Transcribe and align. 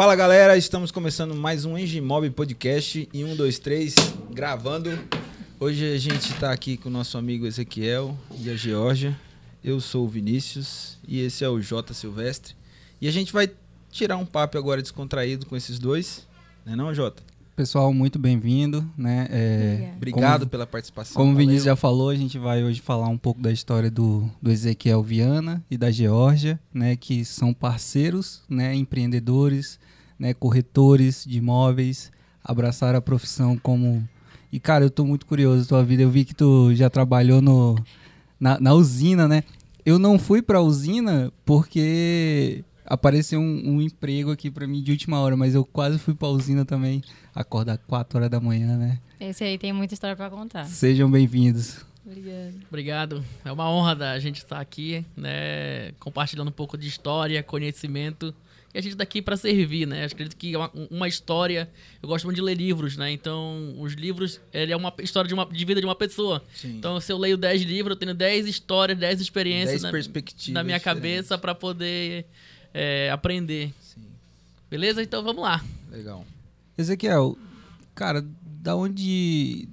Fala 0.00 0.16
galera, 0.16 0.56
estamos 0.56 0.90
começando 0.90 1.34
mais 1.34 1.66
um 1.66 1.76
Engimob 1.76 2.30
Podcast 2.30 3.06
em 3.12 3.22
1, 3.22 3.36
2, 3.36 3.58
3, 3.58 3.94
gravando. 4.32 4.98
Hoje 5.60 5.92
a 5.92 5.98
gente 5.98 6.32
está 6.32 6.50
aqui 6.50 6.78
com 6.78 6.88
o 6.88 6.92
nosso 6.92 7.18
amigo 7.18 7.46
Ezequiel 7.46 8.16
e 8.38 8.48
a 8.48 8.56
Georgia. 8.56 9.14
Eu 9.62 9.78
sou 9.78 10.06
o 10.06 10.08
Vinícius 10.08 10.96
e 11.06 11.20
esse 11.20 11.44
é 11.44 11.48
o 11.50 11.60
J 11.60 11.92
Silvestre. 11.92 12.54
E 12.98 13.08
a 13.08 13.10
gente 13.10 13.30
vai 13.30 13.50
tirar 13.90 14.16
um 14.16 14.24
papo 14.24 14.56
agora 14.56 14.80
descontraído 14.80 15.44
com 15.44 15.54
esses 15.54 15.78
dois, 15.78 16.26
né 16.64 16.74
não, 16.74 16.94
Jota? 16.94 17.22
Pessoal, 17.54 17.92
muito 17.92 18.18
bem-vindo, 18.18 18.90
né? 18.96 19.28
É, 19.30 19.92
Obrigado 19.98 20.40
como, 20.40 20.50
pela 20.50 20.66
participação. 20.66 21.14
Como 21.14 21.34
o. 21.34 21.36
Vinícius 21.36 21.64
já 21.64 21.76
falou, 21.76 22.08
a 22.08 22.16
gente 22.16 22.38
vai 22.38 22.64
hoje 22.64 22.80
falar 22.80 23.08
um 23.08 23.18
pouco 23.18 23.38
da 23.38 23.52
história 23.52 23.90
do, 23.90 24.30
do 24.40 24.50
Ezequiel 24.50 25.02
Viana 25.02 25.62
e 25.70 25.76
da 25.76 25.90
Geórgia, 25.90 26.58
né? 26.72 26.96
Que 26.96 27.22
são 27.22 27.52
parceiros, 27.52 28.40
né? 28.48 28.74
Empreendedores, 28.74 29.78
né? 30.20 30.34
Corretores 30.34 31.24
de 31.26 31.38
imóveis, 31.38 32.12
abraçaram 32.44 32.98
a 32.98 33.02
profissão 33.02 33.56
como... 33.56 34.06
E, 34.52 34.60
cara, 34.60 34.84
eu 34.84 34.90
tô 34.90 35.04
muito 35.04 35.24
curioso 35.24 35.62
da 35.62 35.68
tua 35.68 35.84
vida. 35.84 36.02
Eu 36.02 36.10
vi 36.10 36.24
que 36.24 36.34
tu 36.34 36.74
já 36.74 36.90
trabalhou 36.90 37.40
no, 37.40 37.76
na, 38.38 38.60
na 38.60 38.74
usina, 38.74 39.26
né? 39.26 39.44
Eu 39.86 39.98
não 39.98 40.18
fui 40.18 40.42
pra 40.42 40.60
usina 40.60 41.32
porque 41.44 42.64
apareceu 42.84 43.40
um, 43.40 43.76
um 43.76 43.80
emprego 43.80 44.32
aqui 44.32 44.50
para 44.50 44.66
mim 44.66 44.82
de 44.82 44.90
última 44.90 45.20
hora, 45.20 45.36
mas 45.36 45.54
eu 45.54 45.64
quase 45.64 45.98
fui 45.98 46.14
pra 46.14 46.28
usina 46.28 46.64
também. 46.64 47.00
Acordar 47.32 47.78
4 47.78 48.18
horas 48.18 48.30
da 48.30 48.40
manhã, 48.40 48.76
né? 48.76 48.98
Esse 49.20 49.44
aí 49.44 49.56
tem 49.56 49.72
muita 49.72 49.94
história 49.94 50.16
para 50.16 50.28
contar. 50.28 50.64
Sejam 50.64 51.08
bem-vindos. 51.08 51.86
Obrigada. 52.04 52.54
Obrigado. 52.68 53.24
É 53.44 53.52
uma 53.52 53.70
honra 53.70 53.94
da 53.94 54.18
gente 54.18 54.38
estar 54.38 54.58
aqui, 54.58 55.04
né, 55.16 55.92
compartilhando 56.00 56.48
um 56.48 56.52
pouco 56.52 56.76
de 56.76 56.88
história, 56.88 57.40
conhecimento. 57.42 58.34
E 58.72 58.78
a 58.78 58.80
gente 58.80 58.94
tá 58.94 59.02
aqui 59.02 59.20
para 59.20 59.36
servir, 59.36 59.86
né? 59.86 60.02
Eu 60.02 60.06
acredito 60.06 60.36
que 60.36 60.56
uma, 60.56 60.70
uma, 60.90 61.08
história. 61.08 61.68
Eu 62.00 62.08
gosto 62.08 62.24
muito 62.24 62.36
de 62.36 62.42
ler 62.42 62.56
livros, 62.56 62.96
né? 62.96 63.10
Então, 63.10 63.74
os 63.80 63.94
livros, 63.94 64.40
ele 64.52 64.72
é 64.72 64.76
uma 64.76 64.94
história 65.00 65.26
de, 65.26 65.34
uma, 65.34 65.44
de 65.44 65.64
vida 65.64 65.80
de 65.80 65.86
uma 65.86 65.96
pessoa. 65.96 66.42
Sim. 66.54 66.76
Então, 66.76 67.00
se 67.00 67.12
eu 67.12 67.18
leio 67.18 67.36
10 67.36 67.62
livros, 67.62 67.94
eu 67.94 67.98
tenho 67.98 68.14
10 68.14 68.46
histórias, 68.46 68.96
10 68.96 69.20
experiências 69.20 69.72
10 69.72 69.82
na, 69.82 69.90
perspectivas 69.90 70.54
na 70.54 70.62
minha 70.62 70.78
cabeça 70.78 71.36
para 71.36 71.52
poder 71.52 72.26
é, 72.72 73.10
aprender. 73.10 73.72
Sim, 73.80 74.02
Beleza? 74.70 75.02
Então, 75.02 75.22
vamos 75.24 75.42
lá. 75.42 75.64
legal. 75.90 76.24
Ezequiel, 76.78 77.36
cara, 77.94 78.24
da 78.42 78.76
onde. 78.76 79.68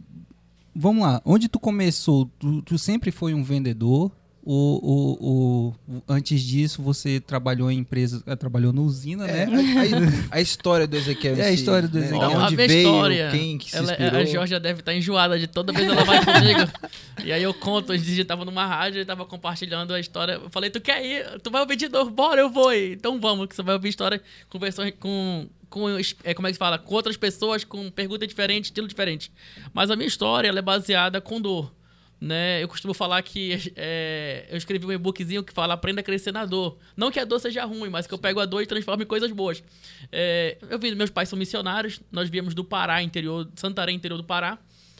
Vamos 0.75 1.03
lá, 1.03 1.21
onde 1.23 1.47
tu 1.47 1.59
começou? 1.59 2.29
Tu, 2.39 2.61
tu 2.63 2.77
sempre 2.79 3.11
foi 3.11 3.33
um 3.33 3.43
vendedor? 3.43 4.11
Ou, 4.49 4.79
ou- 4.81 5.17
ou 5.21 5.75
antes 6.07 6.39
disso 6.41 6.81
você 6.81 7.19
trabalhou 7.19 7.69
em 7.69 7.79
empresa, 7.79 8.23
eh, 8.25 8.33
trabalhou 8.33 8.71
na 8.71 8.79
usina, 8.81 9.27
É, 9.27 9.45
né? 9.45 10.07
a, 10.31 10.37
a- 10.37 10.41
história 10.41 10.87
do 10.87 10.95
Ezequiel. 10.95 11.35
É, 11.35 11.47
a 11.47 11.51
história 11.51 11.85
do 11.85 11.99
né? 11.99 12.05
Ezequiel. 12.05 12.29
Da 12.29 12.37
Ó, 12.37 12.43
onde 12.45 12.53
a 12.53 12.55
minha 12.55 12.67
veio, 12.67 12.87
história, 12.87 13.29
quem 13.29 13.57
que 13.57 13.69
se 13.71 13.75
ela- 13.75 13.91
inspirou. 13.91 14.19
A 14.21 14.23
Georgia 14.25 14.57
deve 14.57 14.79
estar 14.79 14.93
enjoada 14.93 15.37
de 15.37 15.47
toda 15.47 15.73
vez 15.73 15.85
ela 15.89 16.05
vai 16.05 16.23
comigo. 16.23 16.71
e 17.25 17.31
aí 17.33 17.43
eu 17.43 17.53
conto, 17.53 17.91
a 17.91 17.97
gente 17.97 18.23
tava 18.23 18.45
numa 18.45 18.65
rádio 18.65 19.01
e 19.01 19.05
tava 19.05 19.25
compartilhando 19.25 19.93
a 19.93 19.99
história. 19.99 20.33
Eu 20.41 20.49
falei, 20.49 20.69
tu 20.69 20.79
quer 20.79 21.05
ir? 21.05 21.41
Tu 21.41 21.51
vai 21.51 21.59
ouvir 21.59 21.75
de 21.75 21.89
novo? 21.89 22.09
Bora, 22.09 22.39
eu 22.39 22.49
vou. 22.49 22.71
ir. 22.73 22.93
Então 22.93 23.19
vamos, 23.19 23.47
que 23.47 23.55
você 23.55 23.61
vai 23.61 23.75
ouvir 23.75 23.89
história 23.89 24.21
com 24.49 24.57
versões 24.57 24.93
com. 24.97 25.45
Com, 25.69 25.89
é, 26.23 26.33
como 26.33 26.47
é 26.47 26.51
que 26.51 26.53
se 26.55 26.59
fala? 26.59 26.77
Com 26.79 26.95
outras 26.95 27.17
pessoas, 27.17 27.65
com 27.65 27.91
pergunta 27.91 28.25
diferente, 28.25 28.65
estilo 28.65 28.87
diferente. 28.87 29.29
Mas 29.73 29.91
a 29.91 29.97
minha 29.97 30.07
história 30.07 30.47
ela 30.47 30.59
é 30.59 30.61
baseada 30.61 31.19
com 31.19 31.41
dor. 31.41 31.73
Né? 32.19 32.63
Eu 32.63 32.67
costumo 32.67 32.93
falar 32.95 33.21
que 33.21 33.71
é, 33.75 34.47
eu 34.49 34.57
escrevi 34.57 34.85
um 34.85 34.91
e-bookzinho 34.91 35.43
que 35.43 35.53
fala 35.53 35.75
Aprenda 35.75 36.01
a 36.01 36.03
crescer 36.03 36.31
na 36.31 36.45
dor. 36.45 36.77
Não 36.95 37.11
que 37.11 37.19
a 37.19 37.25
dor 37.25 37.39
seja 37.39 37.63
ruim, 37.63 37.89
mas 37.89 38.07
que 38.07 38.13
eu 38.13 38.17
pego 38.17 38.39
a 38.39 38.45
dor 38.45 38.61
e 38.61 38.65
transformo 38.65 39.03
em 39.03 39.05
coisas 39.05 39.31
boas. 39.31 39.63
É, 40.11 40.57
eu 40.69 40.79
vim, 40.79 40.95
meus 40.95 41.11
pais 41.11 41.29
são 41.29 41.37
missionários, 41.37 42.01
nós 42.11 42.29
viemos 42.29 42.55
do 42.55 42.63
Pará, 42.63 43.03
interior, 43.03 43.47
Santarém, 43.55 43.95
interior 43.95 44.17
do 44.17 44.23
Pará. 44.23 44.57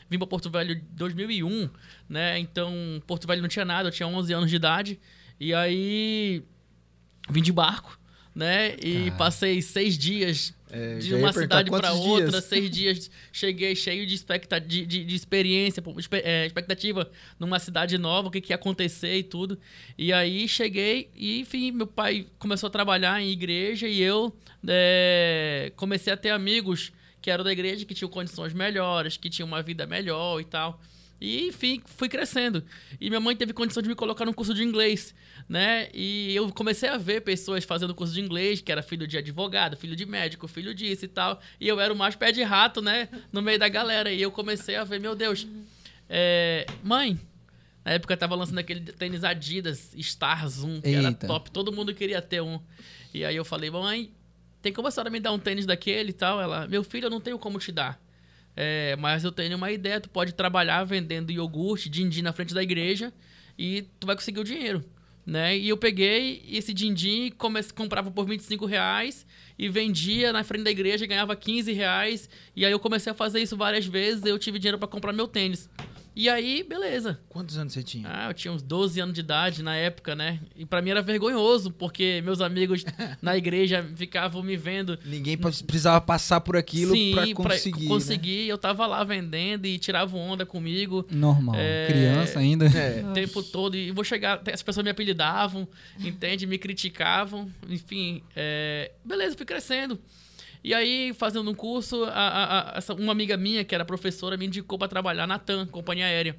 Vim 0.09 0.17
para 0.17 0.27
Porto 0.27 0.49
Velho 0.49 0.73
em 0.73 0.81
2001, 0.91 1.69
né? 2.07 2.39
Então, 2.39 2.73
Porto 3.05 3.27
Velho 3.27 3.41
não 3.41 3.49
tinha 3.49 3.65
nada, 3.65 3.89
eu 3.89 3.91
tinha 3.91 4.07
11 4.07 4.33
anos 4.33 4.49
de 4.49 4.55
idade. 4.55 4.99
E 5.39 5.53
aí, 5.53 6.43
vim 7.29 7.41
de 7.41 7.51
barco, 7.51 7.99
né? 8.37 8.75
E 8.83 9.05
Cara. 9.05 9.17
passei 9.17 9.61
seis 9.63 9.97
dias 9.97 10.53
É, 10.69 10.99
de 10.99 11.15
uma 11.15 11.33
cidade 11.33 11.71
para 11.71 11.91
outra, 11.93 12.29
dias? 12.29 12.45
seis 12.45 12.69
dias. 12.69 13.11
Cheguei 13.31 13.75
cheio 13.75 14.05
de, 14.05 14.13
expecta 14.13 14.59
de, 14.61 14.85
de, 14.85 15.03
de 15.03 15.15
experiência, 15.15 15.81
é, 16.23 16.45
expectativa 16.45 17.09
numa 17.39 17.57
cidade 17.57 17.97
nova, 17.97 18.27
o 18.27 18.31
que, 18.31 18.39
que 18.39 18.51
ia 18.53 18.55
acontecer 18.55 19.17
e 19.17 19.23
tudo. 19.23 19.57
E 19.97 20.13
aí 20.13 20.47
cheguei 20.47 21.09
e, 21.15 21.39
enfim, 21.39 21.71
meu 21.71 21.87
pai 21.87 22.27
começou 22.37 22.67
a 22.67 22.69
trabalhar 22.69 23.19
em 23.19 23.31
igreja 23.31 23.87
e 23.87 24.01
eu 24.03 24.31
é, 24.67 25.71
comecei 25.75 26.13
a 26.13 26.17
ter 26.17 26.29
amigos 26.29 26.91
que 27.19 27.31
eram 27.31 27.43
da 27.43 27.51
igreja, 27.51 27.85
que 27.85 27.95
tinham 27.95 28.09
condições 28.09 28.53
melhores, 28.53 29.17
que 29.17 29.31
tinham 29.31 29.47
uma 29.47 29.63
vida 29.63 29.87
melhor 29.87 30.39
e 30.39 30.45
tal. 30.45 30.79
E, 31.19 31.47
enfim, 31.47 31.81
fui 31.85 32.07
crescendo. 32.07 32.63
E 33.01 33.09
minha 33.09 33.19
mãe 33.19 33.35
teve 33.35 33.51
condição 33.51 33.81
de 33.81 33.89
me 33.89 33.95
colocar 33.95 34.25
num 34.25 34.33
curso 34.33 34.53
de 34.53 34.63
inglês, 34.63 35.15
né? 35.49 35.89
E 35.93 36.35
eu 36.35 36.51
comecei 36.51 36.87
a 36.87 36.97
ver 36.97 37.21
pessoas 37.21 37.63
fazendo 37.63 37.95
curso 37.95 38.13
de 38.13 38.21
inglês, 38.21 38.61
que 38.61 38.71
era 38.71 38.83
filho 38.83 39.07
de 39.07 39.17
advogado, 39.17 39.75
filho 39.75 39.95
de 39.95 40.05
médico, 40.05 40.47
filho 40.47 40.73
disso 40.75 41.05
e 41.05 41.07
tal. 41.07 41.41
E 41.59 41.67
eu 41.67 41.79
era 41.79 41.91
o 41.91 41.97
mais 41.97 42.15
pé 42.15 42.31
de 42.31 42.43
rato, 42.43 42.81
né? 42.81 43.09
No 43.31 43.41
meio 43.41 43.57
da 43.57 43.67
galera. 43.67 44.11
E 44.11 44.21
eu 44.21 44.31
comecei 44.31 44.75
a 44.75 44.83
ver, 44.83 44.99
meu 44.99 45.15
Deus, 45.15 45.47
é, 46.09 46.65
mãe, 46.83 47.19
na 47.83 47.93
época 47.93 48.15
tava 48.15 48.35
lançando 48.35 48.59
aquele 48.59 48.81
tênis 48.91 49.23
Adidas 49.23 49.95
Star 49.99 50.47
Zoom, 50.47 50.81
que 50.81 50.89
era 50.89 51.07
Eita. 51.07 51.25
top. 51.25 51.49
Todo 51.49 51.71
mundo 51.71 51.93
queria 51.93 52.21
ter 52.21 52.41
um. 52.41 52.59
E 53.13 53.25
aí 53.25 53.35
eu 53.35 53.43
falei, 53.43 53.71
mãe, 53.71 54.11
tem 54.61 54.71
como 54.71 54.87
a 54.87 54.91
senhora 54.91 55.09
me 55.09 55.19
dar 55.19 55.31
um 55.31 55.39
tênis 55.39 55.65
daquele 55.65 56.11
e 56.11 56.13
tal? 56.13 56.39
Ela, 56.39 56.67
meu 56.67 56.83
filho, 56.83 57.05
eu 57.05 57.09
não 57.09 57.21
tenho 57.21 57.39
como 57.39 57.57
te 57.57 57.71
dar. 57.71 57.99
É, 58.59 58.95
mas 58.95 59.23
eu 59.23 59.31
tenho 59.31 59.55
uma 59.55 59.71
ideia, 59.71 60.01
tu 60.01 60.09
pode 60.09 60.33
trabalhar 60.33 60.83
vendendo 60.83 61.31
iogurte, 61.31 61.87
din-din 61.87 62.23
na 62.23 62.33
frente 62.33 62.55
da 62.55 62.63
igreja 62.63 63.13
e 63.55 63.83
tu 63.99 64.07
vai 64.07 64.15
conseguir 64.15 64.39
o 64.39 64.43
dinheiro, 64.43 64.83
né? 65.23 65.55
E 65.55 65.69
eu 65.69 65.77
peguei 65.77 66.43
esse 66.49 66.73
din-din, 66.73 67.31
comprava 67.75 68.09
por 68.09 68.25
25 68.25 68.65
reais 68.65 69.27
e 69.59 69.69
vendia 69.69 70.33
na 70.33 70.43
frente 70.43 70.63
da 70.63 70.71
igreja 70.71 71.05
ganhava 71.05 71.35
15 71.35 71.71
reais. 71.71 72.27
E 72.55 72.65
aí 72.65 72.71
eu 72.71 72.79
comecei 72.79 73.11
a 73.11 73.15
fazer 73.15 73.39
isso 73.39 73.55
várias 73.55 73.85
vezes, 73.85 74.25
eu 74.25 74.39
tive 74.39 74.57
dinheiro 74.57 74.79
para 74.79 74.87
comprar 74.87 75.13
meu 75.13 75.27
tênis. 75.27 75.69
E 76.19 76.27
aí, 76.29 76.63
beleza. 76.67 77.19
Quantos 77.29 77.59
anos 77.59 77.73
você 77.73 77.83
tinha? 77.83 78.09
Ah, 78.11 78.27
eu 78.27 78.33
tinha 78.33 78.51
uns 78.51 78.63
12 78.63 78.99
anos 78.99 79.13
de 79.13 79.19
idade 79.19 79.61
na 79.61 79.75
época, 79.75 80.15
né? 80.15 80.39
E 80.55 80.65
pra 80.65 80.81
mim 80.81 80.89
era 80.89 80.99
vergonhoso, 80.99 81.69
porque 81.69 82.23
meus 82.25 82.41
amigos 82.41 82.83
na 83.21 83.37
igreja 83.37 83.87
ficavam 83.95 84.41
me 84.41 84.57
vendo 84.57 84.97
Ninguém 85.05 85.37
precisava 85.37 86.01
passar 86.01 86.41
por 86.41 86.57
aquilo 86.57 86.95
Sim, 86.95 87.11
pra 87.13 87.31
conseguir. 87.35 87.83
né? 87.83 87.87
conseguir. 87.87 88.47
Eu 88.47 88.57
tava 88.57 88.87
lá 88.87 89.03
vendendo 89.03 89.67
e 89.67 89.77
tiravam 89.77 90.19
onda 90.19 90.43
comigo 90.43 91.05
Normal. 91.11 91.53
É, 91.55 91.85
Criança 91.87 92.39
ainda. 92.39 92.65
É, 92.77 93.03
o 93.05 93.13
tempo 93.13 93.43
todo. 93.43 93.77
E 93.77 93.91
vou 93.91 94.03
chegar, 94.03 94.41
as 94.51 94.63
pessoas 94.63 94.83
me 94.83 94.89
apelidavam, 94.89 95.67
entende? 95.99 96.47
Me 96.47 96.57
criticavam. 96.57 97.47
Enfim, 97.69 98.23
é, 98.35 98.91
beleza, 99.05 99.37
fui 99.37 99.45
crescendo. 99.45 99.99
E 100.63 100.73
aí, 100.73 101.13
fazendo 101.13 101.49
um 101.49 101.53
curso, 101.55 102.03
a- 102.05 102.09
a- 102.11 102.79
a- 102.79 102.93
uma 102.95 103.11
amiga 103.11 103.37
minha, 103.37 103.63
que 103.63 103.73
era 103.75 103.85
professora, 103.85 104.35
me 104.37 104.45
indicou 104.45 104.77
para 104.77 104.87
trabalhar 104.87 105.25
na 105.27 105.39
TAM, 105.39 105.65
companhia 105.67 106.05
aérea. 106.05 106.35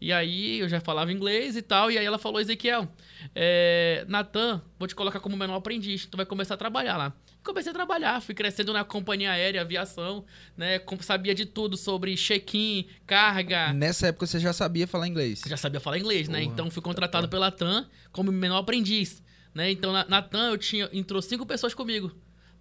E 0.00 0.12
aí, 0.12 0.58
eu 0.60 0.68
já 0.68 0.80
falava 0.80 1.12
inglês 1.12 1.56
e 1.56 1.62
tal, 1.62 1.90
e 1.90 1.96
aí 1.96 2.04
ela 2.04 2.18
falou, 2.18 2.40
Ezequiel, 2.40 2.86
é, 3.34 4.04
na 4.08 4.22
TAM, 4.24 4.60
vou 4.78 4.86
te 4.86 4.94
colocar 4.94 5.20
como 5.20 5.36
menor 5.36 5.54
aprendiz, 5.56 6.04
tu 6.06 6.16
vai 6.16 6.26
começar 6.26 6.54
a 6.54 6.56
trabalhar 6.56 6.96
lá. 6.96 7.12
Comecei 7.42 7.70
a 7.70 7.74
trabalhar, 7.74 8.20
fui 8.22 8.34
crescendo 8.34 8.72
na 8.72 8.84
companhia 8.84 9.30
aérea, 9.30 9.60
aviação, 9.60 10.24
né? 10.56 10.80
Sabia 11.00 11.34
de 11.34 11.44
tudo 11.44 11.76
sobre 11.76 12.16
check-in, 12.16 12.86
carga, 13.06 13.72
Nessa 13.72 14.06
época 14.08 14.26
você 14.26 14.38
já 14.40 14.52
sabia 14.52 14.86
falar 14.86 15.06
inglês. 15.08 15.42
já 15.46 15.56
sabia 15.56 15.78
falar 15.80 15.98
inglês, 15.98 16.28
né? 16.28 16.42
Então 16.42 16.70
fui 16.70 16.82
contratado 16.82 17.28
pela 17.28 17.50
TAM 17.50 17.86
como 18.12 18.32
menor 18.32 18.58
aprendiz, 18.58 19.22
né? 19.54 19.70
Então 19.70 19.92
na, 19.92 20.06
na 20.08 20.22
TAM 20.22 20.50
eu 20.50 20.58
tinha 20.58 20.88
entrou 20.92 21.20
cinco 21.20 21.44
pessoas 21.44 21.74
comigo, 21.74 22.10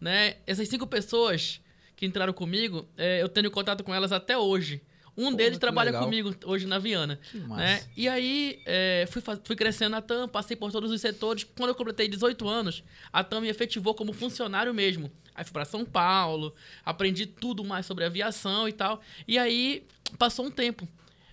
né? 0.04 0.36
Essas 0.46 0.68
cinco 0.68 0.86
pessoas 0.86 1.62
que 1.96 2.06
entraram 2.06 2.34
comigo, 2.34 2.86
é, 2.98 3.22
eu 3.22 3.30
tenho 3.30 3.50
contato 3.50 3.84
com 3.84 3.94
elas 3.94 4.12
até 4.12 4.38
hoje. 4.38 4.82
Um 5.16 5.26
Porra, 5.26 5.36
deles 5.38 5.60
trabalha 5.60 5.92
legal. 5.92 6.04
comigo 6.04 6.36
hoje 6.44 6.66
na 6.66 6.80
Viana, 6.80 7.20
Que 7.32 7.38
massa. 7.38 7.62
né? 7.62 7.84
E 7.96 8.10
aí 8.10 8.62
é, 8.66 9.06
fui, 9.10 9.22
fui 9.44 9.56
crescendo 9.56 9.92
na 9.92 10.02
TAM, 10.02 10.28
passei 10.28 10.58
por 10.58 10.72
todos 10.72 10.92
os 10.92 11.00
setores. 11.00 11.44
Quando 11.56 11.70
eu 11.70 11.76
completei 11.76 12.08
18 12.08 12.48
anos, 12.50 12.84
a 13.12 13.24
TAM 13.24 13.42
me 13.42 13.48
efetivou 13.48 13.94
como 13.94 14.12
funcionário 14.12 14.74
mesmo. 14.74 15.12
Aí 15.36 15.44
fui 15.44 15.54
para 15.54 15.66
São 15.66 15.86
Paulo, 15.86 16.54
aprendi 16.84 17.26
tudo 17.28 17.64
mais 17.64 17.86
sobre 17.86 18.04
aviação 18.04 18.68
e 18.68 18.74
tal. 18.74 19.02
E 19.28 19.38
aí 19.38 19.86
passou 20.18 20.46
um 20.48 20.52
tempo. 20.52 20.88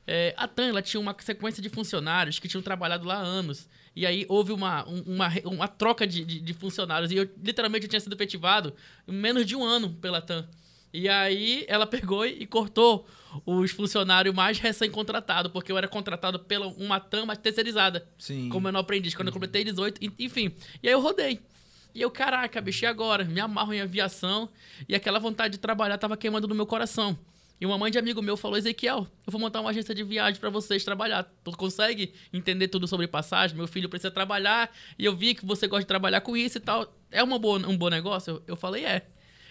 É, 0.06 0.34
a 0.36 0.46
TAM 0.46 0.68
ela 0.68 0.82
tinha 0.82 1.00
uma 1.00 1.16
sequência 1.18 1.62
de 1.62 1.70
funcionários 1.70 2.38
que 2.38 2.48
tinham 2.48 2.62
trabalhado 2.62 3.06
lá 3.08 3.14
há 3.16 3.22
anos. 3.22 3.66
E 4.00 4.06
aí 4.06 4.24
houve 4.30 4.50
uma, 4.50 4.88
um- 4.88 5.02
uma, 5.02 5.28
uma 5.44 5.68
troca 5.68 6.06
de, 6.06 6.24
de, 6.24 6.40
de 6.40 6.54
funcionários. 6.54 7.12
E 7.12 7.16
eu 7.16 7.28
literalmente 7.44 7.84
eu 7.84 7.90
tinha 7.90 8.00
sido 8.00 8.14
efetivado 8.14 8.72
em 9.06 9.12
menos 9.12 9.44
de 9.44 9.54
um 9.54 9.62
ano 9.62 9.90
pela 9.90 10.22
TAM. 10.22 10.48
E 10.90 11.06
aí 11.06 11.66
ela 11.68 11.86
pegou 11.86 12.24
e 12.24 12.46
cortou 12.46 13.06
os 13.44 13.70
funcionários 13.72 14.34
mais 14.34 14.58
recém-contratados, 14.58 15.52
porque 15.52 15.70
eu 15.70 15.76
era 15.76 15.86
contratado 15.86 16.38
pela 16.38 16.66
uma 16.68 16.98
TAM, 16.98 17.26
mas 17.26 17.36
terceirizada, 17.36 18.08
Sim. 18.18 18.48
como 18.48 18.64
menor 18.68 18.80
aprendiz, 18.80 19.14
quando 19.14 19.28
eu 19.28 19.34
completei 19.34 19.62
18, 19.64 20.02
en- 20.02 20.12
enfim. 20.18 20.50
E 20.82 20.88
aí 20.88 20.94
eu 20.94 21.00
rodei. 21.00 21.38
E 21.94 22.00
eu, 22.00 22.10
caraca, 22.10 22.58
bicho, 22.60 22.84
e 22.84 22.86
agora? 22.86 23.24
Me 23.24 23.38
amarro 23.40 23.74
em 23.74 23.82
aviação 23.82 24.48
e 24.88 24.94
aquela 24.94 25.18
vontade 25.18 25.52
de 25.54 25.58
trabalhar 25.58 25.98
tava 25.98 26.16
queimando 26.16 26.48
no 26.48 26.54
meu 26.54 26.64
coração. 26.66 27.18
E 27.60 27.66
uma 27.66 27.76
mãe 27.76 27.90
de 27.90 27.98
amigo 27.98 28.22
meu 28.22 28.36
falou: 28.36 28.56
Ezequiel, 28.56 29.06
eu 29.26 29.30
vou 29.30 29.40
montar 29.40 29.60
uma 29.60 29.70
agência 29.70 29.94
de 29.94 30.02
viagem 30.02 30.40
para 30.40 30.48
vocês 30.48 30.82
trabalhar. 30.82 31.24
Tu 31.44 31.50
consegue 31.52 32.14
entender 32.32 32.68
tudo 32.68 32.88
sobre 32.88 33.06
passagem? 33.06 33.56
Meu 33.56 33.68
filho 33.68 33.88
precisa 33.88 34.10
trabalhar 34.10 34.74
e 34.98 35.04
eu 35.04 35.14
vi 35.14 35.34
que 35.34 35.44
você 35.44 35.66
gosta 35.66 35.82
de 35.82 35.86
trabalhar 35.86 36.22
com 36.22 36.36
isso 36.36 36.56
e 36.56 36.60
tal. 36.60 36.96
É 37.10 37.22
uma 37.22 37.38
boa, 37.38 37.58
um 37.68 37.76
bom 37.76 37.90
negócio? 37.90 38.34
Eu, 38.34 38.42
eu 38.48 38.56
falei: 38.56 38.84
é. 38.84 39.06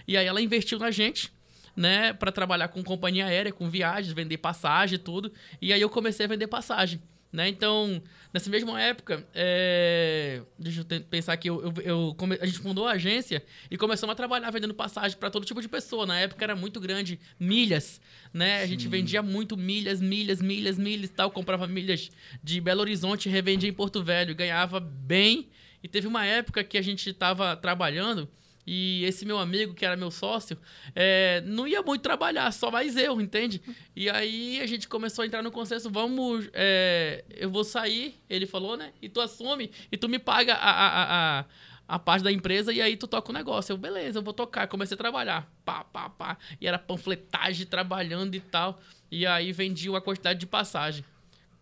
E 0.07 0.17
aí 0.17 0.25
ela 0.25 0.41
investiu 0.41 0.79
na 0.79 0.89
gente, 0.89 1.31
né, 1.75 2.11
para 2.13 2.31
trabalhar 2.31 2.69
com 2.69 2.83
companhia 2.83 3.27
aérea, 3.27 3.51
com 3.51 3.69
viagens, 3.69 4.11
vender 4.11 4.39
passagem 4.39 4.95
e 4.95 5.00
tudo. 5.00 5.31
E 5.61 5.71
aí 5.71 5.79
eu 5.79 5.89
comecei 5.89 6.25
a 6.25 6.29
vender 6.29 6.47
passagem. 6.47 7.00
Né? 7.31 7.47
Então, 7.47 8.01
nessa 8.33 8.49
mesma 8.49 8.81
época, 8.81 9.23
é... 9.35 10.41
deixa 10.57 10.81
eu 10.81 11.01
pensar 11.01 11.33
aqui, 11.33 11.47
eu, 11.47 11.61
eu, 11.61 11.73
eu 11.83 12.15
come... 12.17 12.37
a 12.41 12.45
gente 12.45 12.57
fundou 12.57 12.87
a 12.87 12.93
agência 12.93 13.43
e 13.69 13.77
começamos 13.77 14.13
a 14.13 14.15
trabalhar 14.15 14.49
vendendo 14.49 14.73
passagem 14.73 15.15
para 15.15 15.29
todo 15.29 15.45
tipo 15.45 15.61
de 15.61 15.69
pessoa. 15.69 16.07
Na 16.07 16.19
época 16.19 16.43
era 16.43 16.55
muito 16.55 16.79
grande, 16.79 17.19
milhas, 17.39 18.01
né? 18.33 18.63
A 18.63 18.65
gente 18.65 18.87
vendia 18.87 19.21
muito 19.21 19.55
milhas, 19.55 20.01
milhas, 20.01 20.41
milhas, 20.41 20.77
milhas 20.79 21.09
e 21.09 21.13
tal. 21.13 21.29
Comprava 21.29 21.67
milhas 21.67 22.09
de 22.43 22.59
Belo 22.59 22.81
Horizonte, 22.81 23.29
revendia 23.29 23.69
em 23.69 23.73
Porto 23.73 24.03
Velho, 24.03 24.33
ganhava 24.33 24.79
bem. 24.79 25.49
E 25.83 25.87
teve 25.87 26.07
uma 26.07 26.25
época 26.25 26.63
que 26.63 26.77
a 26.77 26.81
gente 26.81 27.11
estava 27.11 27.55
trabalhando 27.55 28.27
e 28.71 29.04
esse 29.04 29.25
meu 29.25 29.39
amigo, 29.39 29.74
que 29.74 29.83
era 29.83 29.98
meu 29.98 30.12
sócio, 30.12 30.56
é, 30.94 31.42
não 31.42 31.68
ia 31.68 31.81
muito 31.81 32.04
trabalhar, 32.04 32.54
só 32.54 32.69
mais 32.69 32.95
eu, 32.95 33.19
entende? 33.19 33.60
E 33.95 34.07
aí 34.07 34.62
a 34.62 34.68
gente 34.68 34.88
começou 34.88 35.24
a 35.24 35.25
entrar 35.25 35.42
no 35.42 35.50
consenso, 35.50 35.89
vamos, 35.89 36.48
é, 36.54 37.25
eu 37.31 37.50
vou 37.50 37.63
sair, 37.63 38.21
ele 38.30 38.45
falou, 38.45 38.77
né? 38.77 38.94
E 39.01 39.10
tu 39.10 39.19
assume, 39.21 39.71
e 39.92 39.98
tu 39.98 40.07
me 40.07 40.19
paga 40.19 40.54
a, 40.54 40.69
a, 40.69 41.39
a, 41.39 41.45
a 41.88 41.98
parte 41.98 42.21
da 42.21 42.31
empresa, 42.31 42.71
e 42.71 42.80
aí 42.80 42.95
tu 42.95 43.07
toca 43.07 43.31
o 43.31 43.33
negócio. 43.33 43.74
Eu, 43.74 43.77
beleza, 43.77 44.19
eu 44.19 44.24
vou 44.24 44.36
tocar. 44.36 44.68
Comecei 44.68 44.94
a 44.94 44.98
trabalhar, 45.00 45.51
pá, 45.66 45.83
pá, 45.83 46.07
pá. 46.07 46.38
E 46.62 46.68
era 46.68 46.77
panfletagem, 46.77 47.66
trabalhando 47.66 48.36
e 48.36 48.39
tal. 48.39 48.80
E 49.10 49.25
aí 49.25 49.51
vendi 49.51 49.89
uma 49.89 50.00
quantidade 50.00 50.39
de 50.39 50.45
passagem. 50.45 51.04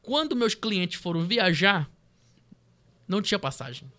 Quando 0.01 0.35
meus 0.35 0.55
clientes 0.55 0.99
foram 0.99 1.21
viajar, 1.21 1.89
não 3.07 3.21
tinha 3.21 3.39
passagem. 3.39 3.89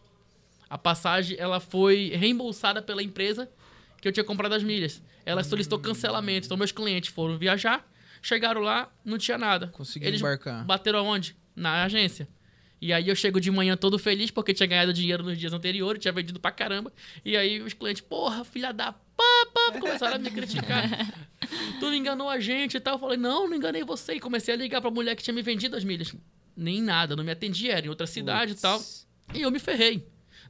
A 0.68 0.76
passagem 0.76 1.36
ela 1.38 1.60
foi 1.60 2.12
reembolsada 2.14 2.82
pela 2.82 3.02
empresa 3.02 3.50
que 4.00 4.08
eu 4.08 4.12
tinha 4.12 4.24
comprado 4.24 4.54
as 4.54 4.62
milhas. 4.62 5.02
Ela 5.24 5.42
solicitou 5.42 5.78
cancelamento. 5.78 6.46
Então, 6.46 6.56
meus 6.56 6.72
clientes 6.72 7.10
foram 7.10 7.36
viajar, 7.36 7.86
chegaram 8.22 8.60
lá, 8.60 8.90
não 9.04 9.18
tinha 9.18 9.38
nada. 9.38 9.68
Conseguiram 9.68 10.16
embarcar. 10.16 10.64
bateram 10.64 11.00
aonde? 11.00 11.36
Na 11.54 11.84
agência. 11.84 12.28
E 12.80 12.92
aí 12.92 13.08
eu 13.08 13.16
chego 13.16 13.40
de 13.40 13.50
manhã 13.50 13.76
todo 13.76 13.98
feliz 13.98 14.30
porque 14.30 14.54
tinha 14.54 14.66
ganhado 14.66 14.92
dinheiro 14.92 15.24
nos 15.24 15.36
dias 15.36 15.52
anteriores, 15.52 16.00
tinha 16.00 16.12
vendido 16.12 16.38
pra 16.38 16.52
caramba. 16.52 16.92
E 17.24 17.36
aí 17.36 17.60
os 17.60 17.72
clientes, 17.72 18.00
porra, 18.00 18.44
filha 18.44 18.72
da 18.72 18.92
papa, 18.92 19.80
começaram 19.80 20.14
a 20.14 20.18
me 20.18 20.30
criticar. 20.30 20.84
tu 21.80 21.92
enganou 21.92 22.28
a 22.28 22.38
gente 22.38 22.76
e 22.76 22.80
tal. 22.80 22.94
Eu 22.94 22.98
falei, 23.00 23.16
não, 23.16 23.48
não 23.48 23.56
enganei 23.56 23.82
você. 23.82 24.14
E 24.14 24.20
comecei 24.20 24.54
a 24.54 24.56
ligar 24.56 24.80
pra 24.80 24.90
mulher 24.90 25.16
que 25.16 25.22
tinha 25.24 25.34
me 25.34 25.42
vendido 25.42 25.76
as 25.76 25.82
milhas. 25.82 26.14
Nem 26.56 26.80
nada, 26.80 27.16
não 27.16 27.24
me 27.24 27.32
atendia, 27.32 27.72
era 27.72 27.86
em 27.86 27.88
outra 27.88 28.06
cidade 28.06 28.52
Putz. 28.52 28.60
e 28.60 28.62
tal. 28.62 28.82
E 29.34 29.42
eu 29.42 29.50
me 29.50 29.58
ferrei. 29.58 30.06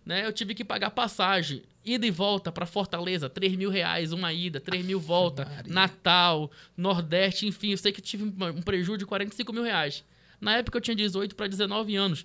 Né? 0.09 0.25
Eu 0.25 0.33
tive 0.33 0.55
que 0.55 0.65
pagar 0.65 0.89
passagem, 0.89 1.63
ida 1.85 2.07
e 2.07 2.11
volta 2.11 2.51
para 2.51 2.65
Fortaleza, 2.65 3.29
3 3.29 3.55
mil 3.57 3.69
reais 3.69 4.11
uma 4.11 4.33
ida, 4.33 4.59
3 4.59 4.83
mil 4.83 4.99
volta, 4.99 5.45
Maria. 5.45 5.71
Natal, 5.71 6.51
Nordeste, 6.75 7.47
enfim. 7.47 7.73
Eu 7.73 7.77
sei 7.77 7.93
que 7.93 8.01
tive 8.01 8.25
um 8.25 8.33
um 8.57 8.63
prejuízo 8.63 8.97
de 8.97 9.05
45 9.05 9.53
mil 9.53 9.63
reais. 9.63 10.03
Na 10.41 10.57
época 10.57 10.79
eu 10.79 10.81
tinha 10.81 10.97
18 10.97 11.37
para 11.37 11.47
19 11.47 11.95
anos. 11.95 12.25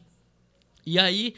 E 0.86 0.98
aí, 0.98 1.36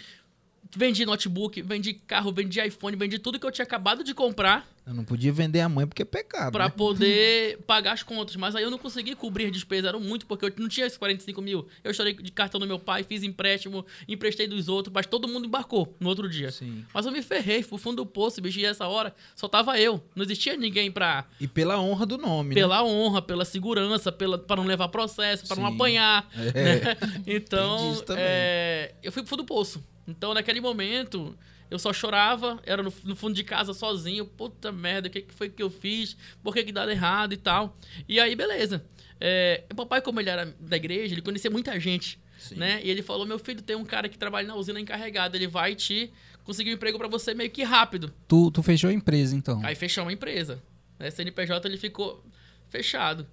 vendi 0.78 1.04
notebook, 1.04 1.60
vendi 1.64 1.96
carro, 1.96 2.32
vendi 2.32 2.62
iPhone, 2.62 2.96
vendi 2.96 3.18
tudo 3.18 3.40
que 3.40 3.46
eu 3.48 3.52
tinha 3.52 3.66
acabado 3.66 4.04
de 4.04 4.14
comprar 4.14 4.70
Eu 4.86 4.94
não 4.94 5.04
podia 5.04 5.34
vender 5.34 5.62
a 5.62 5.68
mãe 5.68 5.88
porque 5.88 6.04
é 6.04 6.06
pecado. 6.06 6.52
pra 6.52 6.66
né? 6.66 6.70
poder 6.70 7.58
pagar 7.66 7.94
as 7.94 8.04
contas. 8.04 8.36
Mas 8.36 8.56
aí 8.56 8.64
eu 8.64 8.70
não 8.70 8.78
consegui 8.78 9.16
cobrir 9.16 9.46
as 9.46 9.52
despesas, 9.52 9.86
eram 9.86 10.00
muito, 10.00 10.28
porque 10.28 10.46
eu 10.46 10.54
não 10.58 10.68
tinha 10.68 10.86
esses 10.86 10.98
45 10.98 11.42
mil. 11.42 11.68
Eu 11.84 11.92
chorei 11.94 12.14
de 12.14 12.32
cartão 12.32 12.60
do 12.60 12.68
meu 12.68 12.78
pai, 12.78 13.04
fiz 13.04 13.24
empréstimo, 13.24 13.84
emprestei 14.08 14.48
dos 14.48 14.70
outros, 14.70 14.94
mas 14.94 15.08
todo 15.08 15.28
mundo 15.28 15.48
embarcou 15.48 15.96
no 16.00 16.08
outro 16.08 16.30
dia. 16.30 16.52
Sim. 16.52 16.86
Mas 16.94 17.06
eu 17.06 17.12
me 17.12 17.24
ferrei, 17.24 17.64
fui 17.64 17.70
pro 17.70 17.78
fundo 17.80 17.98
do 17.98 18.06
poço, 18.06 18.40
bicho, 18.42 18.60
e 18.60 18.66
essa 18.66 18.88
hora 18.88 19.14
só 19.36 19.48
tava 19.48 19.80
eu. 19.80 20.04
Não 20.16 20.24
existia 20.24 20.56
ninguém 20.56 20.92
pra. 20.92 21.26
E 21.42 21.48
pela 21.48 21.80
honra 21.80 22.06
do 22.06 22.18
nome, 22.18 22.50
né? 22.50 22.62
Pela 22.62 22.84
honra, 22.84 23.22
pela 23.22 23.44
segurança, 23.44 24.12
pela, 24.12 24.38
pra 24.38 24.56
não 24.56 24.66
levar 24.66 24.88
processo, 24.90 25.48
pra 25.48 25.56
não 25.56 25.68
Sim. 25.68 25.76
apanhar. 25.76 26.30
É. 26.54 26.64
né? 26.64 26.82
Então, 27.26 28.04
é, 28.10 28.94
eu 29.02 29.12
fui 29.12 29.22
pro 29.24 29.30
fundo 29.30 29.44
do 29.44 29.46
poço. 29.46 29.84
Então, 30.08 30.34
naquele 30.34 30.62
momento, 30.62 31.36
eu 31.70 31.80
só 31.80 31.92
chorava, 31.92 32.60
era 32.66 32.84
no, 32.84 32.94
no 33.04 33.16
fundo 33.16 33.34
de 33.34 33.44
casa 33.44 33.74
sozinho. 33.74 34.26
Puta 34.26 34.72
merda, 34.72 35.08
o 35.08 35.12
que, 35.12 35.22
que 35.22 35.34
foi 35.34 35.50
que 35.50 35.62
eu 35.62 35.70
fiz? 35.70 36.16
Por 36.44 36.54
que 36.54 36.64
que 36.64 36.72
dado 36.72 36.92
errado 36.92 37.34
e 37.34 37.38
tal? 37.38 37.78
E 38.08 38.20
aí, 38.20 38.36
beleza. 38.36 38.86
É, 39.20 39.64
o 39.72 39.76
papai, 39.76 40.02
como 40.02 40.20
ele 40.20 40.30
era 40.30 40.46
da 40.60 40.76
igreja, 40.76 41.14
ele 41.14 41.22
conhecia 41.22 41.50
muita 41.50 41.80
gente, 41.80 42.20
Sim. 42.38 42.56
né? 42.56 42.82
E 42.84 42.90
ele 42.90 43.02
falou, 43.02 43.26
meu 43.26 43.40
filho, 43.40 43.62
tem 43.62 43.76
um 43.76 43.86
cara 43.86 44.10
que 44.10 44.18
trabalha 44.18 44.48
na 44.48 44.56
usina 44.56 44.80
encarregado, 44.80 45.36
ele 45.38 45.48
vai 45.48 45.74
te 45.74 46.12
conseguir 46.44 46.72
um 46.72 46.74
emprego 46.74 46.98
pra 46.98 47.08
você 47.08 47.34
meio 47.34 47.50
que 47.50 47.64
rápido. 47.64 48.14
Tu, 48.28 48.52
tu 48.52 48.62
fechou 48.62 48.90
a 48.90 48.94
empresa, 48.94 49.36
então. 49.36 49.62
Aí 49.64 49.74
fechou 49.74 50.04
uma 50.04 50.14
empresa. 50.14 50.62
Né? 51.00 51.10
CNPJ, 51.10 51.68
ele 51.68 51.78
ficou 51.78 52.24
fechado, 52.70 53.26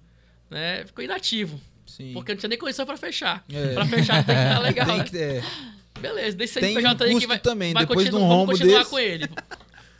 né? 0.49 0.85
Ficou 0.85 1.03
inativo. 1.03 1.59
Sim. 1.85 2.13
Porque 2.13 2.31
não 2.31 2.39
tinha 2.39 2.49
nem 2.49 2.57
condição 2.57 2.85
pra 2.85 2.97
fechar. 2.97 3.43
É. 3.51 3.73
Pra 3.73 3.85
fechar 3.85 4.25
tem 4.25 4.35
que 4.35 4.41
estar 4.41 4.59
legal. 4.63 4.87
Tem 4.87 4.97
né? 4.97 5.03
que, 5.03 5.17
é, 5.17 5.43
Beleza, 6.03 6.37
deixa 6.37 6.59
Tem 6.59 6.73
esse 6.73 6.81
CNPJ 6.81 7.05
aí 7.05 7.19
que 7.19 7.27
vai, 7.27 7.39
também, 7.39 7.73
vai 7.73 7.85
depois 7.85 8.09
de 8.09 8.15
um 8.15 8.19
continuar, 8.19 8.29
vamos 8.29 8.39
rombo 8.39 8.51
continuar 8.51 8.79
desse. 8.79 8.89
com 8.89 8.99
ele. 8.99 9.29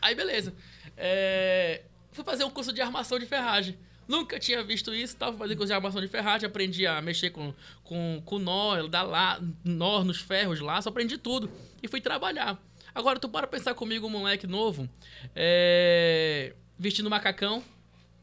Aí, 0.02 0.14
beleza. 0.14 0.54
É, 0.96 1.80
Fui 2.14 2.22
fazer 2.22 2.44
um 2.44 2.50
curso 2.50 2.72
de 2.72 2.80
armação 2.80 3.18
de 3.18 3.26
ferragem. 3.26 3.76
Nunca 4.06 4.38
tinha 4.38 4.62
visto 4.62 4.94
isso, 4.94 5.16
tava 5.16 5.36
fazendo 5.36 5.56
curso 5.56 5.68
de 5.68 5.72
armação 5.72 6.00
de 6.00 6.06
ferragem, 6.06 6.46
aprendi 6.46 6.86
a 6.86 7.02
mexer 7.02 7.30
com, 7.30 7.52
com, 7.82 8.22
com 8.24 8.38
nó, 8.38 8.86
dar 8.86 9.02
lá, 9.02 9.40
nó 9.64 10.04
nos 10.04 10.20
ferros 10.20 10.60
lá, 10.60 10.80
só 10.80 10.90
aprendi 10.90 11.18
tudo. 11.18 11.50
E 11.82 11.88
fui 11.88 12.00
trabalhar. 12.00 12.62
Agora, 12.94 13.18
tu 13.18 13.28
para 13.28 13.48
pensar 13.48 13.74
comigo, 13.74 14.06
um 14.06 14.10
moleque 14.10 14.46
novo, 14.46 14.88
é, 15.34 16.54
vestindo 16.78 17.10
macacão, 17.10 17.64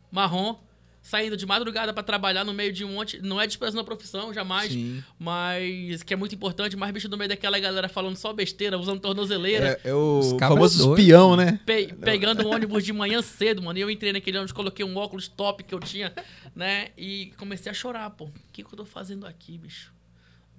marrom, 0.09 0.55
saindo 1.01 1.35
de 1.35 1.45
madrugada 1.45 1.91
pra 1.93 2.03
trabalhar 2.03 2.43
no 2.43 2.53
meio 2.53 2.71
de 2.71 2.85
um 2.85 2.93
monte. 2.93 3.19
Não 3.21 3.39
é 3.41 3.47
desprezando 3.47 3.81
a 3.81 3.83
profissão, 3.83 4.33
jamais. 4.33 4.71
Sim. 4.71 5.03
Mas 5.17 6.03
que 6.03 6.13
é 6.13 6.17
muito 6.17 6.35
importante, 6.35 6.75
mas 6.75 6.91
bicho 6.91 7.09
no 7.09 7.17
meio 7.17 7.29
daquela 7.29 7.57
galera 7.59 7.89
falando 7.89 8.15
só 8.15 8.31
besteira, 8.33 8.77
usando 8.77 8.99
tornozeleira. 8.99 9.79
é, 9.83 9.89
é 9.89 9.93
o 9.95 10.37
famoso 10.39 10.91
espião, 10.91 11.35
né? 11.35 11.59
Pe- 11.65 11.93
pegando 12.01 12.45
um 12.47 12.51
ônibus 12.53 12.83
de 12.83 12.93
manhã 12.93 13.21
cedo, 13.21 13.61
mano. 13.61 13.79
E 13.79 13.81
eu 13.81 13.89
entrei 13.89 14.13
naquele 14.13 14.37
ônibus, 14.37 14.51
coloquei 14.51 14.85
um 14.85 14.95
óculos 14.97 15.27
top 15.27 15.63
que 15.63 15.73
eu 15.73 15.79
tinha, 15.79 16.13
né? 16.55 16.89
E 16.97 17.33
comecei 17.37 17.71
a 17.71 17.73
chorar, 17.73 18.09
pô. 18.11 18.25
O 18.25 18.31
que, 18.53 18.63
que 18.63 18.73
eu 18.73 18.77
tô 18.77 18.85
fazendo 18.85 19.25
aqui, 19.25 19.57
bicho? 19.57 19.91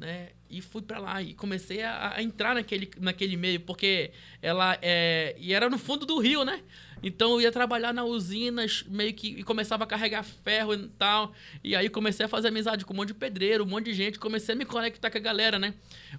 Né? 0.02 0.30
E 0.50 0.60
fui 0.60 0.82
pra 0.82 0.98
lá 0.98 1.22
e 1.22 1.32
comecei 1.32 1.80
a, 1.80 2.14
a 2.16 2.22
entrar 2.22 2.56
naquele, 2.56 2.90
naquele 2.98 3.36
meio, 3.36 3.60
porque 3.60 4.10
ela 4.42 4.76
é. 4.82 5.36
E 5.38 5.54
era 5.54 5.70
no 5.70 5.78
fundo 5.78 6.04
do 6.04 6.18
rio, 6.18 6.44
né? 6.44 6.60
Então 7.00 7.34
eu 7.34 7.42
ia 7.42 7.52
trabalhar 7.52 7.94
na 7.94 8.04
usina, 8.04 8.66
meio 8.88 9.14
que. 9.14 9.28
E 9.28 9.42
começava 9.44 9.84
a 9.84 9.86
carregar 9.86 10.24
ferro 10.24 10.74
e 10.74 10.88
tal. 10.98 11.32
E 11.62 11.76
aí 11.76 11.88
comecei 11.88 12.26
a 12.26 12.28
fazer 12.28 12.48
amizade 12.48 12.84
com 12.84 12.92
um 12.92 12.96
monte 12.96 13.08
de 13.08 13.14
pedreiro, 13.14 13.62
um 13.62 13.66
monte 13.68 13.84
de 13.84 13.94
gente. 13.94 14.18
Comecei 14.18 14.56
a 14.56 14.58
me 14.58 14.64
conectar 14.64 15.08
com 15.08 15.18
a 15.18 15.20
galera, 15.20 15.56
né? 15.56 15.72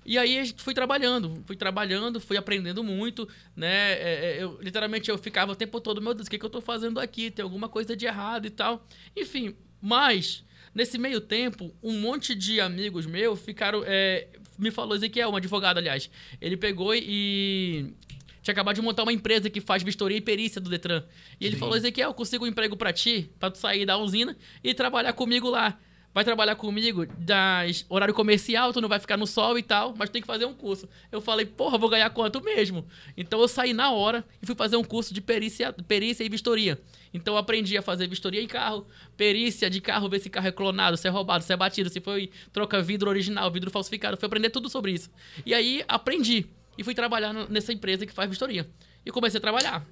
E 0.06 0.18
aí 0.18 0.54
fui 0.56 0.74
trabalhando, 0.74 1.44
fui 1.46 1.58
trabalhando, 1.58 2.22
fui 2.22 2.38
aprendendo 2.38 2.86
muito, 2.86 3.28
né? 3.54 3.92
É, 3.92 4.38
é, 4.38 4.44
eu, 4.44 4.58
literalmente 4.62 5.12
eu 5.12 5.18
ficava 5.18 5.52
o 5.52 5.56
tempo 5.56 5.82
todo, 5.82 6.02
meu 6.02 6.14
Deus, 6.14 6.28
o 6.28 6.32
que, 6.32 6.40
que 6.40 6.46
eu 6.46 6.50
tô 6.50 6.62
fazendo 6.62 7.02
aqui? 7.02 7.30
Tem 7.30 7.44
alguma 7.44 7.68
coisa 7.68 7.98
de 7.98 8.06
errado 8.06 8.46
e 8.46 8.50
tal. 8.50 8.88
Enfim, 9.14 9.54
mas. 9.82 10.42
Nesse 10.74 10.98
meio 10.98 11.22
tempo, 11.22 11.74
um 11.84 12.00
monte 12.00 12.34
de 12.34 12.60
amigos 12.60 13.06
meus 13.06 13.40
ficaram. 13.40 13.84
é, 13.86 14.28
me 14.58 14.72
falou, 14.72 14.96
Ezequiel, 14.96 15.30
um 15.30 15.36
advogado, 15.36 15.78
aliás. 15.78 16.10
Ele 16.42 16.58
pegou 16.58 16.94
e. 16.96 17.94
Tinha 18.42 18.52
acabado 18.52 18.76
de 18.76 18.82
montar 18.82 19.04
uma 19.04 19.14
empresa 19.14 19.50
que 19.50 19.62
faz 19.62 19.84
vistoria 19.84 20.18
e 20.18 20.22
perícia 20.22 20.60
do 20.60 20.70
Detran. 20.70 21.04
E 21.40 21.46
ele 21.46 21.56
Sim. 21.56 21.60
falou: 21.60 21.78
Ezequiel, 21.78 22.10
eu 22.10 22.14
consigo 22.14 22.44
um 22.44 22.48
emprego 22.48 22.76
pra 22.76 22.92
ti, 22.92 23.30
pra 23.40 23.50
tu 23.50 23.58
sair 23.58 23.86
da 23.86 23.98
usina 23.98 24.36
e 24.64 24.74
trabalhar 24.74 25.14
comigo 25.14 25.50
lá. 25.50 25.80
Vai 26.14 26.24
trabalhar 26.24 26.56
comigo 26.56 27.06
das 27.18 27.86
horário 27.90 28.14
comercial, 28.14 28.72
tu 28.72 28.80
não 28.80 28.88
vai 28.88 29.00
ficar 29.00 29.18
no 29.18 29.26
sol 29.26 29.58
e 29.58 29.64
tal, 29.64 29.96
mas 29.98 30.10
tem 30.10 30.22
que 30.22 30.28
fazer 30.28 30.46
um 30.46 30.54
curso. 30.54 30.88
Eu 31.12 31.20
falei, 31.20 31.46
porra, 31.46 31.78
vou 31.78 31.90
ganhar 31.90 32.10
quanto 32.12 32.42
mesmo? 32.44 32.86
Então 33.18 33.42
eu 33.42 33.48
saí 33.48 33.74
na 33.74 33.92
hora 33.92 34.24
e 34.42 34.46
fui 34.46 34.56
fazer 34.56 34.76
um 34.76 34.84
curso 34.84 35.14
de 35.14 35.22
perícia, 35.22 35.74
perícia 35.88 36.24
e 36.24 36.30
vistoria. 36.30 36.80
Então 37.14 37.34
eu 37.34 37.38
aprendi 37.38 37.78
a 37.78 37.82
fazer 37.82 38.08
vistoria 38.08 38.42
em 38.42 38.48
carro, 38.48 38.86
perícia 39.18 39.70
de 39.70 39.82
carro, 39.82 40.08
ver 40.08 40.20
se 40.20 40.30
carro 40.30 40.48
é 40.48 40.52
clonado, 40.52 40.98
se 40.98 41.08
é 41.08 41.12
roubado, 41.12 41.44
se 41.44 41.52
é 41.52 41.58
batido, 41.58 41.90
se 41.90 42.00
foi 42.00 42.30
troca 42.52 42.82
vidro 42.82 43.10
original, 43.10 43.50
vidro 43.52 43.72
falsificado. 43.72 44.16
Fui 44.18 44.28
aprender 44.28 44.52
tudo 44.52 44.70
sobre 44.70 44.92
isso. 44.92 45.10
E 45.46 45.54
aí 45.54 45.84
aprendi 45.88 46.46
e 46.78 46.84
fui 46.84 46.94
trabalhar 46.94 47.34
nessa 47.50 47.74
empresa 47.74 48.06
que 48.06 48.14
faz 48.14 48.30
vistoria. 48.30 48.70
E 49.06 49.12
comecei 49.12 49.40
a 49.40 49.42
trabalhar 49.42 49.86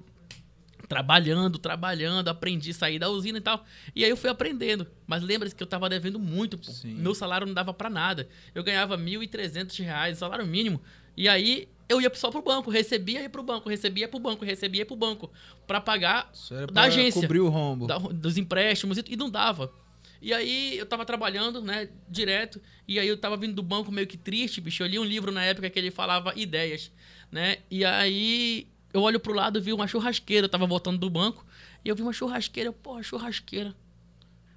trabalhando, 0.92 1.58
trabalhando, 1.58 2.28
aprendi 2.28 2.70
a 2.70 2.74
sair 2.74 2.98
da 2.98 3.08
usina 3.08 3.38
e 3.38 3.40
tal. 3.40 3.64
E 3.96 4.04
aí 4.04 4.10
eu 4.10 4.16
fui 4.16 4.28
aprendendo. 4.30 4.86
Mas 5.06 5.22
lembra-se 5.22 5.54
que 5.54 5.62
eu 5.62 5.66
tava 5.66 5.88
devendo 5.88 6.18
muito, 6.18 6.58
pô. 6.58 6.70
Sim. 6.70 6.94
Meu 6.94 7.14
salário 7.14 7.46
não 7.46 7.54
dava 7.54 7.72
pra 7.72 7.88
nada. 7.88 8.28
Eu 8.54 8.62
ganhava 8.62 8.96
1.300 8.98 9.78
reais, 9.82 10.18
salário 10.18 10.46
mínimo. 10.46 10.80
E 11.16 11.28
aí 11.28 11.68
eu 11.88 12.00
ia 12.00 12.10
só 12.14 12.30
pro 12.30 12.42
banco, 12.42 12.70
recebia 12.70 13.20
e 13.20 13.22
ia 13.24 13.30
pro 13.30 13.42
banco, 13.42 13.68
recebia 13.68 14.08
pro 14.08 14.18
banco, 14.18 14.44
recebia 14.44 14.84
pro 14.86 14.96
banco, 14.96 15.30
pra 15.66 15.80
pagar 15.80 16.30
Isso 16.32 16.54
era 16.54 16.66
da 16.66 16.82
agência. 16.82 17.20
cobrir 17.20 17.40
o 17.40 17.48
rombo. 17.48 17.86
da- 17.86 17.98
dos 17.98 18.36
empréstimos 18.38 18.96
e, 18.98 19.04
e 19.08 19.16
não 19.16 19.28
dava. 19.30 19.72
E 20.20 20.32
aí 20.32 20.78
eu 20.78 20.86
tava 20.86 21.04
trabalhando, 21.04 21.60
né, 21.60 21.88
direto, 22.08 22.60
e 22.86 22.98
aí 22.98 23.08
eu 23.08 23.16
tava 23.16 23.36
vindo 23.36 23.54
do 23.54 23.62
banco 23.62 23.90
meio 23.90 24.06
que 24.06 24.16
triste, 24.16 24.60
bicho. 24.60 24.82
Eu 24.82 24.86
li 24.86 24.98
um 24.98 25.04
livro 25.04 25.32
na 25.32 25.42
época 25.42 25.68
que 25.68 25.78
ele 25.78 25.90
falava 25.90 26.32
ideias, 26.36 26.90
né? 27.30 27.58
E 27.70 27.84
aí 27.84 28.68
eu 28.92 29.02
olho 29.02 29.18
pro 29.20 29.32
lado, 29.34 29.60
vi 29.60 29.72
uma 29.72 29.86
churrasqueira, 29.86 30.44
eu 30.46 30.48
tava 30.50 30.66
voltando 30.66 30.98
do 30.98 31.08
banco, 31.10 31.44
e 31.84 31.88
eu 31.88 31.94
vi 31.96 32.02
uma 32.02 32.12
churrasqueira, 32.12 32.72
porra, 32.72 33.02
churrasqueira. 33.02 33.74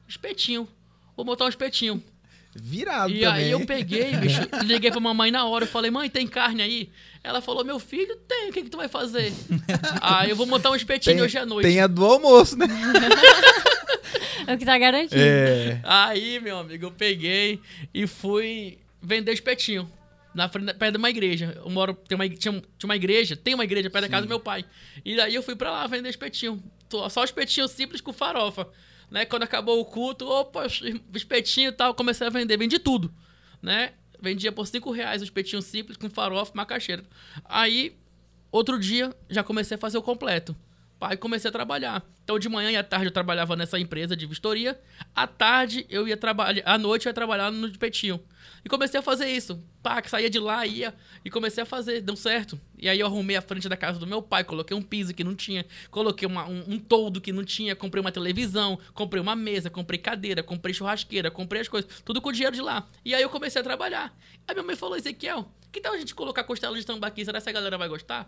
Espetinho. 0.08 0.68
Vou 1.16 1.26
botar 1.26 1.46
um 1.46 1.50
espetinho. 1.50 2.04
Virado 2.58 3.12
E 3.12 3.20
também. 3.22 3.28
aí 3.44 3.52
eu 3.52 3.66
peguei, 3.66 4.16
bicho, 4.18 4.42
liguei 4.64 4.90
pra 4.90 5.00
mamãe 5.00 5.30
na 5.32 5.46
hora, 5.46 5.66
eu 5.66 5.70
falei, 5.70 5.92
mãe, 5.92 6.10
tem 6.10 6.26
carne 6.26 6.62
aí? 6.62 6.90
Ela 7.24 7.42
falou, 7.42 7.66
meu 7.66 7.80
filho, 7.80 8.16
tem, 8.28 8.50
o 8.50 8.54
que, 8.54 8.64
que 8.64 8.70
tu 8.70 8.78
vai 8.78 8.88
fazer? 8.88 9.34
aí 10.02 10.30
eu 10.30 10.36
vou 10.36 10.46
montar 10.46 10.70
um 10.72 10.76
espetinho 10.76 11.16
tem, 11.18 11.24
hoje 11.24 11.38
à 11.38 11.46
noite. 11.46 11.68
tem 11.68 11.82
a 11.82 11.88
do 11.88 12.06
almoço, 12.06 12.56
né? 12.58 12.66
É 14.48 14.54
o 14.54 14.58
que 14.60 14.66
tá 14.66 14.78
garantido. 14.78 15.20
É. 15.20 15.80
Aí, 15.84 16.40
meu 16.40 16.60
amigo, 16.60 16.86
eu 16.86 16.92
peguei 16.92 17.60
e 17.92 18.06
fui 18.06 18.78
vender 19.02 19.34
espetinho. 19.34 19.92
Na 20.36 20.50
frente, 20.50 20.74
perto 20.74 20.92
de 20.92 20.98
uma 20.98 21.10
igreja. 21.10 21.54
Eu 21.64 21.70
moro, 21.70 21.94
tem 21.94 22.16
uma, 22.16 22.28
tinha, 22.28 22.52
tinha 22.52 22.62
uma 22.84 22.96
igreja, 22.96 23.38
tem 23.38 23.54
uma 23.54 23.64
igreja 23.64 23.90
perto 23.90 24.04
da 24.04 24.10
casa 24.10 24.28
do 24.28 24.30
meu 24.30 24.40
pai. 24.40 24.66
E 25.04 25.16
daí 25.16 25.34
eu 25.34 25.42
fui 25.42 25.56
pra 25.56 25.72
lá 25.72 25.88
vender 25.88 26.10
espetinho. 26.10 26.62
Só 27.10 27.24
espetinho 27.24 27.68
simples 27.70 28.02
com 28.02 28.12
farofa. 28.12 28.68
Né? 29.10 29.26
Quando 29.26 29.44
acabou 29.44 29.80
o 29.80 29.86
culto, 29.86 30.28
opa, 30.28 30.68
espetinho 31.14 31.70
e 31.70 31.72
tal, 31.72 31.96
comecei 31.96 32.28
a 32.28 32.30
vender. 32.30 32.58
Vendi 32.58 32.78
tudo, 32.78 33.14
né? 33.62 33.94
Vendia 34.20 34.52
por 34.52 34.68
5 34.68 34.92
reais 34.92 35.22
o 35.22 35.24
espetinho 35.24 35.62
simples 35.62 35.98
com 35.98 36.10
farofa 36.10 36.52
e 36.54 36.58
macaxeira. 36.58 37.06
Aí, 37.46 37.96
outro 38.52 38.78
dia, 38.78 39.16
já 39.30 39.42
comecei 39.44 39.76
a 39.76 39.78
fazer 39.78 39.98
o 39.98 40.02
completo. 40.02 40.56
Pai, 41.06 41.18
comecei 41.18 41.50
a 41.50 41.52
trabalhar. 41.52 42.04
Então, 42.24 42.40
de 42.40 42.50
manhã 42.50 42.72
e 42.72 42.76
à 42.76 42.84
tarde 42.84 43.06
eu 43.06 43.12
trabalhava 43.12 43.56
nessa 43.56 43.80
empresa 43.80 44.16
de 44.16 44.26
vistoria. 44.26 44.82
À 45.14 45.28
tarde 45.28 45.86
eu 45.88 46.08
ia 46.08 46.18
trabalhar, 46.18 46.64
à 46.66 46.80
noite 46.80 47.06
eu 47.06 47.12
ia 47.12 47.14
trabalhar 47.14 47.52
no 47.52 47.68
espetinho. 47.68 48.20
E 48.64 48.70
comecei 48.70 49.00
a 49.00 49.04
fazer 49.04 49.28
isso. 49.30 49.64
Pá, 49.84 50.02
que 50.02 50.10
saía 50.10 50.32
de 50.32 50.40
lá, 50.40 50.66
ia 50.66 50.96
e 51.24 51.30
comecei 51.30 51.62
a 51.62 51.66
fazer, 51.66 52.02
deu 52.02 52.16
certo. 52.16 52.60
E 52.76 52.90
aí 52.90 53.00
eu 53.00 53.06
arrumei 53.06 53.36
a 53.36 53.42
frente 53.44 53.70
da 53.70 53.78
casa 53.78 54.00
do 54.00 54.08
meu 54.08 54.20
pai, 54.20 54.44
coloquei 54.44 54.76
um 54.76 54.82
piso 54.82 55.14
que 55.14 55.24
não 55.24 55.36
tinha, 55.36 55.64
coloquei 55.92 56.28
uma- 56.28 56.48
um, 56.48 56.64
um 56.70 56.80
toldo 56.80 57.22
que 57.22 57.32
não 57.32 57.44
tinha, 57.44 57.76
comprei 57.76 58.02
uma 58.02 58.12
televisão, 58.12 58.80
comprei 58.96 59.22
uma 59.22 59.36
mesa, 59.36 59.70
comprei 59.70 60.00
cadeira, 60.00 60.42
comprei 60.42 60.74
churrasqueira, 60.74 61.30
comprei 61.30 61.62
as 61.62 61.68
coisas, 61.68 62.02
tudo 62.04 62.20
com 62.20 62.30
o 62.30 62.32
dinheiro 62.34 62.56
de 62.56 62.64
lá. 62.64 62.90
E 63.06 63.14
aí 63.14 63.22
eu 63.22 63.30
comecei 63.30 63.62
a 63.62 63.64
trabalhar. 63.64 64.12
Aí 64.48 64.56
minha 64.56 64.66
mãe 64.66 64.76
falou, 64.76 64.98
Ezequiel, 64.98 65.48
que 65.72 65.80
tal 65.80 65.94
a 65.94 65.98
gente 66.00 66.16
colocar 66.16 66.44
costela 66.46 66.76
de 66.76 66.84
tambaqui? 66.84 67.24
Será 67.24 67.40
que 67.40 67.48
a 67.48 67.54
galera 67.54 67.78
vai 67.78 67.88
gostar? 67.88 68.26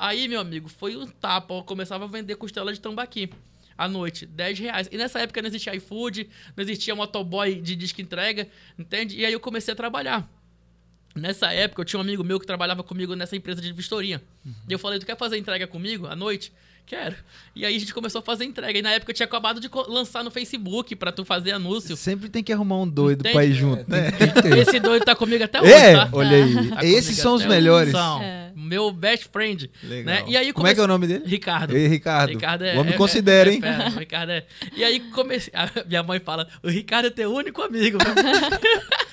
Aí, 0.00 0.26
meu 0.28 0.40
amigo, 0.40 0.66
foi 0.66 0.96
um 0.96 1.06
tapa. 1.06 1.52
Eu 1.52 1.62
começava 1.62 2.06
a 2.06 2.08
vender 2.08 2.34
costela 2.36 2.72
de 2.72 2.80
tambaqui 2.80 3.28
à 3.76 3.86
noite, 3.86 4.24
10 4.24 4.58
reais. 4.58 4.88
E 4.90 4.96
nessa 4.96 5.20
época 5.20 5.42
não 5.42 5.48
existia 5.48 5.74
iFood, 5.74 6.26
não 6.56 6.62
existia 6.62 6.94
motoboy 6.94 7.60
de 7.60 7.76
disco 7.76 8.00
entrega, 8.00 8.48
entende? 8.78 9.18
E 9.18 9.26
aí 9.26 9.32
eu 9.32 9.40
comecei 9.40 9.72
a 9.72 9.76
trabalhar. 9.76 10.26
Nessa 11.14 11.52
época, 11.52 11.82
eu 11.82 11.84
tinha 11.84 11.98
um 11.98 12.02
amigo 12.02 12.24
meu 12.24 12.40
que 12.40 12.46
trabalhava 12.46 12.82
comigo 12.82 13.14
nessa 13.14 13.36
empresa 13.36 13.60
de 13.60 13.72
vistoria. 13.72 14.22
E 14.68 14.72
eu 14.72 14.78
falei, 14.78 14.98
tu 14.98 15.04
quer 15.04 15.18
fazer 15.18 15.36
entrega 15.36 15.66
comigo 15.66 16.06
à 16.06 16.16
noite? 16.16 16.50
Quero. 16.90 17.14
E 17.54 17.64
aí 17.64 17.76
a 17.76 17.78
gente 17.78 17.94
começou 17.94 18.18
a 18.18 18.22
fazer 18.22 18.44
entrega. 18.44 18.76
E 18.76 18.82
na 18.82 18.90
época 18.90 19.12
eu 19.12 19.14
tinha 19.14 19.24
acabado 19.24 19.60
de 19.60 19.70
lançar 19.86 20.24
no 20.24 20.30
Facebook 20.30 20.96
pra 20.96 21.12
tu 21.12 21.24
fazer 21.24 21.52
anúncio. 21.52 21.96
Sempre 21.96 22.28
tem 22.28 22.42
que 22.42 22.52
arrumar 22.52 22.78
um 22.78 22.88
doido 22.88 23.20
Entende? 23.20 23.32
pra 23.32 23.44
ir 23.44 23.52
junto, 23.54 23.88
né? 23.88 24.08
Esse 24.60 24.80
doido 24.80 25.04
tá 25.04 25.14
comigo 25.14 25.44
até 25.44 25.62
hoje, 25.62 25.70
É, 25.72 25.94
tá? 25.94 26.08
olha 26.12 26.36
aí. 26.36 26.68
Tá 26.70 26.84
Esses 26.84 27.16
são 27.16 27.34
os 27.34 27.44
melhores. 27.46 27.92
São. 27.92 28.20
É. 28.20 28.50
Meu 28.56 28.90
best 28.90 29.28
friend. 29.32 29.70
Legal. 29.84 30.04
Né? 30.16 30.24
E 30.26 30.36
aí 30.36 30.52
Como 30.52 30.66
é 30.66 30.74
que 30.74 30.80
é 30.80 30.82
o 30.82 30.86
comece- 30.88 30.88
nome 30.88 31.06
dele? 31.06 31.22
Ricardo. 31.30 31.76
Ei, 31.76 31.86
Ricardo. 31.86 32.30
Ricardo 32.30 32.64
é. 32.64 32.74
O 32.76 32.80
homem 32.80 32.94
é- 32.94 32.96
considera, 32.96 33.48
é- 33.48 33.54
hein? 33.54 33.60
é- 33.62 33.68
é, 33.68 33.98
Ricardo 34.00 34.30
é. 34.32 34.44
E 34.74 34.82
aí 34.82 34.98
comecei. 34.98 35.52
a 35.54 35.70
minha 35.86 36.02
mãe 36.02 36.18
fala: 36.18 36.48
o 36.60 36.68
Ricardo 36.68 37.06
é 37.06 37.10
teu 37.10 37.32
único 37.32 37.62
amigo. 37.62 37.98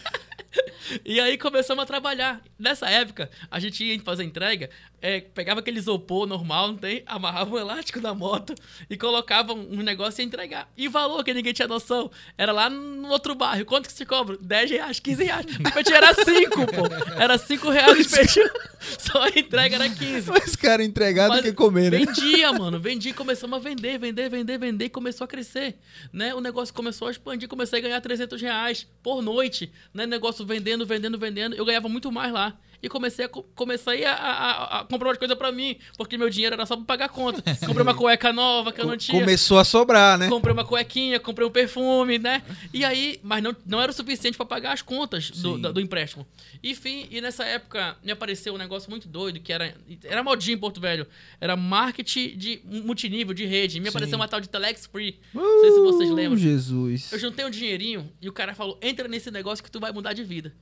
E 1.03 1.19
aí 1.19 1.37
começamos 1.37 1.83
a 1.83 1.85
trabalhar. 1.85 2.41
Nessa 2.57 2.89
época, 2.89 3.29
a 3.51 3.59
gente 3.59 3.83
ia 3.83 3.99
fazer 4.01 4.23
entrega, 4.23 4.69
é, 5.01 5.19
pegava 5.19 5.59
aquele 5.59 5.79
isopor 5.79 6.25
normal, 6.25 6.69
não 6.69 6.77
tem? 6.77 7.03
Amarrava 7.05 7.53
um 7.53 7.57
elástico 7.57 7.99
na 7.99 8.13
moto 8.13 8.55
e 8.89 8.97
colocava 8.97 9.53
um 9.53 9.83
negócio 9.83 10.21
e 10.21 10.23
ia 10.23 10.27
entregar. 10.27 10.71
E 10.77 10.87
o 10.87 10.91
valor 10.91 11.23
que 11.23 11.33
ninguém 11.33 11.53
tinha 11.53 11.67
noção 11.67 12.09
era 12.37 12.51
lá 12.51 12.69
no 12.69 13.09
outro 13.09 13.35
bairro. 13.35 13.65
Quanto 13.65 13.87
que 13.87 13.93
se 13.93 14.05
cobra? 14.05 14.37
10 14.39 14.71
reais, 14.71 14.99
15 14.99 15.23
reais. 15.23 15.45
O 15.45 15.67
espetinho 15.67 15.95
era 15.95 16.13
5, 16.13 16.65
pô. 16.67 17.21
Era 17.21 17.37
5 17.37 17.69
reais 17.69 17.97
o 17.97 18.01
espetinho. 18.01 18.49
Só 18.97 19.23
a 19.23 19.29
entrega 19.29 19.75
era 19.75 19.89
15. 19.89 20.29
Mas 20.29 20.55
cara 20.55 20.83
entregar 20.83 21.29
do 21.29 21.41
que 21.41 21.53
comer, 21.53 21.91
né? 21.91 21.99
Vendia, 21.99 22.53
mano. 22.53 22.79
Vendia 22.79 23.11
e 23.11 23.13
começamos 23.13 23.57
a 23.57 23.59
vender, 23.59 23.97
vender, 23.97 24.29
vender, 24.29 24.57
vender 24.57 24.85
e 24.85 24.89
começou 24.89 25.25
a 25.25 25.27
crescer. 25.27 25.77
Né? 26.11 26.33
O 26.33 26.41
negócio 26.41 26.73
começou 26.73 27.07
a 27.07 27.11
expandir, 27.11 27.47
comecei 27.47 27.79
a 27.79 27.81
ganhar 27.81 28.01
300 28.01 28.41
reais 28.41 28.87
por 29.03 29.21
noite. 29.21 29.71
Né? 29.93 30.05
Negócio 30.05 30.45
vendendo, 30.47 30.85
vendendo, 30.85 31.19
vendendo. 31.19 31.55
Eu 31.55 31.65
ganhava 31.65 31.89
muito 31.89 32.11
mais 32.11 32.31
lá. 32.31 32.57
E 32.81 32.87
comecei 32.87 33.25
a, 33.25 33.29
co- 33.29 33.43
comecei 33.55 34.05
a, 34.05 34.13
a- 34.13 34.51
a- 34.51 34.79
a 34.81 34.83
comprar 34.85 35.09
umas 35.09 35.17
coisas 35.17 35.35
pra 35.35 35.51
mim, 35.51 35.77
porque 35.97 36.15
meu 36.17 36.29
dinheiro 36.29 36.53
era 36.53 36.65
só 36.65 36.75
pra 36.75 36.85
pagar 36.85 37.09
conta. 37.09 37.41
Comprei 37.65 37.81
uma 37.81 37.95
cueca 37.95 38.31
nova 38.31 38.71
que 38.71 38.79
eu 38.79 38.85
não 38.85 38.95
tinha. 38.95 39.19
Começou 39.19 39.57
a 39.57 39.63
sobrar, 39.63 40.17
né? 40.17 40.29
Comprei 40.29 40.53
uma 40.53 40.63
cuequinha, 40.63 41.19
comprei 41.19 41.47
um 41.47 41.49
perfume, 41.51 42.19
né? 42.19 42.43
E 42.71 42.85
aí, 42.85 43.19
mas 43.23 43.41
não, 43.41 43.55
não 43.65 43.81
era 43.81 43.91
o 43.91 43.95
suficiente 43.95 44.37
pra 44.37 44.45
pagar 44.45 44.73
as 44.73 44.83
contas 44.83 45.31
do, 45.31 45.55
Sim. 45.55 45.61
da- 45.61 45.71
do 45.71 45.81
empréstimo. 45.81 46.27
Enfim, 46.63 47.07
e 47.09 47.19
nessa 47.19 47.43
época 47.45 47.97
me 48.03 48.11
apareceu 48.11 48.53
um 48.53 48.57
negócio 48.57 48.89
muito 48.91 49.07
doido, 49.07 49.39
que 49.39 49.51
era. 49.51 49.73
Era 50.03 50.21
modinha 50.23 50.55
em 50.55 50.59
Porto 50.59 50.79
Velho. 50.79 51.07
Era 51.41 51.55
marketing 51.55 52.37
de 52.37 52.61
multinível, 52.63 53.33
de 53.33 53.45
rede. 53.45 53.79
Me 53.79 53.89
apareceu 53.89 54.17
uma 54.17 54.27
tal 54.27 54.39
de 54.39 54.49
Telex 54.49 54.85
Free. 54.85 55.19
não 55.33 55.61
sei 55.61 55.71
se 55.71 55.79
vocês 55.79 56.09
Uh, 56.09 56.13
lembram. 56.13 56.37
Jesus. 56.37 57.11
Eu 57.11 57.17
juntei 57.19 57.43
um 57.45 57.49
dinheirinho 57.49 58.11
e 58.21 58.29
o 58.29 58.31
cara 58.33 58.53
falou: 58.53 58.77
entra 58.83 59.07
nesse 59.07 59.31
negócio 59.31 59.63
que 59.63 59.71
tu 59.71 59.79
vai 59.79 59.91
mudar 59.91 60.13
de 60.13 60.23
vida. 60.23 60.53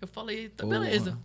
Eu 0.00 0.08
falei, 0.08 0.48
tá, 0.48 0.64
Porra. 0.64 0.80
beleza. 0.80 1.18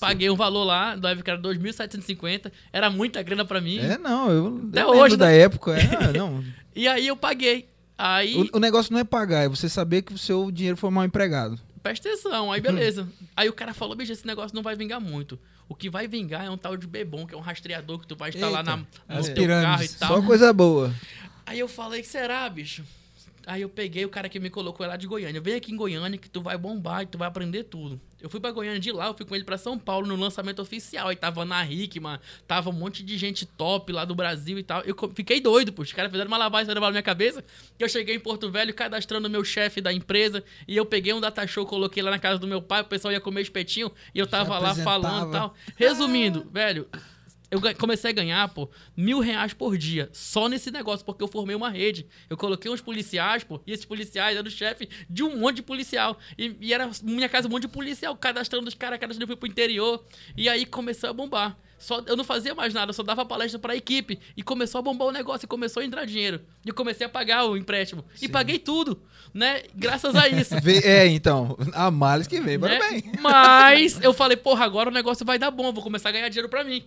Paguei 0.00 0.30
um 0.30 0.36
valor 0.36 0.64
lá, 0.64 0.96
na 0.96 1.10
época 1.10 1.32
era 1.32 1.40
2.750, 1.40 2.52
era 2.72 2.88
muita 2.88 3.22
grana 3.22 3.44
pra 3.44 3.60
mim. 3.60 3.78
É, 3.78 3.98
não, 3.98 4.30
eu, 4.30 4.68
Até 4.70 4.82
eu 4.82 4.88
hoje, 4.88 5.16
da 5.16 5.26
né? 5.26 5.38
época. 5.38 5.76
É, 5.76 6.12
não. 6.16 6.44
E 6.74 6.86
aí 6.86 7.06
eu 7.06 7.16
paguei. 7.16 7.68
Aí. 7.96 8.36
O, 8.52 8.58
o 8.58 8.60
negócio 8.60 8.92
não 8.92 9.00
é 9.00 9.04
pagar, 9.04 9.44
é 9.44 9.48
você 9.48 9.68
saber 9.68 10.02
que 10.02 10.12
o 10.12 10.18
seu 10.18 10.50
dinheiro 10.52 10.76
foi 10.76 10.90
mal 10.90 11.04
empregado. 11.04 11.58
Presta 11.82 12.08
atenção, 12.08 12.52
aí 12.52 12.60
beleza. 12.60 13.08
aí 13.36 13.48
o 13.48 13.52
cara 13.52 13.74
falou, 13.74 13.96
bicho, 13.96 14.12
esse 14.12 14.26
negócio 14.26 14.54
não 14.54 14.62
vai 14.62 14.76
vingar 14.76 15.00
muito. 15.00 15.38
O 15.68 15.74
que 15.74 15.90
vai 15.90 16.06
vingar 16.06 16.44
é 16.46 16.50
um 16.50 16.56
tal 16.56 16.76
de 16.76 16.86
bebom, 16.86 17.26
que 17.26 17.34
é 17.34 17.36
um 17.36 17.42
rastreador 17.42 17.98
que 17.98 18.06
tu 18.06 18.16
vai 18.16 18.30
instalar 18.30 18.60
Eita, 18.60 18.70
na, 19.08 19.16
no 19.16 19.34
teu 19.34 19.48
carro 19.48 19.82
e 19.82 19.88
tal. 19.88 20.08
Só 20.08 20.22
coisa 20.26 20.52
boa. 20.52 20.94
Aí 21.44 21.58
eu 21.58 21.68
falei, 21.68 22.04
será, 22.04 22.48
bicho? 22.48 22.84
Aí 23.48 23.62
eu 23.62 23.68
peguei 23.70 24.04
o 24.04 24.10
cara 24.10 24.28
que 24.28 24.38
me 24.38 24.50
colocou 24.50 24.86
lá 24.86 24.94
de 24.94 25.06
Goiânia. 25.06 25.40
Vem 25.40 25.54
aqui 25.54 25.72
em 25.72 25.76
Goiânia 25.76 26.18
que 26.18 26.28
tu 26.28 26.42
vai 26.42 26.58
bombar 26.58 27.02
e 27.02 27.06
tu 27.06 27.16
vai 27.16 27.26
aprender 27.26 27.64
tudo. 27.64 27.98
Eu 28.20 28.28
fui 28.28 28.38
pra 28.38 28.50
Goiânia 28.50 28.78
de 28.78 28.92
lá, 28.92 29.06
eu 29.06 29.14
fui 29.14 29.24
com 29.24 29.34
ele 29.34 29.42
pra 29.42 29.56
São 29.56 29.78
Paulo 29.78 30.06
no 30.06 30.16
lançamento 30.16 30.60
oficial. 30.60 31.08
Aí 31.08 31.16
tava 31.16 31.46
na 31.46 31.64
Hickman, 31.64 32.20
tava 32.46 32.68
um 32.68 32.74
monte 32.74 33.02
de 33.02 33.16
gente 33.16 33.46
top 33.46 33.90
lá 33.90 34.04
do 34.04 34.14
Brasil 34.14 34.58
e 34.58 34.62
tal. 34.62 34.82
Eu 34.82 34.94
fiquei 35.14 35.40
doido, 35.40 35.72
pô. 35.72 35.80
Os 35.80 35.94
caras 35.94 36.10
fizeram 36.10 36.28
uma 36.28 36.36
lavagem 36.36 36.74
na 36.74 36.90
minha 36.90 37.02
cabeça. 37.02 37.42
Que 37.78 37.82
eu 37.82 37.88
cheguei 37.88 38.16
em 38.16 38.20
Porto 38.20 38.50
Velho 38.50 38.74
cadastrando 38.74 39.28
o 39.28 39.30
meu 39.30 39.42
chefe 39.42 39.80
da 39.80 39.94
empresa. 39.94 40.44
E 40.66 40.76
eu 40.76 40.84
peguei 40.84 41.14
um 41.14 41.20
data 41.20 41.46
show, 41.46 41.64
coloquei 41.64 42.02
lá 42.02 42.10
na 42.10 42.18
casa 42.18 42.38
do 42.38 42.46
meu 42.46 42.60
pai. 42.60 42.82
O 42.82 42.84
pessoal 42.84 43.12
ia 43.12 43.20
comer 43.20 43.40
espetinho. 43.40 43.90
E 44.14 44.18
eu 44.18 44.26
tava 44.26 44.58
lá 44.58 44.74
falando 44.74 45.30
e 45.30 45.32
tal. 45.32 45.54
Resumindo, 45.74 46.46
velho, 46.52 46.86
eu 47.50 47.60
comecei 47.76 48.10
a 48.10 48.14
ganhar, 48.14 48.48
pô, 48.48 48.68
mil 48.96 49.20
reais 49.20 49.54
por 49.54 49.76
dia. 49.76 50.08
Só 50.12 50.48
nesse 50.48 50.70
negócio, 50.70 51.04
porque 51.04 51.22
eu 51.22 51.28
formei 51.28 51.56
uma 51.56 51.70
rede. 51.70 52.06
Eu 52.28 52.36
coloquei 52.36 52.70
uns 52.70 52.80
policiais, 52.80 53.42
pô, 53.42 53.60
e 53.66 53.72
esses 53.72 53.86
policiais 53.86 54.36
eram 54.36 54.46
o 54.46 54.50
chefe 54.50 54.88
de 55.08 55.22
um 55.22 55.38
monte 55.38 55.56
de 55.56 55.62
policial. 55.62 56.18
E, 56.36 56.54
e 56.60 56.74
era 56.74 56.90
minha 57.02 57.28
casa 57.28 57.48
um 57.48 57.50
monte 57.50 57.62
de 57.62 57.68
policial, 57.68 58.14
cadastrando 58.16 58.68
os 58.68 58.74
caras, 58.74 58.98
cadastrando 58.98 59.24
eu 59.24 59.28
fui 59.28 59.36
pro 59.36 59.48
interior. 59.48 60.04
E 60.36 60.48
aí 60.48 60.66
começou 60.66 61.08
a 61.08 61.12
bombar. 61.12 61.56
Só, 61.78 62.02
eu 62.06 62.16
não 62.16 62.24
fazia 62.24 62.54
mais 62.56 62.74
nada, 62.74 62.90
eu 62.90 62.94
só 62.94 63.04
dava 63.04 63.24
palestra 63.24 63.58
pra 63.58 63.76
equipe. 63.76 64.18
E 64.36 64.42
começou 64.42 64.80
a 64.80 64.82
bombar 64.82 65.08
o 65.08 65.12
negócio, 65.12 65.46
e 65.46 65.48
começou 65.48 65.80
a 65.80 65.86
entrar 65.86 66.04
dinheiro. 66.04 66.40
E 66.66 66.68
eu 66.68 66.74
comecei 66.74 67.06
a 67.06 67.08
pagar 67.08 67.46
o 67.46 67.56
empréstimo. 67.56 68.04
E 68.20 68.28
paguei 68.28 68.58
tudo, 68.58 69.00
né? 69.32 69.62
Graças 69.74 70.14
a 70.14 70.28
isso. 70.28 70.54
É, 70.84 71.06
então, 71.06 71.56
a 71.72 71.90
males 71.90 72.26
que 72.26 72.40
vem, 72.40 72.58
mas 72.58 72.70
né? 72.70 72.78
bem. 72.78 73.12
Mas 73.20 74.00
eu 74.02 74.12
falei, 74.12 74.36
porra, 74.36 74.64
agora 74.64 74.90
o 74.90 74.92
negócio 74.92 75.24
vai 75.24 75.38
dar 75.38 75.50
bom, 75.50 75.72
vou 75.72 75.82
começar 75.82 76.08
a 76.08 76.12
ganhar 76.12 76.28
dinheiro 76.28 76.48
pra 76.48 76.64
mim. 76.64 76.84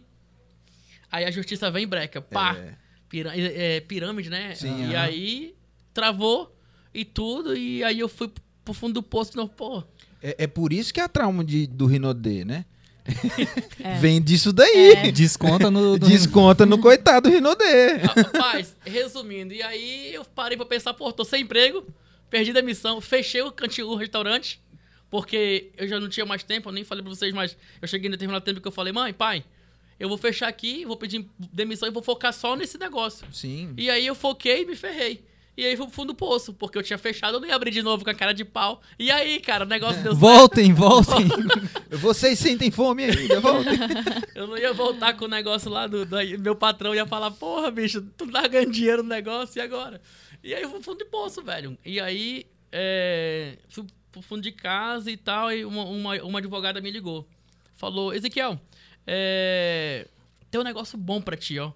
Aí 1.11 1.25
a 1.25 1.31
justiça 1.31 1.69
vem 1.69 1.83
e 1.83 1.85
breca, 1.85 2.21
pá, 2.21 2.55
É. 2.57 2.73
pirâ- 3.09 3.33
é, 3.35 3.79
pirâmide, 3.81 4.29
né? 4.29 4.55
Sim, 4.55 4.89
e 4.89 4.95
aham. 4.95 5.03
aí 5.03 5.55
travou 5.93 6.55
e 6.93 7.03
tudo, 7.03 7.55
e 7.55 7.83
aí 7.83 7.99
eu 7.99 8.07
fui 8.07 8.31
pro 8.63 8.73
fundo 8.73 8.93
do 8.95 9.03
poço 9.03 9.31
de 9.31 9.37
novo, 9.37 9.51
pô. 9.55 9.83
É, 10.23 10.43
é 10.43 10.47
por 10.47 10.71
isso 10.71 10.93
que 10.93 10.99
é 10.99 11.03
a 11.03 11.09
trauma 11.09 11.43
de, 11.43 11.67
do 11.67 11.85
Rinodê, 11.85 12.45
né? 12.45 12.65
É. 13.83 13.95
Vem 13.99 14.21
disso 14.21 14.53
daí. 14.53 14.91
É. 14.93 15.09
Desconta 15.11 15.71
no. 15.71 15.93
no- 15.93 15.99
Desconta 15.99 16.65
no 16.65 16.77
coitado 16.77 17.29
do 17.29 17.33
Rinodê. 17.33 17.97
Rapaz, 18.15 18.75
resumindo, 18.85 19.53
e 19.53 19.61
aí 19.63 20.13
eu 20.13 20.23
parei 20.23 20.55
pra 20.55 20.65
pensar, 20.65 20.93
pô, 20.93 21.11
tô 21.11 21.25
sem 21.25 21.41
emprego, 21.41 21.83
perdi 22.29 22.57
a 22.57 22.61
missão, 22.61 23.01
fechei 23.01 23.41
o 23.41 23.51
cantinho, 23.51 23.87
o 23.87 23.95
restaurante, 23.95 24.61
Porque 25.09 25.71
eu 25.77 25.87
já 25.89 25.99
não 25.99 26.07
tinha 26.07 26.25
mais 26.25 26.41
tempo, 26.43 26.69
eu 26.69 26.73
nem 26.73 26.83
falei 26.85 27.03
pra 27.03 27.13
vocês, 27.13 27.33
mas 27.33 27.57
eu 27.81 27.87
cheguei 27.87 28.07
em 28.07 28.11
determinado 28.11 28.45
tempo 28.45 28.61
que 28.61 28.67
eu 28.67 28.71
falei, 28.71 28.93
mãe, 28.93 29.11
pai, 29.13 29.43
eu 30.01 30.09
vou 30.09 30.17
fechar 30.17 30.47
aqui, 30.47 30.83
vou 30.85 30.97
pedir 30.97 31.25
demissão 31.37 31.87
e 31.87 31.91
vou 31.91 32.01
focar 32.03 32.33
só 32.33 32.55
nesse 32.55 32.77
negócio. 32.77 33.25
Sim. 33.31 33.73
E 33.77 33.89
aí 33.89 34.05
eu 34.05 34.15
foquei 34.15 34.63
e 34.63 34.65
me 34.65 34.75
ferrei. 34.75 35.23
E 35.55 35.65
aí 35.65 35.75
fui 35.75 35.85
pro 35.85 35.93
fundo 35.93 36.07
do 36.07 36.15
poço, 36.15 36.53
porque 36.53 36.77
eu 36.77 36.81
tinha 36.81 36.97
fechado, 36.97 37.35
eu 37.35 37.39
não 37.41 37.47
ia 37.47 37.53
abrir 37.55 37.71
de 37.71 37.83
novo 37.83 38.03
com 38.03 38.09
a 38.09 38.13
cara 38.13 38.33
de 38.33 38.43
pau. 38.43 38.81
E 38.97 39.11
aí, 39.11 39.39
cara, 39.39 39.65
o 39.65 39.67
negócio 39.67 40.01
deu 40.01 40.13
certo. 40.13 40.17
Voltem, 40.19 40.73
voltem. 40.73 41.27
Vocês 41.91 42.39
sentem 42.39 42.71
fome 42.71 43.03
ainda? 43.03 43.39
Voltem. 43.41 43.73
Eu 44.33 44.47
não 44.47 44.57
ia 44.57 44.73
voltar 44.73 45.13
com 45.15 45.25
o 45.25 45.27
negócio 45.27 45.69
lá 45.69 45.85
do, 45.87 46.05
do- 46.05 46.15
Meu 46.39 46.55
patrão 46.55 46.95
ia 46.95 47.05
falar, 47.05 47.29
porra, 47.31 47.69
bicho, 47.69 48.01
tu 48.17 48.25
tá 48.31 48.47
ganhando 48.47 48.71
dinheiro 48.71 49.03
no 49.03 49.09
negócio, 49.09 49.59
e 49.59 49.61
agora? 49.61 50.01
E 50.43 50.53
aí 50.55 50.61
eu 50.63 50.69
fui 50.69 50.79
pro 50.79 50.85
fundo 50.93 50.97
de 50.99 51.05
poço, 51.05 51.41
velho. 51.43 51.77
E 51.85 51.99
aí, 51.99 52.45
é, 52.71 53.57
fui 53.69 53.85
pro 54.11 54.21
fundo 54.21 54.41
de 54.41 54.51
casa 54.53 55.11
e 55.11 55.17
tal, 55.17 55.51
e 55.51 55.63
uma, 55.65 55.83
uma, 55.83 56.15
uma 56.23 56.39
advogada 56.39 56.79
me 56.81 56.89
ligou. 56.89 57.27
Falou, 57.75 58.13
Ezequiel, 58.13 58.59
é, 59.05 60.07
tem 60.49 60.59
um 60.59 60.63
negócio 60.63 60.97
bom 60.97 61.21
pra 61.21 61.35
ti, 61.35 61.59
ó. 61.59 61.71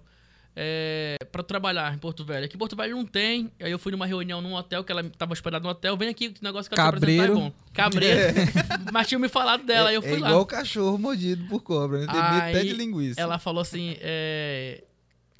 É, 0.58 1.18
pra 1.30 1.42
trabalhar 1.42 1.94
em 1.94 1.98
Porto 1.98 2.24
Velho. 2.24 2.46
Aqui 2.46 2.56
em 2.56 2.58
Porto 2.58 2.74
Velho 2.74 2.96
não 2.96 3.04
tem. 3.04 3.52
Aí 3.60 3.70
eu 3.70 3.78
fui 3.78 3.92
numa 3.92 4.06
reunião 4.06 4.40
num 4.40 4.54
hotel, 4.54 4.82
que 4.82 4.90
ela 4.90 5.04
tava 5.10 5.34
hospedada 5.34 5.62
no 5.62 5.68
hotel. 5.68 5.96
Vem 5.98 6.08
aqui, 6.08 6.30
que 6.30 6.42
negócio 6.42 6.70
que 6.70 6.74
eu 6.74 6.82
te 6.82 6.88
é 6.88 6.92
Cabreiro. 6.92 7.34
bom. 7.34 7.52
Cabreiro. 7.74 8.34
Mas 8.90 9.06
tinha 9.06 9.18
me 9.18 9.28
falado 9.28 9.64
dela, 9.66 9.90
aí 9.90 9.96
eu 9.96 10.02
é 10.02 10.08
fui 10.08 10.18
lá. 10.18 10.30
igual 10.30 10.46
cachorro 10.46 10.96
mordido 10.96 11.46
por 11.46 11.62
cobra, 11.62 11.98
né? 11.98 12.06
Tem 12.06 12.14
medo 12.14 12.36
até 12.36 12.58
Aí 12.60 12.68
de 12.68 12.72
linguiça. 12.72 13.20
Ela 13.20 13.38
falou 13.38 13.60
assim: 13.60 13.96
é, 14.00 14.82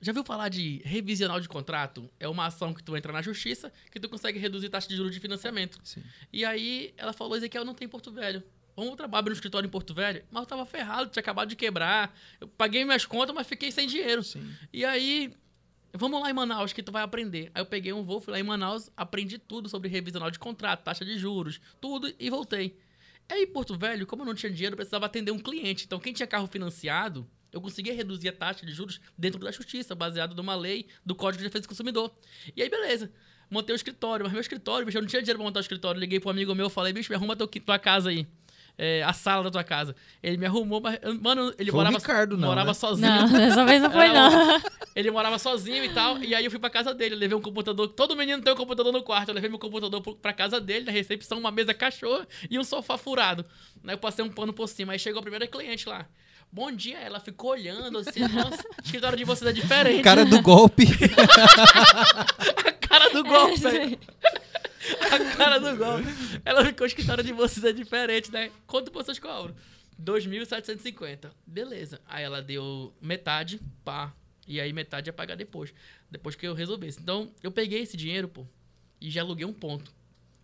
já 0.03 0.13
viu 0.13 0.23
falar 0.23 0.51
de 0.51 0.83
revisional 0.85 1.41
de 1.41 1.49
contrato? 1.49 2.11
É 2.21 2.29
uma 2.29 2.47
ação 2.47 2.75
que 2.75 2.83
tu 2.83 2.95
entra 2.95 3.11
na 3.11 3.23
justiça 3.23 3.73
que 3.91 3.99
tu 3.99 4.11
consegue 4.11 4.39
reduzir 4.39 4.69
taxa 4.69 4.87
de 4.87 4.97
juros 4.97 5.13
de 5.13 5.21
financiamento. 5.21 5.79
Sim. 5.83 6.03
E 6.31 6.45
aí 6.45 6.93
ela 6.99 7.15
falou: 7.15 7.37
Ezequiel 7.37 7.65
não 7.65 7.75
tem 7.75 7.87
em 7.87 7.89
Porto 7.89 8.13
Velho. 8.13 8.43
Vamos 8.77 8.95
trabalhar 8.95 9.25
no 9.25 9.33
escritório 9.33 9.67
em 9.67 9.71
Porto 9.71 9.95
Velho? 9.95 10.23
Mas 10.31 10.43
eu 10.43 10.47
tava 10.47 10.67
ferrado, 10.67 11.09
tinha 11.09 11.21
acabado 11.21 11.49
de 11.49 11.57
quebrar. 11.57 12.15
Eu 12.39 12.47
paguei 12.47 12.85
minhas 12.85 13.07
contas, 13.07 13.35
mas 13.35 13.47
fiquei 13.47 13.73
sem 13.73 13.89
dinheiro. 13.89 14.23
Sim. 14.23 14.47
E 14.71 14.85
aí, 14.85 15.33
vamos 15.95 16.21
lá 16.21 16.31
em 16.31 16.35
Manaus 16.35 16.75
que 16.75 16.83
tu 16.83 16.93
vai 16.93 17.03
aprender. 17.03 17.51
Aí 17.55 17.63
eu 17.63 17.67
peguei 17.67 17.93
um 17.95 18.05
voo, 18.05 18.21
fui 18.21 18.33
lá 18.33 18.39
em 18.39 18.43
Manaus, 18.43 18.91
aprendi 18.95 19.39
tudo 19.39 19.69
sobre 19.69 19.89
revisional 19.89 20.31
de 20.31 20.39
contrato, 20.39 20.83
taxa 20.85 21.07
de 21.07 21.17
juros, 21.17 21.59
tudo 21.81 22.13
e 22.19 22.29
voltei. 22.29 22.79
Aí 23.29 23.45
em 23.45 23.47
Porto 23.47 23.77
Velho, 23.79 24.07
como 24.07 24.23
eu 24.23 24.27
não 24.27 24.35
tinha 24.35 24.53
dinheiro, 24.53 24.75
eu 24.75 24.77
precisava 24.77 25.07
atender 25.07 25.31
um 25.31 25.39
cliente. 25.39 25.87
Então 25.87 25.99
quem 25.99 26.13
tinha 26.13 26.27
carro 26.27 26.47
financiado, 26.47 27.27
eu 27.51 27.63
conseguia 27.63 27.95
reduzir 27.95 28.29
a 28.29 28.33
taxa 28.33 28.67
de 28.67 28.73
juros 28.73 29.01
dentro 29.17 29.41
da 29.41 29.51
justiça, 29.51 29.95
baseado 29.95 30.35
numa 30.35 30.55
lei 30.55 30.87
do 31.05 31.15
Código 31.15 31.39
de 31.39 31.49
Defesa 31.49 31.63
do 31.63 31.69
Consumidor. 31.69 32.15
E 32.55 32.63
aí, 32.63 32.69
beleza. 32.69 33.11
Montei 33.49 33.75
o 33.75 33.77
escritório, 33.77 34.25
mas 34.25 34.33
meu 34.33 34.41
escritório, 34.41 34.85
bicho, 34.85 34.99
eu 34.99 35.03
não 35.03 35.09
tinha 35.09 35.23
dinheiro 35.23 35.39
pra 35.39 35.47
montar 35.47 35.61
o 35.61 35.63
escritório. 35.63 35.99
Liguei 35.99 36.21
pro 36.21 36.31
amigo 36.31 36.55
meu, 36.55 36.69
falei, 36.69 36.93
bicho, 36.93 37.11
me 37.11 37.17
arruma 37.17 37.35
teu, 37.35 37.47
tua 37.47 37.79
casa 37.79 38.11
aí. 38.11 38.27
É, 38.79 39.03
a 39.05 39.13
sala 39.15 39.45
da 39.45 39.51
tua 39.51 39.65
casa. 39.65 39.97
Ele 40.23 40.37
me 40.37 40.45
arrumou, 40.45 40.81
mas, 40.83 40.99
mano, 41.21 41.51
ele 41.59 41.71
Foi 41.71 41.81
o 41.81 41.83
morava, 41.83 41.97
Ricardo, 41.97 42.37
não, 42.37 42.49
morava 42.49 42.69
né? 42.69 42.75
sozinho. 42.75 43.09
Não, 43.09 43.29
dessa 43.33 43.65
vez 43.65 43.81
não 43.83 43.91
foi, 43.91 44.09
não. 44.09 44.63
Ele 44.95 45.11
morava 45.11 45.39
sozinho 45.39 45.83
e 45.83 45.89
tal, 45.95 46.19
e 46.19 46.35
aí 46.35 46.45
eu 46.45 46.51
fui 46.51 46.61
pra 46.61 46.69
casa 46.69 46.93
dele, 46.93 47.15
levei 47.15 47.37
um 47.37 47.41
computador, 47.41 47.89
todo 47.89 48.15
menino 48.15 48.43
tem 48.43 48.53
um 48.53 48.57
computador 48.57 48.93
no 48.93 49.03
quarto, 49.03 49.29
eu 49.31 49.35
levei 49.35 49.49
meu 49.49 49.59
computador 49.59 50.03
pra 50.17 50.33
casa 50.33 50.61
dele, 50.61 50.85
na 50.85 50.93
recepção, 50.93 51.39
uma 51.39 51.51
mesa 51.51 51.73
cachorra 51.73 52.27
e 52.51 52.59
um 52.59 52.65
sofá 52.65 52.99
furado. 52.99 53.45
Aí 53.87 53.95
eu 53.95 53.99
passei 53.99 54.23
um 54.25 54.29
pano 54.29 54.53
por 54.53 54.69
cima, 54.69 54.93
aí 54.93 54.99
chegou 54.99 55.21
a 55.21 55.23
primeira 55.23 55.47
cliente 55.47 55.89
lá. 55.89 56.07
Bom 56.53 56.71
dia, 56.71 56.99
ela 56.99 57.19
ficou 57.19 57.51
olhando 57.53 57.99
assim, 57.99 58.21
nossa, 58.29 58.63
o 58.63 58.85
escritório 58.85 59.17
de 59.17 59.25
vocês 59.25 59.51
é 59.51 59.53
diferente. 59.53 60.03
Cara 60.03 60.25
do 60.25 60.41
golpe. 60.43 60.85
a 62.65 62.73
cara 62.73 63.11
do 63.11 63.25
golpe, 63.25 63.67
É, 63.67 63.71
velho. 63.71 63.99
A 65.13 65.37
cara 65.37 65.59
do 65.59 65.77
golpe. 65.77 66.09
Ela 66.45 66.65
ficou, 66.65 66.85
o 66.85 66.87
escritório 66.87 67.25
de 67.25 67.33
vocês 67.33 67.65
é 67.65 67.73
diferente, 67.73 68.31
né? 68.31 68.51
Quanto 68.67 68.93
vocês 68.93 69.19
cobram? 69.19 69.55
2.750. 70.03 71.31
Beleza. 71.47 72.01
Aí 72.07 72.25
ela 72.25 72.43
deu 72.43 72.95
metade, 73.01 73.61
pá. 73.85 74.15
E 74.47 74.61
aí 74.61 74.73
metade 74.73 75.09
ia 75.09 75.13
pagar 75.13 75.35
depois. 75.35 75.73
Depois 76.11 76.37
que 76.37 76.47
eu 76.47 76.55
resolvesse. 76.55 77.01
Então, 77.01 77.33
eu 77.43 77.51
peguei 77.51 77.81
esse 77.81 77.97
dinheiro, 77.97 78.29
pô, 78.29 78.47
e 79.01 79.11
já 79.11 79.23
aluguei 79.23 79.45
um 79.45 79.53
ponto. 79.53 79.93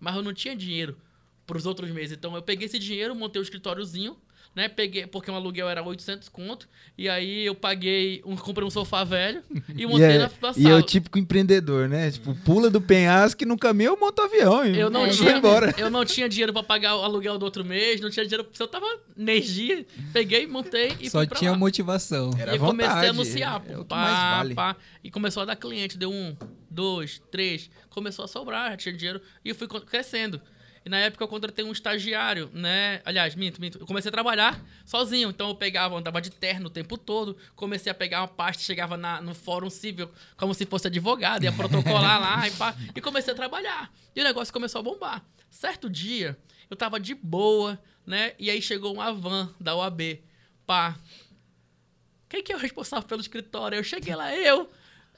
Mas 0.01 0.17
eu 0.17 0.23
não 0.23 0.35
tinha 0.35 0.57
dinheiro 0.57 0.99
pros 1.47 1.67
outros 1.67 1.91
meses. 1.91 2.17
Então, 2.17 2.35
eu 2.35 2.43
peguei 2.43 2.67
esse 2.67 2.79
dinheiro, 2.79 3.15
montei 3.15 3.41
o 3.41 3.45
escritóriozinho, 3.45 4.17
né? 4.55 4.69
Peguei, 4.69 5.07
porque 5.07 5.31
um 5.31 5.35
aluguel 5.35 5.69
era 5.69 5.83
800 5.83 6.29
conto. 6.29 6.69
E 6.97 7.09
aí 7.09 7.47
eu 7.47 7.55
paguei, 7.55 8.23
um, 8.25 8.37
comprei 8.37 8.67
um 8.67 8.71
sofá 8.71 9.03
velho 9.05 9.43
e 9.75 9.83
E 9.83 9.87
montei 9.87 10.07
é, 10.07 10.19
na, 10.19 10.25
na 10.41 10.49
e 10.57 10.61
é 10.61 10.63
sala. 10.65 10.77
o 10.79 10.83
típico 10.83 11.19
empreendedor, 11.19 11.89
né? 11.89 12.11
Tipo, 12.11 12.35
pula 12.45 12.69
do 12.71 12.81
penhasco 12.81 13.45
no 13.47 13.57
caminho 13.59 13.97
monta 13.99 14.23
o 14.23 14.25
avião. 14.27 14.65
e 14.67 14.79
Eu 14.79 14.91
não, 14.91 15.07
É. 15.07 15.09
tinha, 15.11 15.33
embora. 15.37 15.75
eu 15.79 15.89
não 15.91 16.05
tinha 16.05 16.29
dinheiro 16.29 16.53
pra 16.53 16.63
pagar 16.63 16.97
o 16.97 17.03
aluguel 17.03 17.39
do 17.39 17.45
outro 17.45 17.65
mês, 17.65 18.01
não 18.01 18.11
tinha 18.11 18.25
dinheiro. 18.27 18.47
Eu 18.59 18.69
tava 18.69 18.87
energia, 19.19 19.87
peguei, 20.13 20.47
montei 20.47 20.97
e 21.01 21.09
Só 21.09 21.25
tinha 21.25 21.53
lá. 21.53 21.57
motivação. 21.57 22.31
Era 22.39 22.55
e 22.55 22.59
comecei 22.59 22.89
vontade, 22.91 23.07
a 23.07 23.11
anunciar, 23.11 23.63
é 23.67 23.75
pô. 23.75 23.81
o 23.81 23.83
que 23.85 23.89
pá, 23.89 24.37
vale. 24.39 24.55
pá, 24.55 24.77
e 25.03 25.11
começou 25.11 25.43
a 25.43 25.47
dar 25.47 25.57
cliente. 25.57 25.97
Deu 25.97 26.11
um, 26.13 26.37
dois, 26.71 27.23
três. 27.31 27.71
Começou 27.91 28.25
a 28.25 28.29
sobrar, 28.29 28.71
já 28.73 28.77
tinha 28.77 28.95
dinheiro. 28.95 29.21
E 29.45 29.49
eu 29.51 29.55
fui 29.55 29.67
crescendo. 29.67 30.41
E 30.85 30.89
na 30.89 30.99
época 30.99 31.23
eu 31.23 31.29
contratei 31.29 31.65
um 31.65 31.71
estagiário, 31.73 32.51
né? 32.53 33.01
Aliás, 33.05 33.35
minto, 33.37 33.61
minto. 33.61 33.79
Eu 33.79 33.87
comecei 33.87 34.09
a 34.09 34.13
trabalhar 34.13 34.61
sozinho. 34.85 35.31
Então 35.31 35.49
eu 35.49 35.55
pegava, 35.55 35.97
andava 35.97 36.21
de 36.21 36.31
terno 36.31 36.67
o 36.67 36.71
tempo 36.71 36.99
todo. 36.99 37.37
Comecei 37.55 37.91
a 37.93 37.95
pegar 37.95 38.21
uma 38.23 38.29
pasta, 38.29 38.63
chegava 38.63 38.97
na- 38.97 39.21
no 39.21 39.35
fórum 39.35 39.71
civil 39.71 40.11
como 40.37 40.53
se 40.55 40.67
fosse 40.67 40.89
advogado, 40.89 41.45
ia 41.45 41.53
protocolar 41.53 42.21
lá 42.21 42.49
e 42.49 42.51
pá. 42.53 42.75
E 42.97 43.01
comecei 43.01 43.33
a 43.33 43.37
trabalhar. 43.37 43.93
E 44.15 44.21
o 44.21 44.25
negócio 44.25 44.53
começou 44.53 44.81
a 44.81 44.83
bombar. 44.83 45.25
Certo 45.49 45.89
dia, 45.89 46.37
eu 46.69 46.77
tava 46.77 46.99
de 46.99 47.15
boa, 47.15 47.79
né? 48.05 48.33
E 48.39 48.51
aí 48.51 48.61
chegou 48.61 48.93
uma 48.95 49.13
van 49.13 49.55
da 49.61 49.77
OAB. 49.77 50.21
Pá, 50.67 50.97
quem 52.29 52.43
que 52.43 52.53
é 52.53 52.57
o 52.57 52.59
responsável 52.59 53.07
pelo 53.07 53.21
escritório? 53.21 53.77
Eu 53.77 53.85
cheguei 53.85 54.15
lá, 54.15 54.35
eu. 54.35 54.69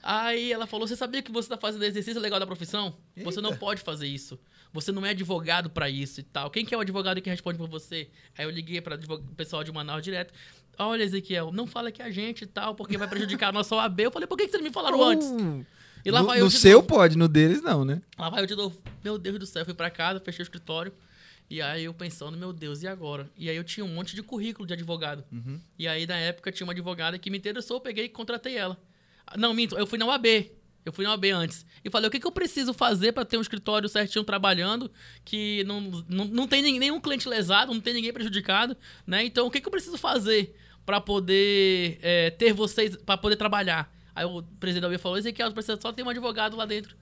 Aí 0.03 0.53
ela 0.53 0.67
falou: 0.67 0.87
Você 0.87 0.97
sabia 0.97 1.23
que 1.23 1.33
você 1.33 1.49
tá 1.49 1.57
fazendo 1.57 1.85
exercício 1.85 2.21
legal 2.21 2.39
da 2.39 2.47
profissão? 2.47 2.97
Você 3.17 3.41
não 3.41 3.51
Eita. 3.51 3.61
pode 3.61 3.81
fazer 3.83 4.07
isso. 4.07 4.39
Você 4.75 4.91
não 4.93 5.07
é 5.07 5.11
advogado 5.11 5.71
pra 5.71 5.89
isso 5.89 6.19
e 6.21 6.23
tal. 6.25 6.51
Quem 6.51 6.65
que 6.67 6.75
é 6.75 6.77
o 6.77 6.81
advogado 6.81 7.23
que 7.23 7.31
responde 7.31 7.57
por 7.57 7.69
você? 7.69 8.09
Aí 8.37 8.45
eu 8.45 8.51
liguei 8.51 8.81
para 8.81 8.97
o 8.97 9.19
pessoal 9.37 9.63
de 9.65 9.71
Manaus 9.73 10.03
direto. 10.03 10.35
Olha, 10.77 11.05
Ezequiel, 11.05 11.53
não 11.53 11.65
fala 11.67 11.93
que 11.93 12.03
é 12.03 12.05
a 12.07 12.11
gente 12.11 12.43
e 12.43 12.47
tal, 12.47 12.75
porque 12.75 12.99
vai 12.99 13.07
prejudicar 13.09 13.51
a 13.51 13.53
nossa 13.53 13.75
OAB. 13.77 14.01
Eu 14.01 14.11
falei, 14.11 14.27
por 14.27 14.37
que 14.37 14.45
que 14.47 14.51
vocês 14.51 14.61
não 14.61 14.69
me 14.69 14.75
falaram 14.75 15.01
antes? 15.03 15.29
Uh, 15.29 15.65
E 16.05 16.11
lá 16.11 16.21
no 16.21 16.27
vai 16.27 16.41
eu 16.41 16.47
no 16.47 16.51
seu 16.51 16.79
novo. 16.79 16.89
pode, 16.89 17.17
no 17.17 17.29
deles 17.29 17.63
não, 17.63 17.85
né? 17.85 18.03
Lá 18.19 18.29
vai 18.29 18.43
eu 18.43 18.47
de 18.47 18.57
novo. 18.57 18.77
Meu 19.05 19.17
Deus 19.17 19.39
do 19.39 19.47
céu, 19.47 19.61
eu 19.63 19.65
fui 19.65 19.75
pra 19.75 19.89
casa, 19.89 20.19
fechei 20.19 20.43
o 20.43 20.45
escritório. 20.45 20.93
E 21.49 21.63
aí 21.63 21.85
eu 21.85 21.95
pensando, 21.95 22.37
meu 22.37 22.53
Deus, 22.53 22.83
e 22.83 22.89
agora? 22.89 23.31
E 23.39 23.49
aí 23.49 23.55
eu 23.57 23.63
tinha 23.63 23.85
um 23.85 23.95
monte 23.95 24.17
de 24.17 24.23
currículo 24.25 24.67
de 24.67 24.73
advogado. 24.75 25.23
E 25.79 25.87
aí 25.87 26.05
na 26.07 26.17
época 26.17 26.51
tinha 26.51 26.67
uma 26.67 26.73
advogada 26.73 27.17
que 27.17 27.31
me 27.31 27.39
interessou, 27.39 27.77
eu 27.77 27.81
peguei 27.81 28.07
e 28.07 28.09
contratei 28.09 28.57
ela. 28.57 28.77
Ah, 29.25 29.37
Não, 29.39 29.55
minto, 29.55 29.77
eu 29.79 29.87
fui 29.87 29.99
na 29.99 30.07
UAB. 30.07 30.51
Eu 30.85 30.93
fui 30.93 31.05
na 31.05 31.13
UAB 31.13 31.25
antes. 31.31 31.65
E 31.83 31.89
falei, 31.89 32.09
o 32.09 32.11
que, 32.11 32.21
que 32.21 32.27
eu 32.27 32.33
preciso 32.33 32.75
fazer 32.75 33.13
pra 33.13 33.25
ter 33.25 33.39
um 33.39 33.41
escritório 33.41 33.89
certinho 33.89 34.23
trabalhando, 34.25 34.91
que 35.25 35.65
não, 35.65 35.81
não, 36.09 36.25
não 36.27 36.47
tem 36.47 36.63
nenhum 36.79 37.01
cliente 37.01 37.29
lesado, 37.29 37.73
não 37.73 37.81
tem 37.81 37.95
ninguém 37.95 38.13
prejudicado, 38.13 38.77
né? 39.07 39.25
Então, 39.25 39.47
o 39.47 39.51
que, 39.51 39.61
que 39.61 39.67
eu 39.67 39.71
preciso 39.71 39.97
fazer 39.97 40.55
pra 40.85 41.01
poder 41.01 41.99
é, 42.03 42.31
ter 42.31 42.53
vocês, 42.53 42.97
pra 42.97 43.17
poder 43.17 43.37
trabalhar? 43.37 43.91
Aí 44.15 44.27
o 44.27 44.43
presidente 44.61 44.83
da 44.83 44.89
UAB 44.89 44.99
falou, 44.99 45.17
Ezequiel, 45.19 45.51
precisa 45.53 45.81
só 45.81 45.91
ter 45.91 46.03
um 46.03 46.09
advogado 46.09 46.57
lá 46.57 46.67
dentro. 46.67 46.95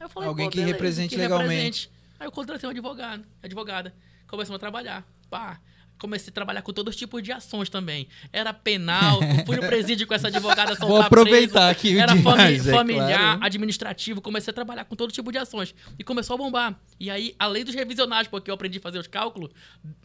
Aí 0.00 0.06
eu 0.06 0.08
falei, 0.08 0.28
Alguém 0.28 0.50
que 0.50 0.56
beleza, 0.56 0.72
represente 0.72 1.14
que 1.14 1.16
legalmente. 1.16 1.48
represente. 1.50 1.90
Aí 2.18 2.26
eu 2.26 2.32
contratei 2.32 2.68
um 2.68 2.70
advogado, 2.70 3.24
advogada. 3.42 3.94
Começamos 4.26 4.56
a 4.56 4.58
trabalhar. 4.58 5.06
Pá. 5.30 5.60
Comecei 6.02 6.30
a 6.30 6.34
trabalhar 6.34 6.62
com 6.62 6.72
todos 6.72 6.92
os 6.94 6.98
tipos 6.98 7.22
de 7.22 7.30
ações 7.30 7.68
também. 7.70 8.08
Era 8.32 8.52
penal, 8.52 9.20
fui 9.46 9.54
no 9.54 9.62
presídio 9.62 10.04
com 10.04 10.12
essa 10.14 10.26
advogada 10.26 10.70
soltar 10.70 10.88
Vou 10.88 11.00
aproveitar 11.00 11.70
aqui 11.70 11.94
o 11.94 12.00
Era 12.00 12.12
dia. 12.12 12.22
fami- 12.22 12.36
Mas 12.42 12.66
é 12.66 12.72
familiar, 12.72 13.08
claro. 13.20 13.44
administrativo. 13.44 14.20
Comecei 14.20 14.50
a 14.50 14.54
trabalhar 14.54 14.84
com 14.84 14.96
todo 14.96 15.12
tipo 15.12 15.30
de 15.30 15.38
ações. 15.38 15.72
E 15.96 16.02
começou 16.02 16.34
a 16.34 16.36
bombar. 16.36 16.76
E 16.98 17.08
aí, 17.08 17.34
além 17.38 17.64
dos 17.64 17.74
revisionários, 17.74 18.28
porque 18.28 18.50
eu 18.50 18.54
aprendi 18.54 18.78
a 18.78 18.80
fazer 18.80 18.98
os 18.98 19.06
cálculos, 19.06 19.50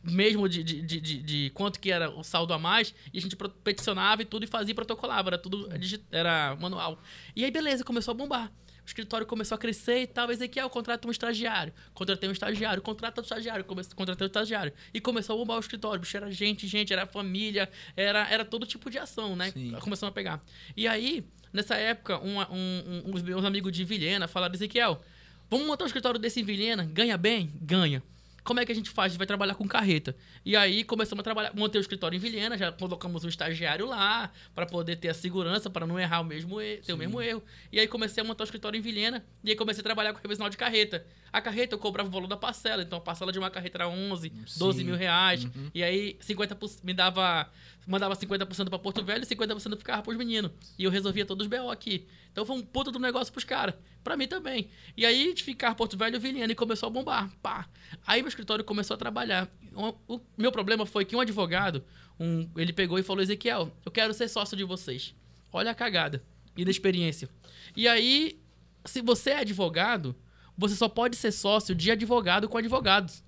mesmo 0.03 0.47
de, 0.47 0.63
de, 0.63 0.81
de, 0.83 1.01
de- 1.01 1.21
de 1.23 1.49
quanto 1.55 1.79
que 1.79 1.91
era 1.91 2.09
o 2.11 2.23
saldo 2.23 2.53
a 2.53 2.59
mais, 2.59 2.93
e 3.11 3.17
a 3.17 3.21
gente 3.21 3.35
peticionava 3.63 4.21
e 4.21 4.25
tudo 4.25 4.43
e 4.43 4.47
fazia 4.47 4.71
e 4.71 4.75
protocolava. 4.75 5.29
Era 5.29 5.37
tudo 5.37 5.67
era 6.11 6.55
manual. 6.59 7.01
E 7.35 7.43
aí, 7.43 7.49
beleza, 7.51 7.83
começou 7.83 8.11
a 8.11 8.15
bombar. 8.15 8.51
O 8.87 8.89
escritório 8.89 9.27
começou 9.27 9.55
a 9.55 9.57
crescer 9.59 10.03
e 10.03 10.07
tal. 10.07 10.31
Ezequiel, 10.31 10.69
contrata 10.69 11.05
um 11.05 11.11
estagiário. 11.11 11.73
Contratei 11.93 12.29
um 12.29 12.31
estagiário, 12.31 12.81
contrata 12.81 13.19
um 13.19 13.23
estagiário, 13.23 13.65
comece- 13.65 13.93
contratei 13.93 14.25
um 14.25 14.29
estagiário. 14.29 14.71
E 14.93 15.01
começou 15.01 15.35
a 15.35 15.37
bombar 15.39 15.57
o 15.57 15.59
escritório. 15.59 15.99
Bicho, 15.99 16.15
era 16.15 16.31
gente, 16.31 16.65
gente, 16.65 16.93
era 16.93 17.05
família, 17.05 17.69
era, 17.97 18.25
era 18.29 18.45
todo 18.45 18.65
tipo 18.65 18.89
de 18.89 18.97
ação, 18.97 19.35
né? 19.35 19.51
Sim. 19.51 19.73
Começando 19.81 20.07
a 20.07 20.11
pegar. 20.13 20.41
E 20.75 20.87
aí, 20.87 21.25
nessa 21.51 21.75
época, 21.75 22.17
um, 22.23 22.39
um, 22.39 23.03
um, 23.07 23.13
os 23.13 23.21
meus 23.21 23.43
amigos 23.43 23.73
de 23.73 23.83
Vilhena 23.83 24.25
falaram, 24.25 24.55
Ezequiel, 24.55 25.01
vamos 25.49 25.67
montar 25.67 25.83
um 25.83 25.87
escritório 25.87 26.17
desse 26.17 26.39
em 26.39 26.43
Vilhena? 26.45 26.85
Ganha 26.85 27.17
bem? 27.17 27.51
Ganha. 27.61 28.01
Como 28.47 28.61
é 28.61 28.65
que 28.65 28.71
a 28.71 28.75
gente 28.75 28.89
faz? 28.89 29.07
A 29.07 29.09
gente 29.09 29.17
vai 29.17 29.27
trabalhar 29.27 29.55
com 29.55 29.67
carreta. 29.67 30.15
E 30.45 30.55
aí 30.55 30.85
começamos 30.85 31.19
a 31.19 31.23
trabalhar, 31.23 31.53
montei 31.53 31.79
o 31.79 31.81
escritório 31.81 32.15
em 32.15 32.19
Vilhena, 32.19 32.57
já 32.57 32.71
colocamos 32.71 33.25
um 33.25 33.27
estagiário 33.27 33.85
lá 33.85 34.31
para 34.55 34.65
poder 34.65 34.95
ter 34.95 35.09
a 35.09 35.13
segurança, 35.13 35.69
para 35.69 35.85
não 35.85 35.99
errar 35.99 36.21
o 36.21 36.23
mesmo 36.23 36.61
erro, 36.61 36.81
ter 36.81 36.93
o 36.93 36.97
mesmo 36.97 37.21
erro. 37.21 37.43
E 37.73 37.77
aí 37.77 37.87
comecei 37.89 38.23
a 38.23 38.25
montar 38.25 38.43
o 38.43 38.45
escritório 38.45 38.77
em 38.77 38.81
Vilhena 38.81 39.25
e 39.43 39.49
aí 39.49 39.55
comecei 39.57 39.81
a 39.81 39.83
trabalhar 39.83 40.13
com 40.13 40.21
revisional 40.21 40.49
de 40.49 40.55
carreta. 40.55 41.05
A 41.31 41.41
carreta 41.41 41.75
eu 41.75 41.79
cobrava 41.79 42.07
o 42.07 42.11
valor 42.11 42.27
da 42.27 42.37
parcela, 42.37 42.83
então 42.83 42.99
a 42.99 43.01
parcela 43.01 43.33
de 43.33 43.37
uma 43.37 43.49
carreta 43.51 43.79
era 43.79 43.89
11, 43.89 44.29
12 44.57 44.83
mil 44.85 44.95
reais. 44.95 45.45
E 45.73 45.83
aí 45.83 46.17
50% 46.21 46.85
me 46.85 46.93
dava 46.93 47.51
mandava 47.87 48.15
50% 48.15 48.69
para 48.69 48.77
Porto 48.77 49.03
Velho 49.03 49.23
e 49.23 49.25
50% 49.25 49.77
ficava 49.77 50.03
pros 50.03 50.17
meninos. 50.17 50.51
E 50.77 50.83
eu 50.83 50.91
resolvia 50.91 51.25
todos 51.25 51.47
os 51.47 51.49
BO 51.49 51.71
aqui. 51.71 52.05
Então 52.31 52.45
foi 52.45 52.57
um 52.57 52.61
puta 52.61 52.91
do 52.91 52.99
negócio 52.99 53.31
pros 53.31 53.45
caras. 53.45 53.73
Pra 54.03 54.17
mim 54.17 54.27
também. 54.27 54.69
E 54.95 55.05
aí 55.05 55.33
de 55.33 55.41
ficar 55.41 55.73
Porto 55.73 55.97
Velho, 55.97 56.19
Vilhena 56.19 56.51
e 56.51 56.55
começou 56.55 56.87
a 56.87 56.89
bombar. 56.89 57.31
Pá. 57.41 57.67
Aí 58.05 58.21
meu 58.21 58.27
escritório 58.27 58.63
começou 58.63 58.95
a 58.95 58.97
trabalhar. 58.97 59.49
O, 59.73 60.15
o 60.15 60.21
meu 60.37 60.51
problema 60.51 60.85
foi 60.85 61.05
que 61.05 61.15
um 61.15 61.21
advogado, 61.21 61.83
um, 62.19 62.49
ele 62.57 62.73
pegou 62.73 62.99
e 62.99 63.03
falou: 63.03 63.23
Ezequiel, 63.23 63.71
eu 63.85 63.91
quero 63.91 64.13
ser 64.13 64.27
sócio 64.27 64.57
de 64.57 64.65
vocês. 64.65 65.15
Olha 65.51 65.71
a 65.71 65.75
cagada. 65.75 66.21
E 66.57 66.65
da 66.65 66.71
experiência. 66.71 67.29
E 67.75 67.87
aí, 67.87 68.41
se 68.83 69.01
você 69.01 69.29
é 69.29 69.39
advogado, 69.39 70.15
você 70.57 70.75
só 70.75 70.89
pode 70.89 71.15
ser 71.15 71.31
sócio 71.31 71.73
de 71.75 71.91
advogado 71.91 72.49
com 72.49 72.57
advogados. 72.57 73.23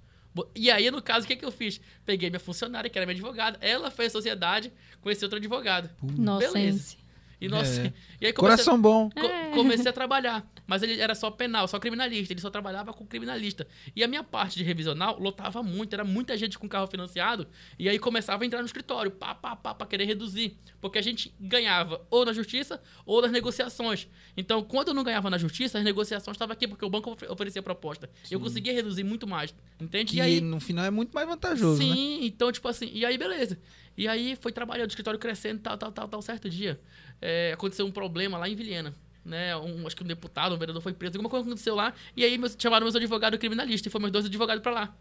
E 0.55 0.69
aí, 0.71 0.89
no 0.91 1.01
caso, 1.01 1.25
o 1.25 1.27
que, 1.27 1.35
que 1.35 1.43
eu 1.45 1.51
fiz? 1.51 1.81
Peguei 2.05 2.29
minha 2.29 2.39
funcionária, 2.39 2.89
que 2.89 2.97
era 2.97 3.05
minha 3.05 3.15
advogada, 3.15 3.57
ela 3.61 3.89
fez 3.91 4.11
sociedade 4.11 4.71
com 5.01 5.09
esse 5.09 5.23
outro 5.25 5.37
advogado. 5.37 5.89
Inocência. 6.17 6.97
E, 7.41 7.47
nossa, 7.47 7.81
É. 7.87 7.93
e 8.21 8.25
aí 8.27 8.33
comecei, 8.33 8.63
Coração 8.65 8.81
bom. 8.81 9.09
co- 9.09 9.55
comecei 9.55 9.89
a 9.89 9.93
trabalhar. 9.93 10.45
Mas 10.69 10.83
ele 10.83 11.01
era 11.01 11.15
só 11.15 11.31
penal, 11.31 11.67
só 11.67 11.79
criminalista. 11.79 12.31
Ele 12.31 12.39
só 12.39 12.51
trabalhava 12.51 12.93
com 12.93 13.03
criminalista. 13.03 13.67
E 13.95 14.03
a 14.03 14.07
minha 14.07 14.23
parte 14.23 14.55
de 14.55 14.63
revisional 14.63 15.19
lotava 15.19 15.63
muito. 15.63 15.93
Era 15.95 16.03
muita 16.03 16.37
gente 16.37 16.59
com 16.59 16.69
carro 16.69 16.85
financiado. 16.85 17.47
E 17.79 17.89
aí 17.89 17.97
começava 17.97 18.43
a 18.43 18.45
entrar 18.45 18.59
no 18.59 18.67
escritório, 18.67 19.09
pá, 19.09 19.33
pá, 19.33 19.55
pá, 19.55 19.73
pra 19.73 19.87
querer 19.87 20.05
reduzir. 20.05 20.55
Porque 20.79 20.99
a 20.99 21.01
gente 21.01 21.33
ganhava 21.39 22.05
ou 22.11 22.23
na 22.23 22.31
justiça 22.33 22.79
ou 23.03 23.19
nas 23.19 23.31
negociações. 23.31 24.07
Então, 24.37 24.61
quando 24.63 24.89
eu 24.89 24.93
não 24.93 25.03
ganhava 25.03 25.27
na 25.27 25.39
justiça, 25.39 25.79
as 25.79 25.83
negociações 25.83 26.35
estavam 26.35 26.53
aqui, 26.53 26.67
porque 26.67 26.85
o 26.85 26.89
banco 26.89 27.09
ofe- 27.11 27.25
oferecia 27.27 27.63
proposta. 27.63 28.07
Eu 28.29 28.39
conseguia 28.39 28.71
reduzir 28.71 29.03
muito 29.03 29.25
mais. 29.25 29.55
Entende? 29.81 30.11
Que 30.11 30.17
E 30.19 30.21
aí, 30.21 30.39
no 30.39 30.59
final 30.59 30.85
é 30.85 30.91
muito 30.91 31.11
mais 31.13 31.27
vantajoso, 31.27 31.81
né? 31.81 31.95
Sim, 31.95 32.19
então, 32.25 32.51
tipo 32.51 32.67
assim, 32.67 32.91
e 32.93 33.03
aí, 33.03 33.17
beleza. 33.17 33.57
E 33.97 34.07
aí 34.07 34.37
foi 34.39 34.51
trabalhando, 34.51 34.85
o 34.87 34.91
escritório 34.91 35.19
crescendo, 35.19 35.61
tal, 35.61 35.77
tal, 35.79 35.91
tal, 35.91 36.07
tal. 36.07 36.21
Certo 36.21 36.47
dia, 36.47 36.79
é, 37.19 37.53
aconteceu 37.53 37.87
um 37.87 37.91
problema 37.91 38.37
lá 38.37 38.47
em 38.47 38.55
Vilhena. 38.55 38.93
Né, 39.29 39.55
um, 39.55 39.85
acho 39.85 39.95
que 39.95 40.03
um 40.03 40.07
deputado, 40.07 40.55
um 40.55 40.57
vereador 40.57 40.81
foi 40.81 40.91
preso, 40.91 41.15
alguma 41.15 41.29
coisa 41.29 41.45
aconteceu 41.45 41.75
lá. 41.75 41.93
E 42.17 42.25
aí 42.25 42.35
meus, 42.35 42.57
chamaram 42.57 42.83
meus 42.83 42.95
advogados 42.95 43.37
criminalistas 43.37 43.85
e 43.85 43.89
foram 43.91 44.01
meus 44.01 44.11
dois 44.11 44.25
advogados 44.25 44.63
pra 44.63 44.71
lá. 44.71 44.97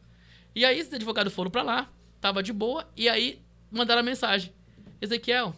E 0.55 0.67
aí 0.67 0.79
esses 0.79 0.93
advogados 0.93 1.33
foram 1.33 1.51
pra 1.51 1.63
lá, 1.63 1.91
tava 2.21 2.43
de 2.43 2.53
boa, 2.53 2.87
e 2.95 3.09
aí 3.09 3.41
mandaram 3.71 4.01
a 4.01 4.03
mensagem. 4.03 4.53
Ezequiel, 5.01 5.57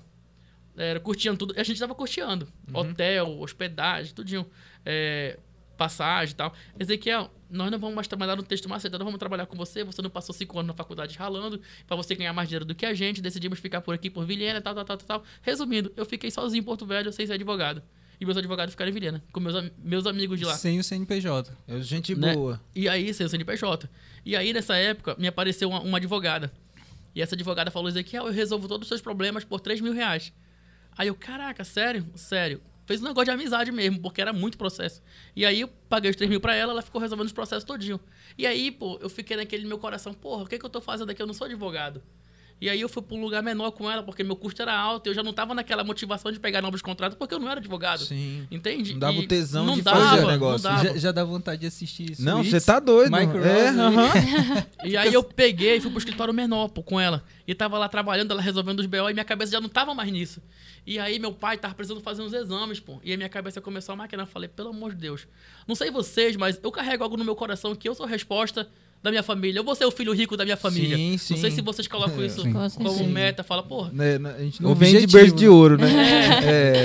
era, 0.77 1.01
curtindo 1.01 1.37
tudo. 1.37 1.55
A 1.59 1.65
gente 1.65 1.81
tava 1.81 1.97
curtindo. 1.97 2.47
Hotel, 2.73 3.41
hospedagem, 3.41 4.15
tudinho. 4.15 4.47
É, 4.87 5.37
passagem 5.77 6.33
e 6.33 6.37
tal. 6.37 6.55
Ezequiel, 6.79 7.29
nós 7.51 7.71
não 7.71 7.79
vamos 7.79 7.97
mais 7.97 8.07
trabalhar 8.07 8.37
no 8.37 8.43
texto 8.43 8.69
macetado, 8.69 8.99
nós 8.99 9.07
vamos 9.07 9.19
trabalhar 9.19 9.47
com 9.47 9.57
você. 9.57 9.83
Você 9.83 10.01
não 10.01 10.11
passou 10.11 10.33
cinco 10.33 10.59
anos 10.59 10.69
na 10.69 10.75
faculdade 10.75 11.19
ralando, 11.19 11.61
pra 11.87 11.97
você 11.97 12.15
ganhar 12.15 12.33
mais 12.33 12.49
dinheiro 12.49 12.65
do 12.65 12.75
que 12.75 12.87
a 12.87 12.95
gente. 12.95 13.21
Decidimos 13.21 13.59
ficar 13.59 13.81
por 13.81 13.95
aqui, 13.95 14.09
por 14.09 14.25
Vilhena, 14.25 14.61
tal, 14.61 14.75
tal, 14.75 14.85
tal, 14.85 14.97
tal. 14.99 15.25
Resumindo, 15.43 15.93
eu 15.97 16.07
fiquei 16.07 16.31
sozinho 16.31 16.61
em 16.61 16.65
Porto 16.65 16.87
Velho, 16.87 17.13
sem 17.13 17.27
ser 17.27 17.33
advogado. 17.33 17.83
E 18.21 18.27
meus 18.27 18.37
advogados 18.37 18.75
ficaram 18.75 18.91
em 18.91 18.95
Vilhena, 18.95 19.25
com 19.33 19.41
meus, 19.41 19.73
meus 19.83 20.07
amigos 20.07 20.39
de 20.39 20.45
lá. 20.45 20.55
Sem 20.55 20.79
o 20.79 20.85
CNPJ. 20.85 21.51
É 21.67 21.81
gente 21.81 22.15
Né? 22.15 22.35
boa. 22.35 22.61
E 22.75 22.87
aí, 22.87 23.15
sem 23.15 23.25
o 23.25 23.29
CNPJ. 23.31 23.89
E 24.27 24.37
aí, 24.37 24.53
nessa 24.53 24.77
época, 24.77 25.17
me 25.19 25.27
apareceu 25.27 25.71
uma, 25.71 25.81
uma 25.81 25.97
advogada. 25.97 26.53
E 27.15 27.23
essa 27.23 27.35
advogada 27.35 27.71
falou, 27.71 27.89
Ezequiel, 27.89 28.27
eu 28.27 28.33
resolvo 28.33 28.69
todos 28.69 28.85
os 28.85 28.89
seus 28.89 29.01
problemas 29.01 29.43
por 29.43 29.59
3 29.59 29.81
mil 29.81 29.95
reais. 29.95 30.33
Aí 30.99 31.09
eu, 31.09 31.15
caraca, 31.15 31.65
sério? 31.65 32.07
Sério. 32.15 32.61
Fez 32.85 33.01
um 33.01 33.05
negócio 33.05 33.27
de 33.27 33.31
amizade 33.31 33.73
mesmo, 33.73 34.01
porque 34.01 34.21
era 34.21 34.33
muito 34.33 34.59
processo. 34.59 35.01
E 35.35 35.47
aí 35.47 35.61
eu 35.63 35.69
paguei 35.89 36.11
os 36.11 36.17
3 36.17 36.29
mil 36.29 36.41
pra 36.41 36.55
ela, 36.55 36.73
ela 36.73 36.83
ficou 36.83 37.01
resolvendo 37.01 37.27
os 37.27 37.33
processos 37.33 37.65
todinho. 37.65 37.99
E 38.37 38.47
aí, 38.47 38.71
pô, 38.71 38.99
eu 39.01 39.09
fiquei 39.09 39.37
naquele 39.37 39.65
meu 39.67 39.79
coração, 39.79 40.13
porra, 40.13 40.43
o 40.43 40.47
que, 40.47 40.59
que 40.59 40.65
eu 40.67 40.71
tô 40.71 40.81
fazendo 40.81 41.09
aqui? 41.09 41.23
Eu 41.23 41.27
não 41.27 41.35
sou 41.35 41.47
advogado. 41.47 42.03
E 42.61 42.69
aí 42.69 42.81
eu 42.81 42.89
fui 42.89 43.03
pra 43.03 43.17
um 43.17 43.21
lugar 43.23 43.43
menor 43.43 43.71
com 43.71 43.91
ela, 43.91 44.03
porque 44.03 44.23
meu 44.23 44.37
custo 44.37 44.61
era 44.61 44.77
alto, 44.79 45.07
eu 45.07 45.15
já 45.15 45.23
não 45.23 45.33
tava 45.33 45.55
naquela 45.55 45.83
motivação 45.83 46.31
de 46.31 46.39
pegar 46.39 46.61
novos 46.61 46.83
contratos, 46.83 47.17
porque 47.17 47.33
eu 47.35 47.39
não 47.39 47.49
era 47.51 47.59
advogado. 47.59 48.05
Sim. 48.05 48.47
Entende? 48.51 48.93
Não 48.93 49.01
dava 49.01 49.15
E 49.15 49.19
o 49.21 49.27
tesão 49.27 49.65
não 49.65 49.77
de 49.77 49.83
dava, 49.83 50.01
fazer 50.01 50.19
o 50.19 50.23
não 50.23 50.31
negócio. 50.31 50.63
dava. 50.63 50.85
Já, 50.85 50.97
já 50.99 51.13
dá 51.13 51.25
vontade 51.25 51.63
de 51.63 51.67
assistir 51.67 52.11
isso. 52.13 52.23
Não, 52.23 52.45
você 52.45 52.61
tá 52.61 52.79
doido. 52.79 53.11
Michael 53.11 53.45
é, 53.45 53.67
Rose. 53.71 53.81
aham. 53.81 54.11
E 54.85 54.97
aí 54.97 55.13
eu 55.15 55.23
peguei 55.23 55.77
e 55.77 55.81
fui 55.81 55.91
pro 55.91 55.99
escritório 55.99 56.35
menor, 56.35 56.69
pô, 56.69 56.83
com 56.83 57.01
ela. 57.01 57.25
E 57.47 57.55
tava 57.55 57.79
lá 57.79 57.89
trabalhando, 57.89 58.31
ela 58.33 58.43
resolvendo 58.43 58.81
os 58.81 58.87
BO 58.87 59.09
e 59.09 59.13
minha 59.15 59.25
cabeça 59.25 59.53
já 59.53 59.61
não 59.61 59.69
tava 59.69 59.95
mais 59.95 60.11
nisso. 60.13 60.43
E 60.87 60.99
aí 60.99 61.19
meu 61.19 61.33
pai 61.33 61.57
tava 61.57 61.75
precisando 61.75 62.01
fazer 62.03 62.23
uns 62.23 62.33
exames, 62.33 62.79
pô. 62.79 63.01
E 63.03 63.11
aí 63.11 63.17
minha 63.17 63.29
cabeça 63.29 63.61
começou 63.61 63.93
a 63.95 63.97
maquinar. 63.97 64.27
Eu 64.27 64.31
falei, 64.31 64.49
pelo 64.49 64.69
amor 64.69 64.91
de 64.91 64.97
Deus. 65.01 65.27
Não 65.67 65.75
sei 65.75 65.91
vocês, 65.91 66.37
mas 66.37 66.61
eu 66.63 66.71
carrego 66.71 67.05
algo 67.05 67.17
no 67.17 67.25
meu 67.25 67.35
coração 67.35 67.75
que 67.75 67.89
eu 67.89 67.95
sou 67.95 68.05
a 68.05 68.09
resposta 68.09 68.69
da 69.03 69.11
minha 69.11 69.23
família. 69.23 69.59
Eu 69.61 69.65
vou 69.65 69.75
ser 69.75 69.85
o 69.87 69.91
filho 69.91 70.13
rico 70.13 70.37
da 70.37 70.45
minha 70.45 70.57
família. 70.57 70.97
Sim, 70.97 71.17
sim. 71.19 71.35
Não 71.35 71.41
sei 71.41 71.51
se 71.51 71.63
vocês 71.63 71.89
colocam 71.89 72.25
isso 72.25 72.43
Sim. 72.43 72.53
Com 72.53 72.69
como 72.71 72.91
certeza. 72.91 73.09
meta. 73.11 73.43
Fala, 73.43 73.63
porra, 73.63 73.91
Né, 73.93 74.17
A 74.17 74.43
gente 74.43 74.63
não 74.63 74.73
Objetivo, 74.73 75.01
vende 75.01 75.13
berço 75.13 75.35
de 75.37 75.45
né? 75.45 75.51
ouro, 75.51 75.79
né? 75.79 75.89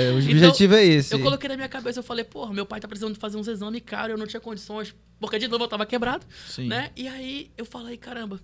É, 0.08 0.10
o 0.12 0.16
objetivo 0.24 0.74
é 0.74 0.84
esse. 0.84 1.12
Eu 1.14 1.20
coloquei 1.20 1.48
na 1.48 1.56
minha 1.56 1.68
cabeça, 1.68 1.98
eu 1.98 2.02
falei, 2.02 2.24
porra, 2.24 2.52
meu 2.54 2.64
pai 2.66 2.80
tá 2.80 2.88
precisando 2.88 3.14
fazer 3.16 3.36
uns 3.36 3.48
exames 3.48 3.82
caros, 3.84 4.10
eu 4.12 4.18
não 4.18 4.26
tinha 4.26 4.40
condições, 4.40 4.94
porque 5.20 5.38
de 5.38 5.46
novo 5.48 5.64
eu 5.64 5.68
tava 5.68 5.84
quebrado, 5.84 6.24
Sim. 6.48 6.68
né? 6.68 6.90
E 6.96 7.06
aí 7.06 7.50
eu 7.56 7.64
falei, 7.66 7.96
caramba, 7.96 8.40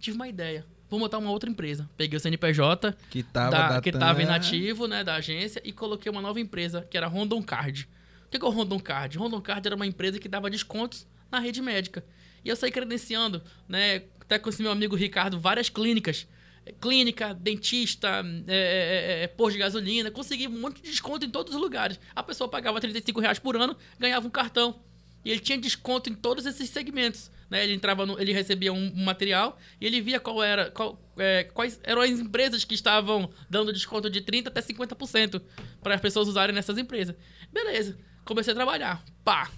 tive 0.00 0.16
uma 0.16 0.28
ideia. 0.28 0.64
Vou 0.88 0.98
montar 0.98 1.18
uma 1.18 1.30
outra 1.30 1.48
empresa. 1.48 1.88
Peguei 1.96 2.16
o 2.16 2.20
CNPJ, 2.20 2.96
Que 3.10 3.22
tava 3.22 3.50
da- 3.50 3.58
datando- 3.62 3.82
que 3.82 3.92
tava 3.92 4.22
inativo, 4.22 4.88
né, 4.88 5.04
da 5.04 5.14
agência, 5.16 5.60
e 5.64 5.70
coloquei 5.72 6.10
uma 6.10 6.20
nova 6.20 6.40
empresa, 6.40 6.84
que 6.90 6.96
era 6.96 7.06
a 7.06 7.08
Rondon 7.08 7.40
Card. 7.42 7.88
O 8.26 8.30
que 8.30 8.38
que 8.38 8.44
é 8.44 8.48
o 8.48 8.50
Rondon 8.50 8.78
Card? 8.80 9.16
Rondon 9.18 9.40
Card 9.40 9.66
era 9.68 9.76
uma 9.76 9.86
empresa 9.86 10.18
que 10.18 10.28
dava 10.28 10.50
descontos 10.50 11.06
na 11.30 11.38
rede 11.38 11.60
médica. 11.62 12.04
E 12.44 12.48
eu 12.48 12.56
saí 12.56 12.70
credenciando, 12.70 13.42
né, 13.68 14.02
até 14.20 14.38
com 14.38 14.48
esse 14.48 14.62
meu 14.62 14.70
amigo 14.70 14.94
Ricardo, 14.94 15.38
várias 15.38 15.68
clínicas. 15.68 16.26
Clínica, 16.80 17.34
dentista, 17.34 18.22
é, 18.46 19.20
é, 19.20 19.24
é, 19.24 19.26
posto 19.26 19.54
de 19.54 19.58
gasolina. 19.58 20.10
Consegui 20.10 20.46
um 20.46 20.60
monte 20.60 20.82
de 20.82 20.90
desconto 20.90 21.26
em 21.26 21.30
todos 21.30 21.54
os 21.54 21.60
lugares. 21.60 21.98
A 22.14 22.22
pessoa 22.22 22.48
pagava 22.48 22.80
35 22.80 23.20
reais 23.20 23.38
por 23.38 23.56
ano, 23.56 23.76
ganhava 23.98 24.26
um 24.26 24.30
cartão. 24.30 24.80
E 25.24 25.30
ele 25.30 25.40
tinha 25.40 25.58
desconto 25.58 26.08
em 26.08 26.14
todos 26.14 26.46
esses 26.46 26.70
segmentos. 26.70 27.30
Né? 27.50 27.64
Ele 27.64 27.74
entrava 27.74 28.06
no, 28.06 28.18
ele 28.20 28.32
recebia 28.32 28.72
um, 28.72 28.92
um 28.94 29.04
material 29.04 29.58
e 29.80 29.86
ele 29.86 30.00
via 30.00 30.20
qual 30.20 30.42
era, 30.42 30.70
qual, 30.70 30.98
é, 31.18 31.44
quais 31.44 31.80
eram 31.82 32.00
as 32.00 32.10
empresas 32.10 32.62
que 32.62 32.74
estavam 32.74 33.30
dando 33.48 33.72
desconto 33.72 34.08
de 34.08 34.20
30% 34.22 34.46
até 34.46 34.62
50% 34.62 35.42
para 35.82 35.94
as 35.96 36.00
pessoas 36.00 36.28
usarem 36.28 36.54
nessas 36.54 36.78
empresas. 36.78 37.16
Beleza, 37.52 37.98
comecei 38.24 38.52
a 38.52 38.56
trabalhar. 38.56 39.04
Pá! 39.24 39.50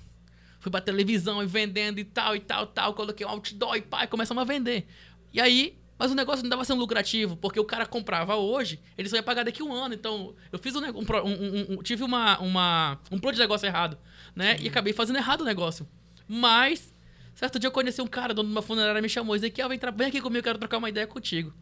Fui 0.62 0.70
pra 0.70 0.81
televisão 0.81 1.42
e 1.42 1.46
vendendo 1.46 1.98
e 1.98 2.05
tal, 2.05 2.35
e 2.35 2.40
tal, 2.40 2.66
tal. 2.66 2.94
Coloquei 2.94 3.27
um 3.27 3.29
outdoor 3.31 3.77
e 3.77 3.85
e 4.05 4.07
começamos 4.07 4.40
a 4.40 4.44
vender. 4.44 4.87
E 5.33 5.40
aí, 5.40 5.77
mas 5.98 6.12
o 6.12 6.14
negócio 6.14 6.42
não 6.42 6.48
estava 6.48 6.64
sendo 6.64 6.79
lucrativo, 6.79 7.37
porque 7.37 7.59
o 7.59 7.64
cara 7.64 7.85
comprava 7.85 8.37
hoje, 8.37 8.81
ele 8.96 9.09
só 9.09 9.16
ia 9.16 9.22
pagar 9.25 9.44
daqui 9.44 9.61
um 9.62 9.72
ano. 9.72 9.92
Então, 9.92 10.35
eu 10.53 10.59
fiz 10.61 10.75
um, 10.77 10.81
um 10.81 11.01
um- 11.25 11.75
um- 11.79 11.83
tive 11.83 12.05
uma, 12.05 12.38
uma, 12.38 12.98
um 13.11 13.18
plano 13.18 13.35
de 13.35 13.40
negócio 13.40 13.66
errado, 13.66 13.98
né? 14.37 14.57
E 14.61 14.68
acabei 14.68 14.92
fazendo 14.92 15.16
errado 15.16 15.40
o 15.40 15.44
negócio. 15.44 15.87
Mas, 16.29 16.94
certo 17.35 17.59
dia 17.59 17.66
eu 17.66 17.72
conheci 17.72 18.01
um 18.01 18.07
cara, 18.07 18.33
dono 18.33 18.48
de 18.48 18.55
uma 18.55 18.62
funerária, 18.62 19.03
me 19.03 19.09
chamou, 19.09 19.35
Ezequiel, 19.35 19.68
vem, 19.68 19.79
tra- 19.81 19.90
vem 19.90 20.07
aqui 20.07 20.20
comigo, 20.20 20.38
eu 20.38 20.42
quero 20.44 20.59
trocar 20.59 20.79
uma 20.79 20.88
ideia 20.88 21.07
contigo. 21.09 21.53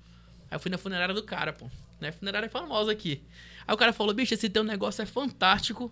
Aí 0.50 0.56
eu 0.56 0.60
fui 0.60 0.70
na 0.70 0.76
funerária 0.78 1.14
do 1.14 1.22
cara, 1.22 1.52
pô. 1.54 1.70
Né? 2.00 2.12
Funerária 2.12 2.48
famosa 2.50 2.92
aqui. 2.92 3.22
Aí 3.66 3.74
o 3.74 3.78
cara 3.78 3.92
falou, 3.94 4.12
bicho, 4.14 4.34
esse 4.34 4.48
teu 4.50 4.62
negócio 4.62 5.00
é 5.00 5.06
fantástico 5.06 5.90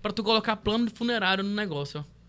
pra 0.00 0.10
tu 0.12 0.22
colocar 0.24 0.56
plano 0.56 0.86
de 0.86 0.92
funerário 0.94 1.44
no 1.44 1.54
negócio, 1.54 2.00
ó. 2.00 2.19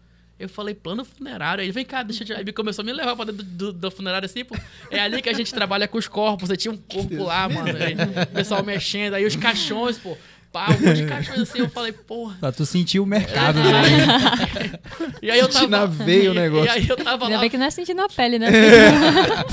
Eu 0.41 0.49
falei, 0.49 0.73
plano 0.73 1.05
funerário. 1.05 1.63
Ele, 1.63 1.71
vem 1.71 1.85
cá, 1.85 2.03
deixa 2.03 2.23
eu 2.23 2.39
ele 2.39 2.51
começou 2.51 2.81
a 2.81 2.85
me 2.85 2.91
levar 2.91 3.15
pra 3.15 3.25
dentro 3.25 3.43
do, 3.43 3.71
do, 3.71 3.73
do 3.73 3.91
funerário 3.91 4.25
assim, 4.25 4.43
pô. 4.43 4.55
É 4.89 4.99
ali 4.99 5.21
que 5.21 5.29
a 5.29 5.33
gente 5.33 5.53
trabalha 5.53 5.87
com 5.87 5.97
os 5.97 6.07
corpos. 6.07 6.49
Aí 6.49 6.57
tinha 6.57 6.71
um 6.71 6.77
corpo 6.77 7.23
lá, 7.23 7.47
mano. 7.47 7.69
Aí, 7.77 7.93
o 8.23 8.33
pessoal 8.33 8.63
mexendo. 8.63 9.13
Aí 9.13 9.25
os 9.25 9.35
caixões, 9.35 9.97
pô. 9.97 10.17
Pá, 10.51 10.67
um 10.67 10.85
monte 10.85 11.05
de 11.05 11.41
assim. 11.41 11.59
Eu 11.59 11.69
falei, 11.69 11.93
porra. 11.93 12.37
Pra 12.39 12.51
tu 12.51 12.65
sentir 12.65 12.99
o 12.99 13.05
mercado. 13.05 13.57
É. 13.59 13.63
né? 13.63 14.79
E 15.21 15.31
aí 15.31 15.39
eu 15.39 15.47
tava. 15.47 15.67
Na 15.67 15.85
veia 15.85 16.31
o 16.31 16.33
negócio. 16.33 16.61
E 16.65 16.69
aí 16.69 16.87
eu 16.87 16.97
tava 16.97 17.25
Ainda 17.25 17.35
lá. 17.35 17.41
bem 17.41 17.49
que 17.49 17.57
não 17.57 17.65
é 17.65 17.69
sentindo 17.71 18.01
a 18.01 18.09
pele, 18.09 18.37
né? 18.37 18.49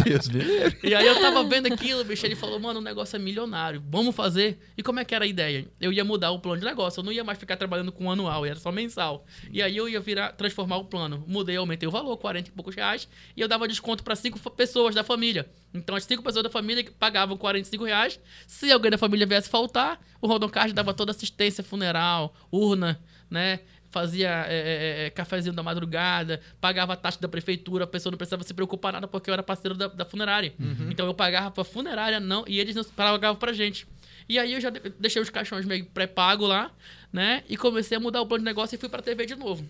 Deus 0.05 0.29
me 0.29 0.41
livre. 0.41 0.79
E 0.83 0.95
aí 0.95 1.07
eu 1.07 1.21
tava 1.21 1.45
vendo 1.45 1.73
aquilo, 1.73 2.05
bicho, 2.05 2.27
ele 2.27 2.35
falou, 2.37 2.59
mano, 2.59 2.81
o 2.81 2.83
negócio 2.83 3.17
é 3.17 3.19
milionário, 3.19 3.83
vamos 3.89 4.15
fazer? 4.15 4.59
E 4.77 4.83
como 4.83 4.99
é 5.01 5.05
que 5.05 5.15
era 5.15 5.25
a 5.25 5.29
ideia? 5.29 5.67
Eu 5.81 5.93
ia 5.93 6.05
mudar 6.05 6.31
o 6.31 6.41
plano 6.41 6.59
de 6.61 6.65
negócio, 6.67 7.01
eu 7.01 7.05
não 7.05 7.13
ia 7.13 7.23
mais 7.25 7.39
ficar 7.39 7.57
trabalhando 7.57 7.93
com 7.93 8.11
anual, 8.11 8.45
era 8.45 8.57
só 8.57 8.71
mensal. 8.73 9.25
E 9.53 9.63
aí 9.63 9.77
eu 9.77 9.89
ia 9.89 10.01
virar, 10.01 10.33
transformar 10.33 10.77
o 10.79 10.85
plano. 10.85 11.25
Mudei, 11.27 11.57
aumentei 11.57 11.89
o 11.89 11.93
valor, 11.93 12.17
40 12.17 12.49
e 12.49 12.53
poucos 12.53 12.75
reais, 12.75 13.09
e 13.37 13.41
eu 13.41 13.49
dava 13.49 13.67
desconto 13.69 14.03
para 14.03 14.17
cinco 14.17 14.39
pessoas 14.51 14.95
da 14.95 15.05
família. 15.05 15.49
Então 15.75 15.95
as 15.95 16.05
cinco 16.05 16.23
pessoas 16.23 16.43
da 16.45 16.51
família 16.51 16.85
pagavam 16.99 17.37
45 17.37 17.85
reais. 17.85 18.19
Se 18.47 18.71
alguém 18.73 18.91
da 18.91 18.99
família 18.99 19.27
viesse 19.27 19.49
faltar, 19.49 20.01
o 20.21 20.27
Rodon 20.27 20.49
Card 20.49 20.73
dava 20.73 20.95
toda 20.95 21.11
assistência 21.13 21.63
funeral, 21.63 22.35
urna, 22.51 22.99
né? 23.31 23.61
fazia 23.91 24.29
é, 24.49 24.55
é, 25.03 25.07
é, 25.07 25.11
cafezinho 25.11 25.55
da 25.55 25.63
madrugada, 25.63 26.43
pagava 26.61 26.93
a 26.93 26.97
taxa 26.97 27.19
da 27.23 27.27
prefeitura, 27.27 27.85
a 27.85 27.87
pessoa 27.87 28.11
não 28.11 28.19
precisava 28.19 28.43
se 28.43 28.53
preocupar 28.53 28.93
nada 28.93 29.09
porque 29.09 29.31
eu 29.31 29.33
era 29.33 29.43
parceiro 29.43 29.75
da, 29.75 29.87
da 29.89 30.05
funerária. 30.05 30.53
Então 30.91 31.07
eu 31.07 31.15
pagava 31.15 31.51
pra 31.51 31.65
funerária 31.65 32.21
não, 32.21 32.45
e 32.47 32.61
eles 32.61 32.77
não 32.77 32.85
pagavam 32.85 33.37
pra 33.39 33.51
gente. 33.51 33.87
E 34.29 34.39
aí 34.39 34.53
eu 34.53 34.61
já 34.61 34.69
de- 34.69 34.91
deixei 35.01 35.23
os 35.23 35.31
caixões 35.31 35.65
meio 35.65 35.87
pré-pago 35.87 36.47
lá, 36.47 36.71
né? 37.11 37.43
E 37.49 37.57
comecei 37.57 37.97
a 37.97 38.01
mudar 38.01 38.21
o 38.21 38.27
plano 38.27 38.41
de 38.43 38.45
negócio 38.45 38.75
e 38.75 38.79
fui 38.79 38.91
pra 38.91 39.01
TV 39.01 39.25
de 39.25 39.35
novo. 39.37 39.67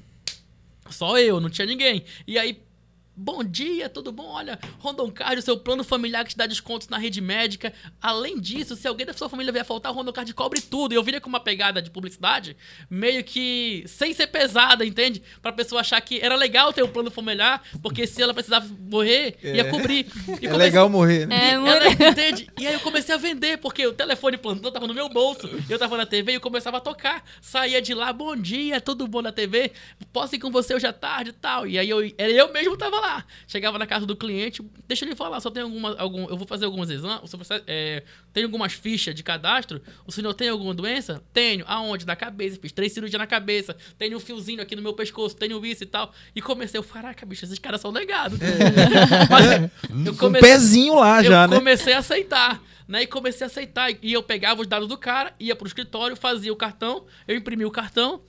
Só 0.91 1.17
eu, 1.19 1.39
não 1.39 1.49
tinha 1.49 1.67
ninguém. 1.67 2.05
E 2.27 2.37
aí, 2.39 2.61
bom 3.21 3.43
dia, 3.43 3.89
tudo 3.89 4.13
bom? 4.13 4.27
Olha, 4.29 4.59
Rondon 4.79 5.11
Card, 5.11 5.41
o 5.41 5.43
seu 5.43 5.57
plano 5.59 5.83
familiar 5.83 6.23
que 6.25 6.31
te 6.31 6.37
dá 6.37 6.47
descontos 6.47 6.89
na 6.89 6.97
rede 6.99 7.21
médica. 7.21 7.73
Além 8.01 8.39
disso, 8.41 8.77
se 8.77 8.87
alguém 8.87 9.05
da 9.05 9.13
sua 9.13 9.29
família 9.29 9.53
vier 9.53 9.65
faltar, 9.65 9.91
o 9.91 9.95
Rondon 9.95 10.13
Card 10.13 10.33
cobre 10.35 10.61
tudo. 10.61 10.93
E 10.93 10.97
eu 10.97 11.03
viria 11.03 11.21
com 11.21 11.29
uma 11.29 11.41
pegada 11.41 11.83
de 11.83 11.91
publicidade, 11.91 12.57
meio 12.89 13.25
que 13.25 13.83
sem 13.89 14.13
ser 14.15 14.29
pesada, 14.29 14.85
entende? 14.87 15.21
Pra 15.43 15.51
pessoa 15.53 15.81
achar 15.81 16.01
que 16.01 16.21
era 16.21 16.37
legal 16.37 16.73
ter 16.73 16.83
o 16.83 16.89
plano 16.89 17.11
familiar, 17.11 17.61
porque 17.83 18.07
se 18.07 18.23
ela 18.23 18.33
precisava 18.33 18.67
morrer, 18.89 19.37
ia 19.43 19.63
É. 19.63 19.65
cobrir. 19.65 20.07
E 20.41 20.47
É 20.47 20.57
legal 20.57 20.89
morrer. 20.89 21.27
né? 21.27 21.51
É, 21.51 21.51
ela, 21.55 21.85
muito. 21.87 22.03
entende? 22.05 22.49
E 22.59 22.67
aí 22.69 22.75
eu 22.75 22.81
comecei 22.81 23.15
a 23.15 23.19
vender, 23.19 23.59
porque 23.59 23.85
o 23.85 23.93
telefone 23.93 24.37
plantão 24.37 24.71
tava 24.71 24.87
no 24.87 24.95
meu 24.95 25.09
bolso. 25.09 25.49
Eu 25.69 25.79
tava 25.79 25.97
na 25.97 26.07
TV 26.07 26.33
e 26.33 26.35
eu 26.37 26.41
começava 26.41 26.77
a 26.77 26.81
tocar. 26.81 27.25
Saía 27.41 27.83
de 27.83 27.95
lá, 27.95 28.13
bom 28.13 28.37
dia, 28.37 28.81
tudo 28.81 29.09
bom 29.09 29.21
na 29.23 29.33
TV? 29.33 29.73
Posso 30.13 30.37
ir 30.37 30.39
com 30.39 30.51
você 30.53 30.73
hoje 30.75 30.87
à 30.87 30.93
tarde 30.93 31.31
e 31.31 31.33
tal. 31.33 31.67
E 31.67 31.79
aí 31.79 31.89
eu, 31.91 32.01
eu 32.17 32.53
mesmo 32.53 32.77
tava 32.77 33.01
lá. 33.01 33.08
Chegava 33.47 33.79
na 33.79 33.87
casa 33.87 34.05
do 34.07 34.17
cliente, 34.17 34.63
deixa 34.87 35.05
ele 35.05 35.15
falar, 35.15 35.41
só 35.41 35.51
tem 35.51 35.63
alguma. 35.63 35.97
Algum, 35.99 36.29
eu 36.29 36.37
vou 36.37 36.47
fazer 36.47 36.65
alguns 36.65 36.91
exames. 36.91 37.31
Você, 37.31 37.63
é, 37.67 38.03
tem 38.33 38.45
algumas 38.45 38.73
fichas 38.73 39.15
de 39.15 39.23
cadastro. 39.23 39.81
O 40.07 40.13
senhor 40.13 40.33
tem 40.35 40.49
alguma 40.49 40.75
doença? 40.75 41.23
Tenho. 41.33 41.65
Aonde? 41.67 42.07
Na 42.07 42.17
cabeça. 42.17 42.59
Fiz 42.61 42.73
três 42.73 42.93
cirurgias 42.93 43.19
na 43.19 43.27
cabeça. 43.27 43.77
Tenho 43.97 44.17
um 44.17 44.21
fiozinho 44.21 44.61
aqui 44.63 44.75
no 44.77 44.83
meu 44.83 44.95
pescoço. 44.95 45.37
Tenho 45.37 45.65
isso 45.65 45.83
e 45.83 45.87
tal. 45.87 46.13
E 46.35 46.41
comecei, 46.43 46.79
eu, 46.79 46.85
caraca, 46.85 47.25
bicho, 47.25 47.45
esses 47.45 47.59
caras 47.59 47.81
são 47.81 47.91
legados. 47.91 48.39
Eu 50.05 50.29
Um 50.29 50.33
pezinho 50.33 50.95
lá 50.97 51.23
já, 51.23 51.47
né? 51.47 51.57
comecei 51.57 51.93
a 51.93 51.99
aceitar, 51.99 52.63
né? 52.87 53.03
E 53.03 53.07
comecei 53.07 53.45
a 53.45 53.47
aceitar. 53.47 53.91
E 54.03 54.13
eu 54.13 54.23
pegava 54.23 54.61
os 54.61 54.67
dados 54.67 54.89
do 54.89 54.97
cara, 54.97 55.33
ia 55.39 55.55
pro 55.57 55.67
escritório, 55.67 56.17
fazia 56.17 56.53
o 56.53 56.57
cartão, 56.57 57.07
eu 57.27 57.37
imprimia 57.37 57.67
o 57.67 57.71
cartão, 57.71 58.21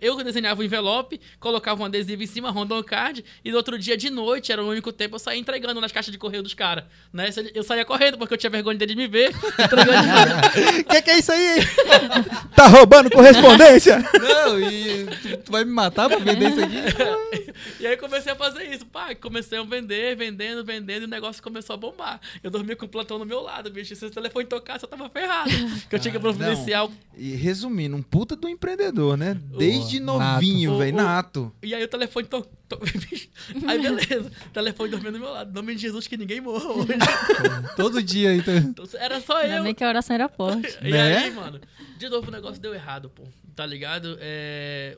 eu 0.00 0.22
desenhava 0.22 0.60
o 0.60 0.64
envelope, 0.64 1.20
colocava 1.38 1.82
um 1.82 1.86
adesivo 1.86 2.22
em 2.22 2.26
cima, 2.26 2.50
Rondon 2.50 2.82
Card, 2.82 3.24
e 3.44 3.50
no 3.50 3.56
outro 3.56 3.78
dia 3.78 3.96
de 3.96 4.10
noite, 4.10 4.50
era 4.52 4.62
o 4.62 4.68
único 4.68 4.92
tempo, 4.92 5.14
eu 5.16 5.18
saía 5.18 5.38
entregando 5.38 5.80
nas 5.80 5.92
caixas 5.92 6.12
de 6.12 6.18
correio 6.18 6.42
dos 6.42 6.54
caras, 6.54 6.84
né? 7.12 7.30
Eu 7.54 7.62
saía 7.62 7.84
correndo, 7.84 8.18
porque 8.18 8.34
eu 8.34 8.38
tinha 8.38 8.50
vergonha 8.50 8.78
deles 8.78 8.96
me 8.96 9.06
ver, 9.06 9.30
entregando. 9.58 10.84
que 10.90 11.02
que 11.02 11.10
é 11.10 11.18
isso 11.18 11.32
aí? 11.32 11.60
tá 12.54 12.66
roubando 12.66 13.10
correspondência? 13.10 13.98
Não, 14.20 14.60
e 14.60 15.06
tu, 15.06 15.36
tu 15.38 15.52
vai 15.52 15.64
me 15.64 15.70
matar 15.70 16.08
pra 16.08 16.18
vender 16.18 16.50
isso 16.50 16.60
aqui? 16.60 17.54
e 17.80 17.86
aí 17.86 17.96
comecei 17.96 18.32
a 18.32 18.36
fazer 18.36 18.64
isso, 18.64 18.86
pá, 18.86 19.14
comecei 19.14 19.58
a 19.58 19.62
vender, 19.62 20.16
vendendo, 20.16 20.64
vendendo, 20.64 21.02
e 21.02 21.04
o 21.06 21.08
negócio 21.08 21.42
começou 21.42 21.74
a 21.74 21.76
bombar. 21.76 22.20
Eu 22.42 22.50
dormia 22.50 22.76
com 22.76 22.86
o 22.86 22.88
plantão 22.88 23.18
do 23.18 23.26
meu 23.26 23.40
lado, 23.40 23.70
bicho, 23.70 23.94
se 23.94 24.04
o 24.04 24.10
telefone 24.10 24.46
tocasse, 24.46 24.84
eu 24.84 24.88
tava 24.88 25.08
ferrado, 25.08 25.50
que 25.88 25.94
eu 25.94 25.98
tinha 25.98 26.12
que 26.12 26.18
providenciar 26.18 26.86
o 26.86 26.92
E 27.16 27.34
resumindo, 27.34 27.96
um 27.96 28.02
puta 28.02 28.34
do 28.34 28.48
empreendedor, 28.48 29.16
né? 29.16 29.36
Desde 29.58 30.00
Nato. 30.00 30.18
novinho, 30.18 30.78
velho, 30.78 30.96
nato. 30.96 31.52
E 31.62 31.74
aí 31.74 31.84
o 31.84 31.88
telefone 31.88 32.26
to... 32.26 32.42
to- 32.68 32.80
Aí 33.68 33.80
beleza, 33.80 34.30
o 34.46 34.50
telefone 34.50 34.90
dormindo 34.90 35.12
do 35.12 35.18
meu 35.20 35.30
lado. 35.30 35.50
Em 35.50 35.54
nome 35.54 35.74
de 35.74 35.82
Jesus 35.82 36.06
que 36.06 36.16
ninguém 36.16 36.40
morra 36.40 36.66
hoje. 36.72 36.88
Todo 37.76 38.02
dia, 38.02 38.34
então. 38.34 38.54
Então, 38.58 38.84
era 38.94 39.20
só 39.20 39.36
Ainda 39.38 39.56
eu. 39.56 39.62
bem 39.62 39.74
que 39.74 39.84
a 39.84 39.88
oração 39.88 40.14
era 40.14 40.28
forte. 40.28 40.76
E 40.82 40.90
Né? 40.90 41.18
aí, 41.18 41.30
mano, 41.30 41.60
de 41.98 42.08
novo 42.08 42.28
o 42.28 42.30
negócio 42.32 42.60
deu 42.60 42.74
errado, 42.74 43.10
pô. 43.10 43.22
Tá 43.54 43.64
ligado? 43.64 44.16
É, 44.20 44.96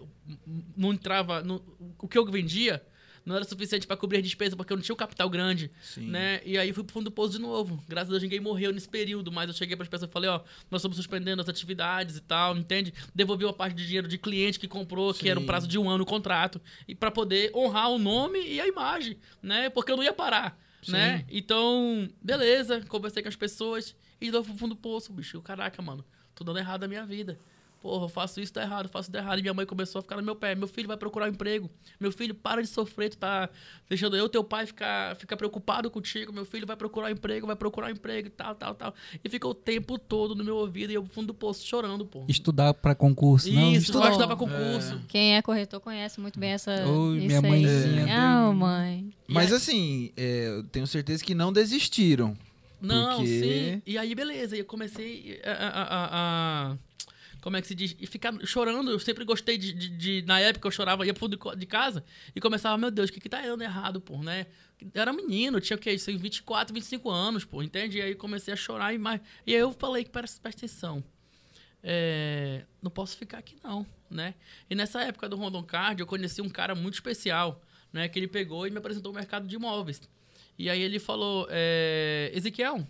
não 0.77 0.93
entrava. 0.93 1.43
não- 1.43 1.61
o 1.99 2.09
que 2.09 2.17
eu 2.17 2.25
vendia 2.27 2.83
não 3.27 3.35
era 3.35 3.45
suficiente 3.45 3.89
pra 3.89 3.97
cobrir 3.97 4.19
a 4.19 4.21
despesa, 4.21 4.57
porque 4.57 4.73
eu 4.73 4.77
não 4.77 4.83
tinha 4.83 4.95
um 4.95 4.97
capital 4.97 5.29
grande. 5.29 5.71
Sim. 5.83 6.07
Né? 6.09 6.41
E 6.45 6.57
aí 6.57 6.73
fui 6.73 6.85
pro 6.85 6.93
fundo 6.93 7.07
do 7.07 7.11
poço 7.11 7.33
de 7.33 7.41
novo. 7.41 7.83
Graças 7.89 8.09
a 8.09 8.13
Deus 8.13 8.23
ninguém 8.23 8.39
morreu 8.39 8.73
nesse 8.73 8.89
período, 8.89 9.33
mas 9.33 9.49
eu 9.49 9.55
cheguei 9.55 9.75
pras 9.77 9.89
pessoas 9.89 10.09
e 10.09 10.13
falei, 10.13 10.31
ó, 10.31 10.41
nós 10.71 10.81
estamos 10.81 10.97
suspendendo 10.97 11.43
as 11.43 11.49
atividades 11.49 12.17
e 12.17 12.21
tal, 12.21 12.57
entende? 12.57 12.95
Devolvi 13.13 13.45
uma 13.45 13.53
parte 13.53 13.75
de 13.75 13.85
dinheiro 13.85 14.07
de 14.07 14.17
cliente 14.17 14.61
que 14.61 14.69
comprou, 14.69 15.13
que 15.13 15.29
era 15.29 15.41
um 15.41 15.43
Sim. 15.43 15.47
prazo 15.47 15.67
de 15.67 15.77
um 15.77 15.91
ano 15.91 16.05
o 16.05 16.07
contrato, 16.07 16.61
e 16.87 16.95
pra 16.95 17.11
poder 17.11 17.51
honrar 17.53 17.91
o 17.91 17.99
nome 17.99 18.41
e 18.41 18.61
a 18.61 18.69
imagem, 18.69 19.19
né? 19.43 19.69
Porque 19.71 19.91
eu 19.91 19.97
não 19.97 20.05
ia 20.05 20.13
parar, 20.13 20.57
né? 20.87 21.25
Então, 21.29 22.09
beleza, 22.23 22.81
conversei 22.89 23.23
com 23.23 23.29
as 23.29 23.37
pessoas 23.37 23.97
e 24.21 24.31
novo 24.31 24.51
pro 24.51 24.59
fundo 24.59 24.75
do 24.77 24.81
poço, 24.81 25.13
bicho. 25.13 25.43
Caraca, 25.43 25.83
mano, 25.83 26.05
tô 26.33 26.45
dando 26.45 26.61
errado 26.61 26.85
a 26.85 26.89
minha 26.89 27.05
vida. 27.05 27.39
Porra, 27.87 28.07
eu 28.07 28.09
faço 28.09 28.41
isso, 28.41 28.53
tá 28.53 28.63
errado, 28.63 28.89
faço 28.89 29.09
isso 29.09 29.17
errado. 29.17 29.39
E 29.39 29.43
minha 29.43 29.55
mãe 29.55 29.65
começou 29.65 30.01
a 30.01 30.03
ficar 30.03 30.17
no 30.17 30.23
meu 30.25 30.35
pé. 30.35 30.57
Meu 30.57 30.67
filho 30.67 30.89
vai 30.89 30.97
procurar 30.97 31.27
um 31.27 31.29
emprego. 31.29 31.71
Meu 32.01 32.11
filho, 32.11 32.35
para 32.35 32.61
de 32.61 32.67
sofrer, 32.67 33.11
tu 33.11 33.17
tá 33.17 33.49
deixando 33.89 34.17
eu, 34.17 34.29
teu 34.29 34.43
pai, 34.43 34.67
ficar, 34.67 35.15
ficar 35.15 35.37
preocupado 35.37 35.89
contigo. 35.89 36.33
Meu 36.33 36.45
filho 36.45 36.67
vai 36.67 36.75
procurar 36.75 37.07
um 37.07 37.11
emprego, 37.11 37.47
vai 37.47 37.55
procurar 37.55 37.87
um 37.87 37.91
emprego 37.91 38.27
e 38.27 38.31
tal, 38.31 38.57
tal, 38.57 38.75
tal. 38.75 38.93
E 39.25 39.29
ficou 39.29 39.53
o 39.53 39.55
tempo 39.55 40.01
todo 40.01 40.35
no 40.35 40.43
meu 40.43 40.57
ouvido 40.57 40.91
e 40.91 40.95
eu 40.95 41.03
no 41.03 41.09
fundo 41.09 41.29
do 41.29 41.35
poço 41.35 41.65
chorando, 41.65 42.05
pô. 42.05 42.25
Estudar 42.27 42.75
pra 42.75 42.93
concurso, 42.93 43.49
não? 43.53 43.71
Isso, 43.71 43.83
Estudar. 43.85 44.07
eu 44.07 44.11
estudava 44.11 44.37
concurso. 44.37 45.01
Quem 45.07 45.37
é 45.37 45.43
corretor 45.43 45.79
conhece 45.79 46.21
muito 46.21 46.41
bem 46.41 46.51
essa. 46.51 46.73
Oi, 46.89 47.19
isso 47.19 47.27
minha 47.29 47.41
mãezinha 47.43 48.07
Ah, 48.11 48.47
dele. 48.47 48.59
mãe. 48.59 49.11
Mas 49.29 49.53
assim, 49.53 50.11
é, 50.17 50.49
eu 50.49 50.65
tenho 50.65 50.89
certeza 50.89 51.23
que 51.25 51.37
não 51.37 51.53
desistiram. 51.53 52.37
Não, 52.83 53.19
Porque- 53.19 53.27
sim. 53.41 53.83
E 53.87 53.97
aí, 53.97 54.15
beleza. 54.15 54.57
E 54.57 54.59
eu 54.59 54.65
comecei 54.65 55.41
a, 55.45 55.51
a- 55.51 55.83
a- 55.83 56.09
a- 56.73 56.77
Como 57.47 57.57
é 57.57 57.63
que 57.63 57.69
se 57.69 57.77
diz? 57.77 57.95
E 58.01 58.09
ficar 58.09 58.35
chorando. 58.45 58.91
Eu 58.91 58.99
sempre 58.99 59.25
gostei 59.25 59.57
de, 59.57 59.73
de- 59.73 59.89
de- 59.89 60.23
Na 60.27 60.41
época 60.41 60.67
eu 60.67 60.73
chorava, 60.73 61.07
ia 61.07 61.15
pro 61.15 61.29
de 61.29 61.65
casa 61.65 62.03
e 62.35 62.41
começava, 62.41 62.77
meu 62.77 62.91
Deus, 62.91 63.09
o 63.09 63.13
que 63.13 63.21
que 63.21 63.29
tá 63.29 63.41
dando 63.41 63.63
errado, 63.63 64.01
pô, 64.01 64.21
né? 64.21 64.49
Eu 64.93 65.01
era 65.01 65.13
menino, 65.13 65.61
tinha 65.61 65.77
o 65.77 65.79
quê? 65.79 65.93
Isso, 65.93 66.11
24, 66.19 66.75
25 66.75 67.09
anos, 67.09 67.45
pô, 67.45 67.63
entende? 67.63 67.99
E 67.99 68.03
aí 68.03 68.17
comecei 68.17 68.53
a 68.53 68.57
chorar 68.57 68.93
e 68.93 68.99
mais. 68.99 69.21
E 69.47 69.55
aí 69.55 69.61
eu 69.61 69.71
falei, 69.71 70.05
presta 70.05 70.49
atenção. 70.49 71.05
É, 71.85 72.65
não 72.83 72.91
posso 72.91 73.17
ficar 73.17 73.39
aqui 73.39 73.55
não, 73.63 73.87
né? 74.11 74.35
E 74.69 74.75
nessa 74.75 75.01
época 75.03 75.29
do 75.29 75.37
Rondon 75.37 75.63
Card, 75.63 76.01
eu 76.01 76.07
conheci 76.09 76.43
um 76.43 76.49
cara 76.49 76.75
muito 76.75 76.95
especial, 76.95 77.63
né? 77.93 78.09
Que 78.09 78.19
ele 78.19 78.27
pegou 78.27 78.67
e 78.67 78.71
me 78.73 78.79
apresentou 78.79 79.13
o 79.13 79.15
mercado 79.15 79.47
de 79.47 79.55
imóveis. 79.55 80.03
E 80.59 80.69
aí 80.69 80.83
ele 80.83 80.99
falou, 80.99 81.47
é, 81.49 82.33
Ezequiel, 82.35 82.85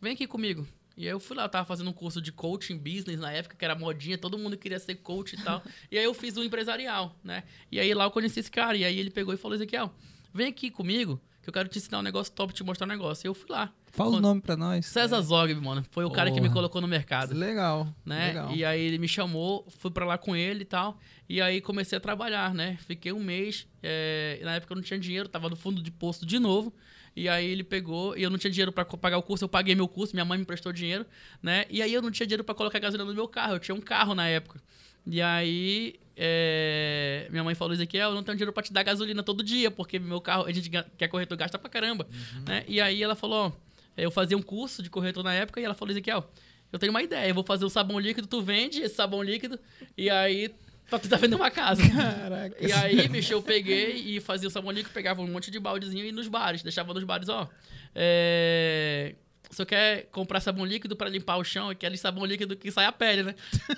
vem 0.00 0.14
aqui 0.14 0.26
comigo. 0.26 0.66
E 1.02 1.06
aí 1.06 1.10
eu 1.12 1.18
fui 1.18 1.36
lá, 1.36 1.42
eu 1.42 1.48
tava 1.48 1.64
fazendo 1.66 1.90
um 1.90 1.92
curso 1.92 2.22
de 2.22 2.30
coaching 2.30 2.78
business 2.78 3.18
na 3.18 3.32
época, 3.32 3.56
que 3.56 3.64
era 3.64 3.74
modinha, 3.74 4.16
todo 4.16 4.38
mundo 4.38 4.56
queria 4.56 4.78
ser 4.78 4.94
coach 4.94 5.32
e 5.34 5.42
tal. 5.42 5.60
e 5.90 5.98
aí 5.98 6.04
eu 6.04 6.14
fiz 6.14 6.36
o 6.36 6.44
empresarial, 6.44 7.16
né? 7.24 7.42
E 7.72 7.80
aí 7.80 7.92
lá 7.92 8.04
eu 8.04 8.10
conheci 8.12 8.38
esse 8.38 8.48
cara, 8.50 8.76
e 8.76 8.84
aí 8.84 8.96
ele 9.00 9.10
pegou 9.10 9.34
e 9.34 9.36
falou, 9.36 9.56
Ezequiel, 9.56 9.92
vem 10.32 10.46
aqui 10.46 10.70
comigo, 10.70 11.20
que 11.42 11.48
eu 11.48 11.52
quero 11.52 11.68
te 11.68 11.78
ensinar 11.78 11.98
um 11.98 12.02
negócio 12.02 12.32
top, 12.32 12.54
te 12.54 12.62
mostrar 12.62 12.86
um 12.86 12.88
negócio. 12.88 13.26
E 13.26 13.28
eu 13.28 13.34
fui 13.34 13.50
lá. 13.50 13.72
Fala 13.90 14.10
o 14.10 14.12
Quando- 14.12 14.22
nome 14.22 14.40
pra 14.42 14.56
nós. 14.56 14.86
César 14.86 15.20
Zog, 15.22 15.52
mano, 15.56 15.84
foi 15.90 16.04
o 16.04 16.10
cara 16.10 16.30
que 16.30 16.36
me 16.36 16.42
Porra. 16.42 16.54
colocou 16.54 16.80
no 16.80 16.86
mercado 16.86 17.34
Legal. 17.34 17.92
né? 18.06 18.28
Legal. 18.28 18.52
E 18.54 18.64
aí 18.64 18.80
ele 18.80 18.98
me 18.98 19.08
chamou, 19.08 19.66
fui 19.78 19.90
pra 19.90 20.06
lá 20.06 20.16
com 20.16 20.36
ele 20.36 20.62
e 20.62 20.64
tal. 20.64 21.00
E 21.28 21.40
aí 21.42 21.60
comecei 21.60 21.98
a 21.98 22.00
trabalhar, 22.00 22.54
né? 22.54 22.78
Fiquei 22.86 23.12
um 23.12 23.18
mês. 23.20 23.66
é, 23.82 24.38
na 24.44 24.54
época 24.54 24.72
eu 24.72 24.76
não 24.76 24.82
tinha 24.84 25.00
dinheiro, 25.00 25.28
tava 25.28 25.50
no 25.50 25.56
fundo 25.56 25.82
de 25.82 25.90
posto 25.90 26.24
de 26.24 26.38
novo. 26.38 26.72
E 27.14 27.28
aí 27.28 27.46
ele 27.46 27.62
pegou, 27.62 28.16
e 28.16 28.22
eu 28.22 28.30
não 28.30 28.38
tinha 28.38 28.50
dinheiro 28.50 28.72
pra 28.72 28.84
co- 28.84 28.96
pagar 28.96 29.18
o 29.18 29.22
curso, 29.22 29.44
eu 29.44 29.48
paguei 29.48 29.74
meu 29.74 29.86
curso, 29.86 30.14
minha 30.14 30.24
mãe 30.24 30.38
me 30.38 30.42
emprestou 30.42 30.72
dinheiro, 30.72 31.04
né? 31.42 31.66
E 31.68 31.82
aí 31.82 31.92
eu 31.92 32.00
não 32.00 32.10
tinha 32.10 32.26
dinheiro 32.26 32.42
pra 32.44 32.54
colocar 32.54 32.78
gasolina 32.78 33.08
no 33.08 33.14
meu 33.14 33.28
carro, 33.28 33.54
eu 33.54 33.58
tinha 33.58 33.74
um 33.74 33.80
carro 33.80 34.14
na 34.14 34.26
época. 34.28 34.60
E 35.06 35.20
aí 35.20 35.94
é, 36.16 37.26
minha 37.30 37.44
mãe 37.44 37.54
falou, 37.54 37.74
Ezequiel, 37.74 38.10
eu 38.10 38.14
não 38.14 38.22
tenho 38.22 38.36
dinheiro 38.36 38.52
pra 38.52 38.62
te 38.62 38.72
dar 38.72 38.82
gasolina 38.82 39.22
todo 39.22 39.42
dia, 39.42 39.70
porque 39.70 39.98
meu 39.98 40.20
carro, 40.20 40.44
a 40.46 40.52
gente 40.52 40.68
ga- 40.68 40.86
que 40.96 41.04
é 41.04 41.08
corretor 41.08 41.36
gasta 41.36 41.58
pra 41.58 41.68
caramba, 41.68 42.06
né? 42.46 42.64
E 42.68 42.80
aí 42.80 43.02
ela 43.02 43.14
falou, 43.14 43.46
ó, 43.48 43.52
eu 43.96 44.10
fazia 44.10 44.36
um 44.36 44.42
curso 44.42 44.82
de 44.82 44.88
corretor 44.88 45.22
na 45.22 45.34
época, 45.34 45.60
e 45.60 45.64
ela 45.64 45.74
falou, 45.74 45.90
Ezequiel, 45.92 46.30
eu 46.72 46.78
tenho 46.78 46.90
uma 46.90 47.02
ideia, 47.02 47.28
eu 47.28 47.34
vou 47.34 47.44
fazer 47.44 47.64
um 47.64 47.68
sabão 47.68 47.98
líquido, 47.98 48.26
tu 48.26 48.40
vende 48.40 48.80
esse 48.80 48.94
sabão 48.94 49.22
líquido, 49.22 49.58
e 49.98 50.08
aí 50.08 50.50
pra 50.98 51.08
tá 51.10 51.16
vendendo 51.16 51.36
uma 51.36 51.50
casa. 51.50 51.82
Caraca. 51.88 52.56
E 52.60 52.72
aí, 52.72 53.08
bicho, 53.08 53.32
eu 53.32 53.42
peguei 53.42 53.94
e 53.94 54.20
fazia 54.20 54.48
o 54.48 54.50
sabão 54.50 54.70
líquido, 54.70 54.92
pegava 54.92 55.22
um 55.22 55.26
monte 55.26 55.50
de 55.50 55.58
baldezinho 55.58 56.04
e 56.04 56.06
ia 56.06 56.12
nos 56.12 56.28
bares, 56.28 56.62
deixava 56.62 56.92
nos 56.94 57.04
bares, 57.04 57.28
ó. 57.28 57.48
É... 57.94 59.14
Você 59.50 59.66
quer 59.66 60.06
comprar 60.10 60.40
sabão 60.40 60.64
líquido 60.64 60.96
pra 60.96 61.10
limpar 61.10 61.36
o 61.36 61.44
chão? 61.44 61.68
Aquele 61.68 61.98
sabão 61.98 62.24
líquido 62.24 62.56
que 62.56 62.70
sai 62.70 62.86
a 62.86 62.92
pele, 62.92 63.22
né? 63.22 63.34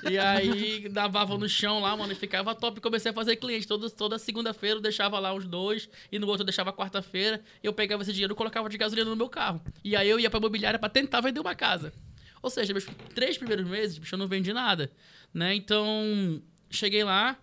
E 0.09 0.17
aí, 0.17 0.87
lavava 0.95 1.37
no 1.37 1.49
chão 1.49 1.81
lá, 1.81 1.97
mano, 1.97 2.13
e 2.13 2.15
ficava 2.15 2.55
top. 2.55 2.81
Comecei 2.81 3.11
a 3.11 3.15
fazer 3.15 3.35
cliente. 3.35 3.67
Todo, 3.67 3.91
toda 3.91 4.17
segunda-feira 4.17 4.77
eu 4.77 4.81
deixava 4.81 5.19
lá 5.19 5.35
uns 5.35 5.49
dois, 5.49 5.89
e 6.13 6.19
no 6.21 6.29
outro 6.29 6.43
eu 6.43 6.47
deixava 6.47 6.73
quarta-feira. 6.73 7.43
Eu 7.61 7.73
pegava 7.73 8.05
esse 8.05 8.13
dinheiro 8.13 8.35
e 8.35 8.37
colocava 8.37 8.69
de 8.69 8.79
gasolina 8.79 9.11
no 9.11 9.17
meu 9.17 9.29
carro. 9.29 9.61
E 9.83 9.97
aí 9.97 10.09
eu 10.09 10.21
ia 10.21 10.31
pra 10.31 10.39
imobiliária 10.39 10.79
pra 10.79 10.89
tentar 10.89 11.21
vender 11.21 11.41
uma 11.41 11.57
casa. 11.57 11.93
Ou 12.41 12.51
seja, 12.51 12.73
meus 12.73 12.87
três 13.13 13.37
primeiros 13.37 13.67
meses, 13.67 13.99
bicho, 13.99 14.15
eu 14.15 14.19
não 14.19 14.29
vendi 14.29 14.53
nada, 14.53 14.93
né? 15.33 15.57
Então, 15.57 16.41
cheguei 16.75 17.05
lá 17.05 17.37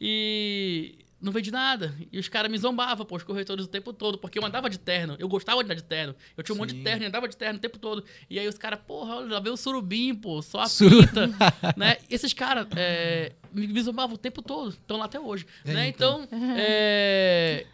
e 0.00 0.98
não 1.20 1.32
vendi 1.32 1.50
nada. 1.50 1.94
E 2.12 2.18
os 2.18 2.28
caras 2.28 2.50
me 2.50 2.58
zombavam, 2.58 3.04
pô, 3.06 3.16
os 3.16 3.22
corretores 3.22 3.64
o 3.64 3.68
tempo 3.68 3.92
todo, 3.92 4.18
porque 4.18 4.38
eu 4.38 4.44
andava 4.44 4.68
de 4.68 4.78
terno. 4.78 5.16
Eu 5.18 5.28
gostava 5.28 5.58
de 5.58 5.64
andar 5.64 5.74
de 5.74 5.84
terno. 5.84 6.14
Eu 6.36 6.44
tinha 6.44 6.54
um 6.54 6.58
monte 6.58 6.72
de 6.72 6.78
Sim. 6.78 6.84
terno 6.84 7.02
e 7.04 7.06
andava 7.06 7.26
de 7.26 7.36
terno 7.36 7.58
o 7.58 7.60
tempo 7.60 7.78
todo. 7.78 8.04
E 8.28 8.38
aí 8.38 8.46
os 8.46 8.58
caras, 8.58 8.80
porra, 8.86 9.16
olha, 9.16 9.34
lá 9.34 9.40
veio 9.40 9.54
o 9.54 9.56
surubim, 9.56 10.14
pô, 10.14 10.42
só 10.42 10.60
a 10.60 10.68
pinta, 10.68 11.26
né? 11.76 11.96
Esses 12.10 12.32
caras 12.32 12.66
é, 12.76 13.32
me 13.52 13.66
visumava 13.66 14.12
o 14.14 14.18
tempo 14.18 14.42
todo. 14.42 14.70
Estão 14.70 14.98
lá 14.98 15.06
até 15.06 15.18
hoje. 15.18 15.46
É, 15.64 15.72
né? 15.72 15.88
então. 15.88 16.24
Então, 16.24 16.54
é, 16.56 17.66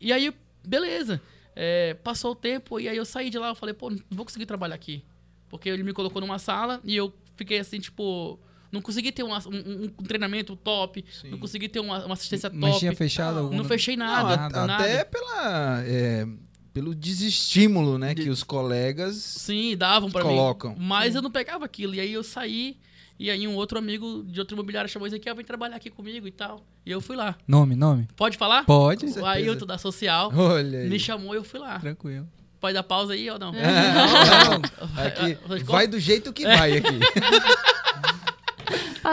e 0.00 0.12
aí, 0.12 0.32
beleza. 0.66 1.20
É, 1.56 1.94
passou 1.94 2.32
o 2.32 2.34
tempo 2.34 2.78
e 2.78 2.88
aí 2.88 2.96
eu 2.96 3.04
saí 3.04 3.30
de 3.30 3.38
lá. 3.38 3.48
Eu 3.48 3.54
falei, 3.54 3.74
pô, 3.74 3.90
não 3.90 3.98
vou 4.10 4.24
conseguir 4.24 4.46
trabalhar 4.46 4.74
aqui. 4.74 5.02
Porque 5.48 5.68
ele 5.68 5.82
me 5.82 5.92
colocou 5.92 6.20
numa 6.20 6.38
sala 6.38 6.80
e 6.84 6.94
eu 6.94 7.12
fiquei 7.34 7.58
assim, 7.58 7.80
tipo... 7.80 8.38
Não 8.72 8.80
consegui 8.80 9.10
ter 9.12 9.22
um, 9.24 9.32
um- 9.34 9.90
um 9.98 10.02
treinamento 10.04 10.54
top. 10.56 11.04
Sim. 11.20 11.30
Não 11.30 11.38
consegui 11.38 11.68
ter 11.68 11.80
uma, 11.80 12.04
uma 12.04 12.14
assistência 12.14 12.50
Mas 12.52 12.70
top. 12.70 12.78
tinha 12.80 12.94
fechado 12.94 13.38
algum... 13.40 13.56
Não 13.56 13.64
fechei 13.64 13.96
Não, 13.96 14.06
nada. 14.06 14.34
a- 14.44 14.48
nada. 14.66 14.74
até 14.84 15.04
pela, 15.04 15.82
é, 15.84 16.26
pelo 16.72 16.94
desestímulo, 16.94 17.98
né, 17.98 18.14
De- 18.14 18.22
que 18.22 18.30
os 18.30 18.42
colegas 18.44 19.16
Sim, 19.16 19.76
davam 19.76 20.10
pra 20.10 20.22
colocam. 20.22 20.70
mim. 20.70 20.76
Mas 20.80 21.14
eu 21.14 21.22
não 21.22 21.30
pegava 21.30 21.64
aquilo. 21.64 21.94
E 21.96 22.00
aí 22.00 22.12
eu 22.12 22.22
saí, 22.22 22.76
e 23.18 23.28
aí 23.28 23.46
um 23.48 23.56
outro 23.56 23.76
amigo 23.78 24.22
de 24.26 24.38
outro 24.38 24.54
imobiliário 24.54 24.88
chamou 24.88 25.06
Ezequiel, 25.08 25.34
vem 25.34 25.44
trabalhar 25.44 25.76
aqui 25.76 25.90
comigo 25.90 26.26
e 26.28 26.30
tal. 26.30 26.64
E 26.86 26.90
eu 26.92 27.00
fui 27.00 27.16
lá. 27.16 27.36
Nome, 27.48 27.74
nome? 27.74 28.06
Pode 28.16 28.36
falar? 28.38 28.64
Pode. 28.64 29.04
O 29.06 29.26
Ailton 29.26 29.66
da 29.66 29.78
Social 29.78 30.30
Olha 30.34 30.78
aí. 30.80 30.88
me 30.88 30.98
chamou 30.98 31.34
e 31.34 31.38
eu 31.38 31.44
fui 31.44 31.58
lá. 31.58 31.78
Tranquilo. 31.80 32.26
Pode 32.60 32.74
dar 32.74 32.82
pausa 32.82 33.14
aí 33.14 33.28
ou 33.30 33.38
não? 33.38 33.50
Não, 33.56 33.58
aqui, 35.04 35.38
Vocês 35.48 35.62
vai 35.62 35.86
do 35.88 35.98
jeito 35.98 36.30
que 36.32 36.44
vai 36.44 36.76
aqui. 36.76 36.98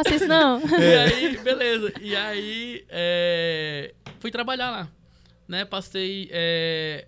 Faça 0.03 0.15
isso 0.15 0.27
não. 0.27 0.61
E 0.79 0.95
aí, 0.95 1.37
beleza. 1.37 1.93
E 2.01 2.15
aí, 2.15 2.85
é, 2.89 3.93
fui 4.19 4.29
trabalhar 4.31 4.69
lá. 4.71 4.91
Né? 5.47 5.65
Passei 5.65 6.29
é, 6.31 7.07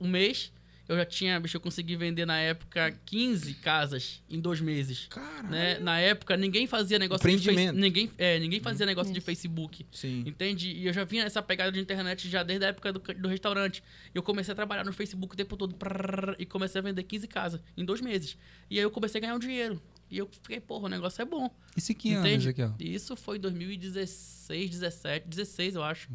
um 0.00 0.08
mês. 0.08 0.52
Eu 0.88 0.96
já 0.96 1.04
tinha, 1.04 1.38
bicho, 1.38 1.54
eu 1.54 1.60
consegui 1.60 1.96
vender 1.96 2.24
na 2.24 2.38
época 2.38 2.98
15 3.04 3.52
casas 3.56 4.22
em 4.28 4.40
dois 4.40 4.58
meses. 4.58 5.06
Cara, 5.10 5.42
Né? 5.42 5.78
Na 5.80 6.00
época, 6.00 6.34
ninguém 6.34 6.66
fazia 6.66 6.98
negócio 6.98 7.28
de 7.28 7.30
face- 7.36 7.50
Empreendimento. 7.50 7.78
ninguém, 7.78 8.10
é, 8.16 8.38
ninguém 8.38 8.58
fazia 8.58 8.86
negócio 8.86 9.12
de 9.12 9.20
Facebook. 9.20 9.84
sim. 9.92 10.24
Entende? 10.26 10.70
E 10.72 10.86
eu 10.86 10.92
já 10.94 11.04
vinha 11.04 11.24
essa 11.24 11.42
pegada 11.42 11.70
de 11.70 11.78
internet 11.78 12.26
já 12.30 12.42
desde 12.42 12.64
a 12.64 12.68
época 12.68 12.90
do, 12.90 13.00
do 13.00 13.28
restaurante. 13.28 13.82
Eu 14.14 14.22
comecei 14.22 14.50
a 14.52 14.54
trabalhar 14.54 14.82
no 14.82 14.92
Facebook 14.94 15.34
o 15.34 15.36
tempo 15.36 15.58
todo 15.58 15.74
prrr, 15.74 16.34
e 16.38 16.46
comecei 16.46 16.78
a 16.78 16.82
vender 16.82 17.02
15 17.02 17.28
casas 17.28 17.60
em 17.76 17.84
dois 17.84 18.00
meses. 18.00 18.38
E 18.70 18.78
aí 18.78 18.82
eu 18.82 18.90
comecei 18.90 19.18
a 19.18 19.20
ganhar 19.20 19.34
um 19.34 19.38
dinheiro. 19.38 19.78
E 20.10 20.18
eu 20.18 20.26
fiquei, 20.26 20.60
porra, 20.60 20.86
o 20.86 20.88
negócio 20.88 21.20
é 21.20 21.24
bom. 21.24 21.50
Isso 21.76 21.94
que 21.94 22.12
ano, 22.12 22.26
Entende? 22.26 22.44
Ezequiel? 22.44 22.74
Isso 22.78 23.14
foi 23.14 23.36
em 23.36 23.40
2016, 23.40 24.70
17, 24.70 25.28
16, 25.28 25.74
eu 25.74 25.82
acho. 25.82 26.08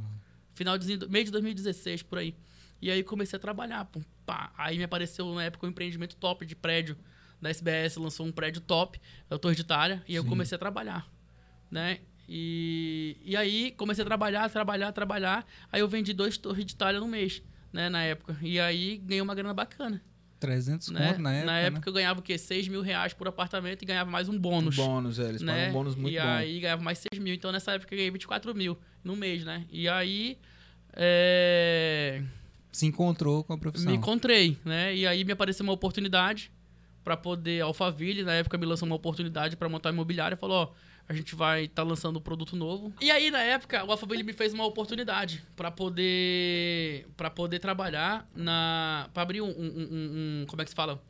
Final 0.56 0.78
de 0.78 1.08
meio 1.08 1.26
de 1.26 1.32
2016, 1.32 2.04
por 2.04 2.18
aí. 2.18 2.36
E 2.82 2.92
aí 2.92 3.04
comecei 3.04 3.38
a 3.38 3.40
trabalhar. 3.40 3.86
pum, 3.86 4.02
pá. 4.26 4.52
Aí 4.58 4.78
me 4.78 4.84
apareceu 4.84 5.34
na 5.34 5.44
época 5.44 5.66
um 5.66 5.70
empreendimento 5.70 6.16
top 6.16 6.46
de 6.46 6.56
prédio. 6.56 6.98
Da 7.42 7.50
SBS 7.50 7.98
lançou 7.98 8.26
um 8.26 8.32
prédio 8.32 8.62
top, 8.62 9.00
é 9.30 9.36
o 9.36 9.38
Torre 9.38 9.54
de 9.56 9.62
Itália, 9.62 10.02
e 10.08 10.16
eu 10.16 10.24
Sim. 10.24 10.30
comecei 10.30 10.56
a 10.56 10.60
trabalhar. 10.60 11.12
Né? 11.70 12.00
E, 12.28 13.18
e 13.24 13.36
aí 13.36 13.72
comecei 13.72 14.02
a 14.02 14.06
trabalhar, 14.06 14.50
trabalhar, 14.50 14.92
trabalhar. 14.94 15.46
Aí 15.72 15.82
eu 15.82 15.88
vendi 15.88 16.14
dois 16.14 16.38
Torres 16.38 16.66
de 16.66 16.74
Itália 16.74 17.02
no 17.02 17.08
mês, 17.08 17.44
né, 17.72 17.90
na 17.90 18.02
época. 18.02 18.38
E 18.42 18.60
aí 18.60 18.98
ganhei 18.98 19.22
uma 19.22 19.36
grana 19.36 19.54
bacana. 19.54 20.02
300 20.44 20.90
Né? 20.90 21.08
conto 21.08 21.22
na 21.22 21.34
época, 21.34 21.80
né? 21.80 21.82
eu 21.88 21.94
ganhava 21.94 22.20
o 22.20 22.24
quê? 22.24 22.38
6 22.38 22.68
mil 22.68 22.82
reais 22.82 23.14
por 23.14 23.28
apartamento 23.28 23.82
e 23.82 23.86
ganhava 23.86 24.12
mais 24.12 24.28
um 24.28 24.38
bônus 24.38 24.76
Bônus, 24.76 25.20
é, 25.20 25.30
eles 25.30 25.42
pagam 25.42 25.56
né? 25.56 25.70
um 25.70 25.74
bônus 25.74 25.96
muito 25.96 26.14
e 26.14 26.20
bom. 26.20 26.28
aí 26.28 26.60
ganhava 26.60 26.82
mais 26.84 26.98
6 27.14 27.24
mil. 27.24 27.34
Então 27.34 27.52
nessa 27.52 27.72
época 27.72 27.94
eu 27.94 27.98
ganhei 27.98 28.12
24 28.12 28.54
mil 28.54 28.78
no 29.04 29.16
mês, 29.16 29.46
né? 29.46 29.66
E 29.72 29.88
aí 29.88 30.38
é, 30.96 32.22
Se 32.72 32.86
encontrou 32.86 33.44
com 33.44 33.54
a 33.54 33.58
profissão. 33.58 33.90
me 33.92 33.98
encontrei, 33.98 34.58
né? 34.66 34.96
E 34.96 35.08
aí 35.08 35.24
me 35.24 35.32
apareceu 35.32 35.64
uma 35.64 35.74
oportunidade 35.74 36.52
para 37.04 37.18
poder. 37.18 37.62
A 37.62 37.66
Alphaville, 37.66 38.24
na 38.24 38.34
época, 38.34 38.58
me 38.58 38.66
lançou 38.66 38.86
uma 38.86 38.96
oportunidade 38.96 39.56
para 39.56 39.68
montar 39.70 39.90
imobiliária. 39.92 40.38
Falou: 40.38 40.58
ó, 40.58 40.72
a 41.08 41.14
gente 41.14 41.36
vai 41.36 41.66
estar 41.66 41.84
lançando 41.84 42.18
um 42.18 42.22
produto 42.22 42.56
novo. 42.56 42.94
E 43.02 43.12
aí, 43.12 43.30
na 43.30 43.42
época, 43.42 43.84
o 43.84 43.92
Alphaville 43.92 44.24
me 44.24 44.34
fez 44.34 44.54
uma 44.54 44.66
oportunidade 44.66 45.44
para 45.56 45.70
poder 45.72 47.08
para 47.18 47.30
poder 47.30 47.60
trabalhar 47.60 48.28
na. 48.36 49.10
para 49.14 49.24
abrir 49.24 49.42
um, 49.42 49.48
um- 49.50 49.52
um- 49.52 50.42
um- 50.42 50.46
Como 50.48 50.62
é 50.62 50.66
que 50.66 50.70
se 50.72 50.76
fala? 50.76 51.02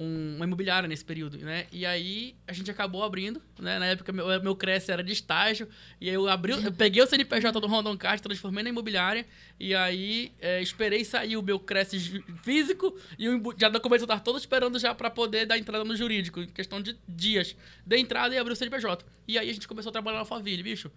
Um, 0.00 0.36
uma 0.36 0.44
imobiliária 0.44 0.88
nesse 0.88 1.04
período, 1.04 1.36
né? 1.38 1.66
E 1.72 1.84
aí 1.84 2.36
a 2.46 2.52
gente 2.52 2.70
acabou 2.70 3.02
abrindo, 3.02 3.42
né? 3.58 3.80
Na 3.80 3.86
época 3.86 4.12
meu, 4.12 4.40
meu 4.40 4.54
Cresce 4.54 4.92
era 4.92 5.02
de 5.02 5.12
estágio, 5.12 5.68
e 6.00 6.08
aí 6.08 6.14
eu 6.14 6.28
abri, 6.28 6.52
eu 6.52 6.70
peguei 6.70 7.02
o 7.02 7.06
CNPJ 7.06 7.60
do 7.60 7.66
Rondon 7.66 7.96
Card, 7.96 8.22
transformei 8.22 8.62
na 8.62 8.70
imobiliária, 8.70 9.26
e 9.58 9.74
aí 9.74 10.30
é, 10.40 10.62
esperei 10.62 11.04
sair 11.04 11.36
o 11.36 11.42
meu 11.42 11.58
Cresce 11.58 12.22
físico 12.44 12.96
e 13.18 13.28
o 13.28 13.42
já 13.58 13.68
documento 13.68 14.02
eu 14.02 14.06
tava 14.06 14.20
todo 14.20 14.38
esperando 14.38 14.78
já 14.78 14.94
para 14.94 15.10
poder 15.10 15.46
dar 15.46 15.58
entrada 15.58 15.82
no 15.82 15.96
jurídico, 15.96 16.42
em 16.42 16.46
questão 16.46 16.80
de 16.80 16.96
dias. 17.08 17.56
Dei 17.84 17.98
entrada 17.98 18.32
e 18.32 18.38
abri 18.38 18.52
o 18.52 18.56
CNPJ. 18.56 19.04
E 19.26 19.36
aí 19.36 19.50
a 19.50 19.52
gente 19.52 19.66
começou 19.66 19.90
a 19.90 19.92
trabalhar 19.92 20.18
na 20.18 20.20
Alphaville, 20.20 20.62
bicho. 20.62 20.92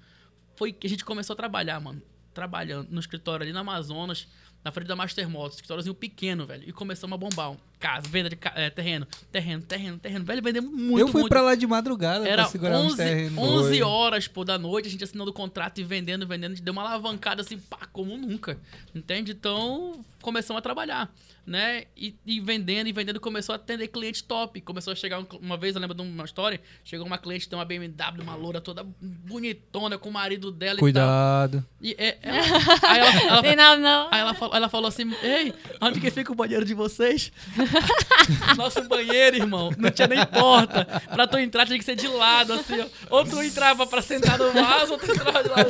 Foi 0.56 0.72
que 0.72 0.86
a 0.86 0.90
gente 0.90 1.04
começou 1.04 1.34
a 1.34 1.38
trabalhar, 1.38 1.80
mano. 1.80 2.04
Trabalhando 2.36 2.90
no 2.92 3.00
escritório 3.00 3.44
ali 3.44 3.52
na 3.52 3.62
Amazonas, 3.62 4.28
na 4.64 4.72
frente 4.72 4.88
da 4.88 4.96
Master 4.96 5.28
Motos, 5.28 5.56
escritóriozinho 5.56 5.96
pequeno, 5.96 6.46
velho. 6.46 6.70
E 6.70 6.72
começamos 6.72 7.16
a 7.16 7.18
bombar. 7.18 7.58
Casa, 7.82 8.08
venda 8.08 8.30
de 8.30 8.36
ca- 8.36 8.54
é, 8.56 8.70
terreno, 8.70 9.08
terreno, 9.32 9.64
terreno, 9.64 9.98
terreno. 9.98 10.24
Velho, 10.24 10.42
vendemos 10.44 10.72
muito, 10.72 11.00
eu 11.00 11.08
fui 11.08 11.22
muito. 11.22 11.32
pra 11.32 11.42
lá 11.42 11.56
de 11.56 11.66
madrugada 11.66 12.28
Era 12.28 12.44
pra 12.44 12.52
segurar 12.52 12.78
uns 12.80 12.94
11, 12.94 12.98
terrenos. 12.98 13.38
11 13.40 13.70
Foi. 13.70 13.82
horas, 13.82 14.28
pô, 14.28 14.46
da 14.46 14.60
noite, 14.60 14.88
a 14.88 14.92
gente 14.92 15.04
assinando 15.04 15.32
o 15.32 15.34
contrato 15.34 15.82
e 15.82 15.84
vendendo, 15.84 16.28
vendendo. 16.28 16.52
A 16.52 16.56
gente 16.56 16.64
deu 16.64 16.72
uma 16.74 16.84
alavancada 16.84 17.42
assim, 17.42 17.58
pá, 17.58 17.80
como 17.92 18.16
nunca. 18.16 18.58
Entende? 18.94 19.32
Então, 19.32 20.06
começamos 20.22 20.60
a 20.60 20.62
trabalhar, 20.62 21.12
né? 21.44 21.86
E, 21.98 22.16
e 22.24 22.40
vendendo, 22.40 22.86
e 22.88 22.92
vendendo, 22.94 23.20
começou 23.20 23.54
a 23.54 23.56
atender 23.56 23.88
cliente 23.88 24.24
top. 24.24 24.62
Começou 24.62 24.94
a 24.94 24.96
chegar 24.96 25.20
um- 25.20 25.26
uma 25.42 25.58
vez, 25.58 25.74
eu 25.74 25.82
lembro 25.82 25.96
de 25.96 26.04
uma 26.04 26.24
história, 26.26 26.62
chegou 26.84 27.08
uma 27.08 27.18
cliente, 27.18 27.50
tem 27.50 27.58
uma 27.58 27.66
BMW, 27.66 28.22
uma 28.22 28.36
loura 28.36 28.62
toda 28.62 28.86
bonitona, 29.02 29.98
com 29.98 30.10
o 30.10 30.14
marido 30.14 30.52
dela 30.52 30.78
Cuidado. 30.78 31.66
e 31.82 31.96
tal. 31.96 32.00
E 32.00 32.04
é, 32.04 32.18
ela, 32.22 32.38
aí 32.84 33.00
ela, 33.00 33.78
não. 33.78 34.08
Aí 34.12 34.20
ela 34.22 34.34
falou, 34.36 34.56
ela 34.56 34.70
falou 34.70 34.88
assim: 34.88 35.12
Ei, 35.24 35.54
onde 35.82 36.00
que 36.00 36.12
fica 36.12 36.32
o 36.32 36.36
banheiro 36.36 36.64
de 36.66 36.74
vocês? 36.74 37.32
Nosso 38.58 38.82
banheiro, 38.88 39.38
irmão, 39.38 39.72
não 39.78 39.90
tinha 39.92 40.08
nem 40.08 40.26
porta. 40.26 40.86
Pra 41.12 41.28
tu 41.28 41.38
entrar 41.38 41.66
tinha 41.66 41.78
que 41.78 41.86
ser 41.86 41.96
de 41.96 42.08
lado, 42.08 42.54
assim, 42.54 42.80
ó. 42.80 42.86
Ou 43.18 43.26
tu 43.26 43.42
entrava 43.42 43.86
pra 43.88 44.02
sentar 44.02 44.38
no 44.38 44.52
vaso, 44.52 44.94
ou 44.94 45.00
tu 45.00 45.12
entrava 45.12 45.44
de 45.44 45.50
lado. 45.50 45.70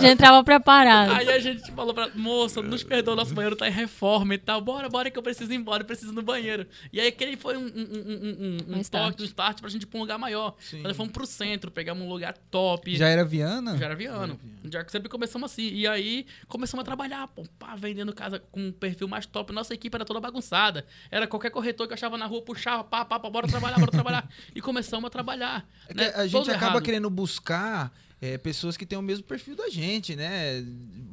Já 0.00 0.10
entrava 0.10 0.42
preparado. 0.44 1.12
Aí 1.12 1.28
a 1.28 1.38
gente 1.38 1.70
falou 1.72 1.94
pra 1.94 2.10
moça, 2.14 2.62
nos 2.62 2.82
perdoa, 2.82 3.16
nosso 3.16 3.34
banheiro 3.34 3.56
tá 3.56 3.68
em 3.68 3.72
reforma 3.72 4.34
e 4.34 4.38
tal. 4.38 4.60
Bora, 4.60 4.88
bora 4.88 5.10
que 5.10 5.18
eu 5.18 5.22
preciso 5.22 5.52
ir 5.52 5.56
embora, 5.56 5.82
eu 5.82 5.86
preciso 5.86 6.12
ir 6.12 6.14
no 6.14 6.22
banheiro. 6.22 6.66
E 6.92 7.00
aí 7.00 7.08
aquele 7.08 7.36
foi 7.36 7.56
um, 7.56 7.60
um, 7.60 7.64
um, 7.64 7.66
um, 7.66 8.36
um, 8.70 8.74
Um 8.74 8.78
um 8.78 8.80
start. 8.80 9.10
toque, 9.12 9.22
um 9.22 9.26
start 9.26 9.60
pra 9.60 9.70
gente 9.70 9.82
ir 9.82 9.86
pra 9.86 9.98
um 9.98 10.02
lugar 10.02 10.18
maior. 10.18 10.54
Sim. 10.58 10.82
Nós 10.82 10.96
fomos 10.96 11.12
pro 11.12 11.26
centro, 11.26 11.70
pegamos 11.70 12.04
um 12.04 12.08
lugar 12.08 12.34
top. 12.50 12.94
Já 12.96 13.08
era 13.08 13.24
Viana? 13.24 13.76
Já 13.76 13.86
era 13.86 13.94
Viano. 13.94 14.38
Já 14.70 14.84
que 14.84 14.92
sempre 14.92 15.08
começamos 15.08 15.50
assim. 15.50 15.68
E 15.72 15.86
aí 15.86 16.26
começamos 16.48 16.82
a 16.82 16.84
trabalhar, 16.84 17.26
pô, 17.28 17.44
pá, 17.58 17.74
vendendo 17.76 18.12
casa 18.12 18.42
com 18.50 18.60
um 18.68 18.72
perfil 18.72 19.08
mais 19.08 19.26
top. 19.26 19.52
Nossa 19.52 19.74
equipe 19.74 19.94
era 19.94 20.04
toda 20.04 20.20
bagunçada. 20.20 20.84
Era 21.10 21.26
qualquer 21.26 21.39
corretor 21.48 21.86
que 21.86 21.92
eu 21.92 21.94
achava 21.94 22.18
na 22.18 22.26
rua, 22.26 22.42
puxava, 22.42 22.84
pá, 22.84 23.04
pá, 23.04 23.18
pá, 23.18 23.30
bora 23.30 23.46
trabalhar, 23.48 23.78
bora 23.78 23.90
trabalhar. 23.90 24.28
E 24.54 24.60
começamos 24.60 25.06
a 25.06 25.10
trabalhar. 25.10 25.66
É 25.88 25.94
né? 25.94 26.12
a 26.14 26.24
gente 26.26 26.32
Todo 26.32 26.50
acaba 26.50 26.72
errado. 26.72 26.82
querendo 26.82 27.08
buscar 27.08 27.90
é, 28.20 28.36
pessoas 28.36 28.76
que 28.76 28.84
têm 28.84 28.98
o 28.98 29.02
mesmo 29.02 29.24
perfil 29.24 29.56
da 29.56 29.70
gente, 29.70 30.14
né? 30.14 30.62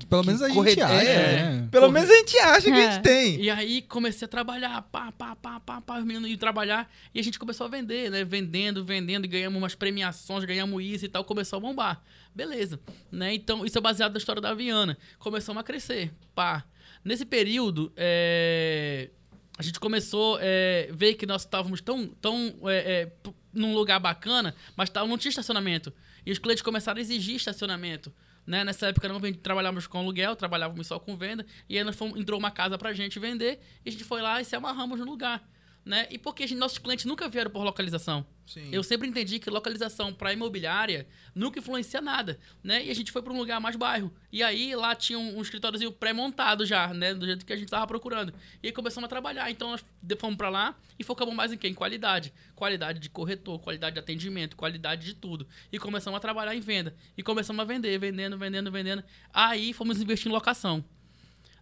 Pelo 0.10 0.22
Que 0.24 0.28
menos 0.28 0.42
a 0.42 0.50
gente 0.50 0.82
acha, 0.82 0.94
é, 1.10 1.44
né? 1.54 1.68
Pelo 1.72 1.90
menos 1.90 2.10
a 2.10 2.13
gente 2.16 2.38
acha 2.40 2.62
que 2.70 2.72
a 2.74 2.78
É. 2.78 2.92
gente 2.92 3.02
tem. 3.04 3.40
E 3.42 3.50
aí 3.50 3.82
comecei 3.82 4.26
a 4.26 4.28
trabalhar, 4.28 4.82
pá, 4.92 5.12
pá, 5.13 5.34
pá, 5.36 5.60
pá, 5.60 5.80
pá, 5.80 6.00
os 6.00 6.04
meninos 6.04 6.30
iam 6.30 6.38
trabalhar. 6.38 6.92
E 7.16 7.20
a 7.20 7.24
gente 7.24 7.40
começou 7.40 7.66
a 7.66 7.70
vender, 7.70 8.12
né? 8.12 8.26
Vendendo, 8.26 8.84
vendendo, 8.84 9.24
e 9.24 9.28
ganhamos 9.30 9.58
umas 9.58 9.74
premiações, 9.76 10.44
ganhamos 10.44 10.84
isso 10.84 11.06
e 11.06 11.08
tal, 11.08 11.24
começou 11.24 11.58
a 11.58 11.60
bombar. 11.62 12.02
Beleza. 12.36 12.78
Né? 13.12 13.34
Então, 13.36 13.66
isso 13.66 13.78
é 13.78 13.82
baseado 13.82 14.12
na 14.12 14.18
história 14.18 14.42
da 14.42 14.54
Viana. 14.54 14.98
Começamos 15.18 15.60
a 15.62 15.63
crescer, 15.63 16.12
pá. 16.36 16.66
Nesse 17.06 17.26
período, 17.26 17.90
é, 17.96 19.10
a 19.58 19.63
gente 19.63 19.80
começou 19.80 20.36
a 20.38 20.93
ver 20.93 21.15
que 21.15 21.26
nós 21.26 21.41
estávamos 21.41 21.82
tão, 21.82 22.08
tão 22.08 22.54
é, 22.65 22.78
é, 22.78 23.12
num 23.52 23.74
lugar 23.74 24.00
bacana, 24.00 24.54
mas 24.76 24.89
tava, 24.89 25.08
não 25.08 25.17
tinha 25.17 25.30
estacionamento. 25.30 25.91
E 26.26 26.32
os 26.32 26.38
clientes 26.38 26.62
começaram 26.62 27.00
a 27.00 27.02
exigir 27.02 27.36
estacionamento. 27.36 28.13
Né? 28.46 28.63
Nessa 28.63 28.88
época 28.88 29.10
não 29.10 29.20
trabalhávamos 29.34 29.88
com 29.88 29.98
aluguel, 29.98 30.36
trabalhávamos 30.36 30.86
só 30.86 31.00
com 31.00 31.17
venda. 31.17 31.46
E 31.67 31.78
aí 31.78 31.84
nós 31.84 31.96
fomos, 31.96 32.20
entrou 32.20 32.39
uma 32.39 32.52
casa 32.52 32.78
pra 32.78 32.93
gente 32.93 33.17
vender. 33.20 33.60
E 33.84 33.89
a 33.89 33.91
gente 33.91 34.04
foi 34.04 34.22
lá 34.22 34.39
e 34.39 34.46
se 34.46 34.56
amarramos 34.56 35.00
no 35.00 35.06
lugar. 35.06 35.43
Né? 35.88 36.06
E 36.10 36.17
porque 36.17 36.43
a 36.43 36.47
gente- 36.47 36.58
nossos 36.58 36.78
clientes 36.80 37.06
nunca 37.06 37.30
vieram 37.30 37.50
por 37.50 37.63
localização. 37.63 38.26
Sim. 38.45 38.69
Eu 38.73 38.84
sempre 38.84 39.08
entendi 39.08 39.39
que 39.39 39.50
localização 39.50 40.13
para 40.13 40.34
imobiliária 40.34 41.08
nunca 41.34 41.60
influencia 41.60 42.02
nada, 42.02 42.38
né? 42.62 42.86
E 42.86 42.89
a 42.91 42.93
gente 42.93 43.10
foi 43.12 43.21
para 43.21 43.32
um 43.32 43.38
lugar 43.38 43.62
mais 43.62 43.76
bairro. 43.78 44.13
E 44.32 44.43
aí 44.43 44.76
lá 44.76 44.93
tinha 44.95 45.18
um, 45.18 45.38
um 45.38 45.41
escritóriozinho 45.41 45.91
pré-montado 45.91 46.66
já, 46.66 46.93
né? 46.93 47.14
Do 47.14 47.26
jeito 47.26 47.45
que 47.45 47.53
a 47.53 47.55
gente 47.55 47.70
tava 47.70 47.88
procurando. 47.88 48.34
E 48.62 48.68
aí 48.68 48.74
começamos 48.74 49.05
a 49.05 49.07
trabalhar. 49.07 49.49
Então 49.49 49.72
nós 49.72 49.86
fomos 50.20 50.36
para 50.36 50.49
lá 50.49 50.78
e 50.99 51.03
focamos 51.05 51.34
mais 51.34 51.53
em 51.53 51.57
quem? 51.57 51.72
Em 51.72 51.74
qualidade. 51.74 52.34
Qualidade 52.53 52.99
de 52.99 53.09
corretor, 53.09 53.57
qualidade 53.59 53.93
de 53.93 53.99
atendimento, 54.01 54.57
qualidade 54.57 55.05
de 55.05 55.14
tudo. 55.14 55.47
E 55.72 55.80
começamos 55.80 56.18
a 56.18 56.20
trabalhar 56.20 56.53
em 56.53 56.59
venda. 56.59 56.93
E 57.18 57.24
começamos 57.24 57.62
a 57.62 57.66
vender, 57.66 57.97
vendendo, 57.97 58.38
vendendo, 58.38 58.70
vendendo. 58.70 59.03
Aí 59.34 59.72
fomos 59.72 60.01
investir 60.01 60.30
em 60.30 60.34
locação 60.34 60.84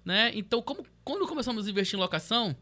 né? 0.04 0.32
Então, 0.36 0.62
como, 0.62 0.86
quando 1.04 1.28
começamos 1.28 1.66
a 1.66 1.70
investir 1.70 1.98
em 1.98 2.02
locação, 2.02 2.56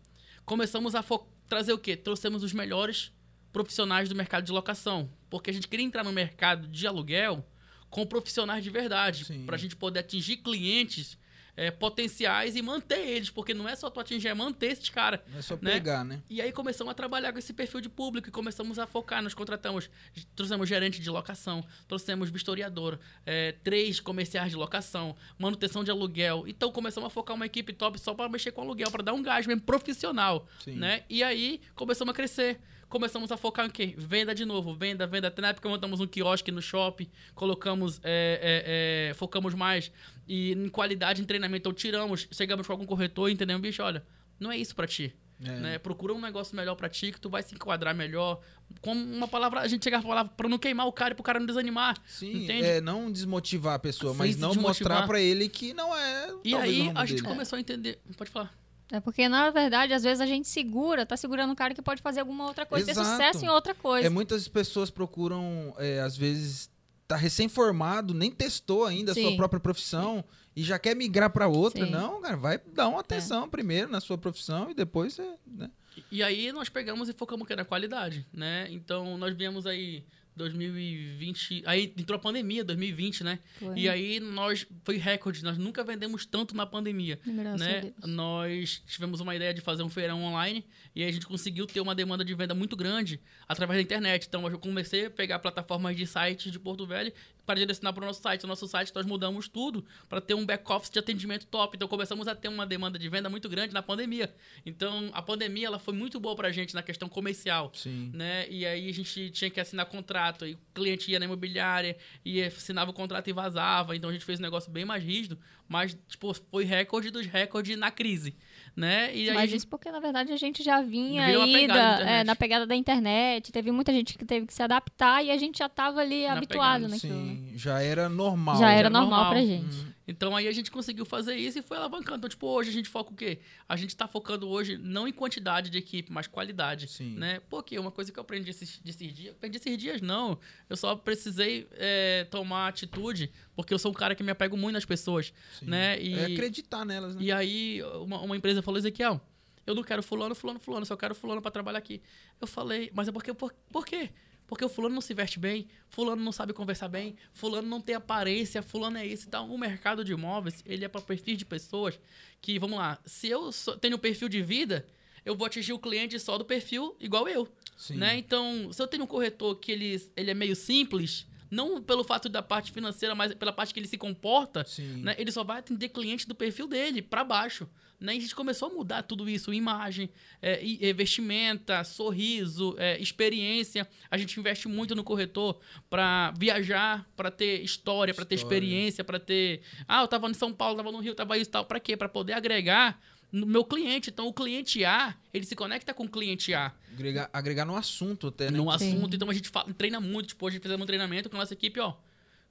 começamos 0.46 0.96
a 0.96 1.02
fo- 1.02 1.28
trazer 1.48 1.74
o 1.74 1.78
quê? 1.78 1.96
Trouxemos 1.96 2.44
os 2.44 2.54
melhores 2.54 3.12
profissionais 3.52 4.10
do 4.10 4.16
mercado 4.16 4.44
de 4.44 4.52
locação. 4.52 5.10
Porque 5.30 5.50
a 5.50 5.54
gente 5.54 5.68
queria 5.68 5.86
entrar 5.86 6.04
no 6.04 6.12
mercado 6.12 6.68
de 6.68 6.88
aluguel 6.88 7.46
com 7.90 8.06
profissionais 8.06 8.64
de 8.64 8.72
verdade, 8.72 9.26
Sim. 9.26 9.46
pra 9.46 9.56
gente 9.56 9.76
poder 9.76 10.00
atingir 10.00 10.38
clientes 10.38 11.18
é, 11.56 11.70
potenciais 11.72 12.56
e 12.56 12.62
manter 12.62 13.00
eles, 13.00 13.30
porque 13.30 13.54
não 13.54 13.68
é 13.68 13.76
só 13.76 13.90
tu 13.90 14.00
atingir, 14.00 14.28
é 14.28 14.34
manter 14.34 14.72
esses 14.72 14.90
caras. 14.90 15.20
Não 15.32 15.40
é 15.40 15.42
só 15.42 15.58
né? 15.62 15.74
pegar, 15.74 16.04
né? 16.04 16.22
E 16.30 16.42
aí 16.42 16.52
começamos 16.52 16.92
a 16.92 16.94
trabalhar 16.94 17.32
com 17.32 17.40
esse 17.40 17.54
perfil 17.54 17.82
de 17.82 17.90
público 17.90 18.28
e 18.28 18.32
começamos 18.32 18.80
a 18.80 18.88
focar. 18.88 19.22
Nós 19.22 19.34
contratamos, 19.34 19.90
trouxemos 20.36 20.68
gerente 20.68 21.00
de 21.00 21.10
locação, 21.10 21.64
trouxemos 21.88 22.30
vistoriador, 22.30 22.98
é, 23.26 23.54
três 23.64 24.00
comerciais 24.00 24.50
de 24.50 24.56
locação, 24.56 25.16
manutenção 25.38 25.84
de 25.84 25.92
aluguel. 25.92 26.46
Então 26.48 26.72
começamos 26.72 27.08
a 27.08 27.10
focar 27.10 27.36
uma 27.36 27.46
equipe 27.46 27.74
top 27.74 28.00
só 28.00 28.14
para 28.14 28.30
mexer 28.30 28.52
com 28.52 28.62
aluguel, 28.62 28.90
para 28.90 29.04
dar 29.04 29.14
um 29.14 29.22
gás 29.22 29.46
mesmo 29.46 29.62
profissional, 29.62 30.48
Sim. 30.64 30.76
né? 30.76 31.04
E 31.10 31.24
aí 31.24 31.62
começamos 31.76 32.12
a 32.12 32.16
crescer. 32.16 32.60
Começamos 32.94 33.32
a 33.32 33.38
focar 33.38 33.66
em 33.66 33.72
quê? 33.72 33.96
Venda 33.98 34.36
de 34.36 34.46
novo, 34.46 34.76
venda, 34.76 35.08
venda. 35.08 35.28
Até 35.28 35.42
na 35.42 35.48
época 35.48 35.68
montamos 35.68 36.00
um 36.00 36.06
quiosque 36.06 36.52
no 36.52 36.62
shopping, 36.62 37.10
colocamos, 37.34 38.00
é, 38.04 39.10
é, 39.10 39.10
é, 39.10 39.14
focamos 39.16 39.56
mais 39.56 39.92
e 40.28 40.52
em 40.52 40.70
qualidade 40.70 41.20
em 41.20 41.26
treinamento. 41.26 41.62
Então 41.62 41.74
tiramos, 41.74 42.28
chegamos 42.32 42.68
com 42.68 42.74
algum 42.74 42.86
corretor 42.86 43.32
e 43.32 43.34
entendemos, 43.34 43.64
bicho, 43.64 43.82
olha, 43.82 44.06
não 44.40 44.52
é 44.52 44.58
isso 44.58 44.76
para 44.76 44.86
ti. 44.86 45.12
É. 45.44 45.50
Né? 45.50 45.80
Procura 45.80 46.14
um 46.14 46.22
negócio 46.22 46.56
melhor 46.56 46.76
pra 46.76 46.88
ti, 46.88 47.12
que 47.12 47.20
tu 47.20 47.32
vai 47.32 47.42
se 47.42 47.56
enquadrar 47.56 47.96
melhor. 47.96 48.40
Com 48.80 48.92
uma 48.92 49.28
palavra, 49.28 49.62
a 49.62 49.68
gente 49.68 49.84
chega 49.84 49.98
a 49.98 50.02
palavra 50.04 50.32
pra 50.32 50.48
não 50.48 50.60
queimar 50.60 50.86
o 50.86 50.94
cara 50.94 51.14
e 51.14 51.16
pro 51.16 51.24
cara 51.24 51.40
não 51.40 51.48
desanimar. 51.48 51.98
Sim, 52.06 52.44
entende? 52.44 52.64
é 52.64 52.80
não 52.80 53.12
desmotivar 53.12 53.74
a 53.74 53.80
pessoa, 53.80 54.14
Sim, 54.14 54.20
mas 54.20 54.38
não 54.38 54.50
desmotivar. 54.50 54.98
mostrar 54.98 55.08
pra 55.08 55.20
ele 55.20 55.50
que 55.50 55.74
não 55.74 55.98
é. 55.98 56.28
E 56.44 56.54
aí 56.54 56.92
a 56.94 57.08
gente 57.08 57.24
dele. 57.24 57.34
começou 57.34 57.58
a 57.58 57.60
entender. 57.60 58.00
Pode 58.16 58.30
falar. 58.30 58.54
É 58.94 59.00
porque, 59.00 59.28
na 59.28 59.50
verdade, 59.50 59.92
às 59.92 60.04
vezes 60.04 60.22
a 60.22 60.26
gente 60.28 60.48
segura, 60.48 61.04
tá 61.04 61.18
segurando 61.18 61.52
um 61.52 61.56
cara 61.56 61.74
que 61.74 61.82
pode 61.82 62.00
fazer 62.00 62.20
alguma 62.20 62.46
outra 62.46 62.64
coisa, 62.64 62.86
ter 62.86 62.92
Exato. 62.92 63.10
sucesso 63.10 63.44
em 63.44 63.50
outra 63.50 63.74
coisa. 63.74 64.06
É, 64.06 64.10
muitas 64.10 64.48
pessoas 64.48 64.92
procuram, 64.92 65.74
é, 65.80 66.00
às 66.00 66.16
vezes, 66.16 66.70
tá 67.08 67.16
recém-formado, 67.16 68.14
nem 68.14 68.30
testou 68.30 68.86
ainda 68.86 69.12
a 69.12 69.16
sua 69.16 69.32
Sim. 69.32 69.36
própria 69.36 69.60
profissão 69.60 70.24
e 70.56 70.62
já 70.64 70.78
quer 70.78 70.96
migrar 70.96 71.32
pra 71.32 71.48
outra. 71.48 71.86
Sim. 71.88 71.92
Não, 71.92 72.22
cara, 72.22 72.38
vai 72.38 72.60
dar 72.72 72.88
uma 72.88 73.00
atenção 73.00 73.50
primeiro 73.50 73.90
na 73.90 74.00
sua 74.00 74.16
profissão 74.16 74.70
e 74.70 74.76
depois 74.76 75.14
você. 75.14 75.28
né? 75.48 75.72
E 76.12 76.22
aí 76.22 76.52
nós 76.52 76.70
pegamos 76.70 77.10
e 77.10 77.14
focamos 77.14 77.46
o 77.46 77.48
quê? 77.48 77.56
Na 77.56 77.66
qualidade, 77.66 78.28
né? 78.32 78.68
Então 78.70 79.18
nós 79.18 79.36
viemos 79.36 79.66
aí 79.66 80.04
2020, 80.36 81.64
aí 81.66 81.94
entrou 81.98 82.18
a 82.18 82.20
pandemia, 82.20 82.64
2020, 82.64 83.24
né? 83.24 83.40
Foi. 83.60 83.78
E 83.78 83.90
aí 83.90 84.20
nós 84.20 84.66
foi 84.84 84.98
recorde, 84.98 85.44
nós 85.44 85.58
nunca 85.58 85.84
vendemos 85.84 86.26
tanto 86.26 86.56
na 86.56 86.66
pandemia, 86.66 87.20
Graças 87.26 87.62
a 87.62 87.66
né? 87.66 87.94
Nós 88.06 88.82
tivemos 88.88 89.20
uma 89.20 89.36
ideia 89.36 89.54
de 89.54 89.62
fazer 89.62 89.84
um 89.84 89.90
feirão 89.90 90.24
online 90.24 90.66
e 90.96 91.04
aí 91.04 91.10
a 91.10 91.12
gente 91.12 91.26
conseguiu 91.26 91.66
ter 91.66 91.82
uma 91.82 91.96
demanda 91.96 92.24
de 92.24 92.34
venda 92.34 92.54
muito 92.54 92.76
grande 92.76 93.20
através 93.48 93.78
da 93.78 93.82
internet. 93.84 94.26
Então 94.28 94.48
eu 94.48 94.60
comecei 94.60 95.06
a 95.06 95.10
pegar 95.10 95.40
plataformas 95.40 95.96
de 95.96 96.06
sites 96.08 96.52
de 96.52 96.60
Porto 96.60 96.86
Velho 96.86 97.14
para 97.46 97.60
direcionar 97.60 97.94
para 97.94 98.04
o 98.04 98.08
nosso 98.08 98.22
site. 98.22 98.44
O 98.44 98.48
nosso 98.48 98.68
site 98.68 98.92
nós 98.96 99.06
mudamos 99.06 99.48
tudo 99.48 99.86
para 100.08 100.22
ter 100.22 100.34
um 100.34 100.46
back 100.46 100.70
office 100.72 100.90
de 100.90 101.00
atendimento 101.00 101.46
top. 101.48 101.76
Então 101.76 101.88
começamos 101.88 102.28
a 102.28 102.36
ter 102.36 102.48
uma 102.48 102.66
demanda 102.66 102.98
de 102.98 103.10
venda 103.10 103.30
muito 103.30 103.50
grande 103.50 103.74
na 103.74 103.82
pandemia. 103.82 104.34
Então 104.66 105.10
a 105.14 105.22
pandemia 105.22 105.68
ela 105.68 105.80
foi 105.80 105.94
muito 105.94 106.20
boa 106.20 106.36
para 106.36 106.48
a 106.48 106.52
gente 106.52 106.74
na 106.74 106.82
questão 106.82 107.10
comercial 107.10 107.72
Sim. 107.74 108.12
né? 108.14 108.48
E 108.50 108.66
aí 108.66 108.90
a 108.90 108.94
gente 108.94 109.30
tinha 109.32 109.50
que 109.50 109.60
assinar 109.60 109.86
contrato, 109.86 110.46
aí 110.46 110.54
o 110.54 110.60
cliente 110.74 111.12
ia 111.12 111.20
na 111.20 111.26
imobiliária 111.26 111.98
e 112.24 112.42
assinava 112.42 112.92
o 112.92 112.94
contrato 112.94 113.30
e 113.30 113.34
vazava, 113.34 113.96
então 113.96 114.10
a 114.10 114.14
gente 114.14 114.26
fez 114.26 114.40
um 114.40 114.42
negócio 114.42 114.72
bem 114.72 114.86
mais 114.86 115.04
rígido, 115.04 115.38
mas 115.68 115.98
tipo, 116.08 116.34
foi 116.34 116.64
recorde 116.64 117.12
dos 117.12 117.26
recordes 117.26 117.78
na 117.78 117.92
crise, 117.92 118.36
né? 118.76 119.16
E 119.16 119.32
Mas 119.32 119.50
gente- 119.50 119.58
isso 119.60 119.68
porque, 119.68 119.92
na 119.92 120.00
verdade, 120.00 120.32
a 120.34 120.38
gente 120.38 120.64
já 120.64 120.82
vinha 120.82 121.26
aí 121.26 121.54
pegada 121.54 122.04
da 122.04 122.10
é, 122.10 122.24
na 122.24 122.36
pegada 122.36 122.66
da 122.66 122.76
internet. 122.76 123.52
Teve 123.52 123.72
muita 123.72 123.92
gente 123.94 124.18
que 124.18 124.26
teve 124.26 124.46
que 124.48 124.54
se 124.54 124.64
adaptar 124.64 125.24
e 125.24 125.30
a 125.32 125.38
gente 125.38 125.60
já 125.60 125.70
tava 125.70 126.02
ali 126.02 126.26
Na 126.26 126.34
habituado 126.34 126.82
pegada, 126.82 126.88
naquilo. 126.88 127.14
né? 127.16 127.36
Sim, 127.52 127.52
já 127.58 127.82
era 127.82 128.10
normal. 128.10 128.58
Já 128.58 128.70
era 128.72 128.80
era 128.80 128.90
normal, 128.90 129.10
normal. 129.26 129.32
pra 129.34 129.42
gente. 129.42 129.94
Então 130.08 130.36
aí 130.36 130.48
a 130.48 130.52
gente 130.52 130.70
conseguiu 130.70 131.06
fazer 131.06 131.36
isso 131.36 131.60
e 131.60 131.62
foi 131.62 131.78
alavancando. 131.78 132.18
Então, 132.18 132.30
tipo, 132.30 132.48
hoje 132.48 132.70
a 132.70 132.74
gente 132.74 132.90
foca 132.90 133.12
o 133.12 133.16
quê? 133.16 133.40
A 133.68 133.76
gente 133.76 133.96
tá 133.96 134.08
focando 134.08 134.48
hoje 134.50 134.78
não 134.78 135.08
em 135.08 135.14
quantidade 135.14 135.70
de 135.70 135.78
equipe, 135.78 136.12
mas 136.12 136.28
qualidade. 136.28 136.88
Sim. 136.88 137.16
Né? 137.16 137.40
Porque 137.50 137.78
uma 137.80 137.92
coisa 137.92 138.12
que 138.12 138.20
eu 138.20 138.22
aprendi 138.22 138.50
esses, 138.50 138.80
desses 138.80 139.14
dias. 139.14 139.34
Aprendi 139.34 139.58
esses 139.58 139.78
dias, 139.78 140.02
não. 140.02 140.38
Eu 140.70 140.76
só 140.76 140.96
precisei 140.96 141.68
é, 141.74 142.26
tomar 142.30 142.68
atitude, 142.68 143.32
porque 143.56 143.74
eu 143.74 143.80
sou 143.80 143.92
um 143.92 143.94
cara 143.94 144.14
que 144.16 144.24
me 144.24 144.32
apego 144.32 144.58
muito 144.58 144.74
nas 144.74 144.86
pessoas. 144.86 145.34
Sim. 145.60 145.68
Né? 145.68 146.02
E, 146.02 146.14
É 146.14 146.26
acreditar 146.26 146.86
nelas, 146.86 147.16
né? 147.16 147.22
E 147.24 147.32
aí, 147.32 147.82
uma, 148.02 148.20
uma 148.22 148.36
empresa 148.36 148.62
falou, 148.62 148.78
Ezequiel, 148.78 149.22
eu 149.66 149.74
não 149.74 149.84
quero 149.84 150.04
fulano, 150.04 150.36
fulano, 150.36 150.60
fulano, 150.60 150.86
só 150.86 150.98
quero 150.98 151.16
fulano 151.16 151.42
pra 151.42 151.50
trabalhar 151.50 151.80
aqui. 151.80 152.02
Eu 152.40 152.48
falei, 152.48 152.92
mas 152.94 153.08
é 153.08 153.12
porque, 153.12 153.34
por, 153.34 153.54
por 153.72 153.86
quê? 153.86 154.10
Porque 154.48 154.64
o 154.64 154.70
fulano 154.70 154.94
não 154.94 155.02
se 155.02 155.14
veste 155.14 155.40
bem, 155.40 155.68
fulano 155.90 156.22
não 156.22 156.32
sabe 156.32 156.54
conversar 156.54 156.88
bem, 156.88 157.16
fulano 157.34 157.68
não 157.68 157.82
tem 157.82 157.96
aparência, 157.96 158.62
fulano 158.62 158.98
é 158.98 159.06
isso. 159.06 159.28
Então, 159.28 159.50
o 159.54 159.58
mercado 159.58 160.04
de 160.04 160.12
imóveis, 160.12 160.62
ele 160.66 160.86
é 160.86 160.88
para 160.88 161.02
perfil 161.02 161.36
de 161.36 161.46
pessoas 161.46 162.00
que, 162.42 162.60
vamos 162.60 162.78
lá, 162.78 163.00
se 163.06 163.30
eu 163.30 163.52
tenho 163.80 163.96
um 163.96 164.00
perfil 164.00 164.28
de 164.28 164.42
vida, 164.42 164.86
eu 165.26 165.36
vou 165.36 165.48
atingir 165.48 165.74
o 165.74 165.80
cliente 165.80 166.20
só 166.20 166.38
do 166.38 166.46
perfil 166.46 166.96
igual 167.00 167.28
eu. 167.28 167.48
Sim. 167.78 167.96
Né? 167.96 168.18
Então, 168.18 168.72
se 168.72 168.82
eu 168.82 168.88
tenho 168.88 169.04
um 169.04 169.08
corretor 169.08 169.56
que 169.56 169.72
ele, 169.72 170.12
ele 170.16 170.32
é 170.32 170.34
meio 170.34 170.56
simples, 170.56 171.26
não 171.54 171.82
pelo 171.82 172.04
fato 172.04 172.28
da 172.28 172.42
parte 172.42 172.72
financeira, 172.72 173.14
mas 173.14 173.34
pela 173.36 173.54
parte 173.54 173.74
que 173.74 173.80
ele 173.80 173.88
se 173.88 173.98
comporta, 173.98 174.66
né? 174.98 175.16
Ele 175.18 175.32
só 175.32 175.44
vai 175.44 175.60
atender 175.60 175.90
cliente 175.90 176.28
do 176.28 176.36
perfil 176.36 176.68
dele, 176.68 177.02
para 177.02 177.24
baixo. 177.24 177.70
Né? 178.00 178.16
E 178.16 178.18
a 178.18 178.22
gente 178.22 178.36
começou 178.36 178.70
a 178.70 178.74
mudar 178.74 179.04
tudo 179.04 179.30
isso, 179.30 179.54
imagem, 179.54 180.10
é, 180.42 180.60
e 180.62 180.92
vestimenta, 180.92 181.86
sorriso, 181.86 182.76
é, 182.78 183.00
experiência. 183.00 183.88
A 184.12 184.18
gente 184.18 184.38
investe 184.38 184.68
muito 184.68 184.94
no 184.94 185.06
corretor 185.06 185.60
para 185.90 186.34
viajar, 186.38 187.10
para 187.16 187.32
ter 187.32 187.62
história, 187.62 188.14
para 188.14 188.26
ter 188.26 188.36
experiência, 188.36 189.06
para 189.06 189.20
ter... 189.20 189.62
Ah, 189.88 190.02
eu 190.02 190.08
tava 190.10 190.30
em 190.30 190.34
São 190.34 190.52
Paulo, 190.52 190.76
tava 190.76 190.92
no 190.92 191.00
Rio, 191.00 191.16
tava 191.16 191.38
isso 191.38 191.50
e 191.50 191.54
tal. 191.54 191.64
Para 191.64 191.80
quê? 191.80 191.96
Para 191.96 192.10
poder 192.10 192.34
agregar 192.34 193.00
no 193.34 193.46
meu 193.46 193.66
cliente. 193.66 194.10
Então, 194.12 194.28
o 194.28 194.34
cliente 194.34 194.86
A, 194.86 195.14
ele 195.34 195.46
se 195.46 195.56
conecta 195.56 195.94
com 195.94 196.06
o 196.06 196.10
cliente 196.10 196.54
A 196.54 196.72
Agregar, 196.94 197.30
agregar 197.34 197.66
no 197.66 197.76
assunto 197.76 198.28
até, 198.28 198.50
né? 198.52 198.58
num 198.58 198.70
Sim. 198.78 198.90
assunto. 198.96 199.16
Então 199.16 199.30
a 199.30 199.34
gente 199.34 199.50
fala- 199.50 199.74
treina 199.74 200.00
muito. 200.00 200.28
Tipo, 200.28 200.46
hoje 200.46 200.60
fizemos 200.60 200.84
um 200.84 200.88
treinamento 200.88 201.30
com 201.30 201.36
a 201.36 201.40
nossa 201.40 201.54
equipe, 201.54 201.80
ó. 201.80 201.96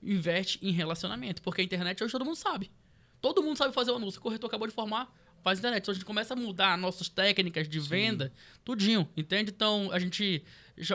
Investe 0.02 0.58
em 0.60 0.72
relacionamento. 0.72 1.40
Porque 1.42 1.60
a 1.60 1.64
internet 1.64 2.02
hoje 2.02 2.10
todo 2.12 2.24
mundo 2.24 2.36
sabe. 2.36 2.70
Todo 3.20 3.42
mundo 3.42 3.56
sabe 3.56 3.72
fazer 3.72 3.92
o 3.92 3.96
anúncio. 3.96 4.18
O 4.18 4.22
corretor 4.22 4.48
acabou 4.48 4.66
de 4.66 4.74
formar, 4.74 5.14
faz 5.44 5.60
internet. 5.60 5.82
Então 5.84 5.92
a 5.92 5.94
gente 5.94 6.04
começa 6.04 6.34
a 6.34 6.36
mudar 6.36 6.76
nossas 6.76 7.08
técnicas 7.08 7.68
de 7.68 7.78
venda, 7.78 8.32
tudinho, 8.64 9.08
entende? 9.16 9.52
Então 9.54 9.90
a 9.92 9.98
gente 10.00 10.42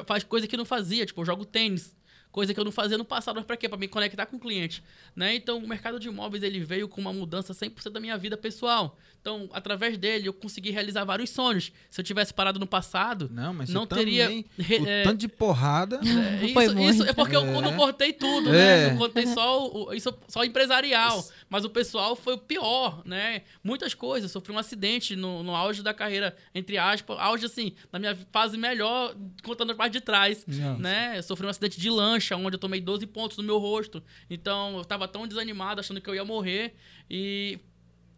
faz 0.06 0.24
coisa 0.26 0.46
que 0.46 0.58
não 0.58 0.66
fazia, 0.66 1.06
tipo, 1.06 1.22
eu 1.22 1.26
jogo 1.26 1.46
tênis. 1.46 1.96
Coisa 2.30 2.54
que 2.54 2.60
eu 2.60 2.66
não 2.66 2.72
fazia 2.72 2.98
no 2.98 3.06
passado, 3.06 3.36
mas 3.38 3.46
pra 3.46 3.56
quê? 3.56 3.70
Pra 3.70 3.78
me 3.78 3.88
conectar 3.88 4.26
com 4.26 4.36
o 4.36 4.40
cliente, 4.40 4.84
né? 5.16 5.34
Então, 5.34 5.58
o 5.58 5.68
mercado 5.68 5.98
de 6.00 6.08
imóveis, 6.10 6.44
ele 6.44 6.60
veio 6.60 6.88
com 6.88 7.00
uma 7.02 7.12
mudança 7.14 7.54
100% 7.54 7.90
da 7.94 8.00
minha 8.02 8.16
vida 8.18 8.38
pessoal. 8.38 8.96
Então, 9.28 9.50
através 9.52 9.98
dele, 9.98 10.30
eu 10.30 10.34
consegui 10.34 10.72
realizar 10.72 11.04
vários 11.04 11.32
sonhos. 11.32 11.74
Se 11.90 12.00
eu 12.00 12.06
tivesse 12.06 12.34
parado 12.34 12.58
no 12.62 12.66
passado, 12.66 13.30
Não, 13.30 13.54
mas 13.54 13.70
não 13.70 13.86
teria... 13.86 14.24
também, 14.24 14.46
o 14.58 14.88
é, 14.88 15.04
tanto 15.04 15.18
de 15.18 15.28
porrada. 15.28 16.00
é, 16.42 16.46
isso, 16.48 16.54
muito. 16.76 16.90
isso 16.94 17.04
é 17.04 17.12
porque 17.12 17.36
eu 17.36 17.42
É. 17.42 17.62
não 17.62 17.76
cortei 17.76 18.14
tudo, 18.14 18.48
É. 18.56 18.88
né? 18.88 18.90
Não 18.92 18.98
contei 18.98 19.28
só 19.28 19.68
o, 19.70 19.94
isso 19.94 20.18
só 20.30 20.46
empresarial. 20.46 21.22
Mas 21.50 21.66
o 21.66 21.70
pessoal 21.70 22.16
foi 22.16 22.36
o 22.36 22.38
pior, 22.38 23.02
né? 23.06 23.42
Muitas 23.62 23.94
coisas. 23.94 24.32
Sofri 24.32 24.54
um 24.54 24.58
acidente 24.58 25.14
no, 25.14 25.44
no 25.44 25.54
auge 25.54 25.84
da 25.84 25.94
carreira, 25.94 26.34
entre 26.56 26.78
aspas. 26.78 27.18
Auge, 27.20 27.48
assim, 27.48 27.74
na 27.92 28.00
minha 28.00 28.18
fase 28.32 28.58
melhor, 28.58 29.14
contando 29.44 29.74
a 29.74 29.76
parte 29.76 29.92
de 29.92 30.00
trás. 30.02 30.46
Nossa. 30.48 30.80
Né? 30.82 31.18
Eu 31.18 31.24
sofri 31.24 31.46
um 31.46 31.50
acidente 31.50 31.78
de 31.82 31.90
lancha, 31.90 32.38
onde 32.38 32.56
eu 32.56 32.60
tomei 32.60 32.80
12 32.80 33.06
pontos 33.08 33.36
no 33.36 33.44
meu 33.44 33.58
rosto. 33.58 34.02
Então, 34.30 34.78
eu 34.78 34.86
tava 34.86 35.06
tão 35.06 35.28
desanimado, 35.28 35.82
achando 35.82 36.00
que 36.00 36.10
eu 36.10 36.16
ia 36.16 36.24
morrer. 36.24 36.76
E 37.10 37.60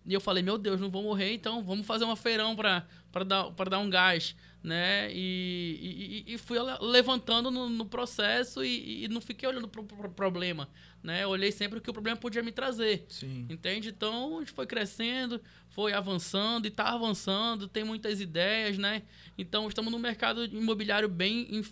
e 0.06 0.14
eu 0.14 0.22
falei, 0.22 0.42
meu 0.42 0.58
Deus, 0.58 0.80
não 0.80 0.90
vou 0.90 1.04
morrer, 1.04 1.34
então 1.34 1.64
vamos 1.64 1.86
fazer 1.86 2.06
uma 2.06 2.16
feirão 2.16 2.56
pra, 2.56 2.86
dar, 3.26 3.52
dar 3.70 3.80
um 3.80 3.90
gás, 3.90 4.36
né? 4.64 5.10
E, 5.12 6.24
e, 6.28 6.34
e 6.34 6.38
fui 6.38 6.60
le- 6.60 6.78
levantando 6.82 7.50
no, 7.50 7.70
no 7.70 7.86
processo 7.86 8.64
e, 8.64 9.06
e 9.06 9.08
não 9.08 9.22
fiquei 9.22 9.48
olhando 9.48 9.68
pro, 9.68 9.84
pro 9.84 10.10
problema, 10.10 10.68
né? 11.02 11.26
Olhei 11.26 11.52
sempre 11.52 11.80
o 11.80 11.82
que 11.82 11.90
o 11.90 11.94
problema 11.94 12.18
podia 12.18 12.44
me 12.44 12.52
trazer. 12.52 13.06
Sim. 13.10 13.46
Entende? 13.50 13.90
Então, 13.90 14.38
a 14.38 14.40
gente 14.42 14.52
foi 14.52 14.66
crescendo, 14.68 15.40
foi 15.70 15.94
avançando 15.94 16.66
e 16.66 16.70
tá 16.72 16.90
avançando, 16.94 17.68
tem 17.68 17.84
muitas 17.84 18.20
ideias, 18.20 18.78
né? 18.78 19.04
Então, 19.38 19.68
estamos 19.70 19.92
num 19.92 20.00
mercado 20.00 20.44
imobiliário 20.46 21.08
bem, 21.08 21.64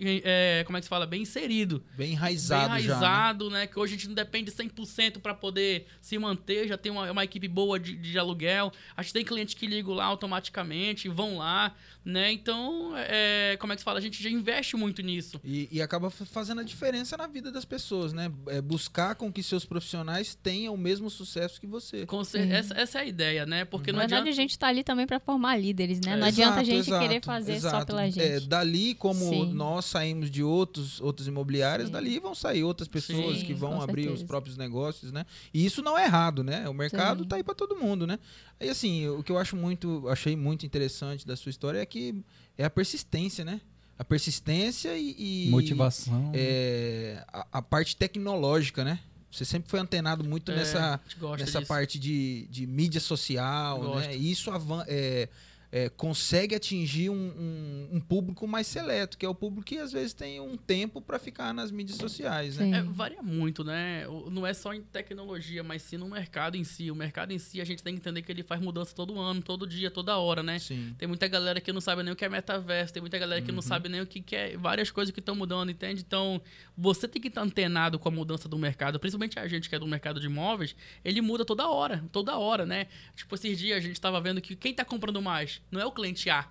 é, 0.00 0.62
como 0.64 0.76
é 0.76 0.80
que 0.80 0.84
se 0.84 0.88
fala? 0.88 1.06
Bem 1.06 1.22
inserido 1.22 1.82
Bem 1.96 2.12
enraizado, 2.12 2.74
bem 2.74 2.82
já. 2.82 2.94
né? 2.94 2.98
enraizado, 3.00 3.50
né? 3.50 3.66
Que 3.66 3.78
hoje 3.78 3.94
a 3.94 3.96
gente 3.96 4.06
não 4.08 4.14
depende 4.14 4.50
100% 4.52 5.18
para 5.20 5.34
poder 5.34 5.86
se 6.00 6.16
manter, 6.18 6.68
já 6.68 6.78
tem 6.78 6.92
uma, 6.92 7.10
uma 7.10 7.24
equipe 7.24 7.48
boa 7.48 7.78
de, 7.80 7.96
de 7.96 8.18
aluguel, 8.18 8.72
a 8.96 9.02
gente 9.02 9.12
tem 9.12 9.24
clientes 9.24 9.54
que 9.54 9.66
ligam 9.66 9.94
lá 9.94 10.04
automaticamente, 10.04 11.08
vão 11.08 11.38
lá, 11.38 11.74
né? 12.04 12.27
Então, 12.32 12.92
é, 12.96 13.56
como 13.60 13.72
é 13.72 13.76
que 13.76 13.80
se 13.80 13.84
fala? 13.84 13.98
A 13.98 14.02
gente 14.02 14.22
já 14.22 14.28
investe 14.30 14.76
muito 14.76 15.02
nisso. 15.02 15.40
E, 15.44 15.68
e 15.70 15.82
acaba 15.82 16.10
fa- 16.10 16.24
fazendo 16.26 16.60
a 16.60 16.64
diferença 16.64 17.16
na 17.16 17.26
vida 17.26 17.50
das 17.50 17.64
pessoas, 17.64 18.12
né? 18.12 18.30
É 18.48 18.60
buscar 18.60 19.14
com 19.14 19.32
que 19.32 19.42
seus 19.42 19.64
profissionais 19.64 20.34
tenham 20.34 20.74
o 20.74 20.78
mesmo 20.78 21.08
sucesso 21.10 21.60
que 21.60 21.66
você. 21.66 22.06
Com 22.06 22.22
cer- 22.24 22.50
essa, 22.50 22.74
essa 22.74 22.98
é 22.98 23.02
a 23.02 23.04
ideia, 23.06 23.46
né? 23.46 23.64
Porque 23.64 23.92
Na 23.92 23.98
não 23.98 24.00
verdade, 24.00 24.22
adianta. 24.22 24.30
a 24.40 24.42
gente 24.42 24.58
tá 24.58 24.68
ali 24.68 24.82
também 24.84 25.06
pra 25.06 25.18
formar 25.20 25.56
líderes, 25.56 26.00
né? 26.04 26.12
É. 26.12 26.16
Não 26.16 26.26
adianta 26.26 26.60
a 26.60 26.64
gente 26.64 26.88
exato, 26.88 27.06
querer 27.06 27.24
fazer 27.24 27.60
só 27.60 27.68
exato. 27.68 27.86
pela 27.86 28.04
gente. 28.10 28.20
É, 28.20 28.40
dali, 28.40 28.94
como 28.94 29.18
Sim. 29.20 29.52
nós 29.52 29.84
saímos 29.86 30.30
de 30.30 30.42
outros, 30.42 31.00
outras 31.00 31.26
imobiliárias, 31.26 31.88
Sim. 31.88 31.92
dali 31.92 32.18
vão 32.18 32.34
sair 32.34 32.64
outras 32.64 32.88
pessoas 32.88 33.38
Sim, 33.38 33.44
que 33.44 33.54
vão 33.54 33.80
abrir 33.80 34.02
os 34.02 34.06
certeza. 34.08 34.26
próprios 34.26 34.56
negócios, 34.56 35.12
né? 35.12 35.24
E 35.52 35.64
isso 35.64 35.82
não 35.82 35.98
é 35.98 36.04
errado, 36.04 36.42
né? 36.44 36.68
O 36.68 36.74
mercado 36.74 37.22
Sim. 37.22 37.28
tá 37.28 37.36
aí 37.36 37.42
para 37.42 37.54
todo 37.54 37.76
mundo, 37.76 38.06
né? 38.06 38.18
E 38.60 38.68
assim, 38.68 39.06
o 39.08 39.22
que 39.22 39.30
eu 39.30 39.38
acho 39.38 39.54
muito, 39.54 40.08
achei 40.08 40.34
muito 40.36 40.66
interessante 40.66 41.26
da 41.26 41.36
sua 41.36 41.50
história 41.50 41.78
é 41.78 41.86
que 41.86 42.17
é 42.58 42.64
a 42.64 42.70
persistência, 42.70 43.44
né? 43.44 43.60
A 43.98 44.04
persistência 44.04 44.96
e, 44.96 45.46
e 45.46 45.50
Motivação. 45.50 46.30
é, 46.34 47.24
a, 47.32 47.46
a 47.52 47.62
parte 47.62 47.96
tecnológica, 47.96 48.84
né? 48.84 48.98
Você 49.30 49.44
sempre 49.44 49.68
foi 49.70 49.78
antenado 49.80 50.24
muito 50.24 50.50
É, 50.52 50.56
nessa, 50.56 51.00
nessa 51.38 51.58
disso. 51.60 51.66
parte 51.68 51.98
de, 51.98 52.46
de 52.50 52.66
mídia 52.66 53.00
social, 53.00 53.96
né? 53.96 54.16
E 54.16 54.30
isso 54.30 54.50
avan- 54.50 54.84
é, 54.88 55.28
é, 55.70 55.88
consegue 55.90 56.54
atingir 56.54 57.10
um, 57.10 57.14
um- 57.14 57.88
um 57.96 58.00
público 58.00 58.46
mais 58.48 58.66
seleto, 58.66 59.18
que 59.18 59.26
é 59.26 59.28
o 59.28 59.34
público 59.34 59.66
que 59.66 59.76
às 59.78 59.92
vezes 59.92 60.14
tem 60.14 60.40
um 60.40 60.56
tempo 60.56 61.00
para 61.00 61.18
ficar 61.18 61.52
nas 61.52 61.70
mídias 61.70 61.98
sociais, 61.98 62.56
né? 62.56 62.78
É, 62.78 62.82
varia 62.82 63.22
muito, 63.22 63.62
né? 63.62 64.04
Não 64.30 64.46
é 64.46 64.54
só 64.54 64.72
em 64.72 64.80
tecnologia, 64.80 65.62
mas 65.62 65.82
sim 65.82 65.96
no 65.98 66.08
mercado 66.08 66.56
em 66.56 66.64
si. 66.64 66.90
O 66.90 66.94
mercado 66.94 67.32
em 67.32 67.38
si, 67.38 67.60
a 67.60 67.64
gente 67.64 67.82
tem 67.82 67.92
que 67.94 68.00
entender 68.00 68.22
que 68.22 68.32
ele 68.32 68.42
faz 68.42 68.60
mudança 68.62 68.94
todo 68.94 69.18
ano, 69.20 69.42
todo 69.42 69.66
dia, 69.66 69.90
toda 69.90 70.16
hora, 70.16 70.42
né? 70.42 70.58
Sim. 70.58 70.94
Tem 70.96 71.06
muita 71.06 71.28
galera 71.28 71.60
que 71.60 71.72
não 71.72 71.80
sabe 71.82 72.02
nem 72.02 72.12
o 72.12 72.16
que 72.16 72.24
é 72.24 72.28
metaverso, 72.30 72.92
tem 72.94 73.00
muita 73.02 73.18
galera 73.18 73.42
que 73.42 73.50
Uhum. 73.50 73.56
não 73.56 73.62
sabe 73.62 73.88
nem 73.90 74.00
o 74.00 74.06
que, 74.06 74.20
que 74.22 74.34
é, 74.34 74.56
várias 74.56 74.90
coisas 74.90 75.12
que 75.12 75.20
estão 75.20 75.34
mudando, 75.34 75.70
entende? 75.70 76.00
Então, 76.06 76.40
você 76.76 77.06
tem 77.06 77.20
que 77.20 77.28
estar 77.28 77.42
antenado 77.42 77.98
com 77.98 78.08
a 78.08 78.12
mudança 78.12 78.48
do 78.48 78.56
mercado, 78.58 78.98
principalmente 78.98 79.38
a 79.38 79.46
gente 79.46 79.68
que 79.68 79.74
é 79.74 79.78
do 79.78 79.86
mercado 79.86 80.18
de 80.18 80.26
imóveis, 80.26 80.74
ele 81.04 81.20
muda 81.20 81.44
toda 81.44 81.68
hora, 81.68 82.02
toda 82.10 82.38
hora, 82.38 82.64
né? 82.64 82.86
Tipo, 83.14 83.34
esses 83.34 83.58
dias 83.58 83.76
a 83.76 83.80
gente 83.80 83.92
estava 83.92 84.18
vendo 84.20 84.40
que 84.40 84.56
quem 84.56 84.70
está 84.70 84.84
comprando 84.84 85.20
mais 85.20 85.57
não 85.70 85.80
é 85.80 85.86
o 85.86 85.92
cliente 85.92 86.30
A, 86.30 86.48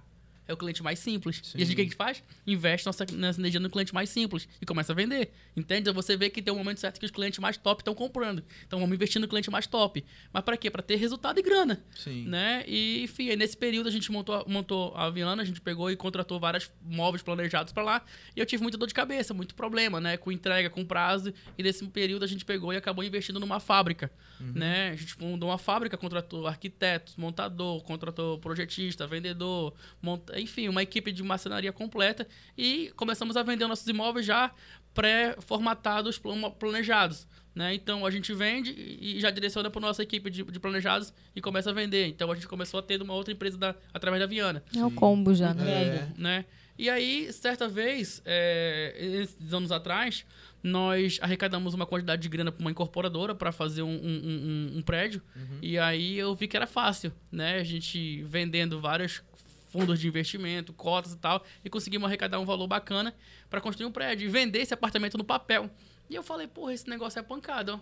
é 0.48 0.54
o 0.54 0.58
cliente 0.58 0.82
mais 0.82 1.00
simples. 1.00 1.42
Sim. 1.44 1.58
E 1.58 1.62
a 1.62 1.66
gente 1.66 1.74
o 1.74 1.76
que 1.76 1.82
a 1.82 1.84
gente 1.84 1.96
faz? 1.96 2.24
Investe 2.46 2.86
nossa, 2.86 3.06
nossa 3.14 3.40
energia 3.40 3.60
no 3.60 3.70
cliente 3.70 3.94
mais 3.94 4.10
simples 4.10 4.48
e 4.62 4.66
começa 4.66 4.94
a 4.94 4.96
vender. 4.96 5.32
Entende? 5.56 5.92
Você 5.92 6.18
vê 6.18 6.30
que 6.30 6.42
tem 6.42 6.54
um 6.54 6.58
momento 6.58 6.80
certo 6.80 7.00
que 7.00 7.06
os 7.06 7.12
clientes 7.12 7.40
mais 7.40 7.58
top 7.58 7.82
estão 7.82 7.94
comprando. 7.94 8.44
Então 8.66 8.80
vamos 8.80 8.96
investir 8.96 9.22
no 9.22 9.28
cliente 9.28 9.50
mais 9.52 9.68
top. 9.68 10.04
Mas 10.32 10.44
para 10.44 10.58
quê? 10.58 10.72
Para 10.72 10.82
ter 10.82 10.96
resultado 10.96 11.40
e 11.40 11.44
grana 11.44 11.84
Sim. 11.96 12.26
né? 12.28 12.64
E, 12.68 13.04
enfim, 13.04 13.36
nesse 13.36 13.56
período 13.56 13.88
a 13.88 13.92
gente 13.92 14.12
montou, 14.12 14.44
montou 14.48 14.96
a 14.96 15.10
Viana, 15.10 15.42
a 15.42 15.46
gente 15.46 15.62
pegou 15.62 15.92
e 15.92 15.96
contratou 15.96 16.40
vários 16.40 16.72
móveis 16.82 17.22
planejados 17.22 17.74
pra 17.74 17.84
lá. 17.84 18.04
E 18.36 18.40
eu 18.40 18.46
tive 18.46 18.64
muita 18.64 18.78
dor 18.78 18.88
de 18.88 18.94
cabeça, 18.94 19.34
muito 19.34 19.56
problema, 19.56 20.00
né? 20.00 20.18
Com 20.18 20.32
entrega, 20.32 20.70
com 20.70 20.86
prazo. 20.86 21.34
E 21.58 21.64
nesse 21.64 21.86
período 21.88 22.24
a 22.24 22.28
gente 22.28 22.46
pegou 22.46 22.74
e 22.74 22.78
acabou 22.78 23.04
investindo 23.04 23.40
numa 23.40 23.60
fábrica, 23.60 24.12
né? 24.40 24.90
A 24.92 24.96
gente 24.96 25.14
fundou 25.14 25.50
uma 25.50 25.58
fábrica, 25.58 25.98
contratou 25.98 26.48
arquitetos, 26.48 27.16
montador, 27.16 27.84
contratou 27.84 28.40
projetista, 28.40 29.06
vendedor, 29.06 29.74
monta... 30.02 30.37
enfim, 30.40 30.68
uma 30.68 30.82
equipe 30.84 31.12
de 31.12 31.24
marcenaria 31.24 31.72
completa. 31.72 32.28
E 32.58 32.92
começamos 32.96 33.36
a 33.38 33.44
vender 33.44 33.68
nossos 33.68 33.88
imóveis 33.88 34.26
já 34.26 34.52
pré-formatados, 34.94 36.18
plan- 36.18 36.52
planejados. 36.52 37.28
Né? 37.56 37.74
Então 37.74 38.06
a 38.06 38.12
gente 38.12 38.32
vende 38.34 38.72
e 38.72 39.20
já 39.20 39.32
direciona 39.32 39.70
para 39.72 39.82
nossa 39.82 40.04
equipe 40.04 40.30
de, 40.30 40.44
de 40.44 40.60
planejados 40.60 41.12
e 41.36 41.42
começa 41.42 41.72
a 41.72 41.74
vender. 41.74 42.06
Então 42.08 42.32
a 42.32 42.36
gente 42.36 42.48
começou 42.48 42.80
a 42.80 42.84
ter 42.84 43.02
uma 43.02 43.14
outra 43.16 43.34
empresa 43.34 43.58
da- 43.58 43.76
através 43.94 44.22
da 44.22 44.28
Viana. 44.28 44.64
É 44.76 44.86
o 44.86 44.92
combo 44.92 45.34
já, 45.34 45.54
né? 45.56 45.64
combo, 46.06 46.22
né? 46.22 46.46
E 46.80 46.92
aí, 46.92 47.34
certa 47.34 47.68
vez, 47.68 48.22
é, 48.24 48.96
esses 49.00 49.52
anos 49.52 49.72
atrás, 49.72 50.24
nós 50.62 51.18
arrecadamos 51.24 51.74
uma 51.74 51.88
quantidade 51.88 52.22
de 52.22 52.30
grana 52.30 52.52
para 52.52 52.62
uma 52.62 52.70
incorporadora 52.70 53.34
para 53.34 53.52
fazer 53.52 53.82
um, 53.82 53.90
um- 53.90 54.72
um- 54.76 54.78
um 54.78 54.82
prédio. 54.84 55.20
E 55.60 55.80
aí 55.80 56.16
eu 56.20 56.36
vi 56.36 56.48
que 56.48 56.56
era 56.56 56.68
fácil, 56.68 57.12
né? 57.32 57.56
A 57.58 57.64
gente 57.64 58.22
vendendo 58.26 58.80
vários 58.80 59.24
fundos 59.68 60.00
de 60.00 60.08
investimento, 60.08 60.74
cotas 60.74 61.14
e 61.14 61.18
tal, 61.18 61.44
e 61.64 61.70
conseguimos 61.70 62.08
arrecadar 62.08 62.40
um 62.40 62.46
valor 62.46 62.68
bacana 62.68 63.14
para 63.50 63.62
construir 63.62 63.86
um 63.86 63.92
prédio 63.92 64.26
e 64.26 64.30
vender 64.30 64.60
esse 64.60 64.74
apartamento 64.74 65.18
no 65.18 65.24
papel. 65.24 65.70
E 66.10 66.16
eu 66.16 66.24
falei, 66.24 66.48
porra, 66.48 66.74
esse 66.74 66.90
negócio 66.90 67.20
é 67.20 67.24
pancada, 67.24 67.76
ó. 67.76 67.80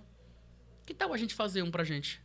Que 0.85 0.93
tal 0.93 1.13
a 1.13 1.17
gente 1.17 1.33
fazer 1.33 1.61
um 1.63 1.71
pra 1.71 1.83
gente? 1.83 2.21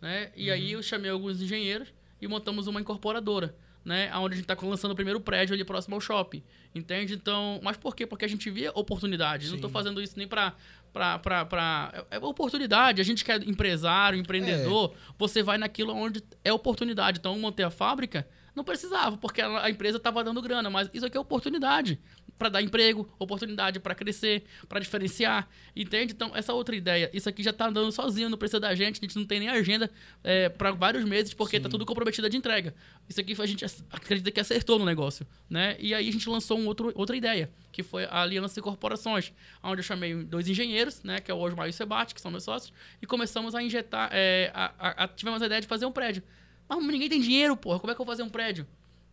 Né? 0.00 0.30
E 0.36 0.50
aí 0.50 0.72
eu 0.72 0.82
chamei 0.82 1.10
alguns 1.10 1.40
engenheiros 1.40 1.92
e 2.20 2.26
montamos 2.26 2.66
uma 2.66 2.80
incorporadora, 2.80 3.54
né? 3.84 4.10
Onde 4.16 4.34
a 4.34 4.36
gente 4.36 4.50
está 4.50 4.66
lançando 4.66 4.92
o 4.92 4.94
primeiro 4.94 5.20
prédio 5.20 5.54
ali 5.54 5.64
próximo 5.64 5.94
ao 5.94 6.00
shopping. 6.00 6.42
Entende? 6.74 7.14
Então, 7.14 7.60
mas 7.62 7.76
por 7.76 7.94
quê? 7.96 8.06
Porque 8.06 8.24
a 8.24 8.28
gente 8.28 8.48
via 8.50 8.70
oportunidade. 8.74 9.44
Não 9.46 9.50
Sim. 9.50 9.56
estou 9.56 9.70
fazendo 9.70 10.00
isso 10.00 10.16
nem 10.16 10.26
para 10.28 10.54
pra, 10.92 11.18
pra, 11.18 11.44
pra- 11.44 12.06
É 12.10 12.18
oportunidade. 12.18 13.00
A 13.00 13.04
gente 13.04 13.24
que 13.24 13.30
é 13.30 13.36
empresário, 13.36 14.18
empreendedor, 14.18 14.94
você 15.18 15.42
vai 15.42 15.58
naquilo 15.58 15.92
onde 15.94 16.22
é 16.44 16.52
oportunidade. 16.52 17.18
Então, 17.18 17.34
eu 17.34 17.40
montei 17.40 17.64
a 17.64 17.70
fábrica, 17.70 18.26
não 18.54 18.64
precisava, 18.64 19.16
porque 19.16 19.40
a 19.40 19.68
empresa 19.70 19.96
estava 19.98 20.22
dando 20.24 20.40
grana, 20.42 20.68
mas 20.70 20.88
isso 20.92 21.06
aqui 21.06 21.16
é 21.16 21.20
oportunidade 21.20 21.98
para 22.38 22.48
dar 22.48 22.62
emprego, 22.62 23.06
oportunidade 23.18 23.78
para 23.78 23.94
crescer, 23.94 24.44
para 24.66 24.80
diferenciar, 24.80 25.46
entende? 25.76 26.14
Então, 26.14 26.34
essa 26.34 26.54
outra 26.54 26.74
ideia, 26.74 27.10
isso 27.12 27.28
aqui 27.28 27.42
já 27.42 27.52
tá 27.52 27.68
andando 27.68 27.92
sozinho, 27.92 28.30
não 28.30 28.38
precisa 28.38 28.58
da 28.58 28.74
gente, 28.74 28.96
a 28.98 29.00
gente 29.02 29.16
não 29.16 29.26
tem 29.26 29.40
nem 29.40 29.48
agenda 29.50 29.90
para 30.56 30.70
vários 30.72 31.04
meses, 31.04 31.34
porque 31.34 31.60
tá 31.60 31.68
tudo 31.68 31.84
comprometido 31.84 32.28
de 32.30 32.36
entrega. 32.36 32.74
Isso 33.08 33.20
aqui 33.20 33.34
a 33.38 33.46
gente 33.46 33.64
ac- 33.64 33.82
acredita 33.90 34.30
que 34.30 34.40
acertou 34.40 34.78
no 34.78 34.84
negócio, 34.86 35.26
né? 35.50 35.76
E 35.78 35.92
aí 35.94 36.08
a 36.08 36.12
gente 36.12 36.28
lançou 36.30 36.58
um 36.58 36.66
outro, 36.66 36.90
outra 36.94 37.14
ideia, 37.16 37.50
que 37.70 37.82
foi 37.82 38.04
a 38.04 38.22
Aliança 38.22 38.54
de 38.54 38.62
Corporações, 38.62 39.32
onde 39.62 39.80
eu 39.80 39.84
chamei 39.84 40.14
dois 40.24 40.48
engenheiros, 40.48 41.02
né, 41.02 41.20
que 41.20 41.30
é 41.30 41.34
o 41.34 41.38
Osmar 41.38 41.66
e 41.66 41.70
o 41.70 41.72
Sebate, 41.74 42.14
que 42.14 42.20
são 42.22 42.30
meus 42.30 42.44
sócios, 42.44 42.72
e 43.02 43.06
começamos 43.06 43.54
a 43.54 43.62
injetar, 43.62 44.08
é, 44.12 44.50
a- 44.54 44.72
a- 44.78 45.04
a- 45.04 45.08
tivemos 45.08 45.42
a 45.42 45.46
ideia 45.46 45.60
de 45.60 45.66
fazer 45.66 45.84
um 45.86 45.92
prédio. 45.92 46.22
Mas 46.78 46.86
ninguém 46.86 47.08
tem 47.08 47.20
dinheiro, 47.20 47.56
porra, 47.56 47.78
como 47.78 47.90
é 47.90 47.94
que 47.94 48.00
eu 48.00 48.04
vou 48.04 48.12
fazer 48.12 48.22
um 48.22 48.28
prédio? 48.28 48.66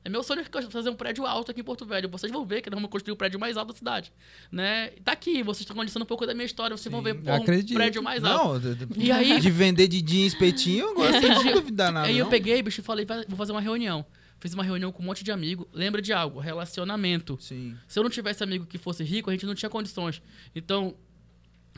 É 0.05 0.09
meu 0.09 0.23
sonho 0.23 0.41
fazer 0.69 0.89
um 0.89 0.95
prédio 0.95 1.25
alto 1.25 1.51
aqui 1.51 1.59
em 1.59 1.63
Porto 1.65 1.85
Velho. 1.85 2.07
Vocês 2.07 2.31
vão 2.31 2.45
ver 2.45 2.61
que 2.61 2.69
nós 2.69 2.77
vamos 2.77 2.89
construir 2.89 3.11
o 3.11 3.17
prédio 3.17 3.37
mais 3.37 3.57
alto 3.57 3.73
da 3.73 3.77
cidade. 3.77 4.13
Né? 4.49 4.91
Tá 5.03 5.11
aqui, 5.11 5.43
vocês 5.43 5.61
estão 5.63 5.75
conhecendo 5.75 6.03
um 6.03 6.05
pouco 6.05 6.25
da 6.25 6.33
minha 6.33 6.45
história. 6.45 6.77
Vocês 6.77 6.89
vão 6.89 7.01
ver 7.01 7.15
pô, 7.15 7.29
um 7.33 7.43
prédio 7.43 8.01
mais 8.01 8.23
alto. 8.23 8.59
Não, 8.65 8.75
de, 8.75 8.87
E 8.97 9.11
aí- 9.11 9.37
de 9.37 9.51
vender 9.51 9.87
de 9.89 10.01
dia 10.01 10.23
em 10.23 10.27
espetinho, 10.27 10.91
agora 10.91 11.19
você 11.19 11.27
não 11.27 11.43
duvidar 11.55 11.91
nada. 11.91 12.07
Aí 12.07 12.17
eu 12.17 12.23
não. 12.23 12.31
peguei, 12.31 12.61
bicho, 12.61 12.79
e 12.79 12.83
falei, 12.83 13.05
vou 13.27 13.35
fazer 13.35 13.51
uma 13.51 13.59
reunião. 13.59 14.05
Fiz 14.39 14.53
uma 14.53 14.63
reunião 14.63 14.91
com 14.93 15.03
um 15.03 15.05
monte 15.05 15.25
de 15.25 15.31
amigo. 15.31 15.67
Lembra 15.73 16.01
de 16.01 16.13
algo? 16.13 16.39
Relacionamento. 16.39 17.37
Sim. 17.41 17.75
Se 17.87 17.99
eu 17.99 18.03
não 18.03 18.09
tivesse 18.09 18.43
amigo 18.43 18.65
que 18.65 18.77
fosse 18.77 19.03
rico, 19.03 19.29
a 19.29 19.33
gente 19.33 19.45
não 19.45 19.55
tinha 19.55 19.69
condições. 19.69 20.21
Então, 20.55 20.95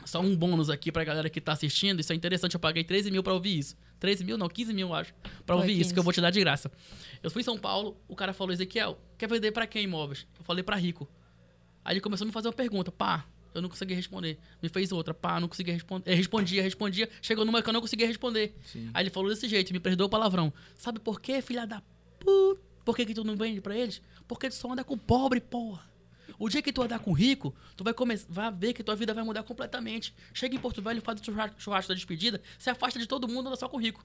só 0.04 0.20
um 0.20 0.36
bônus 0.36 0.70
aqui 0.70 0.90
pra 0.92 1.04
galera 1.04 1.28
que 1.30 1.40
tá 1.40 1.52
assistindo. 1.52 2.00
Isso 2.00 2.12
é 2.12 2.16
interessante, 2.16 2.54
eu 2.54 2.60
paguei 2.60 2.84
13 2.84 3.10
mil 3.10 3.22
pra 3.22 3.32
ouvir 3.32 3.58
isso. 3.58 3.76
13 3.98 4.24
mil, 4.24 4.38
não, 4.38 4.48
15 4.48 4.72
mil, 4.72 4.88
eu 4.88 4.94
acho. 4.94 5.12
Pra 5.44 5.54
Foi 5.54 5.56
ouvir 5.56 5.72
isso, 5.72 5.80
15. 5.82 5.94
que 5.94 5.98
eu 5.98 6.02
vou 6.02 6.12
te 6.12 6.20
dar 6.20 6.30
de 6.30 6.40
graça. 6.40 6.70
Eu 7.22 7.30
fui 7.30 7.40
em 7.42 7.44
São 7.44 7.58
Paulo, 7.58 7.96
o 8.08 8.16
cara 8.16 8.32
falou, 8.32 8.52
Ezequiel, 8.52 8.98
quer 9.18 9.28
vender 9.28 9.52
pra 9.52 9.66
quem 9.66 9.84
imóveis? 9.84 10.26
Eu 10.38 10.44
falei 10.44 10.62
pra 10.64 10.76
rico. 10.76 11.08
Aí 11.84 11.94
ele 11.94 12.00
começou 12.00 12.24
a 12.24 12.26
me 12.26 12.32
fazer 12.32 12.48
uma 12.48 12.54
pergunta, 12.54 12.90
pá, 12.90 13.26
eu 13.54 13.60
não 13.60 13.68
consegui 13.68 13.94
responder. 13.94 14.38
Me 14.62 14.68
fez 14.68 14.92
outra, 14.92 15.12
pá, 15.12 15.38
não 15.40 15.48
consegui 15.48 15.70
responder. 15.72 16.14
Respondia, 16.14 16.62
respondia, 16.62 17.08
chegou 17.20 17.44
numa 17.44 17.62
que 17.62 17.68
eu 17.68 17.72
não 17.72 17.80
conseguia 17.80 18.06
responder. 18.06 18.54
Sim. 18.64 18.90
Aí 18.94 19.02
ele 19.02 19.10
falou 19.10 19.28
desse 19.28 19.48
jeito, 19.48 19.72
me 19.72 19.80
perdoa 19.80 20.06
o 20.06 20.10
palavrão. 20.10 20.52
Sabe 20.76 20.98
por 21.00 21.20
quê, 21.20 21.42
filha 21.42 21.66
da 21.66 21.82
puta? 22.18 22.60
Por 22.84 22.96
que, 22.96 23.04
que 23.04 23.14
tu 23.14 23.22
não 23.24 23.36
vende 23.36 23.60
pra 23.60 23.76
eles? 23.76 24.00
Porque 24.26 24.48
tu 24.48 24.54
só 24.54 24.72
anda 24.72 24.82
com 24.82 24.96
pobre, 24.96 25.40
porra. 25.40 25.89
O 26.38 26.48
dia 26.48 26.62
que 26.62 26.72
tu 26.72 26.82
andar 26.82 26.98
com 26.98 27.12
rico, 27.12 27.54
tu 27.76 27.84
vai, 27.84 27.92
come... 27.92 28.16
vai 28.28 28.52
ver 28.52 28.72
que 28.72 28.82
tua 28.82 28.96
vida 28.96 29.12
vai 29.14 29.24
mudar 29.24 29.42
completamente. 29.42 30.14
Chega 30.32 30.54
em 30.54 30.58
Porto 30.58 30.82
Velho, 30.82 31.00
faz 31.00 31.20
o 31.20 31.24
churrasco, 31.58 31.88
da 31.88 31.94
despedida, 31.94 32.40
se 32.58 32.70
afasta 32.70 32.98
de 32.98 33.06
todo 33.06 33.28
mundo, 33.28 33.48
anda 33.48 33.56
só 33.56 33.68
com 33.68 33.76
rico. 33.76 34.04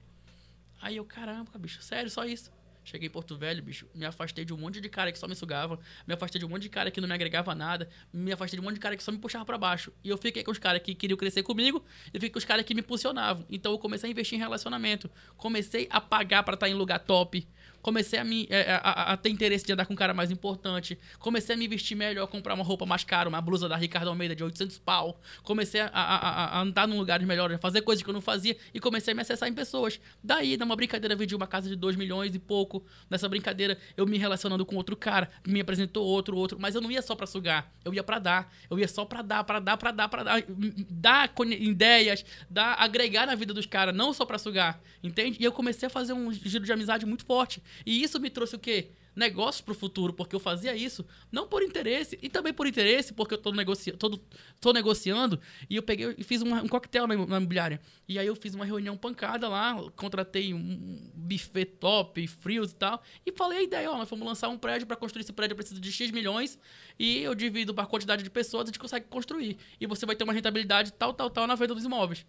Aí 0.80 0.96
eu, 0.96 1.04
caramba, 1.04 1.50
bicho, 1.58 1.82
sério, 1.82 2.10
só 2.10 2.24
isso. 2.24 2.50
Cheguei 2.86 3.08
em 3.08 3.10
Porto 3.10 3.36
Velho, 3.36 3.60
bicho, 3.60 3.88
me 3.92 4.06
afastei 4.06 4.44
de 4.44 4.54
um 4.54 4.56
monte 4.56 4.80
de 4.80 4.88
cara 4.88 5.10
que 5.10 5.18
só 5.18 5.26
me 5.26 5.34
sugava, 5.34 5.76
me 6.06 6.14
afastei 6.14 6.38
de 6.38 6.46
um 6.46 6.48
monte 6.48 6.62
de 6.62 6.68
cara 6.68 6.88
que 6.88 7.00
não 7.00 7.08
me 7.08 7.14
agregava 7.14 7.52
nada, 7.52 7.88
me 8.12 8.32
afastei 8.32 8.56
de 8.56 8.60
um 8.60 8.64
monte 8.64 8.74
de 8.74 8.80
cara 8.80 8.96
que 8.96 9.02
só 9.02 9.10
me 9.10 9.18
puxava 9.18 9.44
pra 9.44 9.58
baixo. 9.58 9.92
E 10.04 10.08
eu 10.08 10.16
fiquei 10.16 10.44
com 10.44 10.52
os 10.52 10.58
caras 10.58 10.80
que 10.80 10.94
queriam 10.94 11.16
crescer 11.16 11.42
comigo 11.42 11.84
e 12.10 12.12
fiquei 12.12 12.30
com 12.30 12.38
os 12.38 12.44
caras 12.44 12.64
que 12.64 12.72
me 12.74 12.82
impulsionavam. 12.82 13.44
Então 13.50 13.72
eu 13.72 13.78
comecei 13.80 14.08
a 14.08 14.12
investir 14.12 14.38
em 14.38 14.40
relacionamento, 14.40 15.10
comecei 15.36 15.88
a 15.90 16.00
pagar 16.00 16.44
pra 16.44 16.54
estar 16.54 16.68
em 16.68 16.74
lugar 16.74 17.00
top, 17.00 17.44
comecei 17.86 18.18
a, 18.18 18.24
me, 18.24 18.48
é, 18.50 18.72
a, 18.72 18.78
a- 18.78 19.12
a 19.12 19.16
ter 19.16 19.28
interesse 19.30 19.64
de 19.64 19.72
andar 19.72 19.86
com 19.86 19.92
um 19.92 19.96
cara 19.96 20.12
mais 20.12 20.28
importante, 20.32 20.98
comecei 21.20 21.54
a 21.54 21.58
me 21.58 21.68
vestir 21.68 21.94
melhor, 21.94 22.26
comprar 22.26 22.52
uma 22.54 22.64
roupa 22.64 22.84
mais 22.84 23.04
cara, 23.04 23.28
uma 23.28 23.40
blusa 23.40 23.68
da 23.68 23.76
Ricardo 23.76 24.08
Almeida 24.08 24.34
de 24.34 24.42
800 24.42 24.76
pau, 24.78 25.20
comecei 25.44 25.80
a, 25.80 25.86
a- 25.86 26.16
a- 26.16 26.44
a 26.58 26.60
andar 26.62 26.88
num 26.88 26.98
lugares 26.98 27.24
melhores, 27.24 27.54
a 27.54 27.58
fazer 27.60 27.82
coisas 27.82 28.02
que 28.02 28.10
eu 28.10 28.12
não 28.12 28.20
fazia 28.20 28.56
e 28.74 28.80
comecei 28.80 29.12
a 29.12 29.14
me 29.14 29.22
acessar 29.22 29.48
em 29.48 29.52
pessoas. 29.54 30.00
Daí, 30.20 30.56
numa 30.56 30.74
brincadeira, 30.74 31.14
vendi 31.14 31.32
uma 31.36 31.46
casa 31.46 31.68
de 31.68 31.76
2 31.76 31.94
milhões 31.94 32.34
e 32.34 32.40
pouco. 32.40 32.84
Nessa 33.08 33.28
brincadeira, 33.28 33.78
eu 33.96 34.04
me 34.04 34.18
relacionando 34.18 34.66
com 34.66 34.74
outro 34.74 34.96
cara, 34.96 35.30
me 35.46 35.60
apresentou 35.60 36.04
outro, 36.04 36.36
outro, 36.36 36.58
mas 36.60 36.74
eu 36.74 36.80
não 36.80 36.90
ia 36.90 37.02
só 37.02 37.14
pra 37.14 37.24
sugar, 37.24 37.72
eu 37.84 37.94
ia 37.94 38.02
pra 38.02 38.18
dar, 38.18 38.52
eu 38.68 38.80
ia 38.80 38.88
só 38.88 39.04
pra 39.04 39.22
dar, 39.22 39.44
pra 39.44 39.60
dar, 39.60 39.76
pra 39.76 39.92
dar, 39.92 40.08
pra 40.08 40.24
dar, 40.24 40.42
dar 40.90 41.30
ideias, 41.60 42.24
dar, 42.50 42.74
agregar 42.80 43.26
na 43.28 43.36
vida 43.36 43.54
dos 43.54 43.64
caras, 43.66 43.94
não 43.94 44.12
só 44.12 44.24
pra 44.24 44.38
sugar, 44.38 44.80
entende? 45.04 45.36
E 45.40 45.44
eu 45.44 45.52
comecei 45.52 45.86
a 45.86 45.90
fazer 45.90 46.12
um 46.14 46.32
giro 46.32 46.64
de 46.64 46.72
amizade 46.72 47.06
muito 47.06 47.24
forte. 47.24 47.62
E 47.84 48.02
isso 48.02 48.18
me 48.20 48.30
trouxe 48.30 48.56
o 48.56 48.58
quê? 48.58 48.90
negócios 49.16 49.62
pro 49.62 49.74
futuro, 49.74 50.12
porque 50.12 50.36
eu 50.36 50.40
fazia 50.40 50.76
isso 50.76 51.04
não 51.32 51.48
por 51.48 51.62
interesse, 51.62 52.18
e 52.20 52.28
também 52.28 52.52
por 52.52 52.66
interesse, 52.66 53.14
porque 53.14 53.32
eu 53.32 53.38
tô, 53.38 53.50
negoci 53.50 53.90
tô, 53.92 54.20
tô 54.60 54.72
negociando, 54.74 55.40
e 55.70 55.76
eu 55.76 55.82
peguei 55.82 56.14
e 56.18 56.22
fiz 56.22 56.42
uma, 56.42 56.62
um 56.62 56.68
coquetel 56.68 57.06
na, 57.06 57.16
na 57.16 57.38
imobiliária. 57.38 57.80
E 58.06 58.18
aí 58.18 58.26
eu 58.26 58.36
fiz 58.36 58.54
uma 58.54 58.66
reunião 58.66 58.94
pancada 58.94 59.48
lá, 59.48 59.74
contratei 59.96 60.52
um 60.52 61.10
buffet 61.14 61.64
top, 61.64 62.26
frios 62.26 62.72
e 62.72 62.74
tal, 62.74 63.02
e 63.24 63.32
falei 63.32 63.58
a 63.58 63.62
ideia, 63.62 63.90
ó, 63.90 63.96
nós 63.96 64.10
vamos 64.10 64.26
lançar 64.26 64.50
um 64.50 64.58
prédio, 64.58 64.86
para 64.86 64.96
construir 64.96 65.22
esse 65.22 65.32
prédio 65.32 65.54
eu 65.54 65.56
preciso 65.56 65.80
de 65.80 65.90
X 65.90 66.10
milhões, 66.10 66.58
e 66.98 67.18
eu 67.18 67.34
divido 67.34 67.72
para 67.72 67.86
quantidade 67.86 68.22
de 68.22 68.28
pessoas, 68.28 68.64
a 68.64 68.66
gente 68.66 68.78
consegue 68.78 69.06
construir. 69.06 69.56
E 69.80 69.86
você 69.86 70.04
vai 70.04 70.14
ter 70.14 70.24
uma 70.24 70.32
rentabilidade 70.34 70.92
tal, 70.92 71.14
tal, 71.14 71.30
tal 71.30 71.46
na 71.46 71.54
venda 71.54 71.74
dos 71.74 71.84
imóveis. 71.84 72.26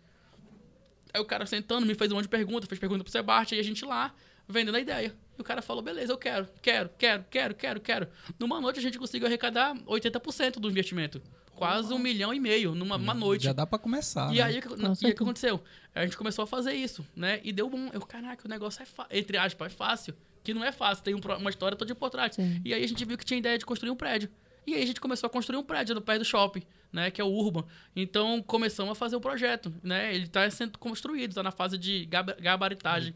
Aí 1.13 1.19
o 1.19 1.25
cara 1.25 1.45
sentando, 1.45 1.85
me 1.85 1.95
fez 1.95 2.11
um 2.11 2.15
monte 2.15 2.23
de 2.23 2.29
perguntas, 2.29 2.69
fez 2.69 2.79
pergunta 2.79 3.03
pro 3.03 3.11
Sebastião, 3.11 3.57
e 3.57 3.59
a 3.59 3.63
gente 3.63 3.83
lá, 3.83 4.13
vendendo 4.47 4.75
a 4.75 4.79
ideia. 4.79 5.13
E 5.37 5.41
o 5.41 5.43
cara 5.43 5.61
falou, 5.61 5.83
beleza, 5.83 6.11
eu 6.11 6.17
quero, 6.17 6.47
quero, 6.61 6.89
quero, 6.97 7.25
quero, 7.29 7.53
quero, 7.55 7.79
quero. 7.81 8.07
Numa 8.39 8.59
noite 8.59 8.79
a 8.79 8.81
gente 8.81 8.97
conseguiu 8.97 9.27
arrecadar 9.27 9.75
80% 9.85 10.53
do 10.59 10.69
investimento. 10.69 11.21
Quase 11.55 11.91
um 11.91 11.97
milhão 11.97 12.31
e 12.33 12.39
meio 12.39 12.75
numa 12.75 12.97
uma 12.97 13.13
noite. 13.15 13.45
Já 13.45 13.53
dá 13.53 13.65
pra 13.65 13.79
começar. 13.79 14.31
E 14.31 14.37
né? 14.37 14.43
aí, 14.43 14.59
o 14.59 14.61
que- 14.61 15.13
que 15.13 15.23
aconteceu? 15.23 15.63
A 15.95 16.03
gente 16.03 16.15
começou 16.15 16.43
a 16.43 16.47
fazer 16.47 16.73
isso, 16.73 17.03
né? 17.15 17.39
E 17.43 17.51
deu 17.51 17.67
bom. 17.67 17.89
Eu, 17.91 18.01
caraca, 18.01 18.45
o 18.45 18.49
negócio 18.49 18.81
é 18.83 18.85
fácil. 18.85 19.17
Entre 19.17 19.37
aspas, 19.37 19.73
é 19.73 19.75
fácil. 19.75 20.13
Que 20.43 20.53
não 20.53 20.63
é 20.63 20.71
fácil, 20.71 21.03
tem 21.03 21.15
um 21.15 21.19
uma 21.39 21.49
história 21.49 21.75
toda 21.75 21.93
por 21.95 22.09
trás. 22.11 22.35
Sim. 22.35 22.61
E 22.63 22.73
aí 22.75 22.83
a 22.83 22.87
gente 22.87 23.03
viu 23.03 23.17
que 23.17 23.25
tinha 23.25 23.39
ideia 23.39 23.57
de 23.57 23.65
construir 23.65 23.89
um 23.89 23.95
prédio. 23.95 24.29
E 24.67 24.75
aí 24.75 24.83
a 24.83 24.85
gente 24.85 24.99
começou 24.99 25.27
a 25.27 25.29
construir 25.29 25.57
um 25.57 25.63
prédio 25.63 25.95
no 25.95 26.01
pé 26.01 26.19
do 26.19 26.25
shopping, 26.25 26.61
né? 26.91 27.09
Que 27.09 27.21
é 27.21 27.23
o 27.23 27.29
Urban. 27.29 27.63
Então 27.95 28.43
começamos 28.43 28.91
a 28.91 28.95
fazer 28.95 29.15
o 29.15 29.21
projeto, 29.21 29.73
né? 29.81 30.13
Ele 30.13 30.25
está 30.25 30.47
sendo 30.51 30.77
construído, 30.77 31.29
está 31.31 31.41
na 31.41 31.51
fase 31.51 31.77
de 31.77 32.05
gaba- 32.05 32.35
gabaritagem, 32.39 33.13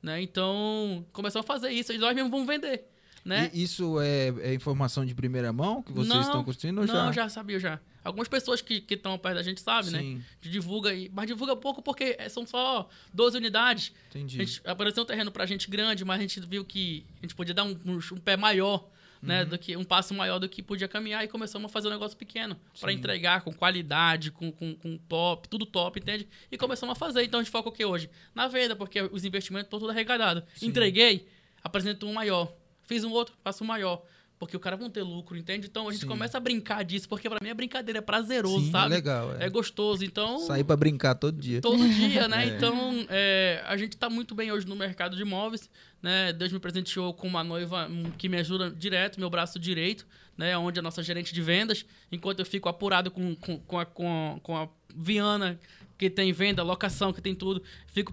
né? 0.00 0.22
Então 0.22 1.04
começamos 1.12 1.44
a 1.44 1.46
fazer 1.46 1.70
isso 1.70 1.92
e 1.92 1.98
nós 1.98 2.14
mesmos 2.14 2.30
vamos 2.30 2.46
vender, 2.46 2.84
né? 3.24 3.50
E 3.52 3.64
isso 3.64 4.00
é, 4.00 4.28
é 4.42 4.54
informação 4.54 5.04
de 5.04 5.12
primeira 5.14 5.52
mão 5.52 5.82
que 5.82 5.92
vocês 5.92 6.08
Não, 6.08 6.20
estão 6.20 6.44
construindo 6.44 6.78
ou 6.82 6.86
Não, 6.86 7.12
já? 7.12 7.24
já 7.24 7.28
sabia 7.28 7.58
já. 7.58 7.80
Algumas 8.04 8.26
pessoas 8.28 8.60
que 8.60 8.84
estão 8.90 9.16
perto 9.18 9.36
da 9.36 9.42
gente 9.42 9.60
sabem, 9.60 9.90
né? 9.90 10.20
Divulga, 10.40 10.90
aí, 10.90 11.10
mas 11.12 11.26
divulga 11.26 11.54
pouco 11.56 11.82
porque 11.82 12.16
é- 12.18 12.28
são 12.28 12.46
só 12.46 12.88
12 13.12 13.36
unidades. 13.36 13.92
entendi. 14.10 14.40
A 14.40 14.44
gente, 14.44 14.60
apareceu 14.64 15.02
um 15.02 15.06
terreno 15.06 15.30
pra 15.32 15.46
gente 15.46 15.68
grande, 15.70 16.04
mas 16.04 16.18
a 16.18 16.22
gente 16.22 16.40
viu 16.40 16.64
que 16.64 17.04
a 17.18 17.26
gente 17.26 17.34
podia 17.34 17.54
dar 17.54 17.64
um, 17.64 17.76
um- 17.84 17.98
um 17.98 18.18
pé 18.18 18.36
maior, 18.36 18.88
Uhum. 19.22 19.28
né? 19.28 19.44
Do 19.44 19.56
que, 19.56 19.76
um 19.76 19.84
passo 19.84 20.12
maior 20.12 20.38
do 20.38 20.48
que 20.48 20.62
podia 20.62 20.88
caminhar 20.88 21.24
e 21.24 21.28
começamos 21.28 21.70
a 21.70 21.72
fazer 21.72 21.88
um 21.88 21.92
negócio 21.92 22.16
pequeno 22.16 22.56
Sim. 22.74 22.90
entregar 22.90 23.42
com 23.42 23.52
qualidade, 23.52 24.30
com, 24.30 24.50
com, 24.50 24.74
com 24.74 24.98
top, 24.98 25.48
tudo 25.48 25.64
top, 25.64 26.00
entende? 26.00 26.28
E 26.50 26.58
começamos 26.58 26.92
a 26.92 26.98
fazer. 26.98 27.22
Então 27.22 27.40
a 27.40 27.42
gente 27.42 27.52
foca 27.52 27.68
o 27.68 27.72
que 27.72 27.84
hoje? 27.84 28.10
Na 28.34 28.48
venda, 28.48 28.74
porque 28.74 29.00
os 29.00 29.24
investimentos 29.24 29.66
estão 29.66 29.78
tudo 29.78 29.90
arrecadados. 29.90 30.42
Entreguei, 30.60 31.28
apresento 31.62 32.06
um 32.06 32.12
maior. 32.12 32.52
Fiz 32.82 33.04
um 33.04 33.12
outro, 33.12 33.34
faço 33.42 33.62
um 33.62 33.66
maior. 33.66 34.02
Porque 34.42 34.56
o 34.56 34.60
cara 34.60 34.76
vão 34.76 34.90
ter 34.90 35.04
lucro, 35.04 35.36
entende? 35.36 35.68
Então 35.68 35.88
a 35.88 35.92
gente 35.92 36.00
Sim. 36.00 36.08
começa 36.08 36.36
a 36.36 36.40
brincar 36.40 36.82
disso, 36.82 37.08
porque 37.08 37.30
pra 37.30 37.38
mim 37.40 37.48
é 37.48 37.54
brincadeira, 37.54 38.00
é 38.00 38.02
prazeroso, 38.02 38.64
Sim, 38.64 38.68
é 38.70 38.72
sabe? 38.72 38.94
legal. 38.94 39.36
É. 39.36 39.46
É 39.46 39.48
gostoso. 39.48 40.04
Então. 40.04 40.40
Sair 40.40 40.64
pra 40.64 40.76
brincar 40.76 41.14
todo 41.14 41.40
dia. 41.40 41.60
Todo 41.60 41.88
dia, 41.88 42.26
né? 42.26 42.42
É. 42.42 42.46
Então, 42.48 43.06
é, 43.08 43.62
a 43.66 43.76
gente 43.76 43.96
tá 43.96 44.10
muito 44.10 44.34
bem 44.34 44.50
hoje 44.50 44.66
no 44.66 44.74
mercado 44.74 45.14
de 45.14 45.22
imóveis, 45.22 45.70
né? 46.02 46.32
Deus 46.32 46.50
me 46.50 46.58
presenteou 46.58 47.14
com 47.14 47.28
uma 47.28 47.44
noiva 47.44 47.86
hum, 47.88 48.10
que 48.18 48.28
me 48.28 48.36
ajuda 48.36 48.68
direto, 48.68 49.20
meu 49.20 49.30
braço 49.30 49.60
direito, 49.60 50.04
né? 50.36 50.58
Onde 50.58 50.78
é 50.78 50.80
a 50.80 50.82
nossa 50.82 51.04
gerente 51.04 51.32
de 51.32 51.40
vendas, 51.40 51.86
enquanto 52.10 52.40
eu 52.40 52.46
fico 52.46 52.68
apurado 52.68 53.12
com, 53.12 53.36
com, 53.36 53.58
com, 53.60 53.78
a, 53.78 53.86
com, 53.86 54.08
a, 54.08 54.40
com 54.40 54.56
a 54.56 54.68
Viana, 54.94 55.58
que 56.02 56.10
tem 56.10 56.32
venda, 56.32 56.64
locação, 56.64 57.12
que 57.12 57.20
tem 57.20 57.32
tudo. 57.32 57.62
Fico 57.86 58.12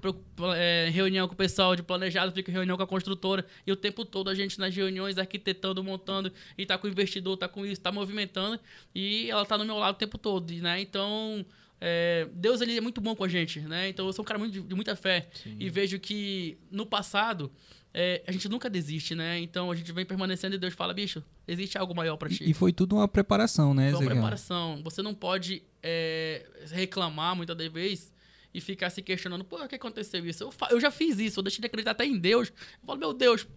é, 0.55 0.87
em 0.87 0.91
reunião 0.91 1.27
com 1.27 1.33
o 1.33 1.37
pessoal 1.37 1.75
de 1.75 1.81
planejado, 1.81 2.31
fico 2.31 2.51
em 2.51 2.53
reunião 2.53 2.77
com 2.77 2.83
a 2.83 2.87
construtora. 2.87 3.43
E 3.65 3.71
o 3.71 3.75
tempo 3.75 4.05
todo 4.05 4.29
a 4.29 4.35
gente 4.35 4.59
nas 4.59 4.75
reuniões, 4.75 5.17
arquitetando, 5.17 5.83
montando, 5.83 6.31
e 6.55 6.67
tá 6.67 6.77
com 6.77 6.85
o 6.85 6.89
investidor, 6.89 7.35
tá 7.35 7.47
com 7.47 7.65
isso, 7.65 7.81
tá 7.81 7.91
movimentando. 7.91 8.59
E 8.93 9.27
ela 9.31 9.43
tá 9.43 9.57
no 9.57 9.65
meu 9.65 9.77
lado 9.77 9.95
o 9.95 9.97
tempo 9.97 10.19
todo, 10.19 10.53
né? 10.53 10.79
Então, 10.79 11.43
é, 11.81 12.27
Deus 12.31 12.61
ele 12.61 12.77
é 12.77 12.81
muito 12.81 13.01
bom 13.01 13.15
com 13.15 13.23
a 13.23 13.27
gente, 13.27 13.59
né? 13.61 13.89
Então 13.89 14.05
eu 14.05 14.13
sou 14.13 14.21
um 14.21 14.25
cara 14.25 14.37
muito, 14.37 14.53
de, 14.53 14.61
de 14.61 14.75
muita 14.75 14.95
fé. 14.95 15.27
E 15.57 15.67
vejo 15.67 15.99
que 15.99 16.59
no 16.69 16.85
passado 16.85 17.51
é, 17.93 18.23
a 18.27 18.31
gente 18.31 18.47
nunca 18.47 18.69
desiste, 18.69 19.15
né? 19.15 19.39
Então 19.39 19.71
a 19.71 19.75
gente 19.75 19.91
vem 19.91 20.05
permanecendo 20.05 20.55
e 20.55 20.59
Deus 20.59 20.73
fala, 20.73 20.93
bicho, 20.93 21.23
existe 21.47 21.77
algo 21.77 21.95
maior 21.95 22.17
pra 22.17 22.29
ti. 22.29 22.49
E 22.49 22.53
foi 22.53 22.71
tudo 22.71 22.95
uma 22.95 23.07
preparação, 23.07 23.73
né, 23.73 23.91
Foi 23.91 24.01
uma 24.01 24.11
preparação. 24.11 24.81
Você 24.83 25.01
não 25.01 25.13
pode 25.13 25.63
é, 25.81 26.45
reclamar 26.71 27.35
muitas 27.35 27.55
das 27.57 27.67
vezes 27.67 28.13
e 28.53 28.61
ficar 28.61 28.89
se 28.89 29.01
questionando, 29.01 29.45
o 29.49 29.67
que 29.67 29.75
aconteceu 29.75 30.25
isso? 30.25 30.43
Eu, 30.43 30.53
eu 30.71 30.79
já 30.79 30.91
fiz 30.91 31.19
isso, 31.19 31.39
eu 31.39 31.43
deixei 31.43 31.61
de 31.61 31.67
acreditar 31.67 31.91
até 31.91 32.05
em 32.05 32.17
Deus. 32.17 32.49
Eu 32.49 32.85
falo, 32.85 32.99
meu 32.99 33.13
Deus, 33.13 33.47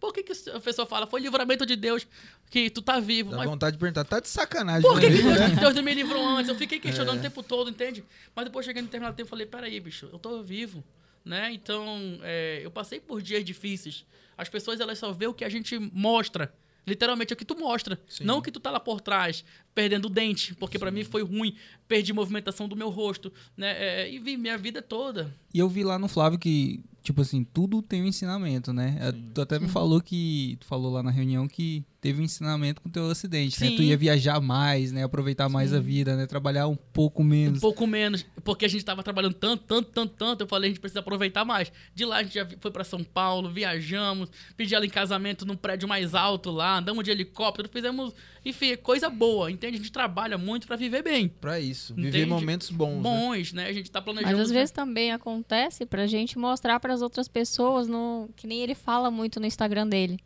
por 0.00 0.12
que, 0.14 0.22
que 0.22 0.32
a 0.50 0.60
pessoa 0.60 0.86
fala? 0.86 1.06
Foi 1.06 1.20
livramento 1.20 1.66
de 1.66 1.76
Deus 1.76 2.06
que 2.48 2.70
tu 2.70 2.80
tá 2.80 2.98
vivo. 2.98 3.30
Dá 3.30 3.38
Mas 3.38 3.46
vontade 3.48 3.76
de 3.76 3.80
perguntar, 3.80 4.04
tá 4.04 4.18
de 4.18 4.28
sacanagem 4.28 4.88
por 4.88 4.98
que, 4.98 5.08
que 5.08 5.22
Deus, 5.22 5.38
né? 5.38 5.48
Deus 5.60 5.74
não 5.74 5.82
me 5.82 5.94
livrou 5.94 6.26
antes? 6.26 6.48
Eu 6.48 6.56
fiquei 6.56 6.80
questionando 6.80 7.16
É. 7.16 7.18
o 7.18 7.22
tempo 7.22 7.42
todo, 7.42 7.68
entende? 7.70 8.02
Mas 8.34 8.46
depois 8.46 8.64
cheguei 8.64 8.80
no 8.80 8.88
determinado 8.88 9.14
tempo 9.16 9.28
e 9.28 9.30
falei, 9.30 9.46
peraí, 9.46 9.78
bicho, 9.78 10.08
eu 10.12 10.18
tô 10.18 10.42
vivo, 10.42 10.82
né? 11.24 11.52
Então, 11.52 12.18
é, 12.22 12.60
eu 12.62 12.70
passei 12.70 13.00
por 13.00 13.20
dias 13.22 13.44
difíceis. 13.44 14.04
As 14.36 14.48
pessoas, 14.48 14.80
elas 14.80 14.98
só 14.98 15.12
vê 15.12 15.26
o 15.26 15.34
que 15.34 15.44
a 15.44 15.48
gente 15.48 15.78
mostra. 15.78 16.52
Literalmente 16.86 17.32
é 17.32 17.34
o 17.34 17.36
que 17.36 17.44
tu 17.44 17.56
mostra. 17.58 18.00
Sim. 18.08 18.24
Não 18.24 18.38
o 18.38 18.42
que 18.42 18.50
tu 18.50 18.58
tá 18.58 18.70
lá 18.70 18.80
por 18.80 19.00
trás, 19.00 19.44
perdendo 19.74 20.06
o 20.06 20.10
dente. 20.10 20.54
Porque 20.54 20.78
pra 20.78 20.90
mim 20.90 21.04
foi 21.04 21.22
ruim. 21.22 21.54
Perdi 21.86 22.12
movimentação 22.12 22.66
do 22.66 22.74
meu 22.74 22.88
rosto, 22.88 23.32
né? 23.56 23.76
É, 23.78 24.10
e 24.10 24.18
vi 24.18 24.36
minha 24.36 24.56
vida 24.56 24.80
toda. 24.80 25.32
E 25.52 25.58
eu 25.58 25.68
vi 25.68 25.84
lá 25.84 25.98
no 25.98 26.08
Flávio 26.08 26.38
que, 26.38 26.82
tipo 27.02 27.22
assim, 27.22 27.44
tudo 27.44 27.82
tem 27.82 28.02
um 28.02 28.06
ensinamento, 28.06 28.72
né? 28.72 28.96
É, 29.00 29.12
Tu 29.34 29.40
até 29.40 29.58
me 29.58 29.68
falou 29.68 30.00
que, 30.00 30.56
tu 30.60 30.66
falou 30.66 30.92
lá 30.92 31.02
na 31.02 31.10
reunião 31.10 31.46
que 31.48 31.84
teve 32.00 32.20
um 32.20 32.24
ensinamento 32.24 32.80
com 32.80 32.88
o 32.88 32.92
teu 32.92 33.10
acidente, 33.10 33.60
né? 33.60 33.68
Sim. 33.68 33.76
Tu 33.76 33.82
ia 33.82 33.96
viajar 33.96 34.40
mais, 34.40 34.90
né? 34.90 35.04
Aproveitar 35.04 35.48
mais 35.50 35.74
a 35.74 35.78
vida, 35.78 36.16
né? 36.16 36.26
Trabalhar 36.26 36.66
um 36.66 36.76
pouco 36.76 37.22
menos. 37.22 37.58
Um 37.58 37.60
pouco 37.60 37.86
menos, 37.86 38.24
porque 38.42 38.64
a 38.64 38.68
gente 38.68 38.84
tava 38.84 39.02
trabalhando 39.02 39.34
tanto, 39.34 39.64
tanto, 39.64 39.90
tanto, 39.90 40.14
tanto. 40.16 40.40
Eu 40.42 40.46
falei, 40.48 40.68
a 40.68 40.70
gente 40.72 40.80
precisa 40.80 41.00
aproveitar 41.00 41.44
mais. 41.44 41.70
De 41.94 42.04
lá 42.06 42.18
a 42.18 42.22
gente 42.22 42.34
já 42.34 42.46
foi 42.58 42.70
pra 42.70 42.84
São 42.84 43.04
Paulo, 43.04 43.50
viajamos, 43.52 44.30
pedi 44.56 44.74
ela 44.74 44.86
em 44.86 44.90
casamento 44.90 45.44
num 45.44 45.56
prédio 45.56 45.86
mais 45.86 46.14
alto 46.14 46.50
lá, 46.50 46.78
andamos 46.78 47.04
de 47.04 47.10
helicóptero, 47.10 47.68
fizemos, 47.70 48.14
enfim, 48.44 48.76
coisa 48.76 49.10
boa, 49.10 49.50
entende? 49.50 49.74
A 49.74 49.78
gente 49.78 49.92
trabalha 49.92 50.38
muito 50.38 50.66
pra 50.66 50.76
viver 50.76 51.02
bem. 51.02 51.28
Pra 51.28 51.60
isso. 51.60 51.94
Viver 51.94 52.08
Entende? 52.08 52.26
momentos 52.26 52.70
bons. 52.70 52.96
né? 52.96 53.02
Bons, 53.02 53.52
né? 53.52 53.66
A 53.66 53.72
gente 53.74 53.90
tá 53.90 54.00
planejando. 54.00 54.32
Mas 54.32 54.46
às 54.46 54.50
vezes 54.50 54.70
também 54.70 55.12
acontece 55.12 55.84
pra 55.84 56.06
gente 56.06 56.38
mostrar 56.38 56.80
pras 56.90 57.02
outras 57.02 57.28
pessoas, 57.28 57.86
no, 57.86 58.28
que 58.34 58.48
nem 58.48 58.62
ele 58.62 58.74
fala 58.74 59.12
muito 59.12 59.38
no 59.38 59.46
Instagram 59.46 59.86
dele. 59.86 60.18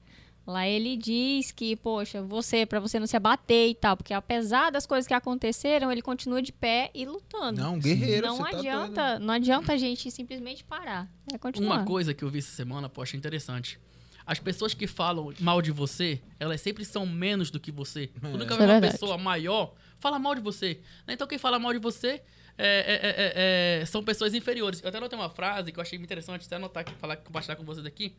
Lá 0.47 0.67
ele 0.67 0.97
diz 0.97 1.53
que, 1.53 1.77
poxa, 1.77 2.23
você, 2.23 2.65
pra 2.65 2.81
você 2.81 2.99
não 2.99 3.07
se 3.07 3.17
abater 3.17 3.69
e 3.69 3.75
tal, 3.75 3.99
porque 3.99 4.15
apesar 4.15 4.71
das 4.71 4.87
coisas 4.87 5.07
que 5.07 5.13
aconteceram, 5.13 5.93
ele 5.93 6.01
continua 6.01 6.41
de 6.41 6.53
pé 6.53 6.91
e 6.95 7.05
lutando. 7.05 7.61
Não, 7.61 7.79
guerreiro, 7.79 8.27
não 8.29 8.37
você 8.37 8.51
tá 8.51 8.59
adianta, 8.59 9.19
não 9.19 9.35
adianta 9.35 9.73
a 9.75 9.77
gente 9.77 10.11
simplesmente 10.11 10.65
parar. 10.65 11.07
É 11.33 11.37
continuar. 11.37 11.77
Uma 11.77 11.85
coisa 11.85 12.15
que 12.15 12.25
eu 12.25 12.31
vi 12.31 12.39
essa 12.39 12.55
semana, 12.55 12.89
poxa, 12.89 13.15
interessante. 13.15 13.79
As 14.27 14.39
pessoas 14.39 14.73
que 14.73 14.87
falam 14.87 15.35
mal 15.41 15.61
de 15.61 15.71
você, 15.71 16.19
elas 16.41 16.63
sempre 16.63 16.83
são 16.83 17.05
menos 17.05 17.51
do 17.51 17.61
que 17.61 17.71
você. 17.71 18.11
É. 18.23 18.31
Tu 18.31 18.39
nunca 18.39 18.57
vê 18.57 18.63
é 18.63 18.67
uma 18.67 18.73
verdade. 18.73 18.93
pessoa 18.93 19.19
maior 19.19 19.75
fala 19.99 20.19
mal 20.19 20.35
de 20.35 20.41
você. 20.41 20.81
né? 21.07 21.13
Então 21.13 21.27
quem 21.27 21.39
fala 21.39 21.59
mal 21.59 21.75
de 21.75 21.79
você 21.79 22.23
é, 22.57 22.67
é, 22.67 22.95
é, 22.95 23.79
é, 23.79 23.81
é, 23.83 23.87
são 23.87 24.05
pessoas 24.05 24.35
inferiores. 24.35 24.81
Eu 24.83 24.89
até 24.89 24.99
anotei 24.99 25.19
uma 25.19 25.31
frase 25.31 25.73
que 25.73 25.79
eu 25.79 25.83
achei 25.83 25.99
interessante, 25.99 26.47
até 26.47 26.57
anotar 26.57 26.89
falar, 26.99 27.17
compartilhar 27.17 27.57
com 27.57 27.65
vocês 27.65 27.85
aqui. 27.85 28.15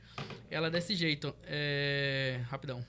Ela 0.49 0.67
é 0.67 0.69
desse 0.69 0.95
jeito. 0.95 1.33
É... 1.43 2.41
Rapidão. 2.49 2.85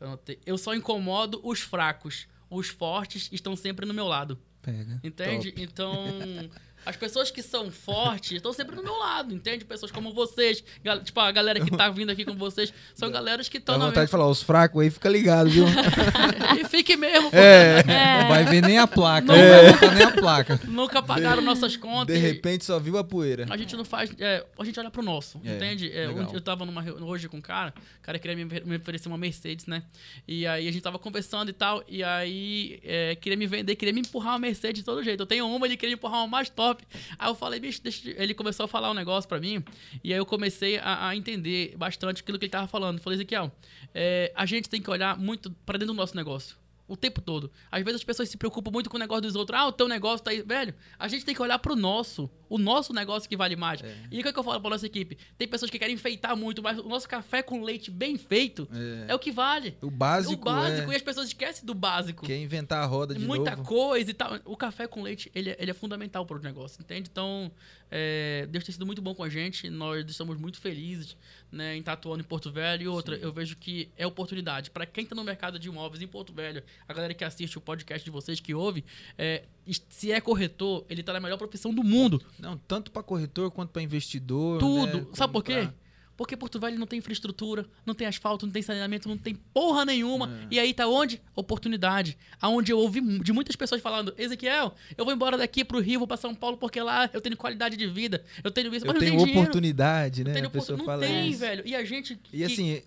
Eu, 0.00 0.08
anotei. 0.08 0.38
eu 0.46 0.56
só 0.56 0.74
incomodo 0.74 1.40
os 1.42 1.60
fracos. 1.60 2.26
Os 2.48 2.68
fortes 2.68 3.28
estão 3.32 3.56
sempre 3.56 3.84
no 3.84 3.92
meu 3.92 4.06
lado. 4.06 4.38
Pega. 4.62 5.00
Entende? 5.04 5.54
Então, 5.58 5.94
as 6.86 6.96
pessoas 6.96 7.30
que 7.30 7.42
são 7.42 7.70
fortes 7.70 8.32
estão 8.32 8.52
sempre 8.52 8.76
do 8.76 8.82
meu 8.82 8.96
lado, 8.96 9.34
entende? 9.34 9.64
Pessoas 9.64 9.90
como 9.90 10.12
vocês, 10.12 10.62
gal- 10.82 11.02
tipo, 11.02 11.18
a 11.20 11.30
galera 11.32 11.60
que 11.60 11.70
tá 11.76 11.88
vindo 11.88 12.10
aqui 12.10 12.24
com 12.24 12.34
vocês, 12.36 12.72
são 12.94 13.10
galeras 13.10 13.48
que 13.48 13.58
Dá 13.58 13.62
estão 13.62 13.78
na 13.78 13.86
vontade 13.86 14.06
de 14.06 14.10
falar, 14.10 14.28
os 14.28 14.42
fracos 14.42 14.82
aí, 14.82 14.90
fica 14.90 15.08
ligado, 15.08 15.48
viu? 15.50 15.64
E 16.58 16.64
fique 16.68 16.96
mesmo, 16.96 17.30
porque 17.30 17.36
é, 17.36 17.82
Não 18.22 18.28
vai 18.28 18.44
ver 18.44 18.62
nem 18.62 18.78
a 18.78 18.86
placa, 18.86 19.26
Não 19.26 19.34
não 19.36 19.48
vai 19.48 19.72
botar 19.72 19.94
nem 19.94 20.04
a 20.04 20.10
placa. 20.12 20.60
nunca 20.66 21.02
pagaram 21.02 21.42
nossas 21.42 21.76
contas. 21.76 22.14
de 22.14 22.20
repente 22.20 22.64
só 22.64 22.78
viu 22.78 22.96
a 22.98 23.04
poeira. 23.04 23.46
A 23.50 23.56
gente 23.56 23.74
não 23.76 23.84
faz. 23.84 24.10
é, 24.18 24.44
a 24.58 24.64
gente 24.64 24.78
olha 24.78 24.90
pro 24.90 25.02
nosso, 25.02 25.40
É, 25.44 25.56
entende? 25.56 25.90
É, 25.92 26.06
eu 26.06 26.40
tava 26.40 26.64
numa, 26.64 26.82
hoje 27.02 27.28
com 27.28 27.38
um 27.38 27.40
cara, 27.40 27.74
o 27.98 28.02
cara 28.02 28.18
queria 28.18 28.36
me, 28.36 28.44
me 28.44 28.76
oferecer 28.76 29.08
uma 29.08 29.18
Mercedes, 29.18 29.66
né? 29.66 29.82
E 30.28 30.46
aí 30.46 30.68
a 30.68 30.72
gente 30.72 30.82
tava 30.82 30.98
conversando 30.98 31.48
e 31.48 31.52
tal, 31.52 31.82
e 31.88 32.02
aí 32.04 32.80
é, 32.84 33.14
queria 33.16 33.36
me 33.36 33.46
vender, 33.46 33.74
queria 33.76 33.92
me 33.92 34.00
empurrar 34.00 34.32
uma 34.34 34.38
Mercedes 34.38 34.80
de 34.80 34.84
todo 34.84 35.02
jeito. 35.02 35.20
Eu 35.20 35.26
tenho 35.26 35.46
uma, 35.48 35.66
ele 35.66 35.76
queria 35.76 35.94
me 35.94 35.98
empurrar 35.98 36.20
uma 36.20 36.28
mais 36.28 36.48
top. 36.48 36.73
Aí 37.18 37.28
eu 37.28 37.34
falei, 37.34 37.60
bicho, 37.60 37.82
deixa, 37.82 38.10
ele 38.10 38.34
começou 38.34 38.64
a 38.64 38.68
falar 38.68 38.90
um 38.90 38.94
negócio 38.94 39.28
pra 39.28 39.40
mim, 39.40 39.62
e 40.02 40.12
aí 40.12 40.18
eu 40.18 40.26
comecei 40.26 40.78
a, 40.78 41.08
a 41.08 41.16
entender 41.16 41.74
bastante 41.76 42.22
aquilo 42.22 42.38
que 42.38 42.44
ele 42.46 42.52
tava 42.52 42.66
falando. 42.66 42.98
Eu 42.98 43.02
falei, 43.02 43.16
Ezequiel, 43.16 43.52
é, 43.94 44.32
a 44.34 44.46
gente 44.46 44.68
tem 44.68 44.80
que 44.80 44.90
olhar 44.90 45.18
muito 45.18 45.50
pra 45.64 45.78
dentro 45.78 45.94
do 45.94 45.96
nosso 45.96 46.16
negócio. 46.16 46.56
O 46.86 46.96
tempo 46.98 47.22
todo. 47.22 47.50
Às 47.72 47.82
vezes 47.82 48.00
as 48.02 48.04
pessoas 48.04 48.28
se 48.28 48.36
preocupam 48.36 48.70
muito 48.70 48.90
com 48.90 48.96
o 48.96 49.00
negócio 49.00 49.22
dos 49.22 49.34
outros. 49.36 49.58
Ah, 49.58 49.66
o 49.66 49.72
teu 49.72 49.88
negócio 49.88 50.22
tá 50.22 50.30
aí. 50.30 50.42
Velho, 50.42 50.74
a 50.98 51.08
gente 51.08 51.24
tem 51.24 51.34
que 51.34 51.40
olhar 51.40 51.58
pro 51.58 51.74
nosso. 51.74 52.28
O 52.46 52.58
nosso 52.58 52.92
negócio 52.92 53.26
que 53.28 53.36
vale 53.38 53.56
mais. 53.56 53.80
E 54.10 54.18
o 54.18 54.22
que, 54.22 54.28
é 54.28 54.32
que 54.32 54.38
eu 54.38 54.44
falo 54.44 54.60
pra 54.60 54.68
nossa 54.70 54.84
equipe? 54.84 55.16
Tem 55.38 55.48
pessoas 55.48 55.70
que 55.70 55.78
querem 55.78 55.94
enfeitar 55.94 56.36
muito, 56.36 56.62
mas 56.62 56.78
o 56.78 56.82
nosso 56.86 57.08
café 57.08 57.42
com 57.42 57.62
leite 57.62 57.90
bem 57.90 58.18
feito 58.18 58.68
é, 59.08 59.12
É. 59.12 59.14
o 59.14 59.18
que 59.18 59.32
vale. 59.32 59.76
O 59.80 59.90
básico, 59.90 60.34
o 60.34 60.52
básico. 60.52 60.90
é, 60.90 60.94
E 60.94 60.96
as 60.96 61.02
pessoas 61.02 61.28
esquecem 61.28 61.64
do 61.64 61.72
básico. 61.74 62.24
quer 62.26 62.36
inventar 62.36 62.82
a 62.82 62.86
roda 62.86 63.14
de 63.14 63.24
Muita 63.26 63.52
novo. 63.56 63.66
coisa 63.66 64.10
e 64.10 64.14
tal. 64.14 64.38
O 64.44 64.56
café 64.56 64.86
com 64.86 65.02
leite, 65.02 65.32
ele, 65.34 65.50
é- 65.50 65.56
ele 65.58 65.70
é 65.70 65.74
fundamental 65.74 66.26
para 66.26 66.36
o 66.36 66.40
negócio, 66.40 66.82
entende? 66.82 67.08
Então, 67.10 67.50
é, 67.90 68.46
Deus 68.50 68.62
tem 68.62 68.72
sido 68.72 68.84
muito 68.86 69.00
bom 69.00 69.14
com 69.14 69.22
a 69.24 69.28
gente. 69.30 69.70
Nós 69.70 70.04
estamos 70.08 70.36
muito 70.38 70.60
felizes 70.60 71.16
né, 71.50 71.76
em 71.76 71.80
estar 71.80 71.92
atuando 71.94 72.20
em 72.22 72.26
Porto 72.26 72.50
Velho. 72.52 72.82
E 72.82 72.88
outra, 72.88 73.16
eu 73.16 73.32
vejo 73.32 73.56
que 73.56 73.90
é 73.96 74.06
oportunidade. 74.06 74.70
Para 74.70 74.84
quem 74.86 75.04
está 75.04 75.14
no 75.16 75.24
mercado 75.24 75.58
de 75.58 75.68
imóveis 75.68 76.02
em 76.02 76.06
Porto 76.06 76.32
Velho, 76.32 76.62
a 76.88 76.92
galera 76.92 77.14
que 77.14 77.24
assiste 77.24 77.56
o 77.58 77.60
podcast 77.60 78.04
de 78.04 78.10
vocês, 78.10 78.40
que 78.40 78.54
ouve, 78.54 78.84
é, 79.18 79.44
se 79.88 80.12
é 80.12 80.20
corretor, 80.20 80.84
ele 80.88 81.00
está 81.00 81.12
na 81.12 81.20
melhor 81.20 81.36
profissão 81.38 81.72
do 81.74 81.82
mundo. 81.82 82.22
Não, 82.38 82.56
tanto 82.56 82.90
para 82.90 83.02
corretor 83.02 83.50
quanto 83.50 83.70
para 83.70 83.82
investidor. 83.82 84.58
Tudo. 84.58 84.98
né, 84.98 85.06
Sabe 85.14 85.32
por 85.32 85.42
quê? 85.42 85.54
pra- 85.62 85.74
Porque 86.16 86.36
Porto 86.36 86.60
Velho 86.60 86.78
não 86.78 86.86
tem 86.86 87.00
infraestrutura, 87.00 87.66
não 87.84 87.92
tem 87.92 88.06
asfalto, 88.06 88.46
não 88.46 88.52
tem 88.52 88.62
saneamento, 88.62 89.08
não 89.08 89.16
tem 89.18 89.34
porra 89.34 89.84
nenhuma. 89.84 90.30
É. 90.44 90.54
E 90.54 90.58
aí 90.60 90.72
tá 90.72 90.86
onde? 90.86 91.20
Oportunidade. 91.34 92.16
Aonde 92.40 92.70
eu 92.70 92.78
ouvi 92.78 93.00
de 93.18 93.32
muitas 93.32 93.56
pessoas 93.56 93.80
falando, 93.82 94.14
Ezequiel, 94.16 94.74
eu 94.96 95.04
vou 95.04 95.12
embora 95.12 95.36
daqui 95.36 95.64
pro 95.64 95.80
Rio, 95.80 95.98
vou 95.98 96.06
pra 96.06 96.16
São 96.16 96.32
Paulo, 96.32 96.56
porque 96.56 96.80
lá 96.80 97.10
eu 97.12 97.20
tenho 97.20 97.36
qualidade 97.36 97.76
de 97.76 97.86
vida, 97.88 98.24
eu 98.44 98.50
tenho 98.52 98.72
isso, 98.72 98.84
Eu 98.84 98.88
mas 98.88 98.94
não 98.94 99.00
tenho 99.00 99.10
tem 99.16 99.18
dinheiro. 99.24 99.40
oportunidade, 99.40 100.22
Não 100.22 100.28
né? 100.32 100.34
tem, 100.38 100.46
a 100.46 100.50
pessoa 100.50 100.76
oportun- 100.76 100.92
não 100.92 101.00
fala 101.00 101.04
tem 101.12 101.30
isso. 101.30 101.40
velho. 101.40 101.62
E 101.66 101.74
a 101.74 101.84
gente... 101.84 102.12
E 102.32 102.38
que- 102.38 102.44
assim, 102.44 102.82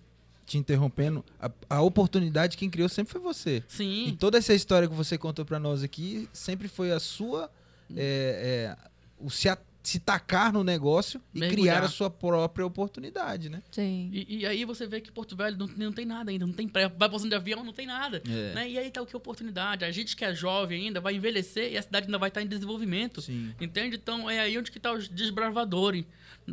te 0.48 0.58
interrompendo, 0.58 1.24
a, 1.40 1.50
a 1.68 1.82
oportunidade 1.82 2.56
quem 2.56 2.70
criou 2.70 2.88
sempre 2.88 3.12
foi 3.12 3.20
você. 3.20 3.58
E 3.68 3.72
Sim, 3.72 4.16
toda 4.18 4.38
essa 4.38 4.54
história 4.54 4.88
que 4.88 4.94
você 4.94 5.16
contou 5.18 5.44
para 5.44 5.58
nós 5.58 5.82
aqui 5.82 6.28
sempre 6.32 6.68
foi 6.68 6.90
a 6.92 6.98
sua. 6.98 7.50
é, 7.96 8.74
é, 8.76 8.88
o 9.20 9.30
se, 9.30 9.48
a- 9.48 9.58
se 9.82 9.98
tacar 9.98 10.52
no 10.52 10.62
negócio 10.62 11.20
e 11.34 11.40
Mergulhar. 11.40 11.76
criar 11.76 11.86
a 11.86 11.88
sua 11.88 12.10
própria 12.10 12.64
oportunidade, 12.66 13.48
né? 13.48 13.62
Sim. 13.72 14.10
e, 14.12 14.38
e 14.40 14.46
aí 14.46 14.64
você 14.64 14.86
vê 14.86 15.00
que 15.00 15.10
Porto 15.10 15.34
Velho 15.34 15.56
não, 15.56 15.66
não 15.66 15.92
tem 15.92 16.04
nada 16.04 16.30
ainda, 16.30 16.46
não 16.46 16.52
tem 16.52 16.68
pré, 16.68 16.88
vai 16.88 17.08
passando 17.08 17.30
de 17.30 17.34
avião, 17.36 17.64
não 17.64 17.72
tem 17.72 17.86
nada. 17.86 18.22
É. 18.28 18.54
Né? 18.54 18.70
E 18.70 18.78
aí 18.78 18.90
tá 18.90 19.00
o 19.02 19.06
que 19.06 19.16
oportunidade. 19.16 19.84
A 19.84 19.90
gente 19.90 20.14
que 20.14 20.24
é 20.24 20.34
jovem 20.34 20.86
ainda 20.86 21.00
vai 21.00 21.14
envelhecer 21.14 21.72
e 21.72 21.78
a 21.78 21.82
cidade 21.82 22.06
ainda 22.06 22.18
vai 22.18 22.28
estar 22.28 22.42
em 22.42 22.46
desenvolvimento. 22.46 23.22
Sim. 23.22 23.54
Entende? 23.60 23.96
Então 23.96 24.28
é 24.28 24.40
aí 24.40 24.58
onde 24.58 24.70
que 24.70 24.78
tá 24.78 24.92
os 24.92 25.08
desbravadores. 25.08 26.04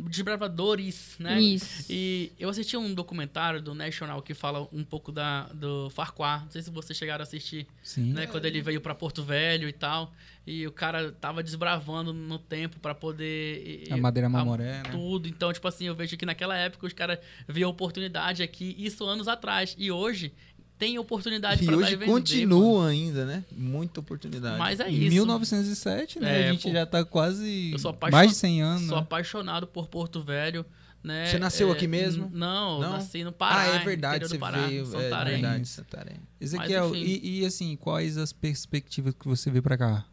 Desbravadores, 0.02 1.16
né? 1.18 1.40
Isso. 1.40 1.86
E 1.90 2.30
eu 2.38 2.48
assisti 2.48 2.76
um 2.76 2.92
documentário 2.92 3.62
do 3.62 3.74
National 3.74 4.20
que 4.20 4.34
fala 4.34 4.68
um 4.72 4.84
pouco 4.84 5.10
da, 5.10 5.44
do 5.54 5.88
Farquhar. 5.90 6.44
Não 6.44 6.50
sei 6.50 6.60
se 6.60 6.70
vocês 6.70 6.98
chegaram 6.98 7.22
a 7.22 7.24
assistir, 7.24 7.66
Sim. 7.82 8.12
né? 8.12 8.26
Quando 8.26 8.44
ele 8.44 8.60
veio 8.60 8.80
pra 8.80 8.94
Porto 8.94 9.22
Velho 9.22 9.68
e 9.68 9.72
tal. 9.72 10.12
E 10.46 10.66
o 10.66 10.70
cara 10.70 11.10
tava 11.10 11.42
desbravando 11.42 12.12
no 12.12 12.38
tempo 12.38 12.78
pra 12.78 12.94
poder... 12.94 13.84
A 13.90 13.96
Madeira 13.96 14.28
Mamoré, 14.28 14.82
né? 14.82 14.90
Tudo. 14.92 15.26
Então, 15.26 15.52
tipo 15.52 15.66
assim, 15.66 15.86
eu 15.86 15.94
vejo 15.94 16.16
que 16.16 16.24
naquela 16.24 16.56
época 16.56 16.86
os 16.86 16.92
caras 16.92 17.18
viam 17.48 17.68
oportunidade 17.68 18.42
aqui, 18.42 18.76
isso 18.78 19.04
anos 19.04 19.26
atrás. 19.26 19.74
E 19.76 19.90
hoje 19.90 20.32
tem 20.78 20.98
oportunidade 20.98 21.62
E 21.62 21.66
dar 21.66 21.76
hoje 21.76 21.96
vender, 21.96 22.06
continua 22.12 22.88
ainda, 22.88 23.24
né? 23.24 23.44
Muita 23.52 24.00
oportunidade. 24.00 24.58
Mas 24.58 24.80
é 24.80 24.88
Em 24.90 24.94
isso. 24.94 25.12
1907, 25.14 26.20
né? 26.20 26.42
É, 26.42 26.48
a 26.48 26.52
gente 26.52 26.64
pô. 26.64 26.70
já 26.72 26.84
tá 26.86 27.04
quase 27.04 27.70
Eu 27.72 27.78
sou 27.78 27.90
apaixon- 27.90 28.16
mais 28.16 28.30
de 28.30 28.36
100 28.36 28.62
anos. 28.62 28.86
Sou 28.88 28.96
né? 28.96 29.02
apaixonado 29.02 29.66
por 29.66 29.88
Porto 29.88 30.22
Velho. 30.22 30.64
Né? 31.04 31.26
Você 31.26 31.38
nasceu 31.38 31.68
É, 31.68 31.72
aqui 31.72 31.86
mesmo? 31.86 32.28
Não, 32.32 32.80
Não? 32.80 32.90
nasci 32.92 33.22
no 33.22 33.30
Pará. 33.30 33.60
ah, 33.60 33.76
é 33.76 33.84
verdade, 33.84 34.26
você 34.28 34.36
Pará, 34.38 34.66
veio. 34.66 34.82
É 34.82 34.86
Santarém. 34.86 35.32
verdade, 35.34 35.68
Santarém. 35.68 36.16
Ezequiel, 36.40 36.88
Mas, 36.90 36.98
e, 37.00 37.40
e, 37.42 37.46
assim, 37.46 37.76
quais 37.76 38.16
as 38.18 38.32
perspectivas 38.32 39.14
que 39.14 39.26
você 39.28 39.48
vê 39.48 39.62
pra 39.62 39.78
cá? 39.78 40.04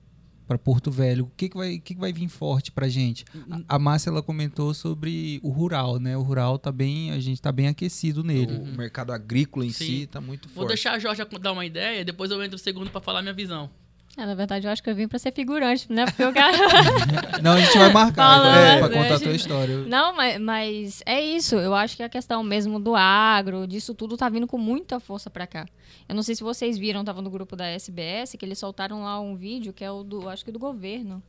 Pra 0.47 0.57
Porto 0.57 0.91
Velho? 0.91 1.25
O 1.25 1.31
que, 1.35 1.49
que, 1.49 1.57
vai, 1.57 1.75
o 1.75 1.81
que, 1.81 1.93
que 1.95 1.99
vai 1.99 2.11
vir 2.11 2.27
forte 2.27 2.71
pra 2.71 2.87
gente? 2.89 3.25
A, 3.67 3.75
a 3.75 3.79
Márcia, 3.79 4.09
ela 4.09 4.21
comentou 4.21 4.73
sobre 4.73 5.39
o 5.41 5.49
rural, 5.49 5.99
né? 5.99 6.17
O 6.17 6.21
rural 6.21 6.59
tá 6.59 6.71
bem, 6.71 7.11
a 7.11 7.19
gente 7.19 7.41
tá 7.41 7.51
bem 7.51 7.67
aquecido 7.67 8.23
nele. 8.23 8.57
O 8.57 8.77
mercado 8.77 9.11
agrícola 9.11 9.65
em 9.65 9.71
Sim. 9.71 9.85
si 9.85 10.07
tá 10.07 10.19
muito 10.19 10.47
Vou 10.49 10.55
forte. 10.55 10.67
deixar 10.69 10.93
a 10.93 10.99
Jorge 10.99 11.21
dar 11.39 11.51
uma 11.51 11.65
ideia 11.65 12.03
depois 12.03 12.31
eu 12.31 12.43
entro 12.43 12.55
o 12.55 12.59
segundo 12.59 12.89
pra 12.91 13.01
falar 13.01 13.21
minha 13.21 13.33
visão. 13.33 13.69
É, 14.15 14.27
na 14.27 14.35
verdade, 14.35 14.67
eu 14.67 14.71
acho 14.71 14.83
que 14.83 14.89
eu 14.89 14.95
vim 14.95 15.07
pra 15.07 15.17
ser 15.17 15.33
figurante, 15.33 15.91
né? 15.91 16.05
Porque 16.05 16.23
o 16.23 16.31
cara. 16.31 16.55
Não, 17.41 17.53
a 17.53 17.59
gente 17.59 17.75
vai 17.77 17.91
marcar 17.91 18.23
Falando, 18.23 18.47
agora 18.47 18.77
pra 18.77 18.89
né, 18.89 19.03
contar 19.03 19.15
a 19.15 19.19
tua 19.19 19.35
história. 19.35 19.77
Não, 19.87 20.15
mas, 20.15 20.39
mas 20.39 21.03
é 21.03 21.19
isso. 21.19 21.55
Eu 21.55 21.73
acho 21.73 21.97
que 21.97 22.03
a 22.03 22.09
questão 22.09 22.43
mesmo 22.43 22.79
do 22.79 22.95
agro, 22.95 23.65
disso 23.65 23.95
tudo, 23.95 24.15
tá 24.15 24.29
vindo 24.29 24.45
com 24.45 24.57
muita 24.57 24.99
força 24.99 25.31
pra 25.31 25.47
cá. 25.47 25.65
Eu 26.07 26.13
não 26.13 26.21
sei 26.21 26.35
se 26.35 26.43
vocês 26.43 26.77
viram, 26.77 27.03
tava 27.03 27.23
no 27.23 27.29
grupo 27.29 27.55
da 27.55 27.65
SBS, 27.65 28.35
que 28.37 28.45
eles 28.45 28.59
soltaram 28.59 29.03
lá 29.03 29.19
um 29.19 29.35
vídeo, 29.35 29.73
que 29.73 29.83
é 29.83 29.89
o 29.89 30.03
do, 30.03 30.29
acho 30.29 30.45
que 30.45 30.51
do 30.51 30.59
governo, 30.59 31.21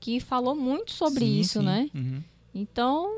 que 0.00 0.18
falou 0.18 0.56
muito 0.56 0.90
sobre 0.90 1.24
Sim, 1.24 1.40
isso, 1.40 1.60
sim. 1.60 1.64
né? 1.64 1.88
Uhum. 1.94 2.20
Então, 2.52 3.12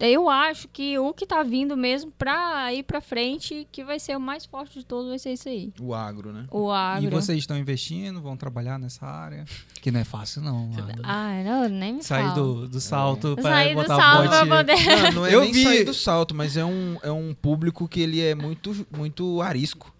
eu 0.00 0.28
acho 0.28 0.68
que 0.68 0.98
o 0.98 1.12
que 1.12 1.26
tá 1.26 1.42
vindo 1.42 1.76
mesmo 1.76 2.10
pra 2.16 2.72
ir 2.72 2.82
pra 2.82 3.00
frente, 3.00 3.66
que 3.72 3.84
vai 3.84 3.98
ser 3.98 4.16
o 4.16 4.20
mais 4.20 4.44
forte 4.44 4.78
de 4.78 4.84
todos, 4.84 5.08
vai 5.08 5.18
ser 5.18 5.32
isso 5.32 5.48
aí. 5.48 5.72
O 5.80 5.94
agro, 5.94 6.32
né? 6.32 6.46
O 6.50 6.70
agro. 6.70 7.04
E 7.06 7.10
vocês 7.10 7.38
estão 7.38 7.56
investindo, 7.58 8.20
vão 8.20 8.36
trabalhar 8.36 8.78
nessa 8.78 9.06
área? 9.06 9.44
Que 9.80 9.90
não 9.90 10.00
é 10.00 10.04
fácil, 10.04 10.42
não. 10.42 10.66
mano. 10.72 11.02
Ah, 11.02 11.42
não, 11.44 11.68
nem 11.68 11.94
me 11.94 12.02
Sair 12.02 12.34
do, 12.34 12.68
do 12.68 12.80
salto 12.80 13.34
pra 13.36 13.42
Sair 13.50 13.74
do 13.74 13.82
botar 13.82 13.96
salto 13.96 14.26
o 14.26 14.28
pra 14.28 14.44
bote. 14.44 14.56
poder... 14.56 15.02
Não, 15.02 15.12
não 15.12 15.26
é 15.26 15.34
Eu 15.34 15.40
nem 15.40 15.52
vi- 15.52 15.64
sair 15.64 15.84
do 15.84 15.94
salto, 15.94 16.34
mas 16.34 16.56
é 16.56 16.64
um, 16.64 16.96
é 17.02 17.10
um 17.12 17.34
público 17.34 17.86
que 17.88 18.00
ele 18.00 18.20
é 18.20 18.34
muito, 18.34 18.86
muito 18.96 19.40
arisco. 19.42 19.92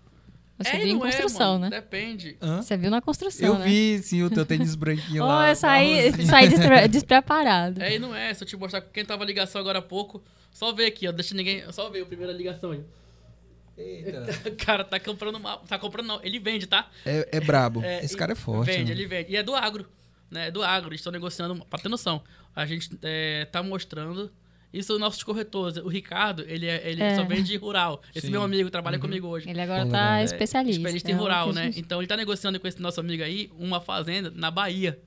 Você 0.59 0.69
É 0.71 0.79
viu 0.79 0.89
em 0.89 0.97
é, 0.97 0.99
construção, 0.99 1.53
mano. 1.59 1.71
né? 1.71 1.81
Depende. 1.81 2.37
Hã? 2.43 2.61
Você 2.63 2.77
viu 2.77 2.91
na 2.91 3.01
construção, 3.01 3.47
Eu 3.49 3.59
né? 3.59 3.65
vi, 3.65 4.01
sim, 4.03 4.23
o 4.25 4.31
teu 4.31 4.45
tênis 4.45 4.75
branquinho 4.75 5.23
Oh, 5.23 5.27
lá. 5.27 5.51
eu 5.51 5.55
saí, 5.57 5.97
marronzinho. 6.07 6.27
saí 6.29 6.49
despre- 6.49 6.89
despreparado. 6.89 7.81
É 7.83 7.95
e 7.95 7.99
não 8.01 8.15
é. 8.15 8.35
Se 8.35 8.43
eu 8.43 8.49
te 8.49 8.57
mostrar 8.57 8.81
quem 8.81 9.05
tava 9.05 9.25
ligação 9.25 9.61
agora 9.61 9.79
há 9.79 9.83
pouco, 9.83 10.23
só 10.51 10.73
ver 10.73 10.87
aqui, 10.87 11.07
ó. 11.07 11.13
Deixa 11.13 11.35
ninguém. 11.35 11.63
Só 11.73 11.89
ver 11.91 12.03
a 12.03 12.07
primeira 12.07 12.33
ligação 12.33 12.73
aí. 12.73 12.83
Eita. 13.77 14.25
O 14.51 14.57
cara 14.57 14.83
tá 14.85 14.99
comprando 14.99 15.37
uma. 15.37 15.59
Tá 15.59 15.79
comprando 15.79 16.07
não. 16.07 16.21
Ele 16.25 16.39
vende, 16.41 16.67
tá? 16.67 16.89
É, 17.07 17.29
é 17.33 17.41
brabo. 17.41 17.81
É, 17.83 18.05
Esse 18.05 18.17
cara 18.17 18.33
é 18.33 18.35
forte, 18.35 18.73
Vende, 18.73 18.87
né? 18.87 18.91
ele 18.91 19.07
vende. 19.07 19.33
E 19.33 19.37
é 19.37 19.43
do 19.43 19.55
agro. 19.55 19.87
Né? 20.31 20.49
É 20.49 20.51
do 20.51 20.63
agro. 20.63 20.89
Eles 20.91 21.01
estão 21.01 21.13
negociando. 21.13 21.65
Pra 21.67 21.79
ter 21.79 21.89
noção, 21.89 22.21
a 22.57 22.67
gente 22.67 22.91
é, 23.03 23.45
tá 23.45 23.63
mostrando. 23.63 24.33
Isso 24.73 24.93
os 24.95 25.01
nossos 25.01 25.23
corretores. 25.23 25.79
O 25.79 25.89
Ricardo, 25.89 26.45
ele, 26.47 26.67
é- 26.67 26.83
ele 26.91 27.03
É. 27.03 27.17
só 27.17 27.25
vende 27.25 27.57
rural. 27.57 28.03
Esse 28.15 28.27
Sim. 28.27 28.33
meu 28.33 28.43
amigo 28.43 28.69
trabalha 28.71 28.99
comigo 28.99 29.27
hoje. 29.27 29.49
Ele 29.49 29.61
agora 29.61 29.87
tá 29.87 29.87
legal. 29.87 30.13
É, 30.15 30.25
especialista. 30.25 30.77
Especialista 30.79 31.11
em 31.11 31.15
é 31.15 31.17
rural, 31.17 31.53
né? 31.53 31.71
Então 31.77 32.01
ele 32.01 32.07
tá 32.07 32.17
negociando 32.17 32.61
com 32.61 32.69
esse 32.69 32.81
nosso 32.81 33.01
amigo 33.01 33.23
aí 33.23 33.51
uma 33.59 33.81
fazenda 33.81 34.31
na 34.35 34.51
Bahia. 34.51 34.99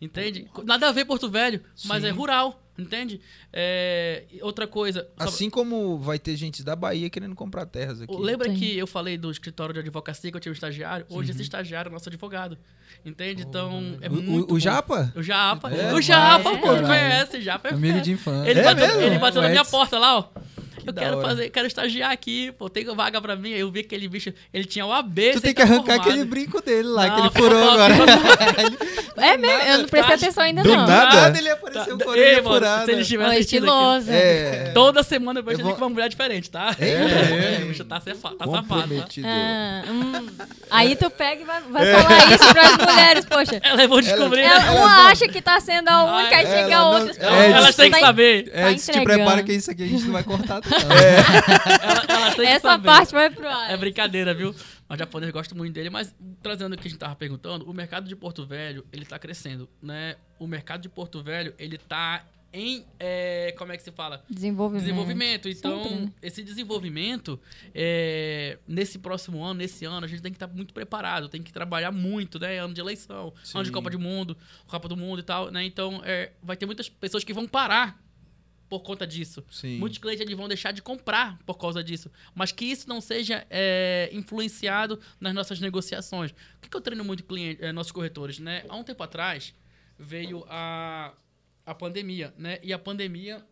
Entende? 0.00 0.48
Nada 0.64 0.88
a 0.88 0.92
ver 0.92 1.04
Porto 1.04 1.28
Velho, 1.28 1.60
mas 1.86 2.02
Sim. 2.02 2.08
é 2.08 2.10
rural. 2.12 2.62
Entende? 2.78 3.20
É, 3.52 4.24
outra 4.40 4.66
coisa. 4.66 5.08
só- 5.18 5.24
Assim 5.24 5.50
como 5.50 5.98
vai 5.98 6.18
ter 6.18 6.36
gente 6.36 6.62
da 6.62 6.76
Bahia 6.76 7.10
querendo 7.10 7.34
comprar 7.34 7.66
terras 7.66 8.00
aqui. 8.00 8.14
Lembra 8.16 8.48
Sim. 8.48 8.54
que 8.56 8.78
eu 8.78 8.86
falei 8.86 9.18
do 9.18 9.30
escritório 9.30 9.72
de 9.74 9.80
advocacia 9.80 10.30
que 10.30 10.36
eu 10.36 10.40
tinha 10.40 10.52
um 10.52 10.54
estagiário? 10.54 11.04
Hoje 11.10 11.32
esse 11.32 11.42
estagiário 11.42 11.88
é 11.88 11.92
nosso 11.92 12.08
advogado. 12.08 12.56
Entende? 13.04 13.42
Então 13.42 13.96
é 14.00 14.08
O- 14.08 14.12
muito. 14.12 14.52
o, 14.52 14.56
o. 14.56 14.60
Japa? 14.60 15.12
O 15.16 15.22
Japa. 15.22 15.70
É, 15.74 15.92
o 15.92 16.00
Japa, 16.00 16.52
vai, 16.52 16.60
pô, 16.60 16.66
conhece. 16.86 17.40
Japa 17.40 17.68
é 17.68 17.74
Amigo 17.74 18.00
de 18.00 18.12
infância. 18.12 18.48
Ele 18.50 18.60
É 18.60 18.62
bateu, 18.62 18.86
mesmo? 18.86 19.02
ele 19.02 19.18
bateu 19.18 19.42
na 19.42 19.48
minha 19.48 19.64
porta 19.64 19.98
lá, 19.98 20.18
ó. 20.18 20.24
Eu 20.86 20.92
quero 20.94 21.18
hora. 21.18 21.28
fazer, 21.28 21.50
quero 21.50 21.66
estagiar 21.66 22.10
aqui, 22.10 22.52
pô, 22.52 22.68
tem 22.68 22.84
vaga 22.94 23.20
pra 23.20 23.36
mim. 23.36 23.52
Aí 23.54 23.60
Eu 23.60 23.70
vi 23.70 23.80
aquele 23.80 24.08
bicho, 24.08 24.32
ele 24.52 24.64
tinha 24.64 24.84
o 24.86 24.92
AB, 24.92 25.32
Tu 25.32 25.40
tem 25.40 25.54
que 25.54 25.60
tá 25.60 25.62
arrancar 25.64 25.94
formado. 25.94 26.08
aquele 26.08 26.24
brinco 26.24 26.62
dele 26.62 26.88
lá, 26.88 27.06
Não, 27.06 27.14
que 27.14 27.20
ele 27.20 27.30
furou 27.30 27.60
top, 27.66 27.80
agora. 27.82 27.94
É 29.18 29.36
mesmo, 29.36 29.62
eu 29.68 29.78
não 29.78 29.88
prestei 29.88 30.16
Tá. 30.16 30.24
atenção 30.24 30.44
ainda 30.44 30.62
Do 30.62 30.68
não. 30.76 30.86
nada? 30.86 31.36
ele 31.36 31.50
apareceu 31.50 31.98
Tá, 31.98 32.04
com 32.04 32.10
a 32.10 32.12
orelha 32.12 32.40
furada. 32.42 32.84
se 32.84 32.92
ele 32.92 33.00
estiver 33.02 33.26
aqui, 33.26 33.40
estiloso. 33.40 34.10
É. 34.12 34.70
toda 34.72 35.02
semana 35.02 35.40
eu 35.40 35.44
vejo 35.44 35.56
Eu 35.56 35.60
ele 35.60 35.68
vou- 35.70 35.74
com 35.74 35.82
uma 35.84 35.88
mulher 35.90 36.08
diferente, 36.08 36.48
tá? 36.48 36.74
É. 36.78 37.58
o 37.64 37.66
bicho 37.66 37.84
tá, 37.84 38.00
cefa- 38.00 38.30
tá 38.38 38.44
safado, 38.46 38.96
tá? 38.96 39.08
Ah, 39.24 39.82
hum. 39.88 40.26
Aí 40.70 40.94
tu 40.94 41.10
pega 41.10 41.42
e 41.42 41.44
vai, 41.44 41.60
vai 41.62 41.86
falar 41.94 42.32
isso 42.32 42.52
pras 42.54 42.76
mulheres, 42.76 43.24
poxa. 43.24 43.60
Ela 43.60 43.88
vou 43.88 44.00
descobrir, 44.00 44.42
Ela, 44.42 44.60
né? 44.60 44.70
uma 44.70 45.08
acha 45.08 45.26
que 45.26 45.42
tá 45.42 45.58
sendo 45.60 45.88
a 45.88 46.04
única, 46.18 46.36
aí 46.36 46.44
Ela 46.44 46.54
chega 46.56 46.76
a 46.76 46.78
não- 46.78 46.92
outra. 46.92 47.16
ela- 47.18 47.44
Elas 47.44 47.74
têm 47.76 47.90
que 47.90 47.98
tá- 47.98 48.06
saber. 48.06 48.50
É, 48.52 48.70
Tá 48.72 48.78
se 48.78 48.92
te 48.92 49.00
prepara 49.00 49.42
que 49.42 49.52
isso 49.52 49.68
aqui 49.70 49.82
a 49.82 49.86
gente 49.88 50.04
não 50.04 50.12
vai 50.12 50.22
cortar, 50.22 50.60
não. 50.84 51.90
Ela- 51.90 52.34
que 52.34 52.42
Essa 52.42 52.78
parte 52.78 53.12
vai 53.12 53.30
pro 53.30 53.48
ar. 53.48 53.70
É 53.70 53.76
brincadeira, 53.76 54.32
viu? 54.34 54.54
Mas 54.88 54.98
japonês 54.98 55.30
gosta 55.32 55.54
muito 55.54 55.74
dele, 55.74 55.90
mas 55.90 56.14
trazendo 56.42 56.74
o 56.74 56.78
que 56.78 56.86
a 56.86 56.90
gente 56.90 56.98
tava 56.98 57.14
perguntando, 57.16 57.68
o 57.68 57.74
mercado 57.74 58.08
de 58.08 58.16
Porto 58.16 58.46
Velho, 58.46 58.86
ele 58.92 59.04
tá 59.04 59.18
crescendo, 59.18 59.68
né? 59.82 60.16
O 60.38 60.46
mercado 60.46 60.80
de 60.82 60.88
Porto 60.88 61.22
Velho, 61.22 61.52
ele 61.58 61.76
tá 61.78 62.24
em, 62.50 62.86
é, 62.98 63.54
como 63.58 63.72
é 63.72 63.76
que 63.76 63.82
se 63.82 63.92
fala? 63.92 64.24
Desenvolvimento. 64.30 64.82
Desenvolvimento. 64.84 65.48
Então, 65.50 65.84
Sempre, 65.84 66.14
esse 66.22 66.42
desenvolvimento, 66.42 67.38
é, 67.74 68.58
nesse 68.66 68.98
próximo 68.98 69.44
ano, 69.44 69.54
nesse 69.58 69.84
ano, 69.84 70.06
a 70.06 70.08
gente 70.08 70.22
tem 70.22 70.32
que 70.32 70.36
estar 70.36 70.46
muito 70.46 70.72
preparado, 70.72 71.28
tem 71.28 71.42
que 71.42 71.52
trabalhar 71.52 71.92
muito, 71.92 72.38
né? 72.38 72.58
Ano 72.58 72.72
de 72.72 72.80
eleição, 72.80 73.34
ano 73.54 73.62
de 73.64 73.68
Sim. 73.68 73.72
Copa 73.72 73.90
do 73.90 73.98
Mundo, 73.98 74.34
Copa 74.66 74.88
do 74.88 74.96
Mundo 74.96 75.18
e 75.18 75.22
tal, 75.22 75.50
né? 75.50 75.62
Então, 75.64 76.00
é, 76.04 76.32
vai 76.42 76.56
ter 76.56 76.64
muitas 76.64 76.88
pessoas 76.88 77.22
que 77.22 77.34
vão 77.34 77.46
parar 77.46 77.98
por 78.68 78.80
conta 78.80 79.06
disso. 79.06 79.44
Sim. 79.50 79.78
Muitos 79.78 79.98
clientes 79.98 80.20
eles 80.20 80.36
vão 80.36 80.46
deixar 80.46 80.72
de 80.72 80.82
comprar 80.82 81.38
por 81.46 81.54
causa 81.54 81.82
disso. 81.82 82.10
Mas 82.34 82.52
que 82.52 82.64
isso 82.64 82.88
não 82.88 83.00
seja 83.00 83.46
é, 83.48 84.10
influenciado 84.12 85.00
nas 85.20 85.34
nossas 85.34 85.60
negociações. 85.60 86.30
O 86.30 86.60
que, 86.60 86.68
que 86.68 86.76
eu 86.76 86.80
treino 86.80 87.04
muito 87.04 87.24
cliente, 87.24 87.64
é, 87.64 87.72
nossos 87.72 87.92
corretores? 87.92 88.38
Né? 88.38 88.64
Há 88.68 88.76
um 88.76 88.84
tempo 88.84 89.02
atrás 89.02 89.54
veio 89.98 90.44
a, 90.48 91.12
a 91.64 91.74
pandemia, 91.74 92.32
né? 92.38 92.58
E 92.62 92.72
a 92.72 92.78
pandemia. 92.78 93.44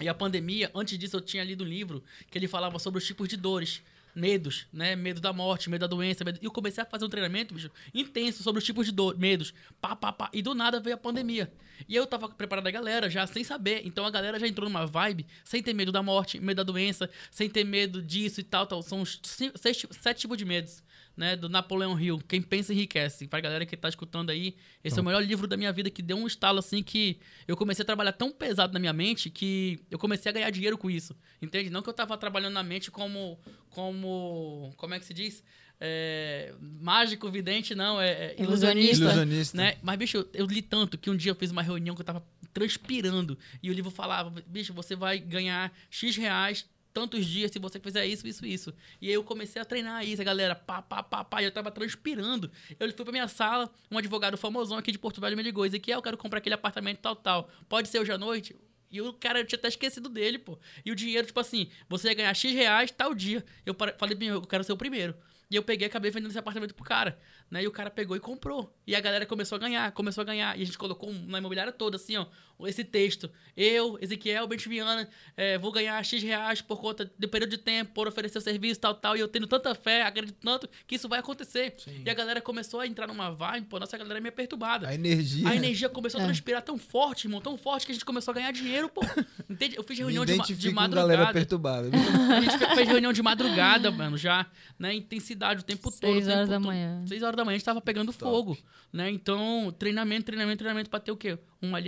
E 0.00 0.08
a 0.08 0.14
pandemia, 0.14 0.70
antes 0.74 0.98
disso, 0.98 1.16
eu 1.16 1.20
tinha 1.20 1.44
lido 1.44 1.64
um 1.64 1.66
livro 1.66 2.02
que 2.30 2.38
ele 2.38 2.48
falava 2.48 2.78
sobre 2.78 2.98
os 2.98 3.06
tipos 3.06 3.28
de 3.28 3.36
dores 3.36 3.82
medos, 4.14 4.66
né? 4.72 4.96
Medo 4.96 5.20
da 5.20 5.32
morte, 5.32 5.70
medo 5.70 5.80
da 5.80 5.86
doença. 5.86 6.24
Medo... 6.24 6.38
E 6.40 6.44
eu 6.44 6.50
comecei 6.50 6.82
a 6.82 6.86
fazer 6.86 7.04
um 7.04 7.08
treinamento, 7.08 7.54
bicho, 7.54 7.70
intenso 7.94 8.42
sobre 8.42 8.58
os 8.58 8.64
tipos 8.64 8.86
de 8.86 8.92
dor, 8.92 9.18
medos. 9.18 9.54
Pá, 9.80 9.94
pá, 9.94 10.12
pá. 10.12 10.30
E 10.32 10.42
do 10.42 10.54
nada 10.54 10.80
veio 10.80 10.94
a 10.94 10.98
pandemia. 10.98 11.52
E 11.88 11.96
eu 11.96 12.06
tava 12.06 12.28
preparando 12.28 12.66
a 12.66 12.70
galera 12.70 13.08
já 13.08 13.26
sem 13.26 13.42
saber. 13.44 13.82
Então 13.84 14.04
a 14.04 14.10
galera 14.10 14.38
já 14.38 14.46
entrou 14.46 14.68
numa 14.68 14.86
vibe 14.86 15.26
sem 15.44 15.62
ter 15.62 15.74
medo 15.74 15.92
da 15.92 16.02
morte, 16.02 16.38
medo 16.40 16.58
da 16.58 16.62
doença, 16.62 17.08
sem 17.30 17.48
ter 17.48 17.64
medo 17.64 18.02
disso 18.02 18.40
e 18.40 18.44
tal, 18.44 18.66
tal. 18.66 18.82
São 18.82 19.00
os 19.00 19.20
cinco, 19.22 19.58
seis, 19.58 19.86
sete 19.90 20.20
tipos 20.20 20.36
de 20.36 20.44
medos. 20.44 20.82
Né, 21.20 21.36
do 21.36 21.50
Napoleão 21.50 22.00
Hill, 22.00 22.18
Quem 22.26 22.40
Pensa 22.40 22.72
Enriquece. 22.72 23.28
Pra 23.28 23.40
galera 23.40 23.66
que 23.66 23.76
tá 23.76 23.90
escutando 23.90 24.30
aí, 24.30 24.56
esse 24.82 24.98
é 24.98 25.02
o 25.02 25.04
melhor 25.04 25.22
livro 25.22 25.46
da 25.46 25.54
minha 25.54 25.70
vida 25.70 25.90
que 25.90 26.00
deu 26.00 26.16
um 26.16 26.26
estalo 26.26 26.60
assim 26.60 26.82
que 26.82 27.18
eu 27.46 27.58
comecei 27.58 27.82
a 27.82 27.84
trabalhar 27.84 28.12
tão 28.12 28.32
pesado 28.32 28.72
na 28.72 28.78
minha 28.78 28.94
mente 28.94 29.28
que 29.28 29.80
eu 29.90 29.98
comecei 29.98 30.30
a 30.30 30.32
ganhar 30.32 30.48
dinheiro 30.48 30.78
com 30.78 30.90
isso. 30.90 31.14
Entende? 31.42 31.68
Não 31.68 31.82
que 31.82 31.90
eu 31.90 31.92
tava 31.92 32.16
trabalhando 32.16 32.54
na 32.54 32.62
mente 32.62 32.90
como. 32.90 33.38
como. 33.68 34.72
como 34.78 34.94
é 34.94 34.98
que 34.98 35.04
se 35.04 35.12
diz? 35.12 35.44
É, 35.78 36.54
mágico, 36.58 37.30
vidente, 37.30 37.74
não, 37.74 38.00
é, 38.00 38.32
é 38.32 38.42
ilusionista. 38.42 39.04
Ilusionista. 39.04 39.58
Né? 39.58 39.76
Mas, 39.82 39.98
bicho, 39.98 40.16
eu, 40.16 40.28
eu 40.32 40.46
li 40.46 40.62
tanto 40.62 40.96
que 40.96 41.10
um 41.10 41.16
dia 41.16 41.32
eu 41.32 41.36
fiz 41.36 41.50
uma 41.50 41.60
reunião 41.60 41.94
que 41.94 42.00
eu 42.00 42.06
tava 42.06 42.24
transpirando 42.54 43.36
e 43.62 43.68
o 43.68 43.74
livro 43.74 43.90
falava: 43.90 44.32
bicho, 44.46 44.72
você 44.72 44.96
vai 44.96 45.18
ganhar 45.18 45.70
X 45.90 46.16
reais 46.16 46.66
tantos 46.92 47.26
dias 47.26 47.50
se 47.50 47.58
você 47.58 47.78
fizer 47.78 48.06
isso, 48.06 48.26
isso, 48.26 48.44
isso. 48.44 48.74
E 49.00 49.08
aí 49.08 49.14
eu 49.14 49.24
comecei 49.24 49.60
a 49.60 49.64
treinar 49.64 50.06
isso, 50.06 50.20
a 50.20 50.24
galera, 50.24 50.54
pá, 50.54 50.82
pá, 50.82 51.02
pá, 51.02 51.24
pá, 51.24 51.42
e 51.42 51.44
eu 51.44 51.52
tava 51.52 51.70
transpirando. 51.70 52.50
Eu 52.78 52.92
fui 52.92 53.04
pra 53.04 53.12
minha 53.12 53.28
sala, 53.28 53.70
um 53.90 53.98
advogado 53.98 54.36
famosão 54.36 54.78
aqui 54.78 54.92
de 54.92 54.98
Porto 54.98 55.20
Velho 55.20 55.36
me 55.36 55.42
ligou, 55.42 55.66
e 55.66 55.78
que 55.78 55.90
eu 55.90 56.02
quero 56.02 56.16
comprar 56.16 56.38
aquele 56.38 56.54
apartamento 56.54 56.98
tal, 56.98 57.16
tal. 57.16 57.50
Pode 57.68 57.88
ser 57.88 58.00
hoje 58.00 58.12
à 58.12 58.18
noite? 58.18 58.56
E 58.90 59.00
o 59.00 59.12
cara, 59.12 59.38
eu 59.40 59.46
tinha 59.46 59.58
até 59.58 59.68
esquecido 59.68 60.08
dele, 60.08 60.38
pô. 60.38 60.58
E 60.84 60.90
o 60.90 60.96
dinheiro, 60.96 61.26
tipo 61.26 61.38
assim, 61.38 61.68
você 61.88 62.08
ia 62.08 62.14
ganhar 62.14 62.34
X 62.34 62.52
reais 62.52 62.90
tal 62.90 63.14
dia. 63.14 63.44
Eu 63.64 63.74
falei, 63.96 64.18
eu 64.20 64.42
quero 64.42 64.64
ser 64.64 64.72
o 64.72 64.76
primeiro. 64.76 65.14
E 65.48 65.56
eu 65.56 65.62
peguei 65.64 65.86
e 65.86 65.88
acabei 65.88 66.10
vendendo 66.12 66.30
esse 66.30 66.38
apartamento 66.38 66.74
pro 66.74 66.84
cara. 66.84 67.18
Né? 67.50 67.64
E 67.64 67.66
o 67.66 67.72
cara 67.72 67.90
pegou 67.90 68.16
e 68.16 68.20
comprou. 68.20 68.72
E 68.86 68.94
a 68.94 69.00
galera 69.00 69.26
começou 69.26 69.56
a 69.56 69.58
ganhar, 69.58 69.90
começou 69.92 70.22
a 70.22 70.24
ganhar. 70.24 70.56
E 70.56 70.62
a 70.62 70.64
gente 70.64 70.78
colocou 70.78 71.12
na 71.12 71.38
imobiliária 71.38 71.72
toda, 71.72 71.96
assim, 71.96 72.16
ó, 72.16 72.26
esse 72.66 72.84
texto. 72.84 73.30
Eu, 73.56 73.98
Ezequiel 74.00 74.46
Bentiviana, 74.46 75.08
é, 75.36 75.58
vou 75.58 75.70
ganhar 75.70 76.02
X 76.04 76.22
reais 76.22 76.62
por 76.62 76.80
conta 76.80 77.10
de 77.18 77.26
período 77.26 77.50
de 77.50 77.58
tempo, 77.58 77.92
por 77.92 78.08
oferecer 78.08 78.38
o 78.38 78.40
serviço, 78.40 78.80
tal, 78.80 78.94
tal. 78.94 79.16
E 79.16 79.20
eu 79.20 79.28
tendo 79.28 79.46
tanta 79.46 79.74
fé, 79.74 80.02
acredito 80.02 80.36
tanto 80.40 80.68
que 80.86 80.94
isso 80.94 81.08
vai 81.08 81.18
acontecer. 81.18 81.74
Sim. 81.78 82.02
E 82.04 82.10
a 82.10 82.14
galera 82.14 82.40
começou 82.40 82.80
a 82.80 82.86
entrar 82.86 83.06
numa 83.06 83.30
vibe, 83.30 83.66
pô, 83.66 83.78
nossa 83.78 83.96
galera 83.98 84.18
é 84.18 84.20
meio 84.20 84.32
perturbada. 84.32 84.88
A 84.88 84.94
energia. 84.94 85.48
A 85.48 85.56
energia 85.56 85.88
começou 85.88 86.20
é. 86.20 86.24
a 86.24 86.26
transpirar 86.26 86.62
tão 86.62 86.78
forte, 86.78 87.26
irmão, 87.26 87.40
tão 87.40 87.56
forte 87.56 87.86
que 87.86 87.92
a 87.92 87.94
gente 87.94 88.04
começou 88.04 88.32
a 88.32 88.34
ganhar 88.34 88.52
dinheiro, 88.52 88.88
pô. 88.88 89.02
Entende? 89.48 89.76
Eu 89.76 89.82
fiz 89.82 89.98
reunião 89.98 90.24
de, 90.24 90.38
de 90.38 90.70
madrugada. 90.70 91.08
galera 91.08 91.32
perturbada. 91.32 91.90
a 92.36 92.40
gente 92.40 92.58
fez 92.58 92.88
reunião 92.88 93.12
de 93.12 93.22
madrugada, 93.22 93.90
mano, 93.90 94.16
já, 94.16 94.46
né? 94.78 94.94
Intensidade 94.94 95.60
o 95.60 95.64
tempo 95.64 95.90
todo. 95.90 96.12
Seis 96.12 96.28
horas 96.28 96.48
da 96.48 96.60
manhã. 96.60 97.04
Seis 97.06 97.22
horas 97.22 97.36
da 97.36 97.44
manhã 97.44 97.56
a 97.56 97.58
gente 97.58 97.64
tava 97.64 97.80
pegando 97.80 98.12
Top. 98.12 98.18
fogo, 98.18 98.58
né? 98.92 99.10
Então, 99.10 99.74
treinamento, 99.78 100.24
treinamento, 100.24 100.58
treinamento 100.58 100.90
pra 100.90 101.00
ter 101.00 101.12
o 101.12 101.16
quê? 101.16 101.38
Uma, 101.62 101.78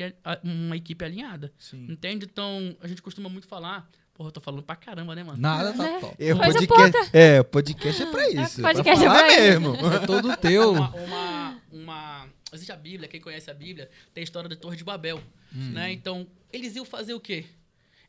uma 0.43 0.77
equipe 0.77 1.05
alinhada. 1.05 1.53
Sim. 1.59 1.87
Entende? 1.91 2.27
Então, 2.31 2.77
a 2.81 2.87
gente 2.87 3.01
costuma 3.01 3.29
muito 3.29 3.47
falar. 3.47 3.89
Porra, 4.15 4.29
eu 4.29 4.33
tô 4.33 4.41
falando 4.41 4.63
pra 4.63 4.77
caramba, 4.77 5.15
né, 5.15 5.25
mano? 5.25 5.41
Nada, 5.41 5.73
tá 5.73 5.89
é. 5.89 6.01
top. 6.01 6.17
É, 6.19 6.35
podcast, 6.35 7.11
é, 7.13 7.41
o 7.41 7.45
podcast 7.45 8.03
é 8.03 8.11
pra 8.11 8.29
isso. 8.31 8.61
É, 8.61 8.63
podcast 8.63 9.05
pra 9.05 9.15
falar 9.15 9.33
é 9.33 9.51
mesmo. 9.51 9.75
É 9.93 10.07
todo 10.07 10.37
teu. 10.37 10.73
Uma, 10.73 10.95
uma, 10.95 11.61
uma, 11.73 12.29
Existe 12.53 12.71
a 12.71 12.77
Bíblia, 12.77 13.09
quem 13.09 13.21
conhece 13.21 13.51
a 13.51 13.55
Bíblia, 13.55 13.89
tem 14.13 14.21
a 14.21 14.25
história 14.25 14.49
da 14.49 14.57
Torre 14.57 14.77
de 14.77 14.85
Babel. 14.85 15.19
Hum. 15.55 15.73
Né? 15.73 15.93
Então, 15.93 16.27
eles 16.53 16.77
iam 16.77 16.85
fazer 16.85 17.15
o 17.15 17.21
quê? 17.21 17.47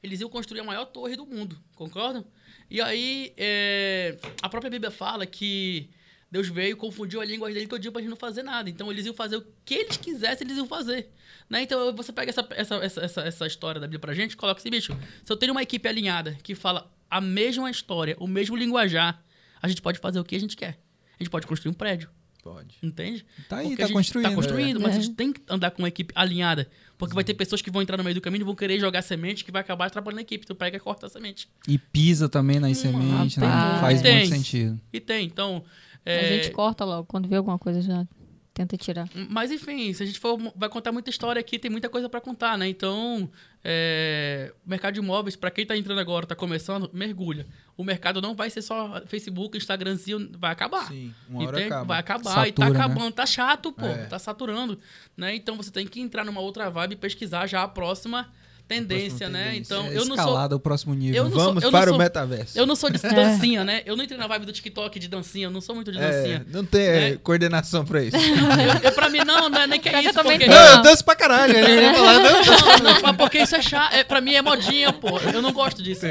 Eles 0.04 0.20
iam 0.20 0.30
construir 0.30 0.60
a 0.60 0.64
maior 0.66 0.86
torre 0.86 1.16
do 1.16 1.26
mundo, 1.26 1.58
concordam? 1.76 2.26
E 2.70 2.82
aí, 2.82 3.34
é, 3.38 4.18
a 4.42 4.50
própria 4.50 4.70
Bíblia 4.70 4.92
fala 4.92 5.26
que 5.26 5.90
Deus 6.34 6.48
veio 6.48 6.72
e 6.72 6.76
confundiu 6.76 7.22
a 7.22 7.26
língua 7.26 7.48
dele 7.54 7.68
todo 7.68 7.80
dia 7.80 7.92
pra 7.92 8.02
gente 8.02 8.10
não 8.10 8.18
fazer 8.18 8.42
nada. 8.42 8.68
Então 8.68 8.92
eles 8.92 9.06
iam 9.06 9.14
fazer 9.14 9.36
o 9.36 9.46
que 9.64 9.76
eles 9.76 9.98
quisessem, 9.98 10.48
eles 10.48 10.58
iam 10.58 10.66
fazer. 10.66 11.12
Né? 11.48 11.62
Então 11.62 11.96
você 11.96 12.12
pega 12.12 12.32
essa, 12.32 12.48
essa, 12.56 12.76
essa, 12.78 13.22
essa, 13.22 13.46
história 13.46 13.80
da 13.80 13.86
Bíblia 13.86 14.00
pra 14.00 14.16
gente 14.16 14.32
e 14.32 14.36
coloca 14.36 14.60
assim, 14.60 14.72
bicho, 14.72 14.98
se 15.24 15.32
eu 15.32 15.38
tenho 15.38 15.52
uma 15.52 15.62
equipe 15.62 15.88
alinhada 15.88 16.36
que 16.42 16.56
fala 16.56 16.92
a 17.08 17.22
mesma 17.22 17.70
história, 17.70 18.18
o 18.20 18.26
mesmo 18.26 18.56
linguajar, 18.56 19.24
a 19.62 19.68
gente 19.68 19.80
pode 19.80 20.00
fazer 20.00 20.20
o 20.20 20.24
que 20.24 20.36
a 20.36 20.40
gente 20.40 20.58
quer. 20.58 20.80
A 21.20 21.24
gente 21.24 21.30
pode 21.30 21.46
construir 21.46 21.70
um 21.70 21.76
prédio. 21.76 22.10
Pode. 22.42 22.78
Entende? 22.82 23.24
Tá 23.48 23.58
aí, 23.58 23.68
Porque 23.68 23.84
tá 23.84 23.94
construindo. 23.94 24.30
Tá 24.30 24.36
construindo, 24.36 24.80
é. 24.80 24.84
mas 24.84 24.96
a 24.96 25.00
gente 25.00 25.14
tem 25.14 25.32
que 25.32 25.42
andar 25.48 25.70
com 25.70 25.84
uma 25.84 25.88
equipe 25.88 26.12
alinhada. 26.16 26.68
Porque 26.98 27.14
vai 27.14 27.24
ter 27.24 27.36
pessoas 27.36 27.62
que 27.62 27.70
vão 27.70 27.80
entrar 27.84 27.96
no 27.96 28.04
meio 28.04 28.16
do 28.16 28.22
caminho 28.22 28.42
e 28.42 28.44
vão 28.44 28.56
querer 28.56 28.80
jogar 28.80 29.04
semente 29.04 29.46
que 29.46 29.52
vai 29.52 29.62
acabar 29.62 29.86
atrapalhando 29.86 30.20
a 30.20 30.24
equipe. 30.24 30.48
Tu 30.48 30.56
pega 30.56 30.78
e 30.78 30.80
corta 30.80 31.06
a 31.06 31.10
semente. 31.10 31.48
E 31.68 31.78
pisa 31.78 32.28
também 32.28 32.60
nas 32.60 32.72
hum, 32.72 32.82
sementes, 32.82 33.38
né? 33.38 33.48
Faz 33.80 34.02
muito 34.02 34.30
sentido. 34.30 34.82
E 34.92 35.00
tem, 35.00 35.28
então... 35.28 35.64
É... 36.06 36.20
A 36.20 36.24
gente 36.24 36.52
corta 36.52 36.84
logo. 36.86 37.06
Quando 37.06 37.28
vê 37.28 37.36
alguma 37.36 37.58
coisa 37.58 37.82
já 37.82 38.06
tenta 38.54 38.78
tirar. 38.78 39.10
Mas 39.30 39.52
enfim, 39.52 39.92
se 39.94 40.04
a 40.04 40.06
gente 40.06 40.20
for 40.20 40.38
vai 40.56 40.70
contar 40.70 40.92
muita 40.92 41.10
história 41.10 41.40
aqui, 41.40 41.58
tem 41.58 41.72
muita 41.72 41.90
coisa 41.90 42.08
para 42.08 42.22
contar, 42.22 42.56
né? 42.58 42.68
Então, 42.68 43.30
é, 43.64 44.54
mercado 44.64 44.94
de 44.94 45.00
imóveis, 45.00 45.36
para 45.36 45.50
quem 45.50 45.66
tá 45.66 45.76
entrando 45.76 46.00
agora, 46.00 46.26
tá 46.28 46.36
começando, 46.36 46.90
mergulha. 46.94 47.48
O 47.76 47.84
mercado 47.84 48.22
não 48.22 48.36
vai 48.36 48.50
ser 48.52 48.62
só 48.62 49.02
Facebook, 49.08 49.58
Instagramzinho, 49.58 50.30
vai 50.38 50.52
acabar. 50.52 50.88
Sim, 50.88 51.14
uma 51.28 51.48
hora 51.48 51.66
acaba. 51.66 51.86
Vai 51.86 52.00
acabar 52.00 52.24
Satura, 52.24 52.48
e 52.48 52.52
tá 52.52 52.70
né? 52.70 52.80
acabando, 52.80 53.06
né? 53.06 53.12
tá 53.12 53.26
chato, 53.26 53.72
pô, 53.72 53.88
é. 53.88 54.06
tá 54.06 54.20
saturando, 54.20 54.80
né? 55.18 55.36
Então 55.36 55.58
você 55.58 55.72
tem 55.72 55.88
que 55.88 56.00
entrar 56.00 56.24
numa 56.24 56.40
outra 56.40 56.70
vibe 56.70 56.94
e 56.94 56.98
pesquisar 56.98 57.48
já 57.48 57.64
a 57.64 57.68
próxima 57.68 58.32
tendência, 58.68 59.30
né? 59.30 59.46
Tendência. 59.46 59.74
Então, 59.76 59.86
é 59.88 59.98
eu 59.98 60.06
não 60.06 60.16
sou. 60.16 60.56
o 60.56 60.60
próximo 60.60 60.94
nível. 60.94 61.30
Vamos 61.30 61.62
sou, 61.64 61.72
para 61.72 61.88
sou, 61.88 61.96
o 61.96 61.98
metaverso. 61.98 62.58
Eu 62.58 62.66
não 62.66 62.76
sou 62.76 62.90
de 62.90 63.00
dancinha, 63.00 63.64
né? 63.64 63.82
Eu 63.86 63.96
não 63.96 64.04
entrei 64.04 64.18
na 64.18 64.28
vibe 64.28 64.46
do 64.46 64.54
TikTok 64.54 65.00
de 65.00 65.08
dancinha, 65.08 65.48
eu 65.48 65.52
não 65.52 65.62
sou 65.62 65.76
muito 65.76 65.92
de 65.92 66.00
dancinha. 66.00 66.46
É, 66.48 66.54
não 66.54 66.66
tem 66.66 66.88
né? 66.88 67.20
coordenação 67.24 67.86
pra 67.86 68.04
isso. 68.04 68.18
eu, 68.18 68.90
eu, 68.90 68.92
pra 68.92 69.10
mim, 69.10 69.20
não, 69.26 69.50
não 69.50 69.62
é 69.62 69.68
nem 69.68 69.80
que 69.80 69.90
é 69.90 70.04
isso. 70.04 70.14
Porque... 70.14 70.46
Não, 70.46 70.76
eu 70.76 70.82
danço 70.82 71.04
pra 71.04 71.16
caralho. 71.16 71.54
Né? 71.54 71.92
não, 71.92 72.84
não, 72.84 73.02
não, 73.02 73.16
porque 73.16 73.40
isso 73.40 73.56
é 73.56 73.62
chato. 73.62 73.94
É, 73.94 74.04
pra 74.04 74.22
mim 74.22 74.34
é 74.34 74.42
modinha, 74.42 74.92
pô. 74.92 75.20
Eu 75.20 75.42
não 75.42 75.52
gosto 75.52 75.82
disso. 75.84 76.06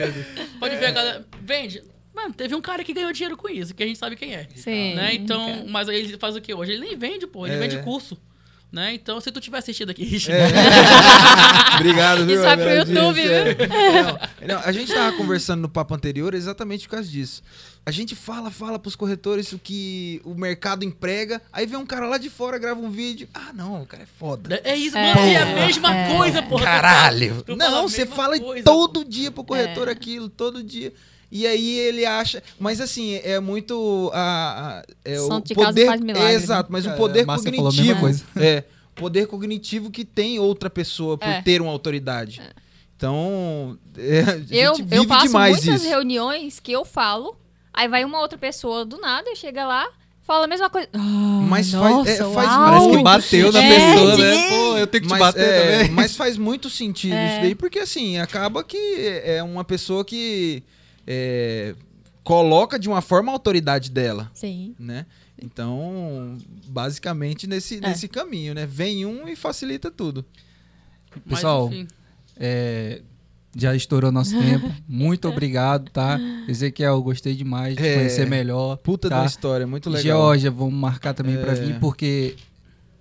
Pode 0.59 0.77
ver 0.77 0.87
a 0.87 0.91
galera. 0.91 1.27
Vende. 1.41 1.83
Mano, 2.15 2.35
teve 2.35 2.55
um 2.55 2.61
cara 2.61 2.85
que 2.85 2.93
ganhou 2.93 3.11
dinheiro 3.13 3.37
com 3.37 3.49
isso, 3.49 3.75
que 3.75 3.83
a 3.83 3.87
gente 3.87 3.99
sabe 3.99 4.17
quem 4.17 4.35
é. 4.35 4.47
Sim. 4.55 4.95
Né? 4.95 5.15
Então, 5.15 5.67
mas 5.67 5.89
aí 5.89 5.99
ele 5.99 6.19
faz 6.19 6.37
o 6.37 6.41
que 6.41 6.53
hoje? 6.53 6.73
Ele 6.73 6.87
nem 6.87 6.97
vende, 6.97 7.27
pô. 7.27 7.47
Ele 7.47 7.57
é. 7.57 7.59
vende 7.59 7.79
curso. 7.83 8.19
Né? 8.73 8.95
Então, 8.95 9.21
se 9.21 9.31
tu 9.31 9.39
tiver 9.39 9.59
assistido 9.59 9.91
aqui, 9.91 10.17
é. 10.31 11.77
Obrigado, 11.77 12.25
viu? 12.25 12.37
Isso 12.37 12.43
vai 12.43 12.57
pro 12.57 12.71
YouTube, 12.71 13.21
viu? 13.21 13.31
É. 13.31 14.47
Não, 14.49 14.61
a 14.61 14.73
gente 14.73 14.91
tava 14.95 15.15
conversando 15.15 15.61
no 15.61 15.69
papo 15.69 15.95
anterior 15.95 16.33
exatamente 16.33 16.89
por 16.89 16.93
causa 16.93 17.07
disso. 17.07 17.43
A 17.85 17.91
gente 17.91 18.17
fala, 18.17 18.51
fala 18.51 18.79
pros 18.79 18.97
corretores 18.97 19.53
o 19.53 19.59
que 19.59 20.23
o 20.25 20.35
mercado 20.35 20.85
emprega, 20.87 21.43
aí 21.53 21.67
vem 21.67 21.79
um 21.79 21.85
cara 21.85 22.07
lá 22.07 22.17
de 22.17 22.31
fora, 22.31 22.57
grava 22.57 22.81
um 22.81 22.91
vídeo. 22.91 23.29
Ah, 23.35 23.53
não, 23.53 23.83
o 23.83 23.87
cara 23.87 24.05
é 24.05 24.07
foda. 24.19 24.59
É 24.65 24.75
isso, 24.75 24.97
é, 24.97 25.15
mano. 25.15 25.27
É 25.27 25.37
a 25.37 25.47
mesma 25.67 25.95
é. 25.95 26.17
coisa, 26.17 26.43
porra. 26.43 26.65
Caralho. 26.65 27.43
Tu 27.43 27.55
não, 27.55 27.87
você 27.87 28.07
fala 28.07 28.41
coisa, 28.41 28.65
todo 28.65 29.05
dia 29.05 29.31
pro 29.31 29.45
corretor 29.45 29.89
é. 29.89 29.91
aquilo, 29.91 30.31
todo 30.31 30.63
dia. 30.63 30.95
E 31.35 31.47
aí 31.47 31.79
ele 31.79 32.05
acha. 32.05 32.43
Mas 32.61 32.79
assim, 32.79 33.15
é 33.25 33.41
muito. 33.41 34.11
A, 34.13 34.81
a 34.81 34.85
é 35.03 35.19
o 35.19 35.29
poder. 35.41 35.87
Faz 35.87 36.01
milagre, 36.03 36.29
é, 36.29 36.35
exato, 36.35 36.71
mas 36.71 36.85
é, 36.85 36.93
o 36.93 36.97
poder 36.99 37.25
cognitivo. 37.25 38.07
É. 38.37 38.65
Poder 38.95 39.27
cognitivo 39.27 39.91
que 39.91 40.05
tem 40.05 40.39
outra 40.39 40.69
pessoa 40.69 41.17
por 41.17 41.27
é. 41.27 41.41
ter 41.41 41.63
uma 41.63 41.73
autoridade. 41.73 42.43
É. 42.43 42.53
Então, 42.95 43.79
é, 43.97 44.21
a 44.21 44.39
gente 44.39 44.55
eu, 44.55 44.75
vive 44.75 44.97
eu 44.97 45.05
faço 45.07 45.27
demais 45.29 45.57
muitas 45.57 45.81
isso. 45.81 45.89
reuniões 45.89 46.61
que 46.61 46.71
eu 46.71 46.85
falo, 46.85 47.35
aí 47.73 47.89
vai 47.89 48.05
uma 48.05 48.21
outra 48.21 48.37
pessoa 48.37 48.85
do 48.85 48.99
nada, 48.99 49.35
chega 49.35 49.67
lá, 49.67 49.89
fala 50.23 50.45
a 50.45 50.47
mesma 50.47 50.69
coisa. 50.69 50.89
Oh, 50.95 50.99
mas 50.99 51.73
nossa, 51.73 52.05
faz, 52.05 52.21
é, 52.21 52.35
faz 52.35 52.49
Parece 52.49 52.91
que 52.91 53.03
bateu 53.03 53.53
na 53.53 53.63
é, 53.63 53.69
pessoa, 53.69 54.17
né? 54.19 54.49
Pô, 54.51 54.77
eu 54.77 54.87
tenho 54.87 55.03
que 55.03 55.09
mas, 55.09 55.19
te 55.19 55.21
bater 55.21 55.49
é, 55.49 55.79
também. 55.79 55.91
Mas 55.93 56.15
faz 56.15 56.37
muito 56.37 56.69
sentido 56.69 57.15
isso 57.15 57.41
daí, 57.41 57.55
porque 57.55 57.79
assim, 57.79 58.19
acaba 58.19 58.63
que 58.63 58.77
é 59.25 59.43
uma 59.43 59.65
pessoa 59.65 60.05
que 60.05 60.63
é, 61.07 61.75
coloca 62.25 62.79
de 62.79 62.89
uma 62.89 63.01
forma 63.01 63.31
a 63.31 63.35
autoridade 63.35 63.91
dela. 63.91 64.31
Sim. 64.35 64.75
Né? 64.79 65.07
Então, 65.43 66.39
basicamente 66.67 67.47
nesse, 67.47 67.77
é. 67.77 67.81
nesse 67.81 68.09
caminho, 68.09 68.55
né? 68.55 68.67
Vem 68.67 69.05
um 69.05 69.29
e 69.29 69.35
facilita 69.35 69.91
tudo. 69.91 70.25
Pessoal, 71.29 71.71
é, 72.37 73.03
já 73.57 73.75
estourou 73.75 74.11
nosso 74.11 74.39
tempo. 74.39 74.73
Muito 74.89 75.29
obrigado, 75.29 75.91
tá? 75.91 76.19
Ezequiel, 76.49 77.03
gostei 77.03 77.35
demais 77.35 77.77
de 77.77 77.85
é, 77.85 77.95
conhecer 77.97 78.27
melhor. 78.29 78.77
Puta 78.79 79.09
tá? 79.09 79.21
da 79.21 79.27
história, 79.27 79.67
muito 79.67 79.91
legal. 79.91 80.03
Georgia, 80.03 80.51
vamos 80.51 80.75
marcar 80.75 81.13
também 81.13 81.37
é. 81.37 81.39
para 81.39 81.55
vir, 81.55 81.79
porque 81.79 82.37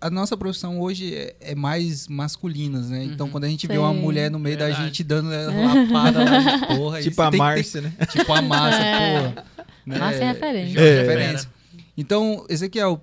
a 0.01 0.09
nossa 0.09 0.35
profissão 0.35 0.79
hoje 0.79 1.13
é, 1.15 1.35
é 1.39 1.55
mais 1.55 2.07
masculinas, 2.07 2.89
né? 2.89 3.03
Então, 3.03 3.29
quando 3.29 3.43
a 3.43 3.47
gente 3.47 3.67
vê 3.67 3.75
Sim. 3.75 3.79
uma 3.79 3.93
mulher 3.93 4.29
no 4.31 4.39
meio 4.39 4.57
da 4.57 4.65
Verdade. 4.65 4.85
gente 4.87 5.03
dando 5.03 5.31
ela 5.33 5.53
lapada 5.53 6.23
lá 6.23 6.39
de 6.39 6.67
porra. 6.75 7.01
Tipo 7.01 7.21
a 7.21 7.31
Márcia, 7.31 7.81
né? 7.81 7.93
Tipo 8.11 8.33
a 8.33 8.41
Márcia, 8.41 8.81
É. 8.83 9.19
porra. 9.21 9.45
Né? 9.85 9.97
Márcia 9.99 10.23
é 10.23 10.27
referência. 10.27 10.73
Jorge 10.73 10.89
É. 10.89 11.01
referência. 11.01 11.49
Então, 11.97 12.45
Ezequiel, 12.49 13.01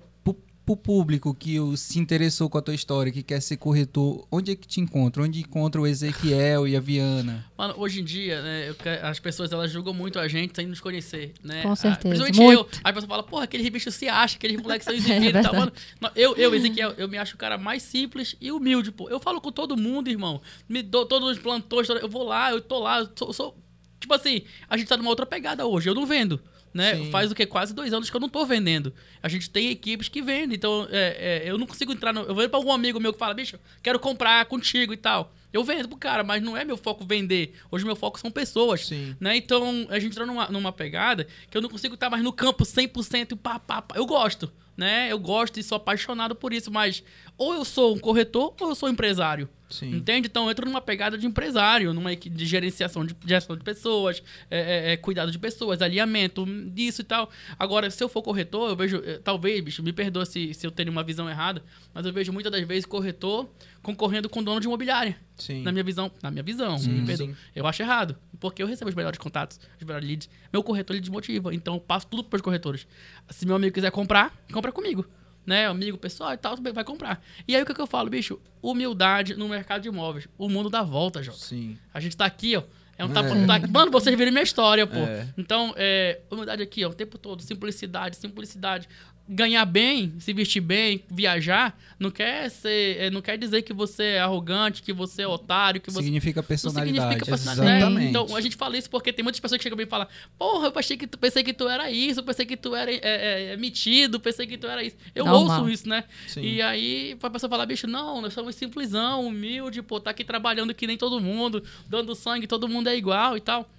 público 0.75 1.33
que 1.33 1.55
se 1.77 1.99
interessou 1.99 2.49
com 2.49 2.57
a 2.57 2.61
tua 2.61 2.73
história, 2.75 3.11
que 3.11 3.23
quer 3.23 3.41
ser 3.41 3.57
corretor, 3.57 4.27
onde 4.31 4.51
é 4.51 4.55
que 4.55 4.67
te 4.67 4.79
encontra? 4.79 5.23
Onde 5.23 5.39
encontra 5.41 5.79
o 5.81 5.87
Ezequiel 5.87 6.67
e 6.67 6.75
a 6.75 6.79
Viana? 6.79 7.45
Mano, 7.57 7.73
hoje 7.77 8.01
em 8.01 8.03
dia, 8.03 8.41
né, 8.41 8.75
as 9.03 9.19
pessoas 9.19 9.51
elas 9.51 9.71
julgam 9.71 9.93
muito 9.93 10.17
a 10.19 10.27
gente 10.27 10.53
sem 10.55 10.65
nos 10.67 10.79
conhecer, 10.79 11.33
né? 11.43 11.63
Com 11.63 11.71
Ah, 11.71 11.75
certeza, 11.75 12.23
Principalmente 12.23 12.39
muito. 12.57 12.59
eu. 12.75 12.79
Aí 12.83 12.91
a 12.91 12.93
pessoa 12.93 13.09
fala, 13.09 13.23
porra, 13.23 13.43
aqueles 13.43 13.67
bichos 13.69 13.93
se 13.95 14.07
acham, 14.07 14.37
aqueles 14.37 14.61
moleques 14.61 14.85
são 14.85 14.93
exibidos 14.95 15.27
e 15.39 15.43
tal. 15.43 15.51
verdade. 15.53 15.73
Mano, 15.99 16.13
eu, 16.15 16.35
eu, 16.35 16.53
Ezequiel, 16.55 16.93
eu 16.97 17.07
me 17.07 17.17
acho 17.17 17.35
o 17.35 17.37
cara 17.37 17.57
mais 17.57 17.83
simples 17.83 18.35
e 18.39 18.51
humilde, 18.51 18.91
pô. 18.91 19.09
Eu 19.09 19.19
falo 19.19 19.39
com 19.41 19.51
todo 19.51 19.75
mundo, 19.77 20.09
irmão. 20.09 20.41
Me 20.67 20.81
dou 20.81 21.05
todos 21.05 21.29
os 21.29 21.39
plantões, 21.39 21.87
eu 21.89 22.09
vou 22.09 22.23
lá, 22.23 22.51
eu 22.51 22.61
tô 22.61 22.79
lá, 22.79 22.99
eu 22.99 23.09
sou, 23.15 23.33
sou- 23.33 23.57
Tipo 23.99 24.13
assim, 24.13 24.43
a 24.69 24.77
gente 24.77 24.87
tá 24.87 24.95
numa 24.95 25.09
outra 25.09 25.25
pegada 25.25 25.65
hoje, 25.67 25.89
eu 25.89 25.93
não 25.93 26.05
vendo. 26.05 26.39
Né? 26.73 26.95
Sim. 26.95 27.11
Faz 27.11 27.31
o 27.31 27.35
que? 27.35 27.45
Quase 27.45 27.73
dois 27.73 27.91
anos 27.93 28.09
que 28.09 28.15
eu 28.15 28.21
não 28.21 28.29
tô 28.29 28.45
vendendo. 28.45 28.93
A 29.23 29.27
gente 29.27 29.49
tem 29.49 29.69
equipes 29.69 30.07
que 30.07 30.21
vendem, 30.21 30.55
então 30.55 30.87
é, 30.91 31.43
é, 31.43 31.49
eu 31.49 31.57
não 31.57 31.65
consigo 31.65 31.91
entrar 31.91 32.13
no. 32.13 32.21
Eu 32.21 32.35
vou 32.35 32.47
pra 32.47 32.57
algum 32.57 32.71
amigo 32.71 32.99
meu 32.99 33.11
que 33.11 33.19
fala, 33.19 33.33
bicho, 33.33 33.59
quero 33.81 33.99
comprar 33.99 34.45
contigo 34.45 34.93
e 34.93 34.97
tal. 34.97 35.33
Eu 35.51 35.63
vendo 35.63 35.87
pro 35.87 35.97
cara, 35.97 36.23
mas 36.23 36.43
não 36.43 36.55
é 36.55 36.63
meu 36.63 36.77
foco 36.77 37.03
vender. 37.03 37.55
Hoje 37.71 37.83
meu 37.83 37.95
foco 37.95 38.19
são 38.19 38.29
pessoas. 38.29 38.85
Sim. 38.85 39.15
Né? 39.19 39.37
Então, 39.37 39.87
a 39.89 39.99
gente 39.99 40.11
entrou 40.11 40.27
numa, 40.27 40.47
numa 40.49 40.71
pegada 40.71 41.27
que 41.49 41.57
eu 41.57 41.61
não 41.61 41.69
consigo 41.69 41.95
estar 41.95 42.09
mais 42.09 42.23
no 42.23 42.31
campo 42.31 42.63
100% 42.63 43.31
e 43.31 43.35
pá, 43.35 43.57
pá, 43.57 43.81
pá. 43.81 43.95
Eu 43.95 44.05
gosto, 44.05 44.51
né? 44.77 45.11
Eu 45.11 45.17
gosto 45.17 45.59
e 45.59 45.63
sou 45.63 45.77
apaixonado 45.77 46.35
por 46.35 46.53
isso, 46.53 46.71
mas 46.71 47.03
ou 47.35 47.55
eu 47.55 47.65
sou 47.65 47.95
um 47.95 47.99
corretor 47.99 48.53
ou 48.59 48.69
eu 48.69 48.75
sou 48.75 48.87
um 48.87 48.91
empresário. 48.91 49.49
Sim. 49.69 49.95
Entende? 49.95 50.27
Então 50.27 50.45
eu 50.45 50.51
entro 50.51 50.65
numa 50.65 50.81
pegada 50.81 51.17
de 51.17 51.27
empresário, 51.27 51.93
numa 51.93 52.11
equipe 52.11 52.35
de 52.35 52.45
gerenciação 52.45 53.05
de 53.05 53.15
gestão 53.25 53.55
de 53.55 53.63
pessoas, 53.63 54.23
é, 54.49 54.59
é, 54.59 54.93
é, 54.93 54.97
cuidado 54.97 55.31
de 55.31 55.37
pessoas, 55.37 55.81
alinhamento 55.81 56.45
disso 56.71 57.01
e 57.01 57.03
tal. 57.03 57.29
Agora, 57.57 57.89
se 57.91 58.03
eu 58.03 58.09
for 58.09 58.21
corretor, 58.23 58.69
eu 58.69 58.75
vejo, 58.75 59.01
eh, 59.05 59.19
talvez, 59.23 59.61
bicho, 59.63 59.83
me 59.83 59.93
perdoa 59.93 60.25
se, 60.25 60.53
se 60.53 60.65
eu 60.65 60.71
tenho 60.71 60.91
uma 60.91 61.03
visão 61.03 61.29
errada, 61.29 61.63
mas 61.93 62.05
eu 62.05 62.11
vejo 62.11 62.33
muitas 62.33 62.51
das 62.51 62.65
vezes 62.67 62.85
corretor 62.85 63.47
concorrendo 63.81 64.27
com 64.27 64.41
dono 64.43 64.59
de 64.59 64.65
imobiliária. 64.67 65.15
Sim. 65.37 65.61
Na 65.63 65.71
minha 65.71 65.83
visão, 65.83 66.11
na 66.21 66.31
minha 66.31 66.43
visão, 66.43 66.77
Sim, 66.77 66.89
me 66.91 67.05
perdoa. 67.05 67.27
sim. 67.27 67.35
Eu 67.55 67.65
acho 67.67 67.81
errado, 67.81 68.17
porque 68.39 68.61
eu 68.61 68.67
recebo 68.67 68.89
os 68.89 68.95
melhores 68.95 69.19
contatos, 69.19 69.59
os 69.79 69.85
melhores 69.85 70.07
leads. 70.07 70.29
Meu 70.51 70.63
corretor 70.63 70.95
ele 70.95 71.01
desmotiva, 71.01 71.53
então 71.53 71.75
eu 71.75 71.79
passo 71.79 72.07
tudo 72.07 72.23
para 72.23 72.37
os 72.37 72.41
corretores. 72.41 72.87
Se 73.29 73.45
meu 73.45 73.55
amigo 73.55 73.73
quiser 73.73 73.91
comprar, 73.91 74.35
compra 74.51 74.71
comigo. 74.71 75.05
Né, 75.49 75.65
amigo 75.65 75.97
pessoal 75.97 76.31
e 76.31 76.37
tal, 76.37 76.55
vai 76.57 76.83
comprar. 76.83 77.23
E 77.47 77.55
aí 77.55 77.63
o 77.63 77.65
que, 77.65 77.73
que 77.73 77.81
eu 77.81 77.87
falo, 77.87 78.07
bicho? 78.07 78.39
Humildade 78.61 79.33
no 79.33 79.49
mercado 79.49 79.81
de 79.81 79.87
imóveis. 79.87 80.27
O 80.37 80.47
mundo 80.47 80.69
dá 80.69 80.83
volta, 80.83 81.23
Jota. 81.23 81.39
Sim. 81.39 81.75
A 81.91 81.99
gente 81.99 82.15
tá 82.15 82.23
aqui, 82.25 82.55
ó. 82.55 82.61
É 82.95 83.03
um 83.03 83.09
tapa 83.09 83.29
É. 83.29 83.45
taco. 83.47 83.67
Mano, 83.71 83.91
vocês 83.91 84.15
viram 84.15 84.31
minha 84.31 84.43
história, 84.43 84.85
pô. 84.85 84.99
É. 84.99 85.27
Então, 85.35 85.73
é, 85.75 86.19
humildade 86.29 86.61
aqui, 86.61 86.85
ó, 86.85 86.89
o 86.89 86.93
tempo 86.93 87.17
todo. 87.17 87.41
Simplicidade, 87.41 88.15
simplicidade. 88.17 88.87
Ganhar 89.31 89.63
bem, 89.63 90.15
se 90.17 90.33
vestir 90.33 90.59
bem, 90.59 91.03
viajar, 91.07 91.79
não 91.99 92.09
quer 92.09 92.49
ser. 92.49 92.97
é, 92.97 93.09
Não 93.11 93.21
quer 93.21 93.37
dizer 93.37 93.61
que 93.61 93.71
você 93.71 94.03
é 94.03 94.19
arrogante, 94.19 94.81
que 94.81 94.91
você 94.91 95.21
é 95.21 95.27
otário, 95.27 95.79
que 95.79 95.91
você. 95.91 96.01
Significa 96.01 96.41
Não 96.41 96.47
personalidade. 96.47 96.97
significa 96.97 97.25
personalidade. 97.27 97.77
Exatamente. 97.77 98.03
né? 98.05 98.09
Então, 98.09 98.35
a 98.35 98.41
gente 98.41 98.55
fala 98.55 98.75
isso 98.75 98.89
porque 98.89 99.13
tem 99.13 99.21
muitas 99.21 99.39
pessoas 99.39 99.59
que 99.59 99.63
chegam 99.63 99.77
bem 99.77 99.85
e 99.85 99.89
falam: 99.89 100.07
Porra, 100.35 100.65
eu 100.67 100.71
pensei 100.71 100.97
que 100.97 101.05
tu, 101.05 101.19
pensei 101.19 101.43
que 101.43 101.53
tu 101.53 101.69
era 101.69 101.91
isso, 101.91 102.21
eu 102.21 102.23
pensei 102.23 102.43
que 102.43 102.57
tu 102.57 102.75
era 102.75 102.91
é, 102.91 102.99
é, 103.03 103.43
é, 103.53 103.57
metido, 103.57 104.19
pensei 104.19 104.47
que 104.47 104.57
tu 104.57 104.65
era 104.65 104.83
isso. 104.83 104.95
Eu 105.13 105.25
Normal. 105.25 105.59
ouço 105.61 105.69
isso, 105.69 105.87
né? 105.87 106.05
Sim. 106.27 106.41
E 106.41 106.59
aí 106.63 107.15
a 107.21 107.29
pessoa 107.29 107.49
fala: 107.51 107.67
Bicho, 107.67 107.85
não, 107.85 108.21
nós 108.21 108.33
somos 108.33 108.55
simplesão, 108.55 109.27
humilde, 109.27 109.83
pô, 109.83 109.99
tá 109.99 110.09
aqui 110.09 110.23
trabalhando 110.23 110.73
que 110.73 110.87
nem 110.87 110.97
todo 110.97 111.19
mundo, 111.21 111.63
dando 111.87 112.15
sangue, 112.15 112.47
todo 112.47 112.67
mundo 112.67 112.87
é 112.89 112.97
igual 112.97 113.37
e 113.37 113.41
tal. 113.41 113.69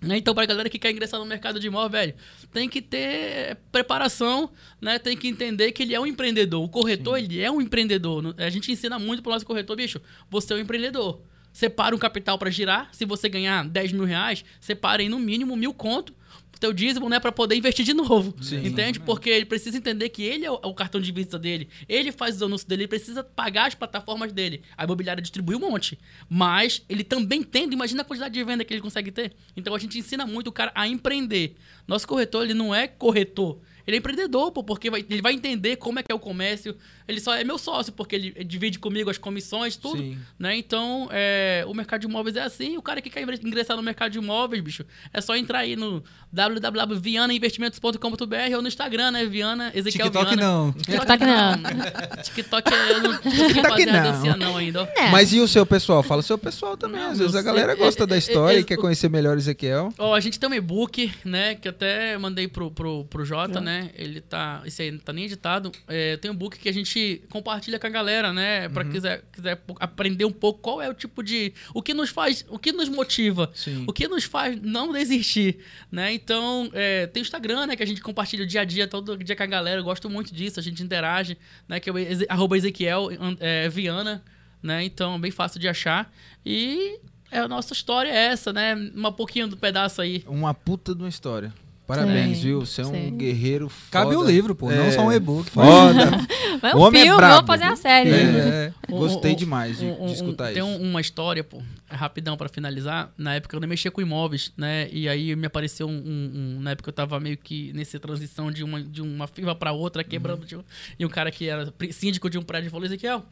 Né? 0.00 0.18
Então, 0.18 0.34
pra 0.34 0.44
galera 0.44 0.68
que 0.68 0.78
quer 0.78 0.90
ingressar 0.90 1.18
no 1.18 1.26
mercado 1.26 1.58
de 1.58 1.66
imóvel, 1.66 1.90
velho, 1.90 2.14
tem 2.52 2.68
que 2.68 2.82
ter 2.82 3.56
preparação, 3.72 4.50
né? 4.80 4.98
Tem 4.98 5.16
que 5.16 5.26
entender 5.26 5.72
que 5.72 5.82
ele 5.82 5.94
é 5.94 6.00
um 6.00 6.06
empreendedor. 6.06 6.62
O 6.62 6.68
corretor, 6.68 7.18
ele 7.18 7.40
é 7.40 7.50
um 7.50 7.60
empreendedor. 7.60 8.34
A 8.38 8.50
gente 8.50 8.70
ensina 8.70 8.98
muito 8.98 9.22
pro 9.22 9.32
nosso 9.32 9.46
corretor, 9.46 9.76
bicho, 9.76 10.00
você 10.30 10.52
é 10.52 10.56
um 10.56 10.60
empreendedor. 10.60 11.22
Separa 11.52 11.96
um 11.96 11.98
capital 11.98 12.38
pra 12.38 12.50
girar. 12.50 12.90
Se 12.92 13.06
você 13.06 13.28
ganhar 13.30 13.66
10 13.66 13.92
mil 13.92 14.04
reais, 14.04 14.44
separa 14.60 15.00
aí 15.00 15.08
no 15.08 15.18
mínimo 15.18 15.56
mil 15.56 15.72
conto 15.72 16.12
teu 16.60 16.72
dízimo, 16.72 17.08
né, 17.08 17.20
para 17.20 17.32
poder 17.32 17.56
investir 17.56 17.84
de 17.84 17.94
novo. 17.94 18.34
Sim. 18.42 18.66
Entende? 18.66 19.00
Porque 19.00 19.30
ele 19.30 19.44
precisa 19.44 19.76
entender 19.76 20.08
que 20.08 20.22
ele 20.22 20.44
é 20.44 20.50
o, 20.50 20.54
o 20.54 20.74
cartão 20.74 21.00
de 21.00 21.10
visita 21.12 21.38
dele, 21.38 21.68
ele 21.88 22.12
faz 22.12 22.36
os 22.36 22.42
anúncios 22.42 22.66
dele, 22.66 22.82
ele 22.82 22.88
precisa 22.88 23.22
pagar 23.22 23.66
as 23.66 23.74
plataformas 23.74 24.32
dele. 24.32 24.62
A 24.76 24.84
imobiliária 24.84 25.22
distribui 25.22 25.56
um 25.56 25.60
monte, 25.60 25.98
mas 26.28 26.82
ele 26.88 27.04
também 27.04 27.42
tendo, 27.42 27.72
imagina 27.72 28.02
a 28.02 28.04
quantidade 28.04 28.34
de 28.34 28.44
venda 28.44 28.64
que 28.64 28.72
ele 28.72 28.80
consegue 28.80 29.10
ter. 29.10 29.34
Então 29.56 29.74
a 29.74 29.78
gente 29.78 29.98
ensina 29.98 30.26
muito 30.26 30.48
o 30.48 30.52
cara 30.52 30.72
a 30.74 30.86
empreender. 30.86 31.56
Nosso 31.86 32.06
corretor, 32.06 32.44
ele 32.44 32.54
não 32.54 32.74
é 32.74 32.88
corretor, 32.88 33.58
ele 33.86 33.96
é 33.96 33.98
empreendedor, 33.98 34.50
pô, 34.52 34.62
porque 34.64 34.90
vai- 34.90 35.04
ele 35.08 35.22
vai 35.22 35.32
entender 35.32 35.76
como 35.76 35.98
é 35.98 36.02
que 36.02 36.10
é 36.10 36.14
o 36.14 36.18
comércio. 36.18 36.76
Ele 37.06 37.20
só 37.20 37.34
é 37.34 37.44
meu 37.44 37.56
sócio, 37.56 37.92
porque 37.92 38.16
ele 38.16 38.44
divide 38.44 38.78
comigo 38.80 39.08
as 39.08 39.16
comissões, 39.18 39.76
tudo. 39.76 40.02
Sim. 40.02 40.18
Né? 40.38 40.56
Então, 40.56 41.08
é, 41.12 41.64
o 41.68 41.74
mercado 41.74 42.00
de 42.00 42.06
imóveis 42.08 42.34
é 42.36 42.40
assim. 42.42 42.76
O 42.76 42.82
cara 42.82 43.00
que 43.00 43.08
quer 43.08 43.22
ingressar 43.44 43.76
no 43.76 43.82
mercado 43.82 44.10
de 44.12 44.18
imóveis, 44.18 44.60
bicho, 44.62 44.84
é 45.12 45.20
só 45.20 45.36
entrar 45.36 45.60
aí 45.60 45.76
no 45.76 46.02
www.vianainvestimentos.com.br 46.32 48.54
ou 48.56 48.62
no 48.62 48.68
Instagram, 48.68 49.10
né? 49.12 49.24
Viana, 49.26 49.70
Ezequiel 49.74 50.10
TikTok 50.10 50.34
Viana. 50.36 50.42
não. 50.42 50.72
TikTok 50.72 51.24
não. 51.24 51.52
TikTok 52.22 52.74
é, 52.74 52.92
eu 52.92 53.02
não 53.02 53.12
não 53.12 53.18
consegui 53.18 53.88
a 53.90 54.02
dancinha 54.02 54.36
não 54.36 54.56
ainda. 54.56 54.82
É. 54.96 55.10
Mas 55.10 55.32
e 55.32 55.40
o 55.40 55.48
seu 55.48 55.64
pessoal? 55.64 56.02
Fala 56.02 56.20
o 56.20 56.24
seu 56.24 56.36
pessoal 56.38 56.76
também. 56.76 57.00
Não, 57.00 57.10
Às 57.10 57.18
vezes 57.18 57.34
a 57.34 57.42
galera 57.42 57.74
sei. 57.74 57.84
gosta 57.84 58.06
da 58.06 58.14
É, 58.14 58.16
é, 58.16 58.18
história 58.18 58.56
é, 58.56 58.60
e 58.60 58.64
quer 58.64 58.76
conhecer 58.76 59.08
melhor 59.08 59.36
o 59.36 59.38
Ezequiel. 59.38 59.92
Ó, 59.98 60.14
a 60.14 60.20
gente 60.20 60.38
tem 60.40 60.48
um 60.48 60.54
e-book, 60.54 61.12
né? 61.24 61.54
Que 61.54 61.68
até 61.68 62.16
mandei 62.18 62.48
pro, 62.48 62.70
pro, 62.70 63.04
pro 63.04 63.24
Jota, 63.24 63.60
né? 63.60 63.75
Ele 63.94 64.20
tá. 64.20 64.62
Esse 64.64 64.82
aí 64.82 64.90
não 64.90 64.98
tá 64.98 65.12
nem 65.12 65.24
editado. 65.24 65.70
É, 65.88 66.16
tem 66.16 66.30
um 66.30 66.34
book 66.34 66.58
que 66.58 66.68
a 66.68 66.72
gente 66.72 67.22
compartilha 67.30 67.78
com 67.78 67.86
a 67.86 67.90
galera, 67.90 68.32
né? 68.32 68.68
Pra 68.68 68.84
quiser, 68.84 69.22
quiser 69.32 69.56
po- 69.56 69.76
aprender 69.80 70.24
um 70.24 70.32
pouco 70.32 70.60
qual 70.60 70.80
é 70.82 70.88
o 70.88 70.94
tipo 70.94 71.22
de. 71.22 71.52
O 71.74 71.82
que 71.82 71.92
nos 71.94 72.10
faz. 72.10 72.44
O 72.48 72.58
que 72.58 72.72
nos 72.72 72.88
motiva. 72.88 73.50
Sim. 73.54 73.84
O 73.86 73.92
que 73.92 74.06
nos 74.08 74.24
faz 74.24 74.60
não 74.62 74.92
desistir, 74.92 75.58
né? 75.90 76.12
Então, 76.12 76.70
é, 76.72 77.06
tem 77.06 77.22
o 77.22 77.24
Instagram, 77.24 77.66
né? 77.66 77.76
Que 77.76 77.82
a 77.82 77.86
gente 77.86 78.00
compartilha 78.00 78.44
o 78.44 78.46
dia 78.46 78.60
a 78.62 78.64
dia, 78.64 78.86
todo 78.86 79.16
dia 79.16 79.36
com 79.36 79.42
a 79.42 79.46
galera. 79.46 79.80
Eu 79.80 79.84
gosto 79.84 80.08
muito 80.10 80.34
disso, 80.34 80.58
a 80.58 80.62
gente 80.62 80.82
interage, 80.82 81.36
né? 81.68 81.78
Que 81.80 81.90
é 81.90 81.92
o 81.92 81.96
arroba 82.28 82.56
Ezequiel 82.56 83.08
é, 83.40 83.68
Viana, 83.68 84.22
né? 84.62 84.84
Então, 84.84 85.20
bem 85.20 85.30
fácil 85.30 85.60
de 85.60 85.68
achar. 85.68 86.12
E 86.44 86.98
é, 87.30 87.38
a 87.40 87.48
nossa 87.48 87.72
história 87.72 88.08
é 88.10 88.26
essa, 88.26 88.52
né? 88.52 88.74
Um 88.74 89.12
pouquinho 89.12 89.48
do 89.48 89.56
pedaço 89.56 90.00
aí. 90.00 90.22
Uma 90.26 90.54
puta 90.54 90.94
de 90.94 91.02
uma 91.02 91.08
história. 91.08 91.52
Parabéns, 91.86 92.38
Sim, 92.38 92.42
viu? 92.42 92.60
Você 92.66 92.80
é 92.82 92.86
um 92.86 92.90
sim. 92.92 93.16
guerreiro 93.16 93.68
foda. 93.68 93.90
Cabe 93.90 94.16
o 94.16 94.24
livro, 94.24 94.54
pô, 94.56 94.70
não 94.70 94.84
É. 94.84 94.90
só 94.90 95.02
um 95.02 95.12
e-book. 95.12 95.50
Foda. 95.50 96.26
Um 96.74 96.80
homem 96.80 97.02
é 97.02 97.04
filme, 97.04 97.18
brabo. 97.18 97.34
vamos 97.34 97.46
fazer 97.46 97.64
a 97.72 97.76
série. 97.76 98.10
É. 98.16 98.72
Um- 98.90 98.98
Gostei 98.98 99.32
um- 99.32 99.36
demais 99.36 99.78
de, 99.78 99.84
um- 99.84 100.06
de 100.06 100.12
escutar 100.14 100.52
tem 100.52 100.56
isso. 100.58 100.66
um- 100.66 100.90
uma 100.90 101.00
história, 101.02 101.44
pô, 101.44 101.62
rapidão 101.88 102.34
pra 102.36 102.48
finalizar. 102.48 103.12
Na 103.16 103.34
época 103.34 103.54
eu 103.56 103.60
não 103.60 103.68
mexia 103.68 103.90
com 103.90 104.00
imóveis, 104.00 104.52
né? 104.56 104.88
E 104.90 105.06
aí 105.08 105.36
me 105.36 105.46
apareceu 105.46 105.86
um, 105.86 105.92
um- 105.92 106.32
um- 106.56 106.60
Na 106.60 106.70
época 106.70 106.88
eu 106.88 106.92
tava 106.94 107.20
meio 107.20 107.36
que 107.36 107.72
nessa 107.74 108.00
transição 108.00 108.50
de 108.50 108.64
uma, 108.64 108.82
de 108.82 109.02
uma 109.02 109.26
firma 109.26 109.54
pra 109.54 109.72
outra, 109.72 110.02
quebrando. 110.02 110.40
Uhum. 110.40 110.46
de 110.46 110.56
um- 110.56 110.64
e 110.98 111.04
um 111.06 111.08
cara 111.10 111.30
que 111.30 111.46
era 111.48 111.72
síndico 111.90 112.28
de 112.30 112.38
um 112.38 112.42
prédio 112.42 112.70
falou: 112.70 112.86
Ezequiel, 112.86 113.22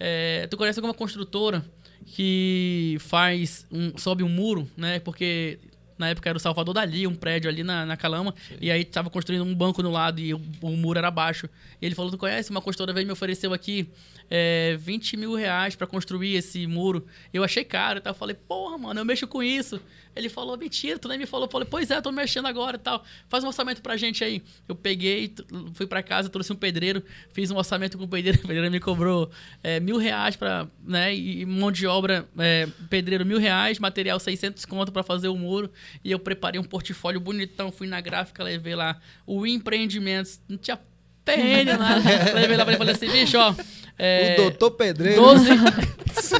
é, 0.00 0.46
tu 0.50 0.56
conhece 0.56 0.78
alguma 0.80 0.94
construtora 0.94 1.62
que 2.06 2.96
faz. 3.00 3.66
Um, 3.70 3.92
sobe 3.98 4.22
um 4.22 4.28
muro, 4.28 4.68
né? 4.76 4.98
Porque. 5.00 5.58
Na 6.00 6.08
época 6.08 6.30
era 6.30 6.36
o 6.38 6.40
Salvador 6.40 6.72
Dali, 6.72 7.06
um 7.06 7.14
prédio 7.14 7.50
ali 7.50 7.62
na, 7.62 7.84
na 7.84 7.94
Calama. 7.94 8.34
E 8.58 8.70
aí 8.70 8.84
tava 8.86 9.10
construindo 9.10 9.44
um 9.44 9.54
banco 9.54 9.82
no 9.82 9.90
lado 9.90 10.18
e 10.18 10.32
o, 10.32 10.40
o 10.62 10.70
muro 10.70 10.98
era 10.98 11.10
baixo. 11.10 11.46
E 11.80 11.84
ele 11.84 11.94
falou: 11.94 12.10
Tu 12.10 12.16
conhece? 12.16 12.50
Uma 12.50 12.62
construtora 12.62 12.94
veio 12.94 13.06
me 13.06 13.12
ofereceu 13.12 13.52
aqui 13.52 13.86
é, 14.30 14.76
20 14.78 15.16
mil 15.16 15.34
reais 15.34 15.74
pra 15.74 15.86
construir 15.86 16.36
esse 16.36 16.64
muro. 16.66 17.04
Eu 17.34 17.42
achei 17.42 17.64
caro 17.64 17.98
e 17.98 18.00
tal. 18.00 18.12
Eu 18.12 18.18
falei: 18.18 18.36
Porra, 18.36 18.78
mano, 18.78 19.00
eu 19.00 19.04
mexo 19.04 19.26
com 19.26 19.42
isso. 19.42 19.80
Ele 20.14 20.28
falou: 20.28 20.56
Mentira, 20.56 20.98
tu 20.98 21.08
nem 21.08 21.18
me 21.18 21.26
falou. 21.26 21.46
Eu 21.46 21.50
falei: 21.50 21.66
Pois 21.68 21.90
é, 21.90 22.00
tô 22.00 22.12
mexendo 22.12 22.46
agora 22.46 22.76
e 22.76 22.78
tal. 22.78 23.04
Faz 23.28 23.42
um 23.42 23.48
orçamento 23.48 23.82
pra 23.82 23.96
gente 23.96 24.22
aí. 24.22 24.42
Eu 24.68 24.74
peguei, 24.76 25.34
fui 25.74 25.86
pra 25.86 26.02
casa, 26.02 26.28
trouxe 26.28 26.52
um 26.52 26.56
pedreiro, 26.56 27.02
fiz 27.32 27.50
um 27.50 27.56
orçamento 27.56 27.98
com 27.98 28.04
o 28.04 28.08
pedreiro. 28.08 28.38
O 28.44 28.46
pedreiro 28.50 28.70
me 28.70 28.80
cobrou 28.80 29.30
é, 29.62 29.80
mil 29.80 29.96
reais 29.96 30.36
pra. 30.36 30.68
Né, 30.84 31.14
e 31.14 31.44
mão 31.44 31.72
de 31.72 31.86
obra, 31.86 32.28
é, 32.38 32.68
pedreiro 32.88 33.26
mil 33.26 33.38
reais, 33.38 33.78
material 33.78 34.18
600 34.18 34.64
conto 34.64 34.92
pra 34.92 35.02
fazer 35.02 35.28
o 35.28 35.36
muro. 35.36 35.70
E 36.04 36.10
eu 36.10 36.18
preparei 36.18 36.60
um 36.60 36.64
portfólio 36.64 37.20
bonitão, 37.20 37.72
fui 37.72 37.86
na 37.86 38.00
gráfica, 38.00 38.42
levei 38.44 38.74
lá 38.74 39.00
o 39.26 39.46
empreendimentos. 39.46 40.40
Não 40.48 40.56
tinha 40.56 40.78
PN 41.24 41.76
lá. 41.78 41.96
levei 42.34 42.56
lá 42.56 42.64
pra 42.64 42.74
ele 42.74 42.74
e 42.74 42.78
falei 42.78 42.94
assim: 42.94 43.10
Bicho, 43.10 43.38
ó. 43.38 43.54
É, 44.02 44.34
o 44.38 44.42
doutor 44.42 44.70
Pedreiro. 44.70 45.20
12, 45.20 45.48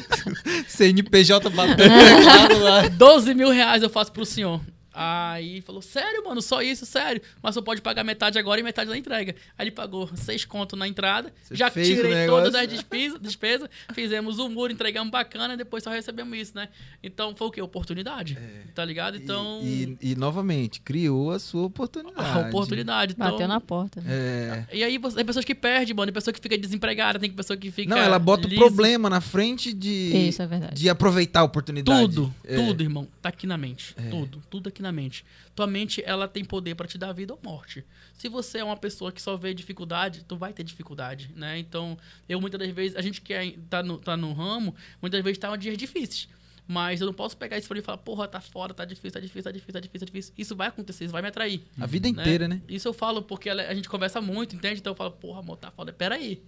CNPJ 0.66 1.50
batendo 1.50 1.76
teclado 1.76 2.58
lá. 2.58 2.88
12 2.88 3.34
mil 3.34 3.50
reais 3.50 3.82
eu 3.82 3.90
faço 3.90 4.10
pro 4.10 4.24
senhor. 4.24 4.60
Aí 4.92 5.60
falou, 5.60 5.80
sério, 5.82 6.24
mano, 6.24 6.42
só 6.42 6.62
isso, 6.62 6.84
sério. 6.84 7.22
Mas 7.42 7.54
só 7.54 7.62
pode 7.62 7.80
pagar 7.80 8.02
metade 8.04 8.38
agora 8.38 8.60
e 8.60 8.62
metade 8.64 8.90
na 8.90 8.96
entrega. 8.98 9.34
Aí 9.56 9.64
ele 9.64 9.70
pagou 9.70 10.08
seis 10.16 10.44
conto 10.44 10.74
na 10.76 10.88
entrada. 10.88 11.32
Você 11.42 11.54
já 11.56 11.70
tirei 11.70 12.26
todas 12.26 12.54
as 12.54 12.68
despesas, 12.68 13.20
despesas, 13.20 13.68
fizemos 13.94 14.38
o 14.38 14.48
muro, 14.48 14.72
entregamos 14.72 15.10
bacana, 15.10 15.56
depois 15.56 15.84
só 15.84 15.90
recebemos 15.90 16.36
isso, 16.36 16.52
né? 16.56 16.68
Então 17.02 17.34
foi 17.36 17.46
o 17.46 17.50
quê? 17.50 17.62
Oportunidade. 17.62 18.36
Tá 18.74 18.84
ligado? 18.84 19.16
Então. 19.16 19.60
É. 19.62 19.66
E, 19.66 19.98
e- 20.00 20.10
e, 20.12 20.14
novamente, 20.16 20.80
criou 20.80 21.30
a 21.30 21.38
sua 21.38 21.62
oportunidade. 21.66 22.28
a 22.28 22.38
oportunidade. 22.48 23.12
Então, 23.14 23.30
Bateu 23.30 23.46
na 23.48 23.60
porta. 23.60 24.00
né? 24.00 24.66
É. 24.70 24.76
E 24.76 24.82
aí 24.84 24.98
você- 24.98 25.16
tem 25.16 25.24
pessoas 25.24 25.44
que 25.44 25.54
perdem, 25.54 25.94
mano. 25.94 26.06
Tem 26.06 26.14
pessoa 26.14 26.34
que 26.34 26.40
fica 26.40 26.58
desempregada, 26.58 27.18
tem 27.18 27.30
pessoa 27.30 27.56
que 27.56 27.70
fica. 27.70 27.90
Não, 27.94 27.98
ela 28.02 28.18
bota 28.18 28.48
o 28.48 28.54
problema 28.56 29.08
na 29.08 29.20
frente 29.20 29.72
de, 29.72 30.28
Isso 30.28 30.42
é 30.42 30.46
verdade. 30.46 30.74
de 30.74 30.88
aproveitar 30.88 31.40
a 31.40 31.44
oportunidade. 31.44 32.00
Tudo, 32.16 32.34
É. 32.44 32.56
tudo, 32.56 32.82
irmão, 32.82 33.06
tá 33.22 33.28
aqui 33.28 33.46
na 33.46 33.56
mente. 33.56 33.94
Tudo, 34.10 34.42
tudo 34.50 34.68
aqui 34.68 34.79
na 34.82 34.92
mente. 34.92 35.24
Tua 35.54 35.66
mente, 35.66 36.02
ela 36.04 36.26
tem 36.28 36.44
poder 36.44 36.74
pra 36.74 36.86
te 36.86 36.96
dar 36.98 37.12
vida 37.12 37.32
ou 37.32 37.40
morte. 37.42 37.84
Se 38.14 38.28
você 38.28 38.58
é 38.58 38.64
uma 38.64 38.76
pessoa 38.76 39.10
que 39.12 39.20
só 39.20 39.36
vê 39.36 39.52
dificuldade, 39.54 40.24
tu 40.26 40.36
vai 40.36 40.52
ter 40.52 40.62
dificuldade, 40.62 41.30
né? 41.36 41.58
Então, 41.58 41.96
eu 42.28 42.40
muitas 42.40 42.58
das 42.60 42.70
vezes, 42.70 42.96
a 42.96 43.02
gente 43.02 43.20
que 43.20 43.32
é- 43.32 43.54
tá 43.68 43.82
no, 43.82 43.98
tá 43.98 44.16
no 44.16 44.32
ramo, 44.32 44.74
muitas 45.00 45.22
vezes 45.22 45.38
tá 45.38 45.54
em 45.54 45.58
dias 45.58 45.76
difíceis. 45.76 46.28
Mas 46.66 47.00
eu 47.00 47.06
não 47.08 47.14
posso 47.14 47.36
pegar 47.36 47.58
isso 47.58 47.72
e 47.76 47.82
falar, 47.82 47.98
porra, 47.98 48.28
tá 48.28 48.40
fora, 48.40 48.72
tá 48.72 48.84
difícil, 48.84 49.10
tá 49.10 49.18
difícil, 49.18 49.42
tá 49.42 49.50
difícil, 49.50 49.72
tá 49.72 49.80
difícil, 49.80 50.00
tá 50.00 50.06
difícil. 50.06 50.34
Isso 50.38 50.54
vai 50.54 50.68
acontecer, 50.68 51.04
isso 51.04 51.12
vai 51.12 51.20
me 51.20 51.26
atrair. 51.26 51.62
A 51.80 51.84
vida 51.84 52.08
inteira, 52.08 52.46
né? 52.46 52.62
Isso 52.68 52.86
eu 52.86 52.92
falo 52.92 53.22
porque 53.22 53.50
a 53.50 53.74
gente 53.74 53.88
conversa 53.88 54.20
muito, 54.20 54.54
entende? 54.54 54.78
Então 54.78 54.92
eu 54.92 54.96
falo, 54.96 55.10
porra, 55.10 55.40
amor, 55.40 55.56
tá 55.56 55.68
foda. 55.72 55.92
Pera 55.92 56.14
aí. 56.14 56.40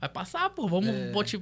Vai 0.00 0.08
passar, 0.08 0.48
pô. 0.48 0.66
Vamos 0.66 0.90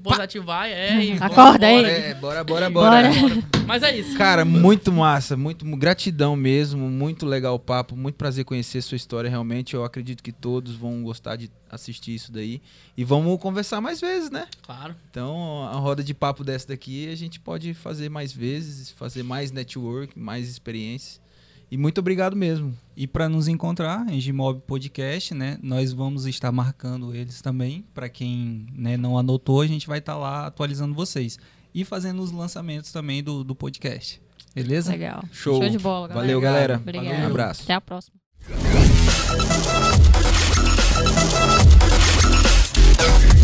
positivar, 0.03 0.67
é. 0.67 0.99
e 1.01 1.15
vamos 1.15 1.23
Acorda 1.23 1.67
aí. 1.67 1.85
É, 1.85 2.15
bora, 2.15 2.43
bora, 2.43 2.69
bora. 2.69 3.09
Bora. 3.09 3.45
Mas 3.65 3.85
é 3.85 3.97
isso. 3.97 4.17
Cara, 4.19 4.45
muito 4.45 4.91
massa, 4.91 5.37
muito 5.37 5.65
gratidão 5.77 6.35
mesmo, 6.35 6.91
muito 6.91 7.25
legal 7.25 7.55
o 7.55 7.59
papo, 7.59 7.95
muito 7.95 8.17
prazer 8.17 8.45
conhecer 8.45 8.83
sua 8.83 8.97
história 8.97 9.31
realmente. 9.31 9.75
Eu 9.75 9.85
acredito 9.85 10.25
que 10.25 10.33
todos 10.33 10.75
vão 10.75 11.05
gostar 11.05 11.37
de 11.37 11.49
assistir 11.71 12.15
isso 12.15 12.33
daí 12.33 12.61
e 12.97 13.05
vamos 13.05 13.39
conversar 13.41 13.81
mais 13.81 14.01
vezes, 14.01 14.31
né? 14.31 14.49
Claro. 14.63 14.97
Então, 15.09 15.65
a 15.65 15.77
roda 15.77 16.03
de 16.03 16.13
papo 16.13 16.43
dessa 16.43 16.69
daqui 16.69 17.09
a 17.13 17.17
gente 17.17 17.39
pode 17.39 17.75
fazer 17.75 18.09
mais 18.09 18.33
vezes, 18.33 18.91
fazer 18.91 19.23
mais 19.23 19.53
network, 19.53 20.19
mais 20.19 20.49
experiências. 20.49 21.21
E 21.71 21.77
muito 21.77 21.99
obrigado 21.99 22.35
mesmo. 22.35 22.77
E 22.97 23.07
para 23.07 23.29
nos 23.29 23.47
encontrar 23.47 24.07
em 24.09 24.19
Gmob 24.21 24.61
Podcast, 24.67 25.35
né? 25.35 25.59
Nós 25.63 25.93
vamos 25.93 26.27
estar 26.27 26.51
marcando 26.51 27.15
eles 27.15 27.43
também. 27.43 27.85
Para 27.93 28.09
quem 28.09 28.67
né, 28.73 28.97
não 28.97 29.19
anotou, 29.19 29.61
a 29.61 29.67
gente 29.67 29.87
vai 29.87 29.99
estar 29.99 30.15
tá 30.15 30.19
lá 30.19 30.47
atualizando 30.47 30.95
vocês. 30.95 31.39
E 31.75 31.85
fazendo 31.85 32.23
os 32.23 32.33
lançamentos 32.33 32.91
também 32.91 33.23
do, 33.23 33.45
do 33.45 33.55
podcast. 33.55 34.21
Beleza? 34.55 34.91
Legal. 34.93 35.23
Show. 35.31 35.61
Show 35.61 35.69
de 35.69 35.79
bola, 35.79 36.09
galera. 36.09 36.27
Valeu, 36.27 36.41
galera. 36.41 36.77
Obrigado. 36.77 37.05
Valeu. 37.05 37.21
Um 37.21 37.27
abraço. 37.27 37.63
Até 37.65 37.75
a 37.75 37.81
próxima. 37.81 38.19
Thank 42.99 43.33
you. 43.33 43.38